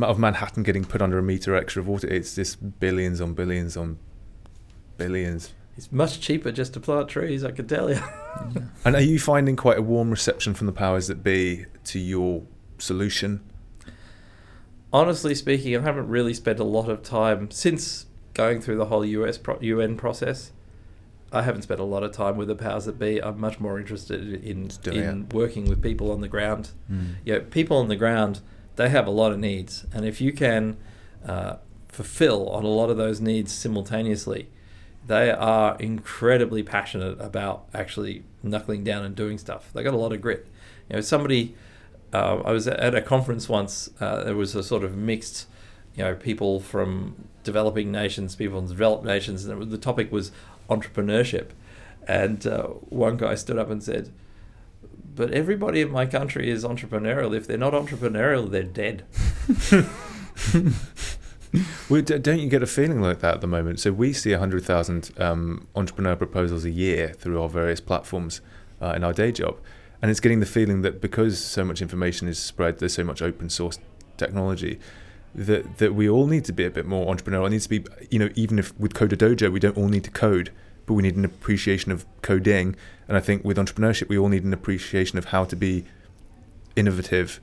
of 0.02 0.18
Manhattan 0.18 0.64
getting 0.64 0.84
put 0.86 1.02
under 1.02 1.20
a 1.20 1.24
meter 1.24 1.54
extra 1.56 1.82
of 1.82 1.88
water. 1.88 2.08
It's 2.08 2.34
just 2.36 2.80
billions 2.80 3.20
on 3.22 3.34
billions 3.34 3.76
on 3.78 3.98
billions. 4.98 5.54
It's 5.80 5.92
much 5.92 6.20
cheaper 6.20 6.52
just 6.52 6.74
to 6.74 6.80
plant 6.80 7.10
trees, 7.10 7.44
I 7.44 7.52
can 7.52 7.68
tell 7.68 7.90
you. 7.90 8.02
And 8.86 8.96
are 8.96 9.02
you 9.02 9.20
finding 9.20 9.56
quite 9.56 9.78
a 9.78 9.82
warm 9.82 10.10
reception 10.10 10.54
from 10.54 10.68
the 10.68 10.72
powers 10.72 11.08
that 11.08 11.24
be 11.24 11.66
to 11.86 12.00
your 12.00 12.44
solution? 12.78 13.42
honestly 14.92 15.36
speaking, 15.36 15.76
I 15.76 15.82
haven't 15.82 16.08
really 16.08 16.34
spent 16.34 16.60
a 16.60 16.64
lot 16.64 16.90
of 16.90 17.04
time 17.04 17.52
since 17.52 18.06
going 18.34 18.62
through 18.62 18.78
the 18.78 18.86
whole 18.86 19.06
US 19.06 19.38
pro- 19.38 19.60
UN 19.60 19.98
process. 19.98 20.52
I 21.32 21.44
haven't 21.44 21.62
spent 21.62 21.80
a 21.80 21.84
lot 21.84 22.04
of 22.04 22.12
time 22.12 22.38
with 22.38 22.48
the 22.48 22.56
powers 22.56 22.86
that 22.86 22.98
be. 22.98 23.22
I'm 23.22 23.40
much 23.40 23.60
more 23.60 23.80
interested 23.80 24.44
in 24.44 24.70
Still, 24.72 24.96
in 24.96 25.30
working 25.30 25.66
with 25.66 25.82
people 25.82 26.12
on 26.12 26.22
the 26.22 26.28
ground. 26.28 26.72
Mm. 26.92 27.16
You 27.24 27.34
know, 27.34 27.40
people 27.42 27.78
on 27.78 27.88
the 27.88 27.96
ground, 27.96 28.42
they 28.78 28.90
have 28.90 29.06
a 29.06 29.12
lot 29.12 29.32
of 29.32 29.38
needs, 29.38 29.86
and 29.94 30.06
if 30.06 30.20
you 30.20 30.34
can 30.34 30.78
uh, 31.24 31.58
fulfill 31.88 32.50
on 32.50 32.64
a 32.64 32.70
lot 32.70 32.90
of 32.90 32.98
those 32.98 33.22
needs 33.22 33.52
simultaneously, 33.52 34.50
they 35.10 35.32
are 35.32 35.76
incredibly 35.80 36.62
passionate 36.62 37.20
about 37.20 37.66
actually 37.74 38.24
knuckling 38.44 38.84
down 38.84 39.04
and 39.04 39.16
doing 39.16 39.40
stuff. 39.40 39.72
They 39.74 39.82
got 39.82 39.96
a 39.96 39.98
lot 39.98 40.14
of 40.14 40.22
grit. 40.22 40.46
You 40.88 40.98
know, 40.98 41.02
somebody. 41.02 41.56
Uh, 42.14 42.42
I 42.46 42.52
was 42.52 42.68
at 42.68 42.94
a 42.94 43.02
conference 43.02 43.50
once. 43.50 43.90
Uh, 44.00 44.24
there 44.24 44.36
was 44.36 44.56
a 44.56 44.62
sort 44.62 44.84
of 44.84 44.96
mixed, 44.96 45.48
you 45.96 46.04
know, 46.04 46.14
people 46.14 46.60
from 46.60 47.28
developing 47.44 47.92
nations, 47.92 48.36
people 48.36 48.60
from 48.60 48.68
developed 48.68 49.04
nations, 49.04 49.46
and 49.46 49.58
was, 49.58 49.70
the 49.70 49.80
topic 49.80 50.12
was 50.12 50.32
entrepreneurship. 50.70 51.50
And 52.08 52.46
uh, 52.46 52.68
one 52.68 53.18
guy 53.18 53.34
stood 53.34 53.58
up 53.58 53.72
and 53.72 53.82
said, 53.82 54.12
"But 55.16 55.32
everybody 55.32 55.82
in 55.82 55.90
my 55.90 56.06
country 56.06 56.52
is 56.52 56.64
entrepreneurial. 56.64 57.36
If 57.36 57.48
they're 57.48 57.58
not 57.58 57.74
entrepreneurial, 57.74 58.50
they're 58.52 58.62
dead." 58.62 59.06
Well, 61.90 62.04
don't 62.04 62.40
you 62.40 62.48
get 62.48 62.62
a 62.62 62.68
feeling 62.68 63.02
like 63.02 63.20
that 63.22 63.36
at 63.36 63.42
the 63.42 63.48
moment? 63.48 63.80
So 63.80 63.92
we 63.92 64.14
see 64.14 64.32
100,000 64.32 65.12
um, 65.18 65.68
entrepreneur 65.76 66.16
proposals 66.16 66.66
a 66.66 66.70
year 66.70 67.14
through 67.18 67.42
our 67.42 67.50
various 67.50 67.82
platforms 67.82 68.42
uh, 68.80 68.94
in 68.96 69.04
our 69.04 69.14
day 69.14 69.32
job. 69.32 69.58
And 70.02 70.12
it's 70.12 70.20
getting 70.20 70.40
the 70.40 70.46
feeling 70.46 70.82
that 70.84 71.02
because 71.02 71.44
so 71.44 71.66
much 71.66 71.82
information 71.82 72.28
is 72.28 72.38
spread, 72.38 72.78
there's 72.78 72.94
so 72.94 73.04
much 73.04 73.22
open 73.22 73.50
source 73.50 73.80
technology, 74.18 74.80
that, 75.36 75.78
that 75.78 75.94
we 75.94 76.08
all 76.10 76.28
need 76.28 76.46
to 76.46 76.54
be 76.54 76.66
a 76.66 76.70
bit 76.70 76.86
more 76.86 77.14
entrepreneurial. 77.14 77.48
It 77.48 77.52
needs 77.52 77.68
to 77.68 77.70
be, 77.70 77.86
you 78.10 78.20
know, 78.20 78.30
even 78.36 78.60
if 78.60 78.78
with 78.80 78.94
Coder 78.94 79.18
Dojo, 79.18 79.52
we 79.52 79.60
don't 79.60 79.78
all 79.78 79.90
need 79.90 80.04
to 80.06 80.12
code, 80.12 80.52
but 80.86 80.94
we 80.94 81.04
need 81.04 81.16
an 81.16 81.26
appreciation 81.26 81.92
of 81.92 82.06
coding. 82.22 82.76
And 83.08 83.18
I 83.18 83.20
think 83.20 83.44
with 83.44 83.58
entrepreneurship, 83.58 84.10
we 84.10 84.18
all 84.18 84.30
need 84.30 84.44
an 84.44 84.54
appreciation 84.54 85.18
of 85.18 85.26
how 85.26 85.44
to 85.46 85.56
be 85.56 85.86
innovative 86.76 87.42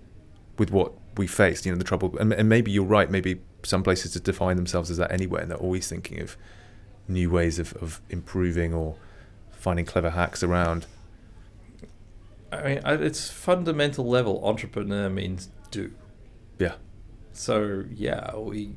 with 0.58 0.70
what 0.70 0.92
we 1.16 1.26
faced, 1.26 1.66
you 1.66 1.72
know, 1.72 1.78
the 1.78 1.84
trouble. 1.84 2.16
And, 2.18 2.32
and 2.32 2.48
maybe 2.48 2.70
you're 2.70 2.84
right. 2.84 3.10
Maybe 3.10 3.40
some 3.66 3.82
places 3.82 4.12
to 4.12 4.20
define 4.20 4.56
themselves 4.56 4.90
as 4.90 4.96
that 4.98 5.10
anyway, 5.10 5.42
and 5.42 5.50
they're 5.50 5.58
always 5.58 5.88
thinking 5.88 6.20
of 6.20 6.36
new 7.08 7.30
ways 7.30 7.58
of, 7.58 7.74
of 7.74 8.00
improving 8.10 8.74
or 8.74 8.96
finding 9.50 9.84
clever 9.84 10.10
hacks 10.10 10.42
around. 10.42 10.86
I 12.52 12.62
mean, 12.62 12.78
at 12.84 13.02
its 13.02 13.30
fundamental 13.30 14.06
level, 14.06 14.44
entrepreneur 14.44 15.08
means 15.08 15.48
do. 15.70 15.92
Yeah. 16.58 16.74
So 17.32 17.84
yeah, 17.92 18.36
we 18.36 18.74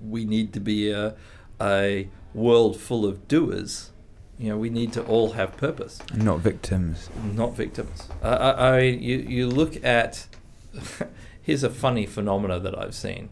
we 0.00 0.24
need 0.24 0.52
to 0.54 0.60
be 0.60 0.90
a 0.90 1.14
a 1.60 2.08
world 2.34 2.78
full 2.78 3.04
of 3.04 3.28
doers. 3.28 3.90
You 4.38 4.48
know, 4.48 4.56
we 4.56 4.70
need 4.70 4.94
to 4.94 5.02
all 5.04 5.32
have 5.32 5.56
purpose, 5.58 6.00
not 6.14 6.40
victims. 6.40 7.10
not 7.34 7.54
victims. 7.54 8.08
I, 8.22 8.28
I, 8.28 8.50
I 8.50 8.80
you 8.80 9.18
you 9.18 9.46
look 9.46 9.84
at 9.84 10.26
here's 11.42 11.62
a 11.62 11.70
funny 11.70 12.06
phenomena 12.06 12.58
that 12.58 12.78
I've 12.78 12.94
seen. 12.94 13.28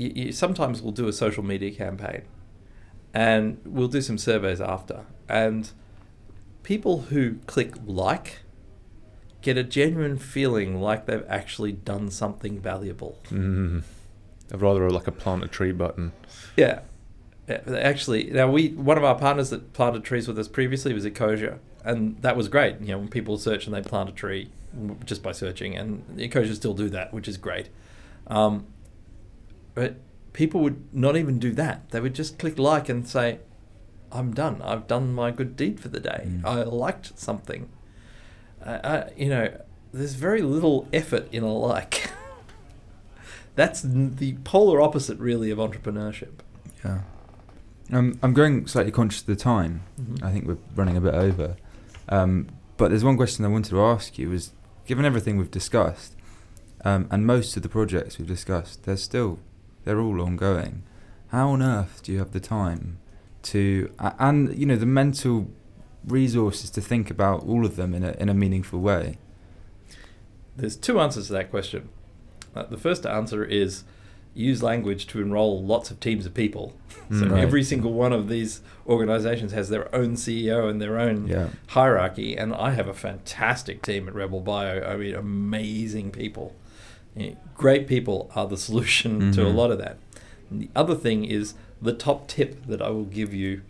You, 0.00 0.12
you, 0.14 0.32
sometimes 0.32 0.80
we'll 0.80 0.92
do 0.92 1.08
a 1.08 1.12
social 1.12 1.42
media 1.42 1.70
campaign, 1.70 2.22
and 3.12 3.60
we'll 3.66 3.88
do 3.88 4.00
some 4.00 4.16
surveys 4.16 4.58
after, 4.58 5.04
and 5.28 5.70
people 6.62 7.02
who 7.02 7.34
click 7.46 7.74
like 7.84 8.38
get 9.42 9.58
a 9.58 9.62
genuine 9.62 10.16
feeling 10.16 10.80
like 10.80 11.04
they've 11.04 11.24
actually 11.28 11.72
done 11.72 12.10
something 12.10 12.58
valuable. 12.58 13.18
Mm. 13.28 13.82
I'd 14.50 14.62
rather 14.62 14.88
like 14.90 15.06
a 15.06 15.12
plant 15.12 15.44
a 15.44 15.48
tree 15.48 15.72
button. 15.72 16.12
Yeah. 16.56 16.80
Yeah, 17.46 17.60
Actually, 17.76 18.30
now 18.30 18.50
we 18.50 18.68
one 18.68 18.96
of 18.96 19.04
our 19.04 19.18
partners 19.18 19.50
that 19.50 19.74
planted 19.74 20.02
trees 20.02 20.26
with 20.26 20.38
us 20.38 20.48
previously 20.48 20.94
was 20.94 21.04
Ecosia, 21.04 21.58
and 21.84 22.16
that 22.22 22.38
was 22.38 22.48
great. 22.48 22.80
You 22.80 22.92
know, 22.92 22.98
when 22.98 23.08
people 23.08 23.36
search 23.36 23.66
and 23.66 23.74
they 23.74 23.82
plant 23.82 24.08
a 24.08 24.12
tree 24.12 24.48
just 25.04 25.22
by 25.22 25.32
searching, 25.32 25.76
and 25.76 26.06
Ecosia 26.16 26.54
still 26.54 26.74
do 26.74 26.88
that, 26.88 27.12
which 27.12 27.28
is 27.28 27.36
great. 27.36 27.68
Um, 28.28 28.66
but 29.80 29.94
people 30.34 30.60
would 30.60 30.92
not 30.94 31.16
even 31.16 31.38
do 31.38 31.52
that; 31.52 31.88
they 31.88 32.00
would 32.00 32.14
just 32.14 32.38
click 32.38 32.58
like 32.58 32.90
and 32.90 33.08
say, 33.08 33.38
"I'm 34.12 34.34
done. 34.34 34.60
I've 34.60 34.86
done 34.86 35.14
my 35.14 35.30
good 35.30 35.56
deed 35.56 35.80
for 35.80 35.88
the 35.88 36.00
day. 36.00 36.26
Mm. 36.26 36.44
I 36.44 36.62
liked 36.64 37.18
something." 37.18 37.70
Uh, 38.62 38.78
I, 38.84 39.10
you 39.16 39.30
know, 39.30 39.58
there's 39.90 40.16
very 40.16 40.42
little 40.42 40.86
effort 40.92 41.32
in 41.32 41.42
a 41.42 41.50
like. 41.50 42.10
That's 43.54 43.80
the 43.80 44.34
polar 44.44 44.82
opposite, 44.82 45.18
really, 45.18 45.50
of 45.50 45.56
entrepreneurship. 45.56 46.40
Yeah. 46.84 47.00
Um, 47.90 48.18
I'm 48.22 48.34
going 48.34 48.66
slightly 48.66 48.92
conscious 48.92 49.22
of 49.22 49.28
the 49.28 49.36
time. 49.36 49.80
Mhm. 49.98 50.22
I 50.22 50.30
think 50.30 50.46
we're 50.46 50.58
running 50.74 50.98
a 50.98 51.00
bit 51.00 51.14
over. 51.14 51.56
Um, 52.10 52.48
but 52.76 52.90
there's 52.90 53.02
one 53.02 53.16
question 53.16 53.46
I 53.46 53.48
wanted 53.48 53.70
to 53.70 53.80
ask 53.80 54.18
you 54.18 54.28
was, 54.28 54.52
given 54.84 55.06
everything 55.06 55.38
we've 55.38 55.50
discussed, 55.50 56.16
um, 56.84 57.08
and 57.10 57.26
most 57.26 57.56
of 57.56 57.62
the 57.62 57.70
projects 57.70 58.18
we've 58.18 58.28
discussed, 58.28 58.84
they're 58.84 58.96
still, 58.98 59.38
they're 59.84 60.00
all 60.00 60.20
ongoing. 60.20 60.82
How 61.28 61.50
on 61.50 61.62
earth 61.62 62.00
do 62.02 62.12
you 62.12 62.18
have 62.18 62.32
the 62.32 62.40
time 62.40 62.98
to, 63.44 63.90
and 63.98 64.56
you 64.58 64.66
know, 64.66 64.76
the 64.76 64.86
mental 64.86 65.48
resources 66.06 66.70
to 66.70 66.80
think 66.80 67.10
about 67.10 67.44
all 67.46 67.64
of 67.66 67.76
them 67.76 67.94
in 67.94 68.02
a 68.04 68.12
in 68.18 68.28
a 68.28 68.34
meaningful 68.34 68.80
way? 68.80 69.18
There's 70.56 70.76
two 70.76 71.00
answers 71.00 71.28
to 71.28 71.32
that 71.34 71.50
question. 71.50 71.88
Uh, 72.54 72.64
the 72.64 72.76
first 72.76 73.06
answer 73.06 73.44
is 73.44 73.84
use 74.34 74.62
language 74.62 75.06
to 75.08 75.20
enroll 75.20 75.62
lots 75.64 75.90
of 75.90 75.98
teams 76.00 76.26
of 76.26 76.34
people. 76.34 76.74
so 77.10 77.16
Mm. 77.16 77.30
Right. 77.32 77.42
every 77.42 77.64
single 77.64 77.92
one 77.92 78.12
of 78.12 78.28
these 78.28 78.60
organizations 78.86 79.50
has 79.52 79.68
their 79.68 79.92
own 79.94 80.14
CEO 80.16 80.68
and 80.70 80.80
their 80.80 80.96
own 80.98 81.26
Yeah. 81.26 81.48
hierarchy. 81.68 82.36
And 82.36 82.54
I 82.54 82.70
have 82.70 82.86
a 82.86 82.94
fantastic 82.94 83.82
team 83.82 84.06
at 84.06 84.14
Rebel 84.14 84.40
Bio. 84.40 84.82
I 84.84 84.96
mean, 84.96 85.14
amazing 85.16 86.12
people. 86.12 86.54
You 87.16 87.30
know, 87.30 87.36
great 87.54 87.86
people 87.86 88.30
are 88.34 88.46
the 88.46 88.56
solution 88.68 89.32
to 89.32 89.42
a 89.42 89.50
Mhm. 89.50 89.54
lot 89.54 89.70
of 89.70 89.78
that. 89.78 89.98
And 90.50 90.60
the 90.60 90.70
other 90.74 90.94
thing 90.94 91.24
is 91.24 91.54
the 91.82 91.92
top 91.92 92.28
tip 92.28 92.66
that 92.66 92.80
I 92.82 92.90
will 92.90 93.04
give 93.04 93.32
you. 93.34 93.62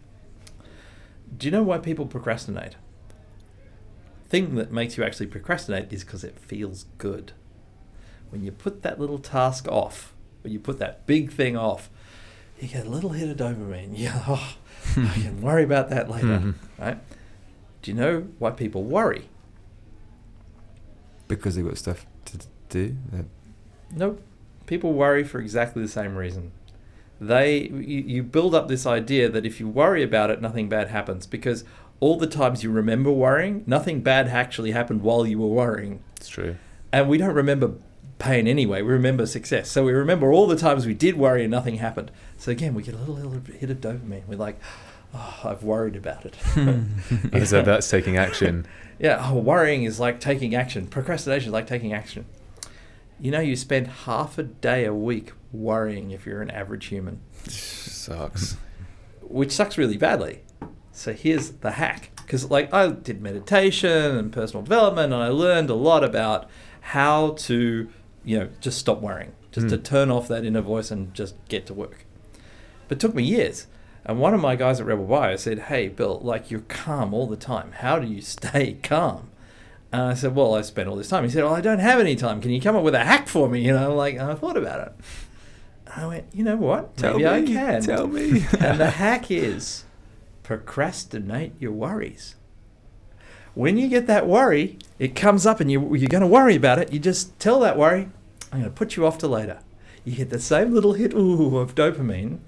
Do 1.37 1.47
you 1.47 1.51
know 1.51 1.63
why 1.63 1.79
people 1.79 2.07
procrastinate? 2.07 2.77
Thing 4.29 4.55
that 4.57 4.71
makes 4.73 4.97
you 4.97 5.05
actually 5.05 5.27
procrastinate 5.27 5.93
is 5.93 6.05
because 6.05 6.23
it 6.25 6.39
feels 6.39 6.87
good. 6.99 7.33
When 8.31 8.43
you 8.45 8.53
put 8.53 8.83
that 8.83 9.01
little 9.01 9.19
task 9.19 9.67
off, 9.69 10.13
when 10.43 10.53
you 10.53 10.61
put 10.61 10.79
that 10.79 11.07
big 11.07 11.33
thing 11.33 11.57
off, 11.57 11.91
you 12.61 12.69
get 12.69 12.87
a 12.87 12.91
little 12.91 13.11
hit 13.11 13.29
of 13.29 13.37
dopamine. 13.37 13.91
Yeah, 13.97 14.23
oh, 14.29 14.57
I 14.97 15.15
can 15.15 15.41
worry 15.43 15.65
about 15.65 15.91
that 15.91 16.09
later, 16.11 16.27
Mhm. 16.39 16.55
right? 16.79 16.99
Do 17.83 17.91
you 17.91 17.97
know 17.97 18.29
why 18.39 18.51
people 18.51 18.85
worry? 18.85 19.29
Because 21.29 21.55
they've 21.57 21.65
got 21.65 21.79
stuff 21.79 22.07
do. 22.71 22.97
They're- 23.13 23.25
Nope. 23.95 24.23
People 24.67 24.93
worry 24.93 25.25
for 25.25 25.41
exactly 25.41 25.83
the 25.83 25.89
same 25.89 26.17
reason. 26.17 26.53
they 27.21 27.63
you, 27.69 28.01
you 28.07 28.23
build 28.23 28.55
up 28.55 28.69
this 28.69 28.87
idea 28.87 29.29
that 29.29 29.45
if 29.45 29.61
you 29.61 29.69
worry 29.69 30.03
about 30.03 30.31
it, 30.31 30.41
nothing 30.41 30.69
bad 30.69 30.89
happens 30.89 31.27
because 31.27 31.65
all 31.99 32.17
the 32.17 32.27
times 32.27 32.63
you 32.63 32.71
remember 32.71 33.11
worrying, 33.11 33.63
nothing 33.67 34.01
bad 34.01 34.29
actually 34.29 34.71
happened 34.71 35.03
while 35.03 35.27
you 35.27 35.39
were 35.39 35.49
worrying. 35.49 36.03
It's 36.17 36.29
true. 36.29 36.57
And 36.93 37.09
we 37.11 37.19
don't 37.19 37.35
remember 37.35 37.73
pain 38.19 38.47
anyway. 38.47 38.81
We 38.83 38.93
remember 38.93 39.27
success. 39.27 39.71
So 39.71 39.85
we 39.85 39.93
remember 39.93 40.33
all 40.33 40.47
the 40.47 40.57
times 40.57 40.87
we 40.87 40.95
did 40.95 41.17
worry 41.17 41.43
and 41.43 41.51
nothing 41.51 41.77
happened. 41.77 42.11
So 42.39 42.51
again, 42.53 42.75
we 42.75 42.83
get 42.83 42.95
a 42.95 42.99
little, 42.99 43.17
little 43.17 43.55
hit 43.55 43.71
of 43.71 43.79
dopamine. 43.83 44.27
We're 44.27 44.39
like, 44.39 44.59
oh, 45.15 45.41
I've 45.45 45.63
worried 45.63 45.97
about 45.97 46.25
it. 46.25 46.37
And 46.57 47.47
so 47.47 47.61
that's 47.63 47.89
taking 47.91 48.17
action. 48.17 48.67
Yeah, 49.03 49.31
oh, 49.31 49.39
worrying 49.39 49.85
is 49.85 49.99
like 49.99 50.21
taking 50.21 50.55
action. 50.55 50.87
Procrastination 50.87 51.49
is 51.49 51.53
like 51.55 51.67
taking 51.67 51.95
action. 51.95 52.27
You 53.21 53.31
know, 53.31 53.41
you 53.41 53.55
spend 53.57 53.87
half 53.89 54.39
a 54.39 54.43
day 54.43 54.85
a 54.85 54.95
week 54.95 55.33
worrying 55.53 56.11
if 56.11 56.25
you're 56.27 56.41
an 56.43 56.51
average 56.51 56.87
human, 56.87 57.21
Sucks. 57.47 58.57
which 59.21 59.53
sucks 59.53 59.77
really 59.77 59.97
badly. 59.97 60.41
So 60.93 61.13
here's 61.13 61.51
the 61.51 61.73
hack. 61.73 62.11
Because, 62.17 62.51
like, 62.51 62.73
I 62.73 62.89
did 62.89 63.21
meditation 63.21 64.17
and 64.17 64.33
personal 64.33 64.63
development, 64.63 65.13
and 65.13 65.23
I 65.23 65.29
learned 65.29 65.69
a 65.71 65.75
lot 65.75 66.05
about 66.05 66.49
how 66.81 67.31
to, 67.39 67.89
you 68.25 68.39
know, 68.39 68.49
just 68.61 68.79
stop 68.79 69.01
worrying, 69.01 69.33
just 69.51 69.69
to 69.71 69.79
Mm. 69.79 69.85
turn 69.85 70.11
off 70.11 70.29
that 70.29 70.45
inner 70.45 70.61
voice 70.61 70.91
and 70.91 71.13
just 71.13 71.35
get 71.49 71.67
to 71.67 71.75
work. 71.75 72.07
But 72.89 72.99
it 72.99 73.01
took 73.01 73.15
me 73.15 73.23
years. 73.25 73.67
And 74.05 74.19
one 74.19 74.33
of 74.33 74.41
my 74.41 74.57
guys 74.57 74.81
at 74.81 74.87
Rebel 74.87 75.05
Bio 75.07 75.37
said, 75.37 75.59
Hey, 75.61 75.89
Bill, 75.89 76.21
like, 76.23 76.51
you're 76.51 76.61
calm 76.69 77.13
all 77.13 77.27
the 77.27 77.37
time. 77.37 77.73
How 77.73 77.99
do 77.99 78.07
you 78.07 78.21
stay 78.23 78.75
calm? 78.83 79.30
And 79.93 80.03
I 80.03 80.15
said, 80.15 80.35
Well, 80.35 80.55
I 80.55 80.63
spent 80.63 80.89
all 80.89 80.97
this 80.97 81.09
time. 81.09 81.25
He 81.25 81.31
said, 81.31 81.45
Well, 81.45 81.55
I 81.55 81.61
don't 81.61 81.79
have 81.81 82.01
any 82.01 82.17
time. 82.17 82.41
Can 82.41 82.51
you 82.51 82.61
come 82.61 82.77
up 82.77 82.85
with 82.85 82.95
a 82.95 83.05
hack 83.05 83.29
for 83.29 83.49
me? 83.49 83.61
You 83.61 83.73
know, 83.73 83.95
like, 83.95 84.19
I 84.19 84.35
thought 84.35 84.57
about 84.57 84.87
it. 84.87 84.93
And 85.87 86.05
I 86.05 86.07
went, 86.07 86.27
You 86.33 86.45
know 86.45 86.57
what? 86.57 86.97
Tell 86.97 87.19
Maybe 87.19 87.27
I 87.27 87.43
can. 87.43 87.83
Tell 87.83 88.07
me. 88.07 88.45
and 88.61 88.79
the 88.81 88.91
hack 88.91 89.31
is 89.31 89.85
procrastinate 90.43 91.53
your 91.61 91.73
worries. 91.73 92.37
When 93.55 93.77
you 93.77 93.89
get 93.89 94.07
that 94.07 94.27
worry, 94.27 94.79
it 94.99 95.17
comes 95.17 95.45
up 95.45 95.61
and 95.61 95.71
you, 95.71 95.95
you're 95.97 96.09
going 96.09 96.23
to 96.23 96.27
worry 96.27 96.55
about 96.55 96.79
it. 96.79 96.93
You 96.93 97.01
just 97.01 97.39
tell 97.39 97.61
that 97.61 97.77
worry, 97.77 98.09
I'm 98.53 98.61
going 98.61 98.65
to 98.65 98.71
put 98.71 98.97
you 98.97 99.07
off 99.07 99.19
to 99.19 99.29
later. 99.29 99.61
You 100.05 100.17
get 100.17 100.31
the 100.31 100.41
same 100.41 100.73
little 100.73 100.95
hit 100.95 101.13
ooh, 101.15 101.59
of 101.59 101.75
dopamine, 101.75 102.39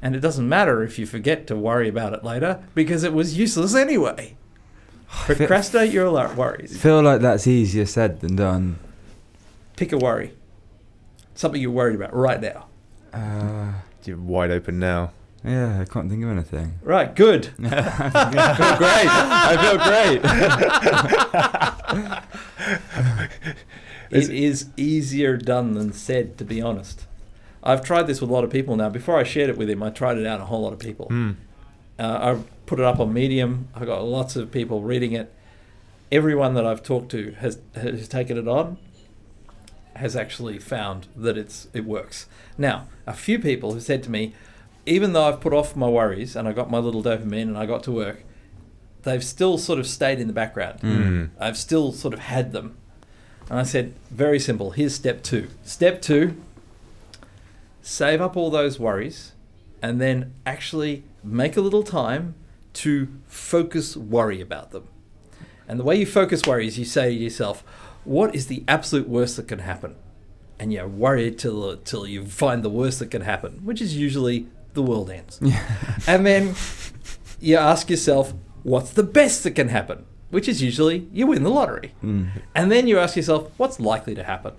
and 0.00 0.14
it 0.14 0.20
doesn't 0.20 0.48
matter 0.48 0.82
if 0.82 0.98
you 0.98 1.06
forget 1.06 1.46
to 1.46 1.56
worry 1.56 1.88
about 1.88 2.12
it 2.12 2.24
later 2.24 2.62
because 2.74 3.02
it 3.02 3.12
was 3.12 3.38
useless 3.38 3.74
anyway. 3.74 4.36
Procrastinate 5.12 5.92
your 5.92 6.08
lo- 6.10 6.32
worries. 6.34 6.76
feel 6.80 7.02
like 7.02 7.20
that's 7.20 7.46
easier 7.46 7.86
said 7.86 8.20
than 8.20 8.34
done. 8.36 8.78
Pick 9.76 9.92
a 9.92 9.98
worry. 9.98 10.32
Something 11.34 11.60
you're 11.60 11.70
worried 11.70 11.94
about 11.96 12.14
right 12.14 12.40
now. 12.40 12.66
Uh, 13.12 13.72
You're 14.04 14.16
wide 14.16 14.50
open 14.50 14.78
now. 14.78 15.12
yeah, 15.44 15.80
I 15.80 15.84
can't 15.84 16.08
think 16.10 16.24
of 16.24 16.30
anything. 16.30 16.74
Right, 16.82 17.14
good. 17.14 17.50
I 17.62 18.54
feel 18.56 18.76
great. 18.78 19.08
I 19.10 19.56
feel 19.62 19.78
great. 22.18 23.52
It 24.10 24.28
is 24.28 24.68
easier 24.76 25.38
done 25.38 25.72
than 25.72 25.94
said, 25.94 26.36
to 26.36 26.44
be 26.44 26.60
honest. 26.60 27.06
I've 27.62 27.82
tried 27.82 28.02
this 28.06 28.20
with 28.20 28.28
a 28.28 28.32
lot 28.32 28.44
of 28.44 28.50
people 28.50 28.76
now. 28.76 28.90
Before 28.90 29.16
I 29.18 29.22
shared 29.24 29.48
it 29.48 29.56
with 29.56 29.70
him, 29.70 29.82
I 29.82 29.88
tried 29.88 30.18
it 30.18 30.26
out 30.26 30.34
on 30.40 30.42
a 30.42 30.46
whole 30.46 30.60
lot 30.62 30.74
of 30.74 30.78
people. 30.78 31.06
Mm. 31.10 31.36
Uh, 32.02 32.34
I 32.34 32.42
put 32.66 32.80
it 32.80 32.84
up 32.84 32.98
on 32.98 33.12
Medium. 33.12 33.68
I 33.74 33.84
got 33.84 34.02
lots 34.02 34.34
of 34.34 34.50
people 34.50 34.82
reading 34.82 35.12
it. 35.12 35.32
Everyone 36.10 36.54
that 36.54 36.66
I've 36.66 36.82
talked 36.82 37.10
to 37.12 37.30
has 37.38 37.58
has 37.74 38.08
taken 38.08 38.36
it 38.36 38.48
on. 38.48 38.78
Has 39.94 40.16
actually 40.16 40.58
found 40.58 41.06
that 41.14 41.38
it's 41.38 41.68
it 41.72 41.84
works. 41.84 42.26
Now, 42.58 42.88
a 43.06 43.12
few 43.12 43.38
people 43.38 43.74
have 43.74 43.84
said 43.84 44.02
to 44.02 44.10
me, 44.10 44.34
even 44.84 45.12
though 45.12 45.24
I've 45.24 45.40
put 45.40 45.52
off 45.52 45.76
my 45.76 45.88
worries 45.88 46.34
and 46.34 46.48
I 46.48 46.52
got 46.52 46.70
my 46.70 46.78
little 46.78 47.04
dopamine 47.04 47.42
and 47.42 47.56
I 47.56 47.66
got 47.66 47.84
to 47.84 47.92
work, 47.92 48.24
they've 49.04 49.22
still 49.22 49.56
sort 49.56 49.78
of 49.78 49.86
stayed 49.86 50.18
in 50.18 50.26
the 50.26 50.32
background. 50.32 50.80
Mm. 50.80 51.30
I've 51.38 51.56
still 51.56 51.92
sort 51.92 52.14
of 52.14 52.20
had 52.20 52.52
them. 52.52 52.76
And 53.48 53.60
I 53.60 53.62
said, 53.62 53.94
very 54.10 54.40
simple. 54.40 54.72
Here's 54.72 54.94
step 54.94 55.22
two. 55.22 55.48
Step 55.62 56.02
two 56.02 56.36
save 57.84 58.20
up 58.20 58.36
all 58.36 58.48
those 58.48 58.78
worries 58.78 59.32
and 59.82 60.00
then 60.00 60.32
actually 60.46 61.02
make 61.22 61.56
a 61.56 61.60
little 61.60 61.82
time 61.82 62.34
to 62.74 63.08
focus 63.26 63.96
worry 63.96 64.40
about 64.40 64.70
them. 64.70 64.88
And 65.68 65.78
the 65.78 65.84
way 65.84 65.96
you 65.96 66.06
focus 66.06 66.42
worry 66.46 66.66
is 66.66 66.78
you 66.78 66.84
say 66.84 67.10
to 67.10 67.14
yourself, 67.14 67.64
what 68.04 68.34
is 68.34 68.48
the 68.48 68.64
absolute 68.66 69.08
worst 69.08 69.36
that 69.36 69.48
can 69.48 69.60
happen? 69.60 69.96
And 70.58 70.72
you 70.72 70.84
worry 70.86 71.30
till, 71.30 71.76
till 71.78 72.06
you 72.06 72.24
find 72.24 72.62
the 72.62 72.70
worst 72.70 72.98
that 72.98 73.10
can 73.10 73.22
happen, 73.22 73.60
which 73.64 73.80
is 73.80 73.96
usually 73.96 74.46
the 74.74 74.82
world 74.82 75.10
ends. 75.10 75.40
and 76.06 76.26
then 76.26 76.54
you 77.40 77.56
ask 77.56 77.90
yourself, 77.90 78.34
what's 78.62 78.90
the 78.90 79.02
best 79.02 79.42
that 79.44 79.52
can 79.52 79.68
happen? 79.68 80.04
Which 80.30 80.48
is 80.48 80.62
usually 80.62 81.08
you 81.12 81.26
win 81.26 81.42
the 81.42 81.50
lottery. 81.50 81.94
Mm. 82.02 82.28
And 82.54 82.72
then 82.72 82.86
you 82.86 82.98
ask 82.98 83.16
yourself, 83.16 83.50
what's 83.56 83.78
likely 83.78 84.14
to 84.14 84.24
happen? 84.24 84.54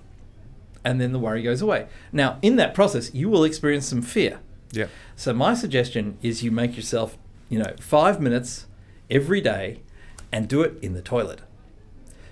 And 0.86 1.00
then 1.00 1.14
the 1.14 1.20
worry 1.20 1.42
goes 1.42 1.62
away. 1.62 1.88
Now, 2.12 2.38
in 2.42 2.58
that 2.58 2.74
process, 2.74 3.14
you 3.14 3.30
will 3.30 3.44
experience 3.44 3.88
some 3.88 4.02
fear. 4.02 4.40
Yeah. 4.74 4.88
So 5.16 5.34
my 5.34 5.54
suggestion 5.54 6.18
is 6.22 6.44
you 6.44 6.52
make 6.52 6.76
yourself, 6.76 7.18
you 7.50 7.60
know, 7.60 7.74
five 7.80 8.20
minutes 8.20 8.66
every 9.10 9.42
day 9.42 9.82
and 10.32 10.48
do 10.48 10.62
it 10.62 10.78
in 10.82 10.94
the 10.94 11.02
toilet. 11.02 11.42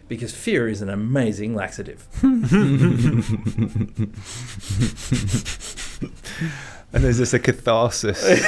Because 0.08 0.36
fear 0.36 0.68
is 0.68 0.82
an 0.82 0.90
amazing 0.90 1.56
laxative. 1.56 2.08
And 6.94 7.06
there's 7.06 7.20
just 7.20 7.34
a 7.34 7.40
catharsis. 7.40 8.22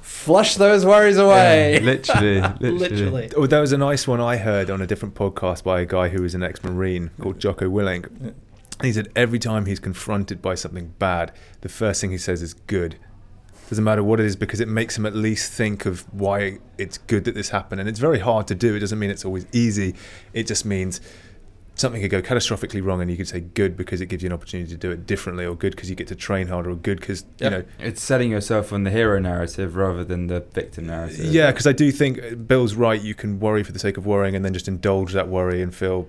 Flush 0.00 0.56
those 0.56 0.84
worries 0.84 1.16
away. 1.16 1.74
Yeah, 1.74 1.80
literally, 1.80 2.40
literally. 2.40 2.78
Literally. 2.78 3.30
oh, 3.36 3.46
that 3.46 3.60
was 3.60 3.72
a 3.72 3.78
nice 3.78 4.08
one 4.08 4.20
I 4.20 4.36
heard 4.36 4.68
on 4.68 4.82
a 4.82 4.86
different 4.86 5.14
podcast 5.14 5.62
by 5.62 5.80
a 5.80 5.86
guy 5.86 6.08
who 6.08 6.22
was 6.22 6.34
an 6.34 6.42
ex-marine 6.42 7.10
called 7.20 7.38
Jocko 7.38 7.70
Willink. 7.70 8.34
He 8.82 8.92
said 8.92 9.08
every 9.16 9.38
time 9.38 9.66
he's 9.66 9.80
confronted 9.80 10.42
by 10.42 10.54
something 10.54 10.94
bad, 10.98 11.32
the 11.62 11.68
first 11.68 12.00
thing 12.00 12.10
he 12.10 12.18
says 12.18 12.42
is 12.42 12.54
good. 12.54 12.96
Doesn't 13.68 13.82
matter 13.82 14.04
what 14.04 14.20
it 14.20 14.26
is 14.26 14.36
because 14.36 14.60
it 14.60 14.68
makes 14.68 14.96
him 14.96 15.06
at 15.06 15.14
least 15.16 15.50
think 15.52 15.86
of 15.86 16.02
why 16.12 16.58
it's 16.78 16.98
good 16.98 17.24
that 17.24 17.34
this 17.34 17.48
happened. 17.48 17.80
And 17.80 17.88
it's 17.88 17.98
very 17.98 18.20
hard 18.20 18.46
to 18.48 18.54
do. 18.54 18.74
It 18.76 18.80
doesn't 18.80 18.98
mean 18.98 19.10
it's 19.10 19.24
always 19.24 19.46
easy. 19.52 19.94
It 20.32 20.46
just 20.46 20.64
means 20.64 21.00
something 21.74 22.00
could 22.00 22.10
go 22.10 22.22
catastrophically 22.22 22.82
wrong 22.84 23.02
and 23.02 23.10
you 23.10 23.16
could 23.16 23.26
say 23.28 23.40
good 23.40 23.76
because 23.76 24.00
it 24.00 24.06
gives 24.06 24.22
you 24.22 24.28
an 24.28 24.32
opportunity 24.32 24.70
to 24.70 24.76
do 24.78 24.90
it 24.90 25.04
differently 25.06 25.44
or 25.44 25.54
good 25.56 25.74
because 25.74 25.90
you 25.90 25.96
get 25.96 26.06
to 26.08 26.14
train 26.14 26.46
harder 26.46 26.70
or 26.70 26.76
good 26.76 27.00
because, 27.00 27.24
Yep. 27.38 27.52
you 27.52 27.58
know, 27.58 27.64
It's 27.80 28.02
setting 28.02 28.30
yourself 28.30 28.72
on 28.72 28.84
the 28.84 28.90
hero 28.90 29.18
narrative 29.18 29.74
rather 29.76 30.04
than 30.04 30.28
the 30.28 30.40
victim 30.40 30.86
narrative. 30.86 31.24
Yeah, 31.26 31.50
because 31.50 31.66
I 31.66 31.72
do 31.72 31.90
think 31.90 32.46
Bill's 32.46 32.74
right. 32.74 33.00
You 33.02 33.14
can 33.14 33.40
worry 33.40 33.62
for 33.64 33.72
the 33.72 33.78
sake 33.78 33.96
of 33.96 34.06
worrying, 34.06 34.34
and 34.36 34.44
then 34.44 34.52
just 34.54 34.68
indulge 34.68 35.12
that 35.12 35.28
worry 35.28 35.60
and 35.60 35.74
feel 35.74 36.08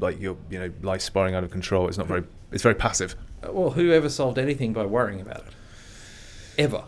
like 0.00 0.20
your 0.20 0.36
you 0.50 0.58
know 0.58 0.70
life 0.82 1.00
spiraling 1.00 1.34
out 1.34 1.44
of 1.44 1.50
control. 1.50 1.88
It's 1.88 1.98
not 1.98 2.06
very. 2.06 2.24
It's 2.52 2.62
very 2.62 2.74
passive. 2.74 3.14
Well, 3.48 3.70
who 3.70 3.92
ever 3.92 4.08
solved 4.08 4.38
anything 4.38 4.72
by 4.72 4.86
worrying 4.86 5.20
about 5.20 5.38
it? 5.38 5.52
Ever. 6.58 6.84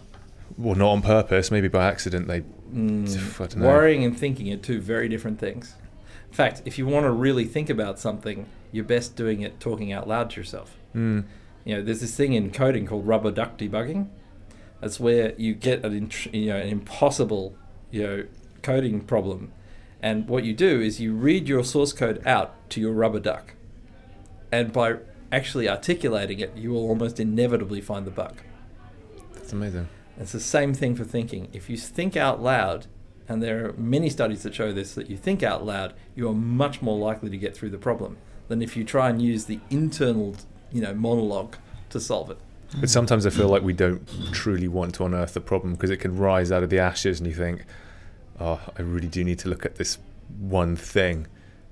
Well, 0.57 0.75
not 0.75 0.91
on 0.91 1.03
purpose. 1.03 1.51
Maybe 1.51 1.69
by 1.69 1.87
accident. 1.87 2.27
They. 2.29 2.43
Mm, 2.73 3.09
I 3.41 3.47
don't 3.47 3.57
know. 3.59 3.67
worrying 3.67 4.05
and 4.05 4.17
thinking 4.19 4.53
are 4.53 4.57
two 4.57 4.81
very 4.81 5.09
different 5.09 5.39
things. 5.39 5.75
In 6.29 6.35
fact, 6.35 6.63
if 6.65 6.79
you 6.79 6.87
want 6.87 7.05
to 7.05 7.11
really 7.11 7.45
think 7.47 7.71
about 7.71 7.99
something, 7.99 8.47
you're 8.71 8.85
best 8.85 9.17
doing 9.17 9.41
it 9.41 9.61
talking 9.61 9.93
out 9.93 10.07
loud 10.07 10.31
to 10.31 10.41
yourself. 10.41 10.77
Mm, 10.95 11.25
You 11.65 11.77
know, 11.77 11.83
there's 11.83 12.01
this 12.01 12.15
thing 12.15 12.35
in 12.35 12.51
coding 12.51 12.87
called 12.87 13.07
rubber 13.07 13.31
duck 13.31 13.57
debugging. 13.59 14.09
That's 14.81 15.01
where 15.01 15.33
you 15.39 15.55
get 15.55 15.85
an 15.85 16.11
you 16.33 16.47
know 16.47 16.57
an 16.57 16.69
impossible 16.69 17.55
you 17.91 18.03
know 18.03 18.25
coding 18.63 19.01
problem, 19.01 19.53
and 20.03 20.29
what 20.29 20.45
you 20.45 20.55
do 20.55 20.81
is 20.81 21.01
you 21.01 21.15
read 21.15 21.49
your 21.49 21.65
source 21.65 21.93
code 21.93 22.25
out 22.27 22.55
to 22.71 22.81
your 22.81 22.93
rubber 22.93 23.21
duck, 23.21 23.55
and 24.53 24.73
by 24.73 24.97
actually 25.31 25.69
articulating 25.69 26.41
it, 26.41 26.57
you 26.57 26.71
will 26.71 26.89
almost 26.89 27.21
inevitably 27.21 27.81
find 27.81 28.07
the 28.07 28.11
bug. 28.11 28.37
that's 29.35 29.53
amazing. 29.53 29.89
It's 30.19 30.33
the 30.33 30.41
same 30.41 30.75
thing 30.75 30.97
for 30.97 31.05
thinking. 31.05 31.49
If 31.53 31.71
you 31.71 31.77
think 31.77 32.17
out 32.17 32.43
loud, 32.43 32.87
and 33.29 33.43
there 33.43 33.67
are 33.67 33.73
many 33.75 34.09
studies 34.11 34.43
that 34.43 34.55
show 34.55 34.73
this, 34.73 34.95
that 34.95 35.11
you 35.11 35.17
think 35.17 35.43
out 35.43 35.65
loud, 35.65 35.95
you 36.17 36.29
are 36.29 36.35
much 36.35 36.83
more 36.83 36.99
likely 36.99 37.31
to 37.31 37.37
get 37.37 37.57
through 37.57 37.71
the 37.71 37.79
problem 37.79 38.17
than 38.49 38.63
if 38.63 38.77
you 38.77 38.85
try 38.85 39.11
and 39.11 39.21
use 39.21 39.45
the 39.45 39.61
internal, 39.71 40.35
you 40.73 40.81
know, 40.81 40.95
monologue 40.95 41.57
to 41.91 42.01
solve 42.01 42.31
it. 42.31 42.39
But 42.81 42.91
sometimes 42.91 43.27
I 43.27 43.31
feel 43.31 43.49
like 43.49 43.63
we 43.63 43.73
don't 43.73 44.07
truly 44.33 44.69
want 44.69 44.95
to 44.97 45.05
unearth 45.05 45.35
the 45.35 45.41
problem 45.41 45.75
because 45.75 45.91
it 45.91 45.99
can 45.99 46.17
rise 46.17 46.51
out 46.51 46.63
of 46.63 46.71
the 46.71 46.79
ashes, 46.79 47.21
and 47.21 47.27
you 47.27 47.35
think, 47.35 47.65
"Oh, 48.41 48.61
I 48.79 48.83
really 48.83 49.09
do 49.09 49.25
need 49.25 49.39
to 49.41 49.49
look 49.49 49.65
at 49.65 49.77
this 49.77 49.99
one 50.39 50.77
thing." 50.77 51.27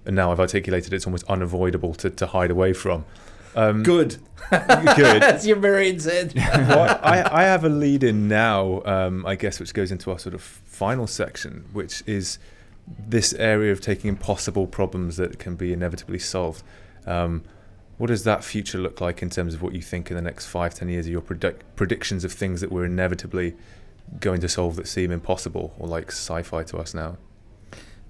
And 0.04 0.14
now 0.14 0.30
I've 0.30 0.40
articulated 0.40 0.92
it's 0.92 1.06
almost 1.06 1.24
unavoidable 1.24 1.94
to, 1.94 2.10
to 2.10 2.26
hide 2.26 2.50
away 2.50 2.72
from. 2.72 3.04
Um, 3.56 3.82
Good. 3.82 4.18
Good. 4.50 5.22
As 5.22 5.46
your 5.46 5.56
Marine 5.56 5.98
said. 5.98 6.32
well, 6.36 7.00
I, 7.02 7.28
I 7.32 7.42
have 7.44 7.64
a 7.64 7.68
lead 7.68 8.04
in 8.04 8.28
now, 8.28 8.82
um, 8.84 9.24
I 9.26 9.34
guess, 9.34 9.58
which 9.58 9.74
goes 9.74 9.90
into 9.90 10.10
our 10.12 10.18
sort 10.18 10.34
of 10.34 10.42
final 10.42 11.06
section, 11.06 11.64
which 11.72 12.02
is 12.06 12.38
this 13.08 13.32
area 13.34 13.72
of 13.72 13.80
taking 13.80 14.08
impossible 14.08 14.66
problems 14.66 15.16
that 15.16 15.38
can 15.40 15.56
be 15.56 15.72
inevitably 15.72 16.18
solved. 16.20 16.62
Um, 17.06 17.42
What 17.98 18.08
does 18.08 18.24
that 18.24 18.44
future 18.44 18.78
look 18.78 19.00
like 19.00 19.22
in 19.22 19.30
terms 19.30 19.54
of 19.54 19.62
what 19.62 19.72
you 19.74 19.80
think 19.82 20.10
in 20.10 20.16
the 20.16 20.22
next 20.22 20.46
five, 20.46 20.74
ten 20.74 20.88
years? 20.90 21.06
Are 21.06 21.10
your 21.10 21.22
predict- 21.22 21.64
predictions 21.76 22.24
of 22.24 22.32
things 22.32 22.60
that 22.60 22.70
we're 22.70 22.84
inevitably 22.84 23.54
going 24.20 24.40
to 24.40 24.48
solve 24.48 24.76
that 24.76 24.88
seem 24.88 25.10
impossible 25.10 25.74
or 25.78 25.88
like 25.88 26.08
sci-fi 26.08 26.62
to 26.64 26.78
us 26.78 26.94
now? 26.94 27.16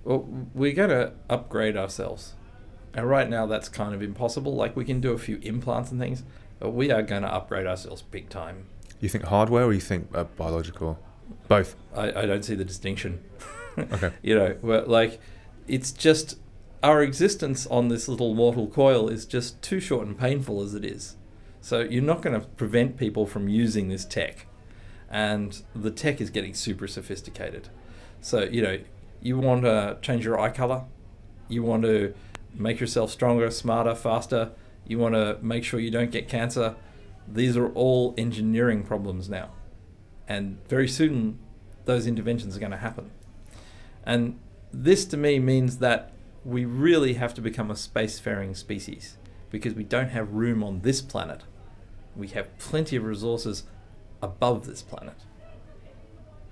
Well, 0.04 0.26
we're 0.54 0.72
going 0.72 0.90
to 0.90 1.12
upgrade 1.28 1.76
ourselves. 1.76 2.34
And 2.94 3.10
right 3.10 3.28
now, 3.28 3.44
that's 3.44 3.68
kind 3.68 3.92
of 3.94 4.02
impossible. 4.02 4.54
Like, 4.54 4.76
we 4.76 4.84
can 4.84 5.00
do 5.00 5.12
a 5.12 5.18
few 5.18 5.38
implants 5.42 5.90
and 5.90 6.00
things, 6.00 6.22
but 6.60 6.70
we 6.70 6.90
are 6.90 7.02
going 7.02 7.22
to 7.22 7.34
upgrade 7.34 7.66
ourselves 7.66 8.02
big 8.02 8.28
time. 8.30 8.66
You 9.00 9.08
think 9.08 9.24
hardware 9.24 9.64
or 9.64 9.72
you 9.72 9.80
think 9.80 10.08
uh, 10.14 10.24
biological? 10.24 10.98
Both. 11.48 11.74
I, 11.94 12.08
I 12.08 12.26
don't 12.26 12.44
see 12.44 12.54
the 12.54 12.64
distinction. 12.64 13.22
Okay. 13.78 14.10
you 14.22 14.34
know, 14.34 14.56
we're, 14.62 14.86
like, 14.86 15.20
it's 15.68 15.92
just 15.92 16.38
our 16.82 17.02
existence 17.02 17.66
on 17.66 17.88
this 17.88 18.08
little 18.08 18.34
mortal 18.34 18.68
coil 18.68 19.10
is 19.10 19.26
just 19.26 19.60
too 19.60 19.80
short 19.80 20.06
and 20.06 20.18
painful 20.18 20.62
as 20.62 20.72
it 20.72 20.82
is. 20.82 21.16
So, 21.60 21.80
you're 21.80 22.02
not 22.02 22.22
going 22.22 22.40
to 22.40 22.46
prevent 22.46 22.96
people 22.96 23.26
from 23.26 23.50
using 23.50 23.90
this 23.90 24.06
tech. 24.06 24.46
And 25.10 25.62
the 25.74 25.90
tech 25.90 26.20
is 26.20 26.30
getting 26.30 26.54
super 26.54 26.86
sophisticated. 26.88 27.68
So, 28.20 28.42
you 28.42 28.62
know, 28.62 28.78
you 29.20 29.38
want 29.38 29.62
to 29.62 29.98
change 30.02 30.24
your 30.24 30.38
eye 30.38 30.50
color, 30.50 30.84
you 31.48 31.62
want 31.62 31.82
to 31.82 32.14
make 32.54 32.80
yourself 32.80 33.10
stronger, 33.10 33.50
smarter, 33.50 33.94
faster, 33.94 34.50
you 34.86 34.98
want 34.98 35.14
to 35.14 35.38
make 35.42 35.64
sure 35.64 35.80
you 35.80 35.90
don't 35.90 36.10
get 36.10 36.28
cancer. 36.28 36.76
These 37.28 37.56
are 37.56 37.68
all 37.72 38.14
engineering 38.16 38.84
problems 38.84 39.28
now. 39.28 39.50
And 40.28 40.58
very 40.68 40.88
soon, 40.88 41.38
those 41.84 42.06
interventions 42.06 42.56
are 42.56 42.60
going 42.60 42.72
to 42.72 42.78
happen. 42.78 43.10
And 44.04 44.38
this 44.72 45.04
to 45.06 45.16
me 45.16 45.38
means 45.38 45.78
that 45.78 46.12
we 46.44 46.64
really 46.64 47.14
have 47.14 47.34
to 47.34 47.40
become 47.40 47.70
a 47.70 47.74
spacefaring 47.74 48.56
species 48.56 49.16
because 49.50 49.74
we 49.74 49.84
don't 49.84 50.10
have 50.10 50.32
room 50.32 50.62
on 50.62 50.80
this 50.80 51.00
planet. 51.02 51.42
We 52.14 52.28
have 52.28 52.56
plenty 52.58 52.96
of 52.96 53.04
resources 53.04 53.64
above 54.22 54.66
this 54.66 54.82
planet. 54.82 55.14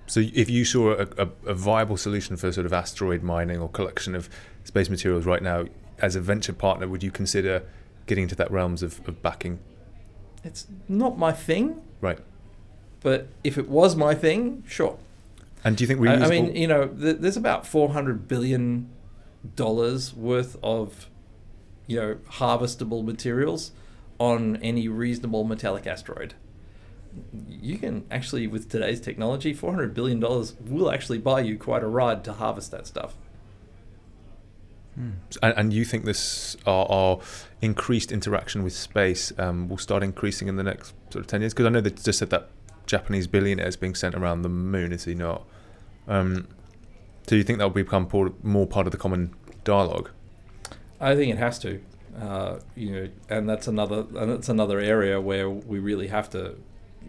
So 0.07 0.21
if 0.35 0.51
you 0.51 0.65
saw 0.65 0.93
a, 0.93 1.07
a, 1.17 1.29
a 1.47 1.55
viable 1.55 1.97
solution 1.97 2.37
for 2.37 2.53
sort 2.53 2.67
of 2.67 2.73
asteroid 2.73 3.23
mining 3.23 3.59
or 3.59 3.69
collection 3.69 4.15
of 4.15 4.29
space 4.65 4.91
materials 4.91 5.25
right 5.25 5.43
now, 5.43 5.65
as 5.99 6.15
a 6.17 6.21
venture 6.21 6.53
partner, 6.53 6.87
would 6.89 7.03
you 7.03 7.11
consider 7.11 7.63
getting 8.07 8.23
into 8.25 8.35
that 8.35 8.51
realms 8.51 8.83
of, 8.83 9.01
of 9.09 9.23
backing? 9.23 9.59
It's 10.43 10.67
not 10.89 11.17
my 11.19 11.33
thing, 11.33 11.81
Right. 12.03 12.19
but 13.01 13.29
if 13.43 13.57
it 13.57 13.69
was 13.69 13.97
my 13.97 14.15
thing, 14.15 14.63
sure. 14.67 14.99
And 15.65 15.77
do 15.77 15.85
you 15.85 15.89
think 15.89 16.01
we? 16.01 16.09
I? 16.11 16.17
I 16.27 16.29
mean, 16.29 16.55
you 16.55 16.67
know, 16.69 16.89
th- 16.89 17.17
there's 17.21 17.39
about 17.39 17.67
400 17.67 18.29
billion 18.29 18.91
dollars 19.57 20.13
worth 20.13 20.59
of, 20.63 21.09
you 21.87 21.97
know, 21.99 22.17
harvestable 22.33 23.03
materials 23.03 23.73
on 24.19 24.57
any 24.57 24.89
reasonable 24.89 25.45
metallic 25.45 25.87
asteroid. 25.87 26.35
You 27.49 27.79
can 27.79 28.05
actually, 28.11 28.47
with 28.47 28.69
today's 28.69 29.01
technology, 29.01 29.53
400 29.53 29.95
billion 29.95 30.21
dollars 30.21 30.55
will 30.61 30.91
actually 30.91 31.19
buy 31.19 31.41
you 31.41 31.59
quite 31.59 31.83
a 31.83 31.87
ride 31.87 32.25
to 32.25 32.33
harvest 32.33 32.71
that 32.71 32.87
stuff. 32.87 33.15
Hmm. 34.95 35.11
and, 35.43 35.55
and 35.57 35.73
you 35.73 35.85
think 35.85 36.05
this 36.05 36.57
our, 36.67 36.87
our 36.89 37.21
increased 37.61 38.13
interaction 38.13 38.63
with 38.63 38.73
space 38.73 39.33
um, 39.41 39.69
will 39.69 39.79
start 39.79 40.05
increasing 40.05 40.47
in 40.47 40.55
the 40.55 40.63
next 40.63 40.95
sort 41.11 41.25
of 41.25 41.27
ten 41.27 41.41
years? 41.41 41.53
Because 41.53 41.67
I 41.67 41.71
know 41.71 41.81
they 41.81 41.91
just 41.91 42.19
said 42.19 42.31
that 42.31 42.49
Japanese 42.87 43.27
billionaire 43.27 43.67
is 43.67 43.77
being 43.77 43.95
sent 43.95 44.15
around 44.15 44.43
the 44.43 44.49
moon. 44.49 44.93
Is 44.93 45.05
he 45.05 45.15
not? 45.15 45.45
Um, 46.07 46.47
do 47.27 47.37
you 47.37 47.43
think 47.43 47.59
that 47.59 47.65
will 47.65 47.85
become 47.85 48.09
more 48.43 48.67
part 48.67 48.87
of 48.87 48.93
the 48.93 48.99
common 48.99 49.35
dialogue? 49.65 50.11
I 51.01 51.15
think 51.15 51.33
it 51.33 51.39
has 51.39 51.59
to, 51.61 51.81
uh, 52.21 52.59
you 52.75 52.93
know, 52.93 53.09
and 53.29 53.49
that's 53.49 53.67
another 53.67 54.07
and 54.17 54.31
that's 54.31 54.49
another 54.49 54.79
area 54.79 55.21
where 55.21 55.49
we 55.51 55.79
really 55.79 56.09
have 56.09 56.31
to, 56.31 56.57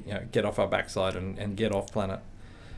you 0.06 0.14
know, 0.14 0.22
get 0.32 0.46
off 0.46 0.60
our 0.60 0.68
backside 0.68 1.16
and, 1.16 1.38
and 1.40 1.58
get 1.58 1.74
off 1.74 1.92
planet. 1.92 2.20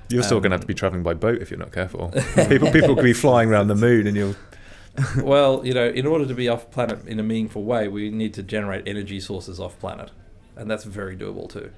You're 0.09 0.23
still 0.23 0.37
Um, 0.37 0.43
going 0.43 0.51
to 0.51 0.55
have 0.55 0.61
to 0.61 0.67
be 0.67 0.73
traveling 0.73 1.03
by 1.03 1.13
boat 1.13 1.41
if 1.41 1.51
you're 1.51 1.59
not 1.59 1.71
careful. 1.73 2.09
people 2.47 2.71
people 2.71 2.95
could 2.95 3.03
be 3.03 3.13
flying 3.13 3.49
around 3.49 3.67
the 3.67 3.75
moon, 3.75 4.07
and 4.07 4.15
you'll. 4.15 4.35
well, 5.21 5.65
you 5.65 5.73
know, 5.73 5.87
in 5.87 6.07
order 6.07 6.25
to 6.25 6.33
be 6.33 6.47
off 6.47 6.71
planet 6.71 7.05
in 7.05 7.19
a 7.19 7.23
meaningful 7.23 7.63
way, 7.63 7.87
we 7.87 8.09
need 8.09 8.33
to 8.35 8.43
generate 8.43 8.87
energy 8.87 9.19
sources 9.19 9.59
off 9.59 9.77
planet, 9.79 10.11
and 10.55 10.71
that's 10.71 10.85
very 10.85 11.15
doable 11.15 11.49
too. 11.49 11.71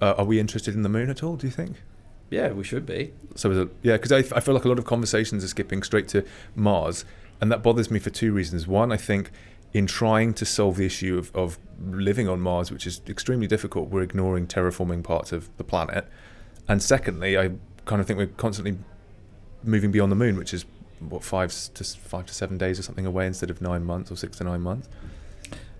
Uh, 0.00 0.14
are 0.16 0.24
we 0.24 0.38
interested 0.40 0.74
in 0.74 0.82
the 0.82 0.88
moon 0.88 1.10
at 1.10 1.22
all? 1.22 1.36
Do 1.36 1.46
you 1.46 1.52
think? 1.52 1.82
Yeah, 2.30 2.52
we 2.52 2.64
should 2.64 2.86
be. 2.86 3.12
So 3.34 3.50
is 3.50 3.58
it, 3.58 3.68
yeah, 3.82 3.96
because 3.96 4.12
I, 4.12 4.18
I 4.36 4.40
feel 4.40 4.54
like 4.54 4.64
a 4.64 4.68
lot 4.68 4.78
of 4.78 4.84
conversations 4.86 5.44
are 5.44 5.48
skipping 5.48 5.82
straight 5.82 6.08
to 6.08 6.24
Mars, 6.56 7.04
and 7.40 7.50
that 7.52 7.62
bothers 7.62 7.90
me 7.90 7.98
for 7.98 8.10
two 8.10 8.32
reasons. 8.32 8.66
One, 8.66 8.92
I 8.92 8.96
think 8.96 9.30
in 9.74 9.86
trying 9.86 10.32
to 10.32 10.46
solve 10.46 10.76
the 10.76 10.86
issue 10.86 11.18
of, 11.18 11.34
of 11.34 11.58
living 11.84 12.28
on 12.28 12.40
Mars, 12.40 12.70
which 12.70 12.86
is 12.86 13.02
extremely 13.08 13.48
difficult, 13.48 13.90
we're 13.90 14.02
ignoring 14.02 14.46
terraforming 14.46 15.02
parts 15.02 15.32
of 15.32 15.54
the 15.56 15.64
planet. 15.64 16.06
And 16.68 16.82
secondly, 16.82 17.36
I 17.36 17.50
kind 17.84 18.00
of 18.00 18.06
think 18.06 18.18
we're 18.18 18.28
constantly 18.28 18.78
moving 19.64 19.90
beyond 19.90 20.12
the 20.12 20.16
moon, 20.16 20.36
which 20.36 20.54
is 20.54 20.64
what 21.00 21.24
five 21.24 21.52
to 21.74 21.84
five 21.84 22.24
to 22.26 22.32
seven 22.32 22.56
days 22.56 22.78
or 22.78 22.82
something 22.82 23.04
away 23.04 23.26
instead 23.26 23.50
of 23.50 23.60
nine 23.60 23.84
months 23.84 24.10
or 24.10 24.16
six 24.16 24.38
to 24.38 24.44
nine 24.44 24.62
months. 24.62 24.88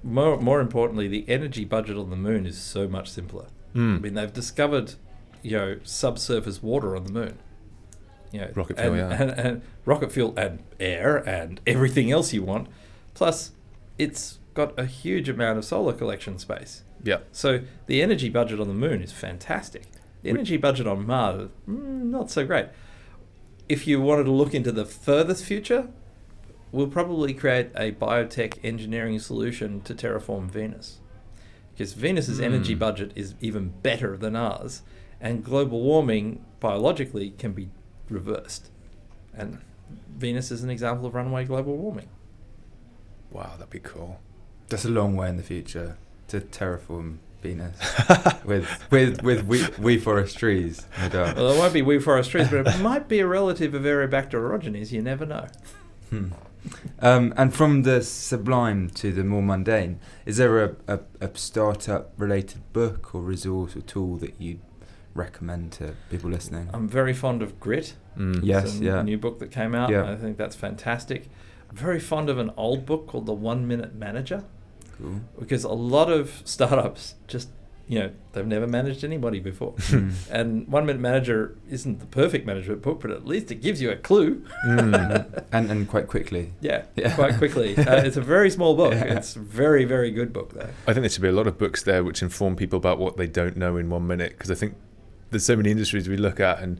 More, 0.02 0.38
more 0.38 0.60
importantly, 0.60 1.08
the 1.08 1.24
energy 1.28 1.64
budget 1.64 1.96
on 1.96 2.10
the 2.10 2.16
moon 2.16 2.44
is 2.44 2.58
so 2.58 2.86
much 2.86 3.08
simpler. 3.08 3.46
Mm. 3.74 3.96
I 3.96 3.98
mean, 4.00 4.14
they've 4.14 4.32
discovered, 4.32 4.94
you 5.40 5.52
know, 5.52 5.78
subsurface 5.82 6.62
water 6.62 6.94
on 6.94 7.04
the 7.04 7.12
moon. 7.12 7.38
You 8.32 8.40
know, 8.40 8.50
Rocket 8.54 8.78
and, 8.78 8.94
fuel, 8.94 8.96
yeah. 8.96 9.22
and, 9.22 9.30
and 9.30 9.62
rocket 9.84 10.10
fuel 10.10 10.34
and 10.36 10.58
air 10.80 11.16
and 11.16 11.60
everything 11.66 12.10
else 12.10 12.34
you 12.34 12.42
want. 12.42 12.66
Plus, 13.14 13.52
it's 13.98 14.38
got 14.54 14.78
a 14.78 14.86
huge 14.86 15.28
amount 15.28 15.58
of 15.58 15.64
solar 15.64 15.92
collection 15.92 16.38
space. 16.38 16.82
yeah. 17.02 17.18
So 17.32 17.60
the 17.86 18.02
energy 18.02 18.28
budget 18.28 18.60
on 18.60 18.68
the 18.68 18.74
moon 18.74 19.02
is 19.02 19.12
fantastic. 19.12 19.84
The 20.22 20.30
energy 20.30 20.56
budget 20.56 20.86
on 20.86 21.06
Mars, 21.06 21.50
mm, 21.68 21.76
not 22.04 22.30
so 22.30 22.46
great. 22.46 22.66
If 23.68 23.86
you 23.86 24.00
wanted 24.00 24.24
to 24.24 24.30
look 24.30 24.54
into 24.54 24.72
the 24.72 24.84
furthest 24.84 25.44
future, 25.44 25.88
we'll 26.72 26.86
probably 26.88 27.34
create 27.34 27.70
a 27.76 27.92
biotech 27.92 28.58
engineering 28.64 29.18
solution 29.18 29.80
to 29.82 29.94
terraform 29.94 30.50
Venus. 30.50 31.00
Because 31.72 31.92
Venus's 31.92 32.40
energy 32.40 32.72
Hmm. 32.74 32.78
budget 32.78 33.12
is 33.16 33.34
even 33.40 33.70
better 33.82 34.16
than 34.16 34.36
ours, 34.36 34.82
and 35.20 35.44
global 35.44 35.80
warming 35.82 36.44
biologically 36.60 37.30
can 37.30 37.52
be 37.52 37.68
reversed. 38.08 38.70
And 39.36 39.58
Venus 40.16 40.50
is 40.50 40.62
an 40.62 40.70
example 40.70 41.06
of 41.06 41.14
runaway 41.14 41.44
global 41.44 41.76
warming. 41.76 42.08
Wow, 43.34 43.50
that'd 43.58 43.68
be 43.68 43.80
cool. 43.80 44.20
That's 44.68 44.86
a 44.86 44.90
long 44.90 45.16
way 45.16 45.28
in 45.28 45.36
the 45.36 45.42
future 45.42 45.98
to 46.28 46.40
terraform 46.40 47.18
Venus 47.42 47.76
with 48.44 48.66
with 48.90 49.22
with 49.22 49.46
we, 49.46 49.58
WeForest 49.98 50.36
trees, 50.36 50.86
no 50.98 51.08
doubt. 51.10 51.36
Well, 51.36 51.52
it 51.52 51.58
won't 51.58 51.74
be 51.74 51.82
WeForest 51.82 52.30
trees, 52.30 52.48
but 52.48 52.66
it 52.66 52.80
might 52.80 53.06
be 53.06 53.18
a 53.18 53.26
relative 53.26 53.74
of 53.74 53.82
Aerobacter 53.82 54.34
aerogenes. 54.34 54.92
You 54.92 55.02
never 55.02 55.26
know. 55.26 55.48
Hmm. 56.08 56.28
Um, 57.00 57.34
and 57.36 57.54
from 57.54 57.82
the 57.82 58.02
sublime 58.02 58.88
to 58.90 59.12
the 59.12 59.24
more 59.24 59.42
mundane, 59.42 60.00
is 60.24 60.38
there 60.38 60.64
a, 60.64 60.76
a, 60.88 61.00
a 61.20 61.36
startup 61.36 62.12
related 62.16 62.62
book 62.72 63.14
or 63.14 63.20
resource 63.20 63.76
or 63.76 63.82
tool 63.82 64.16
that 64.16 64.40
you'd 64.40 64.60
recommend 65.12 65.72
to 65.72 65.94
people 66.10 66.30
listening? 66.30 66.70
I'm 66.72 66.88
very 66.88 67.12
fond 67.12 67.42
of 67.42 67.60
Grit. 67.60 67.94
Mm. 68.16 68.36
Yeah. 68.36 68.62
Yes, 68.62 68.80
a 68.80 68.84
yeah. 68.84 69.02
new 69.02 69.18
book 69.18 69.40
that 69.40 69.50
came 69.50 69.74
out. 69.74 69.90
Yeah. 69.90 70.10
I 70.10 70.16
think 70.16 70.38
that's 70.38 70.56
fantastic. 70.56 71.28
I'm 71.74 71.80
very 71.80 71.98
fond 72.00 72.30
of 72.30 72.38
an 72.38 72.52
old 72.56 72.86
book 72.86 73.08
called 73.08 73.26
The 73.26 73.32
One 73.32 73.66
Minute 73.66 73.94
Manager 73.96 74.44
Cool. 74.96 75.20
because 75.38 75.64
a 75.64 75.72
lot 75.72 76.08
of 76.10 76.40
startups 76.44 77.16
just, 77.26 77.48
you 77.88 77.98
know, 77.98 78.10
they've 78.32 78.46
never 78.46 78.68
managed 78.68 79.02
anybody 79.02 79.40
before. 79.40 79.72
Hmm. 79.88 80.10
and 80.30 80.68
One 80.68 80.86
Minute 80.86 81.00
Manager 81.02 81.56
isn't 81.68 81.98
the 81.98 82.06
perfect 82.06 82.46
management 82.46 82.80
book, 82.80 83.00
but 83.00 83.10
at 83.10 83.26
least 83.26 83.50
it 83.50 83.56
gives 83.56 83.82
you 83.82 83.90
a 83.90 83.96
clue. 83.96 84.44
Mm. 84.64 85.44
and 85.52 85.68
and 85.70 85.88
quite 85.88 86.06
quickly. 86.06 86.52
Yeah, 86.60 86.84
Yeah. 86.94 87.12
quite 87.16 87.38
quickly. 87.38 87.76
Uh, 87.76 88.04
it's 88.04 88.16
a 88.16 88.22
very 88.22 88.50
small 88.50 88.76
book. 88.76 88.92
Yeah. 88.94 89.16
It's 89.16 89.34
a 89.34 89.40
very, 89.40 89.84
very 89.84 90.12
good 90.12 90.32
book, 90.32 90.52
though. 90.52 90.68
I 90.86 90.92
think 90.92 91.02
there 91.02 91.08
should 91.10 91.22
be 91.22 91.28
a 91.28 91.32
lot 91.32 91.48
of 91.48 91.58
books 91.58 91.82
there 91.82 92.04
which 92.04 92.22
inform 92.22 92.54
people 92.54 92.76
about 92.76 92.98
what 93.00 93.16
they 93.16 93.26
don't 93.26 93.56
know 93.56 93.76
in 93.76 93.90
one 93.90 94.06
minute 94.06 94.30
because 94.38 94.50
I 94.52 94.54
think 94.54 94.76
there's 95.30 95.44
so 95.44 95.56
many 95.56 95.72
industries 95.72 96.08
we 96.08 96.16
look 96.16 96.38
at 96.38 96.60
and 96.60 96.78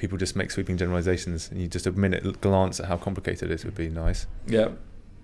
people 0.00 0.16
just 0.16 0.34
make 0.34 0.50
sweeping 0.50 0.78
generalizations 0.78 1.50
and 1.50 1.60
you 1.60 1.68
just 1.68 1.86
a 1.86 1.92
minute 1.92 2.40
glance 2.40 2.80
at 2.80 2.86
how 2.86 2.96
complicated 2.96 3.50
it 3.50 3.54
is 3.54 3.64
would 3.64 3.74
be 3.76 3.88
nice. 3.90 4.26
Yeah. 4.46 4.70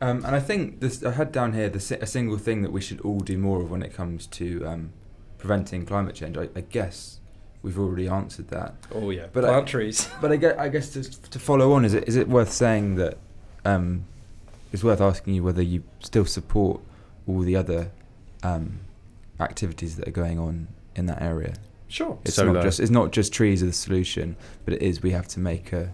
Um, 0.02 0.18
and 0.26 0.36
I 0.36 0.40
think 0.40 0.80
this, 0.80 1.02
I 1.02 1.12
had 1.12 1.32
down 1.32 1.54
here 1.54 1.70
the, 1.70 1.98
a 2.02 2.06
single 2.06 2.36
thing 2.36 2.60
that 2.60 2.70
we 2.70 2.82
should 2.82 3.00
all 3.00 3.20
do 3.20 3.38
more 3.38 3.62
of 3.62 3.70
when 3.70 3.82
it 3.82 3.94
comes 3.94 4.26
to 4.28 4.64
um, 4.66 4.92
preventing 5.38 5.86
climate 5.86 6.14
change. 6.14 6.36
I, 6.36 6.50
I 6.54 6.60
guess 6.60 7.20
we've 7.62 7.78
already 7.78 8.06
answered 8.06 8.48
that. 8.48 8.74
Oh, 8.94 9.08
yeah. 9.08 9.28
But 9.32 9.46
I- 9.46 9.48
Plant 9.48 9.68
trees. 9.68 10.08
But 10.20 10.32
I 10.32 10.36
guess, 10.36 10.58
I 10.58 10.68
guess 10.68 10.90
to, 10.90 11.02
to 11.30 11.38
follow 11.38 11.72
on, 11.72 11.86
is 11.86 11.94
it 11.94 12.06
is 12.06 12.16
it 12.16 12.28
worth 12.28 12.52
saying 12.52 12.96
that 12.96 13.16
um, 13.64 14.04
it's 14.72 14.84
worth 14.84 15.00
asking 15.00 15.32
you 15.34 15.42
whether 15.42 15.62
you 15.62 15.82
still 16.00 16.26
support 16.26 16.82
all 17.26 17.40
the 17.40 17.56
other 17.56 17.90
um, 18.42 18.80
activities 19.40 19.96
that 19.96 20.06
are 20.06 20.18
going 20.22 20.38
on 20.38 20.68
in 20.94 21.06
that 21.06 21.22
area? 21.22 21.54
Sure. 21.88 22.18
It's 22.24 22.34
Solar. 22.34 22.52
not 22.54 22.62
just 22.62 22.80
it's 22.80 22.90
not 22.90 23.12
just 23.12 23.32
trees 23.32 23.62
are 23.62 23.66
the 23.66 23.72
solution, 23.72 24.36
but 24.64 24.74
it 24.74 24.82
is 24.82 25.02
we 25.02 25.10
have 25.12 25.28
to 25.28 25.40
make 25.40 25.72
a 25.72 25.92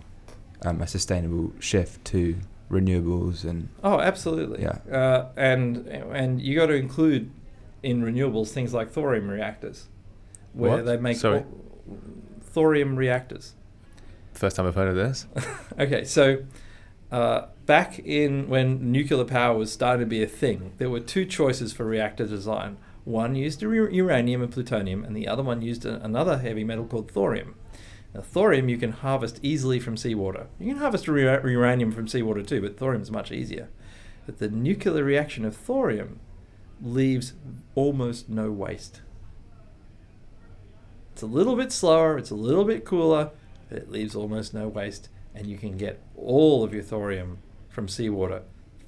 um, 0.64 0.81
a 0.81 0.86
sustainable 0.86 1.52
shift 1.60 2.05
to 2.06 2.36
renewables 2.70 3.44
and 3.44 3.69
Oh, 3.85 4.01
absolutely. 4.01 4.62
Yeah. 4.62 4.78
Uh, 4.90 5.28
and 5.36 5.86
and 5.89 6.40
you 6.40 6.56
got 6.59 6.66
to 6.66 6.74
include 6.74 7.31
in 7.82 8.02
renewables 8.02 8.48
things 8.51 8.73
like 8.73 8.90
thorium 8.90 9.28
reactors, 9.28 9.89
where 10.52 10.77
What? 10.77 10.85
they 10.86 10.97
make 10.97 11.16
Sorry? 11.19 11.44
thorium 12.40 12.97
reactors. 12.97 13.55
First 14.35 14.56
time 14.56 14.66
I've 14.66 14.74
heard 14.74 14.89
of 14.89 14.97
this. 14.97 15.27
Okay, 15.78 16.05
so 16.05 16.44
uh, 17.10 17.47
back 17.66 17.98
in 17.98 18.48
when 18.48 18.93
nuclear 18.93 19.24
power 19.24 19.56
was 19.56 19.73
starting 19.73 20.01
to 20.01 20.06
be 20.06 20.23
a 20.23 20.27
thing, 20.27 20.73
there 20.78 20.90
were 20.90 21.01
two 21.01 21.24
choices 21.24 21.73
for 21.73 21.85
reactor 21.85 22.27
design. 22.27 22.77
One 23.05 23.35
used 23.35 23.62
uranium 23.62 24.43
and 24.43 24.53
plutonium, 24.53 25.05
and 25.05 25.16
the 25.16 25.27
other 25.27 25.43
one 25.43 25.61
used 25.62 25.85
another 25.85 26.39
heavy 26.39 26.65
metal 26.65 26.87
called 26.87 27.11
thorium. 27.11 27.57
Now, 28.15 28.20
thorium 28.20 28.69
you 28.69 28.77
can 28.77 28.93
harvest 28.93 29.41
easily 29.43 29.81
from 29.81 29.97
seawater. 29.97 30.47
You 30.61 30.69
can 30.69 30.77
harvest 30.77 31.07
uranium 31.07 31.93
from 31.93 32.07
seawater 32.07 32.43
too, 32.43 32.61
but 32.61 32.77
thorium 32.77 33.03
is 33.03 33.11
much 33.11 33.33
easier. 33.33 33.69
But 34.27 34.39
the 34.39 34.49
nuclear 34.49 35.03
reaction 35.03 35.45
of 35.45 35.57
thorium 35.57 36.20
leaves 36.81 37.33
almost 37.74 38.29
no 38.29 38.53
waste. 38.53 39.01
It's 41.12 41.23
a 41.23 41.27
little 41.27 41.57
bit 41.57 41.73
slower, 41.73 42.19
it's 42.19 42.31
a 42.31 42.37
little 42.37 42.65
bit 42.65 42.85
cooler, 42.85 43.31
but 43.69 43.79
it 43.79 43.91
leaves 43.91 44.15
almost 44.15 44.55
no 44.55 44.69
waste, 44.69 45.09
and 45.35 45.47
you 45.47 45.59
can 45.59 45.77
get 45.77 46.01
all 46.16 46.62
of 46.62 46.73
your 46.73 46.83
thorium 46.83 47.39
from 47.69 47.89
seawater. 47.89 48.43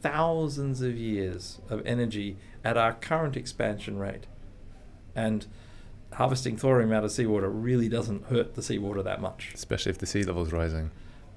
Thousands 0.09 0.82
of 0.82 0.98
years 0.98 1.62
of 1.70 1.81
energy 1.86 2.36
at 2.62 2.76
our 2.76 2.93
current 2.93 3.39
expansion 3.39 3.98
rate. 3.98 4.26
And 5.16 5.47
harvesting 6.12 6.59
thorium 6.59 6.93
out 6.93 7.05
of 7.05 7.10
seawater 7.10 7.48
really 7.48 7.89
doesn't 7.89 8.26
hurt 8.26 8.55
the 8.55 8.62
seawater 8.62 9.02
that 9.02 9.22
much. 9.22 9.52
Especially 9.55 9.89
if 9.89 9.97
the 9.97 10.05
sea 10.05 10.22
level's 10.22 10.52
rising. 10.52 10.90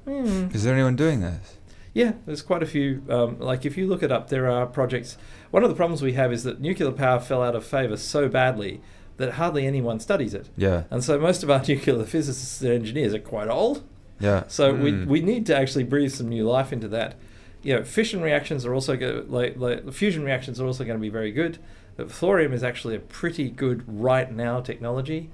Hmm. 0.04 0.50
is 0.54 0.66
there 0.66 0.74
anyone 0.74 0.98
doing 0.98 1.22
this? 1.22 1.56
Yeah, 1.94 2.16
there's 2.26 2.42
quite 2.42 2.62
a 2.62 2.66
few. 2.66 3.04
Um, 3.10 3.40
like 3.40 3.66
if 3.66 3.78
you 3.78 3.88
look 3.88 4.04
it 4.04 4.12
up, 4.12 4.28
there 4.28 4.52
are 4.52 4.66
projects. 4.66 5.16
One 5.52 5.64
of 5.64 5.70
the 5.70 5.76
problems 5.76 6.02
we 6.02 6.14
have 6.14 6.34
is 6.34 6.44
that 6.44 6.60
nuclear 6.60 6.92
power 6.92 7.22
fell 7.22 7.42
out 7.42 7.56
of 7.56 7.64
favor 7.66 7.96
so 7.96 8.28
badly 8.28 8.82
that 9.16 9.36
hardly 9.36 9.66
anyone 9.66 10.02
studies 10.02 10.34
it. 10.34 10.50
Yeah, 10.58 10.84
And 10.92 11.02
so 11.06 11.18
most 11.18 11.42
of 11.42 11.50
our 11.50 11.60
nuclear 11.66 12.04
physicists 12.04 12.62
and 12.62 12.72
engineers 12.74 13.14
are 13.14 13.20
quite 13.20 13.48
old. 13.48 13.86
yeah. 14.20 14.44
So 14.50 14.74
we, 14.74 14.92
Mm. 14.92 15.08
we 15.08 15.22
need 15.22 15.46
to 15.46 15.56
actually 15.58 15.86
breathe 15.86 16.12
some 16.12 16.28
new 16.28 16.46
life 16.46 16.74
into 16.74 16.90
that. 16.90 17.16
You 17.64 17.76
know, 17.76 17.84
fission 17.84 18.22
reactions 18.22 18.66
are 18.66 18.74
also 18.74 18.96
go, 18.96 19.26
like 19.28 19.58
like 19.58 19.92
fusion 19.92 20.24
reactions 20.24 20.60
are 20.62 20.66
also 20.66 20.84
going 20.84 20.98
to 20.98 21.02
be 21.02 21.10
very 21.10 21.32
good. 21.32 21.60
But 21.96 22.12
thorium 22.12 22.54
is 22.54 22.64
actually 22.64 22.96
a 22.96 23.00
pretty 23.00 23.50
good 23.50 23.84
right 23.88 24.32
now 24.32 24.62
technology. 24.62 25.32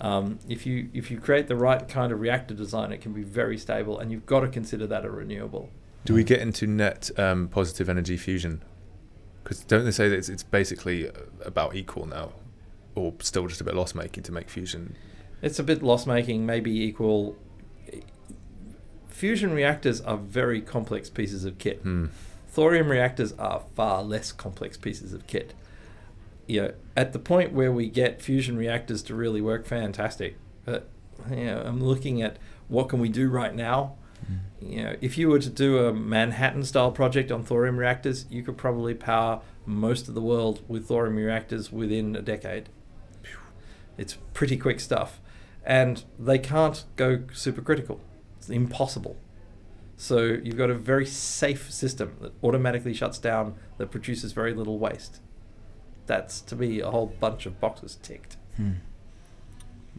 Um, 0.00 0.38
if 0.48 0.66
you 0.66 0.88
if 0.92 1.10
you 1.10 1.18
create 1.20 1.46
the 1.46 1.56
right 1.56 1.86
kind 1.88 2.12
of 2.12 2.20
reactor 2.20 2.54
design, 2.54 2.92
it 2.92 3.00
can 3.00 3.12
be 3.12 3.22
very 3.22 3.58
stable, 3.58 3.98
and 3.98 4.10
you've 4.10 4.26
got 4.26 4.40
to 4.40 4.48
consider 4.48 4.86
that 4.86 5.04
a 5.04 5.10
renewable. 5.10 5.70
Do 6.04 6.14
we 6.14 6.24
get 6.24 6.40
into 6.40 6.66
net 6.66 7.10
um, 7.18 7.48
positive 7.48 7.88
energy 7.88 8.16
fusion? 8.16 8.62
Because 9.42 9.60
don't 9.60 9.84
they 9.84 9.90
say 9.90 10.08
that 10.08 10.16
it's, 10.16 10.28
it's 10.28 10.42
basically 10.42 11.08
uh, 11.08 11.12
about 11.44 11.74
equal 11.74 12.06
now, 12.06 12.32
or 12.94 13.14
still 13.20 13.46
just 13.46 13.60
a 13.60 13.64
bit 13.64 13.74
loss 13.74 13.94
making 13.94 14.22
to 14.24 14.32
make 14.32 14.48
fusion? 14.48 14.96
It's 15.42 15.58
a 15.58 15.62
bit 15.62 15.82
loss 15.82 16.06
making, 16.06 16.46
maybe 16.46 16.70
equal. 16.70 17.36
Fusion 19.16 19.54
reactors 19.54 20.02
are 20.02 20.18
very 20.18 20.60
complex 20.60 21.08
pieces 21.08 21.46
of 21.46 21.56
kit. 21.56 21.80
Hmm. 21.80 22.08
Thorium 22.48 22.90
reactors 22.90 23.32
are 23.38 23.62
far 23.74 24.02
less 24.02 24.30
complex 24.30 24.76
pieces 24.76 25.14
of 25.14 25.26
kit. 25.26 25.54
You 26.46 26.60
know, 26.60 26.74
at 26.94 27.14
the 27.14 27.18
point 27.18 27.52
where 27.52 27.72
we 27.72 27.88
get 27.88 28.20
fusion 28.20 28.58
reactors 28.58 29.02
to 29.04 29.14
really 29.14 29.40
work, 29.40 29.64
fantastic. 29.64 30.36
But 30.66 30.90
you 31.30 31.46
know, 31.46 31.62
I'm 31.64 31.82
looking 31.82 32.20
at 32.20 32.36
what 32.68 32.90
can 32.90 33.00
we 33.00 33.08
do 33.08 33.30
right 33.30 33.54
now. 33.54 33.94
You 34.60 34.82
know, 34.82 34.96
if 35.00 35.16
you 35.16 35.30
were 35.30 35.38
to 35.38 35.48
do 35.48 35.86
a 35.86 35.94
Manhattan-style 35.94 36.92
project 36.92 37.32
on 37.32 37.42
thorium 37.42 37.78
reactors, 37.78 38.26
you 38.28 38.42
could 38.42 38.58
probably 38.58 38.92
power 38.92 39.40
most 39.64 40.08
of 40.08 40.14
the 40.14 40.20
world 40.20 40.60
with 40.68 40.88
thorium 40.88 41.16
reactors 41.16 41.72
within 41.72 42.14
a 42.16 42.20
decade. 42.20 42.68
It's 43.96 44.18
pretty 44.34 44.58
quick 44.58 44.78
stuff, 44.78 45.20
and 45.64 46.04
they 46.18 46.38
can't 46.38 46.84
go 46.96 47.20
supercritical. 47.32 48.00
It's 48.46 48.50
impossible. 48.54 49.16
So 49.96 50.18
you've 50.22 50.56
got 50.56 50.70
a 50.70 50.74
very 50.74 51.04
safe 51.06 51.72
system 51.72 52.16
that 52.20 52.32
automatically 52.44 52.94
shuts 52.94 53.18
down 53.18 53.54
that 53.78 53.90
produces 53.90 54.30
very 54.32 54.54
little 54.54 54.78
waste. 54.78 55.20
That's 56.06 56.40
to 56.42 56.54
me 56.54 56.80
a 56.80 56.90
whole 56.90 57.06
bunch 57.18 57.46
of 57.46 57.58
boxes 57.60 57.96
ticked. 58.02 58.36
Hmm. 58.56 58.72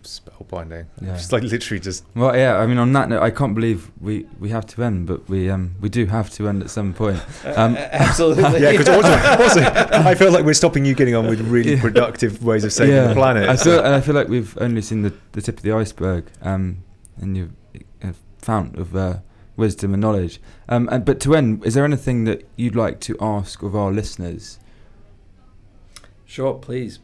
Spellbinding. 0.04 0.86
Yeah. 1.02 1.16
It's 1.16 1.32
like 1.34 1.44
literally 1.44 1.82
just 1.82 2.06
Well, 2.16 2.34
yeah. 2.38 2.58
I 2.58 2.68
mean, 2.68 2.78
on 2.78 2.94
that 2.94 3.10
note, 3.10 3.22
I 3.22 3.32
can't 3.32 3.54
believe 3.54 3.92
we, 4.00 4.26
we 4.40 4.48
have 4.50 4.66
to 4.68 4.84
end, 4.84 5.08
but 5.08 5.28
we 5.28 5.50
um 5.50 5.76
we 5.82 5.90
do 5.90 6.06
have 6.06 6.30
to 6.36 6.48
end 6.48 6.62
at 6.62 6.70
some 6.70 6.94
point. 6.94 7.20
Um, 7.44 7.74
Uh, 7.76 7.80
absolutely. 7.92 8.62
yeah. 8.62 8.72
Because 8.72 8.88
also, 8.88 9.10
also, 9.44 9.62
I 10.10 10.16
feel 10.16 10.32
like 10.32 10.46
we're 10.46 10.54
stopping 10.54 10.86
you 10.86 10.94
getting 10.96 11.16
on 11.16 11.28
with 11.28 11.42
really 11.42 11.74
Yeah. 11.74 11.82
productive 11.82 12.44
ways 12.46 12.64
of 12.64 12.72
saving 12.72 12.96
the 13.10 13.14
planet. 13.14 13.50
I 13.50 13.58
feel 13.58 13.80
and 13.84 13.94
I 13.96 14.00
feel 14.00 14.16
like 14.16 14.30
we've 14.30 14.58
only 14.62 14.82
seen 14.82 15.02
the, 15.02 15.14
the 15.34 15.42
tip 15.42 15.58
of 15.58 15.64
the 15.64 15.74
iceberg, 15.74 16.26
um, 16.44 16.78
and 17.20 17.36
you've 17.36 17.52
a 17.52 17.67
fount 18.48 18.78
of 18.78 18.96
uh, 18.96 19.18
wisdom 19.58 19.94
and 19.94 20.00
knowledge. 20.00 20.40
Um, 20.70 20.88
and, 20.90 21.04
but 21.04 21.20
to 21.22 21.36
end, 21.36 21.66
is 21.66 21.74
there 21.74 21.84
anything 21.84 22.24
that 22.24 22.48
you'd 22.56 22.78
like 22.78 23.02
to 23.02 23.18
ask 23.20 23.62
of 23.62 23.76
our 23.76 23.92
listeners? 23.92 24.58
Sure, 26.26 26.54
please. 26.54 27.00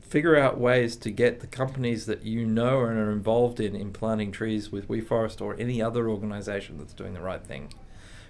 Figure 0.00 0.36
out 0.36 0.60
ways 0.60 0.94
to 0.96 1.10
get 1.10 1.40
the 1.40 1.46
companies 1.46 2.04
that 2.04 2.24
you 2.24 2.44
know 2.44 2.84
and 2.84 2.98
are 2.98 3.10
involved 3.10 3.58
in 3.58 3.74
in 3.74 3.90
planting 3.90 4.30
trees 4.30 4.70
with 4.70 4.86
WeForest 4.86 5.40
or 5.40 5.58
any 5.58 5.80
other 5.80 6.10
organization 6.10 6.76
that's 6.76 6.92
doing 6.92 7.14
the 7.14 7.22
right 7.22 7.42
thing. 7.42 7.72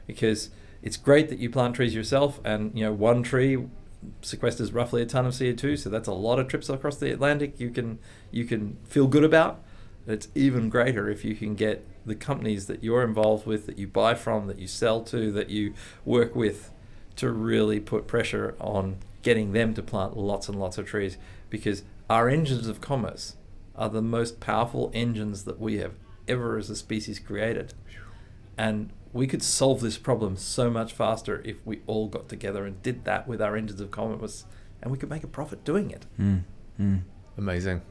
Because 0.06 0.50
it's 0.82 0.96
great 0.96 1.28
that 1.30 1.40
you 1.40 1.50
plant 1.50 1.74
trees 1.74 1.96
yourself 1.96 2.40
and 2.44 2.78
you 2.78 2.84
know 2.84 2.92
one 2.92 3.24
tree 3.24 3.66
sequesters 4.20 4.72
roughly 4.72 5.02
a 5.02 5.06
ton 5.06 5.26
of 5.26 5.32
CO2, 5.32 5.76
so 5.76 5.90
that's 5.90 6.06
a 6.06 6.12
lot 6.12 6.38
of 6.38 6.46
trips 6.46 6.68
across 6.68 6.96
the 6.98 7.10
Atlantic 7.12 7.58
you 7.58 7.70
can 7.70 7.98
you 8.30 8.44
can 8.44 8.76
feel 8.84 9.08
good 9.08 9.24
about. 9.24 9.60
It's 10.06 10.28
even 10.36 10.68
greater 10.68 11.08
if 11.08 11.24
you 11.24 11.34
can 11.34 11.56
get 11.56 11.84
the 12.04 12.14
companies 12.14 12.66
that 12.66 12.82
you're 12.82 13.02
involved 13.02 13.46
with, 13.46 13.66
that 13.66 13.78
you 13.78 13.86
buy 13.86 14.14
from, 14.14 14.46
that 14.46 14.58
you 14.58 14.66
sell 14.66 15.02
to, 15.02 15.30
that 15.32 15.50
you 15.50 15.74
work 16.04 16.34
with, 16.34 16.72
to 17.16 17.30
really 17.30 17.80
put 17.80 18.06
pressure 18.06 18.54
on 18.58 18.96
getting 19.22 19.52
them 19.52 19.74
to 19.74 19.82
plant 19.82 20.16
lots 20.16 20.48
and 20.48 20.58
lots 20.58 20.78
of 20.78 20.86
trees 20.86 21.16
because 21.50 21.84
our 22.10 22.28
engines 22.28 22.66
of 22.66 22.80
commerce 22.80 23.36
are 23.76 23.88
the 23.88 24.02
most 24.02 24.40
powerful 24.40 24.90
engines 24.94 25.44
that 25.44 25.60
we 25.60 25.78
have 25.78 25.94
ever 26.28 26.58
as 26.58 26.68
a 26.70 26.76
species 26.76 27.18
created. 27.18 27.74
And 28.58 28.90
we 29.12 29.26
could 29.26 29.42
solve 29.42 29.80
this 29.80 29.98
problem 29.98 30.36
so 30.36 30.70
much 30.70 30.92
faster 30.92 31.42
if 31.44 31.56
we 31.64 31.80
all 31.86 32.08
got 32.08 32.28
together 32.28 32.64
and 32.64 32.82
did 32.82 33.04
that 33.04 33.28
with 33.28 33.40
our 33.40 33.56
engines 33.56 33.80
of 33.80 33.90
commerce 33.90 34.44
and 34.82 34.90
we 34.90 34.98
could 34.98 35.10
make 35.10 35.22
a 35.22 35.28
profit 35.28 35.64
doing 35.64 35.90
it. 35.90 36.06
Mm, 36.20 36.42
mm. 36.80 37.00
Amazing. 37.38 37.82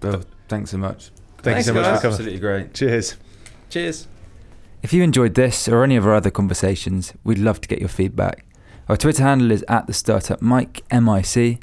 Bill, 0.00 0.22
thanks 0.48 0.70
so 0.70 0.78
much. 0.78 1.10
Thank 1.38 1.56
Thanks, 1.56 1.66
you 1.68 1.72
so 1.72 1.74
much 1.74 1.84
guys. 1.84 1.96
for 1.96 2.02
coming. 2.02 2.14
Absolutely 2.14 2.40
great. 2.40 2.74
Cheers. 2.74 3.16
Cheers. 3.70 4.08
If 4.82 4.92
you 4.92 5.02
enjoyed 5.02 5.34
this 5.34 5.68
or 5.68 5.82
any 5.82 5.96
of 5.96 6.06
our 6.06 6.14
other 6.14 6.30
conversations, 6.30 7.12
we'd 7.24 7.38
love 7.38 7.60
to 7.60 7.68
get 7.68 7.80
your 7.80 7.88
feedback. 7.88 8.44
Our 8.88 8.96
Twitter 8.96 9.22
handle 9.22 9.50
is 9.50 9.64
at 9.68 9.86
the 9.86 9.92
startup 9.92 10.40
mic, 10.40 10.84
M-I-C, 10.90 11.58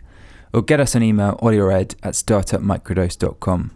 or 0.54 0.62
get 0.62 0.80
us 0.80 0.94
an 0.94 1.04
email, 1.04 1.38
audioed 1.42 1.96
at 2.04 2.14
startupmicrodose.com. 2.16 3.72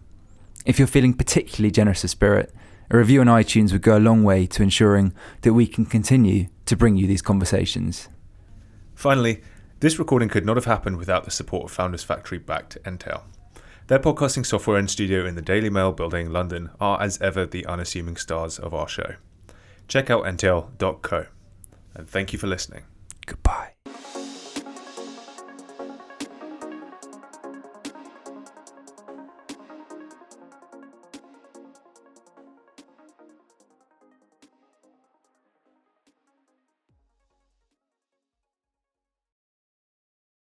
If 0.65 0.77
you're 0.77 0.87
feeling 0.87 1.13
particularly 1.13 1.71
generous 1.71 2.03
of 2.03 2.09
spirit, 2.09 2.53
a 2.89 2.97
review 2.97 3.21
on 3.21 3.27
iTunes 3.27 3.71
would 3.71 3.81
go 3.81 3.97
a 3.97 3.99
long 3.99 4.23
way 4.23 4.45
to 4.47 4.63
ensuring 4.63 5.13
that 5.41 5.53
we 5.53 5.65
can 5.65 5.85
continue 5.85 6.47
to 6.65 6.75
bring 6.75 6.97
you 6.97 7.07
these 7.07 7.21
conversations. 7.21 8.09
Finally, 8.95 9.41
this 9.79 9.99
recording 9.99 10.27
could 10.27 10.45
not 10.45 10.57
have 10.57 10.65
happened 10.65 10.97
without 10.97 11.23
the 11.23 11.31
support 11.31 11.65
of 11.65 11.71
Founders 11.71 12.03
Factory 12.03 12.37
backed 12.37 12.77
Entale. 12.85 13.23
Their 13.87 13.99
podcasting 13.99 14.45
software 14.45 14.75
and 14.75 14.89
studio 14.89 15.25
in 15.25 15.35
the 15.35 15.41
Daily 15.41 15.69
Mail 15.69 15.93
building, 15.93 16.29
London, 16.29 16.71
are 16.77 17.01
as 17.01 17.21
ever 17.21 17.45
the 17.45 17.65
unassuming 17.65 18.17
stars 18.17 18.59
of 18.59 18.73
our 18.73 18.87
show. 18.87 19.15
Check 19.87 20.09
out 20.09 20.25
entale.co. 20.25 21.27
And 21.95 22.09
thank 22.09 22.33
you 22.33 22.39
for 22.39 22.47
listening. 22.47 22.83
Goodbye. 23.25 23.76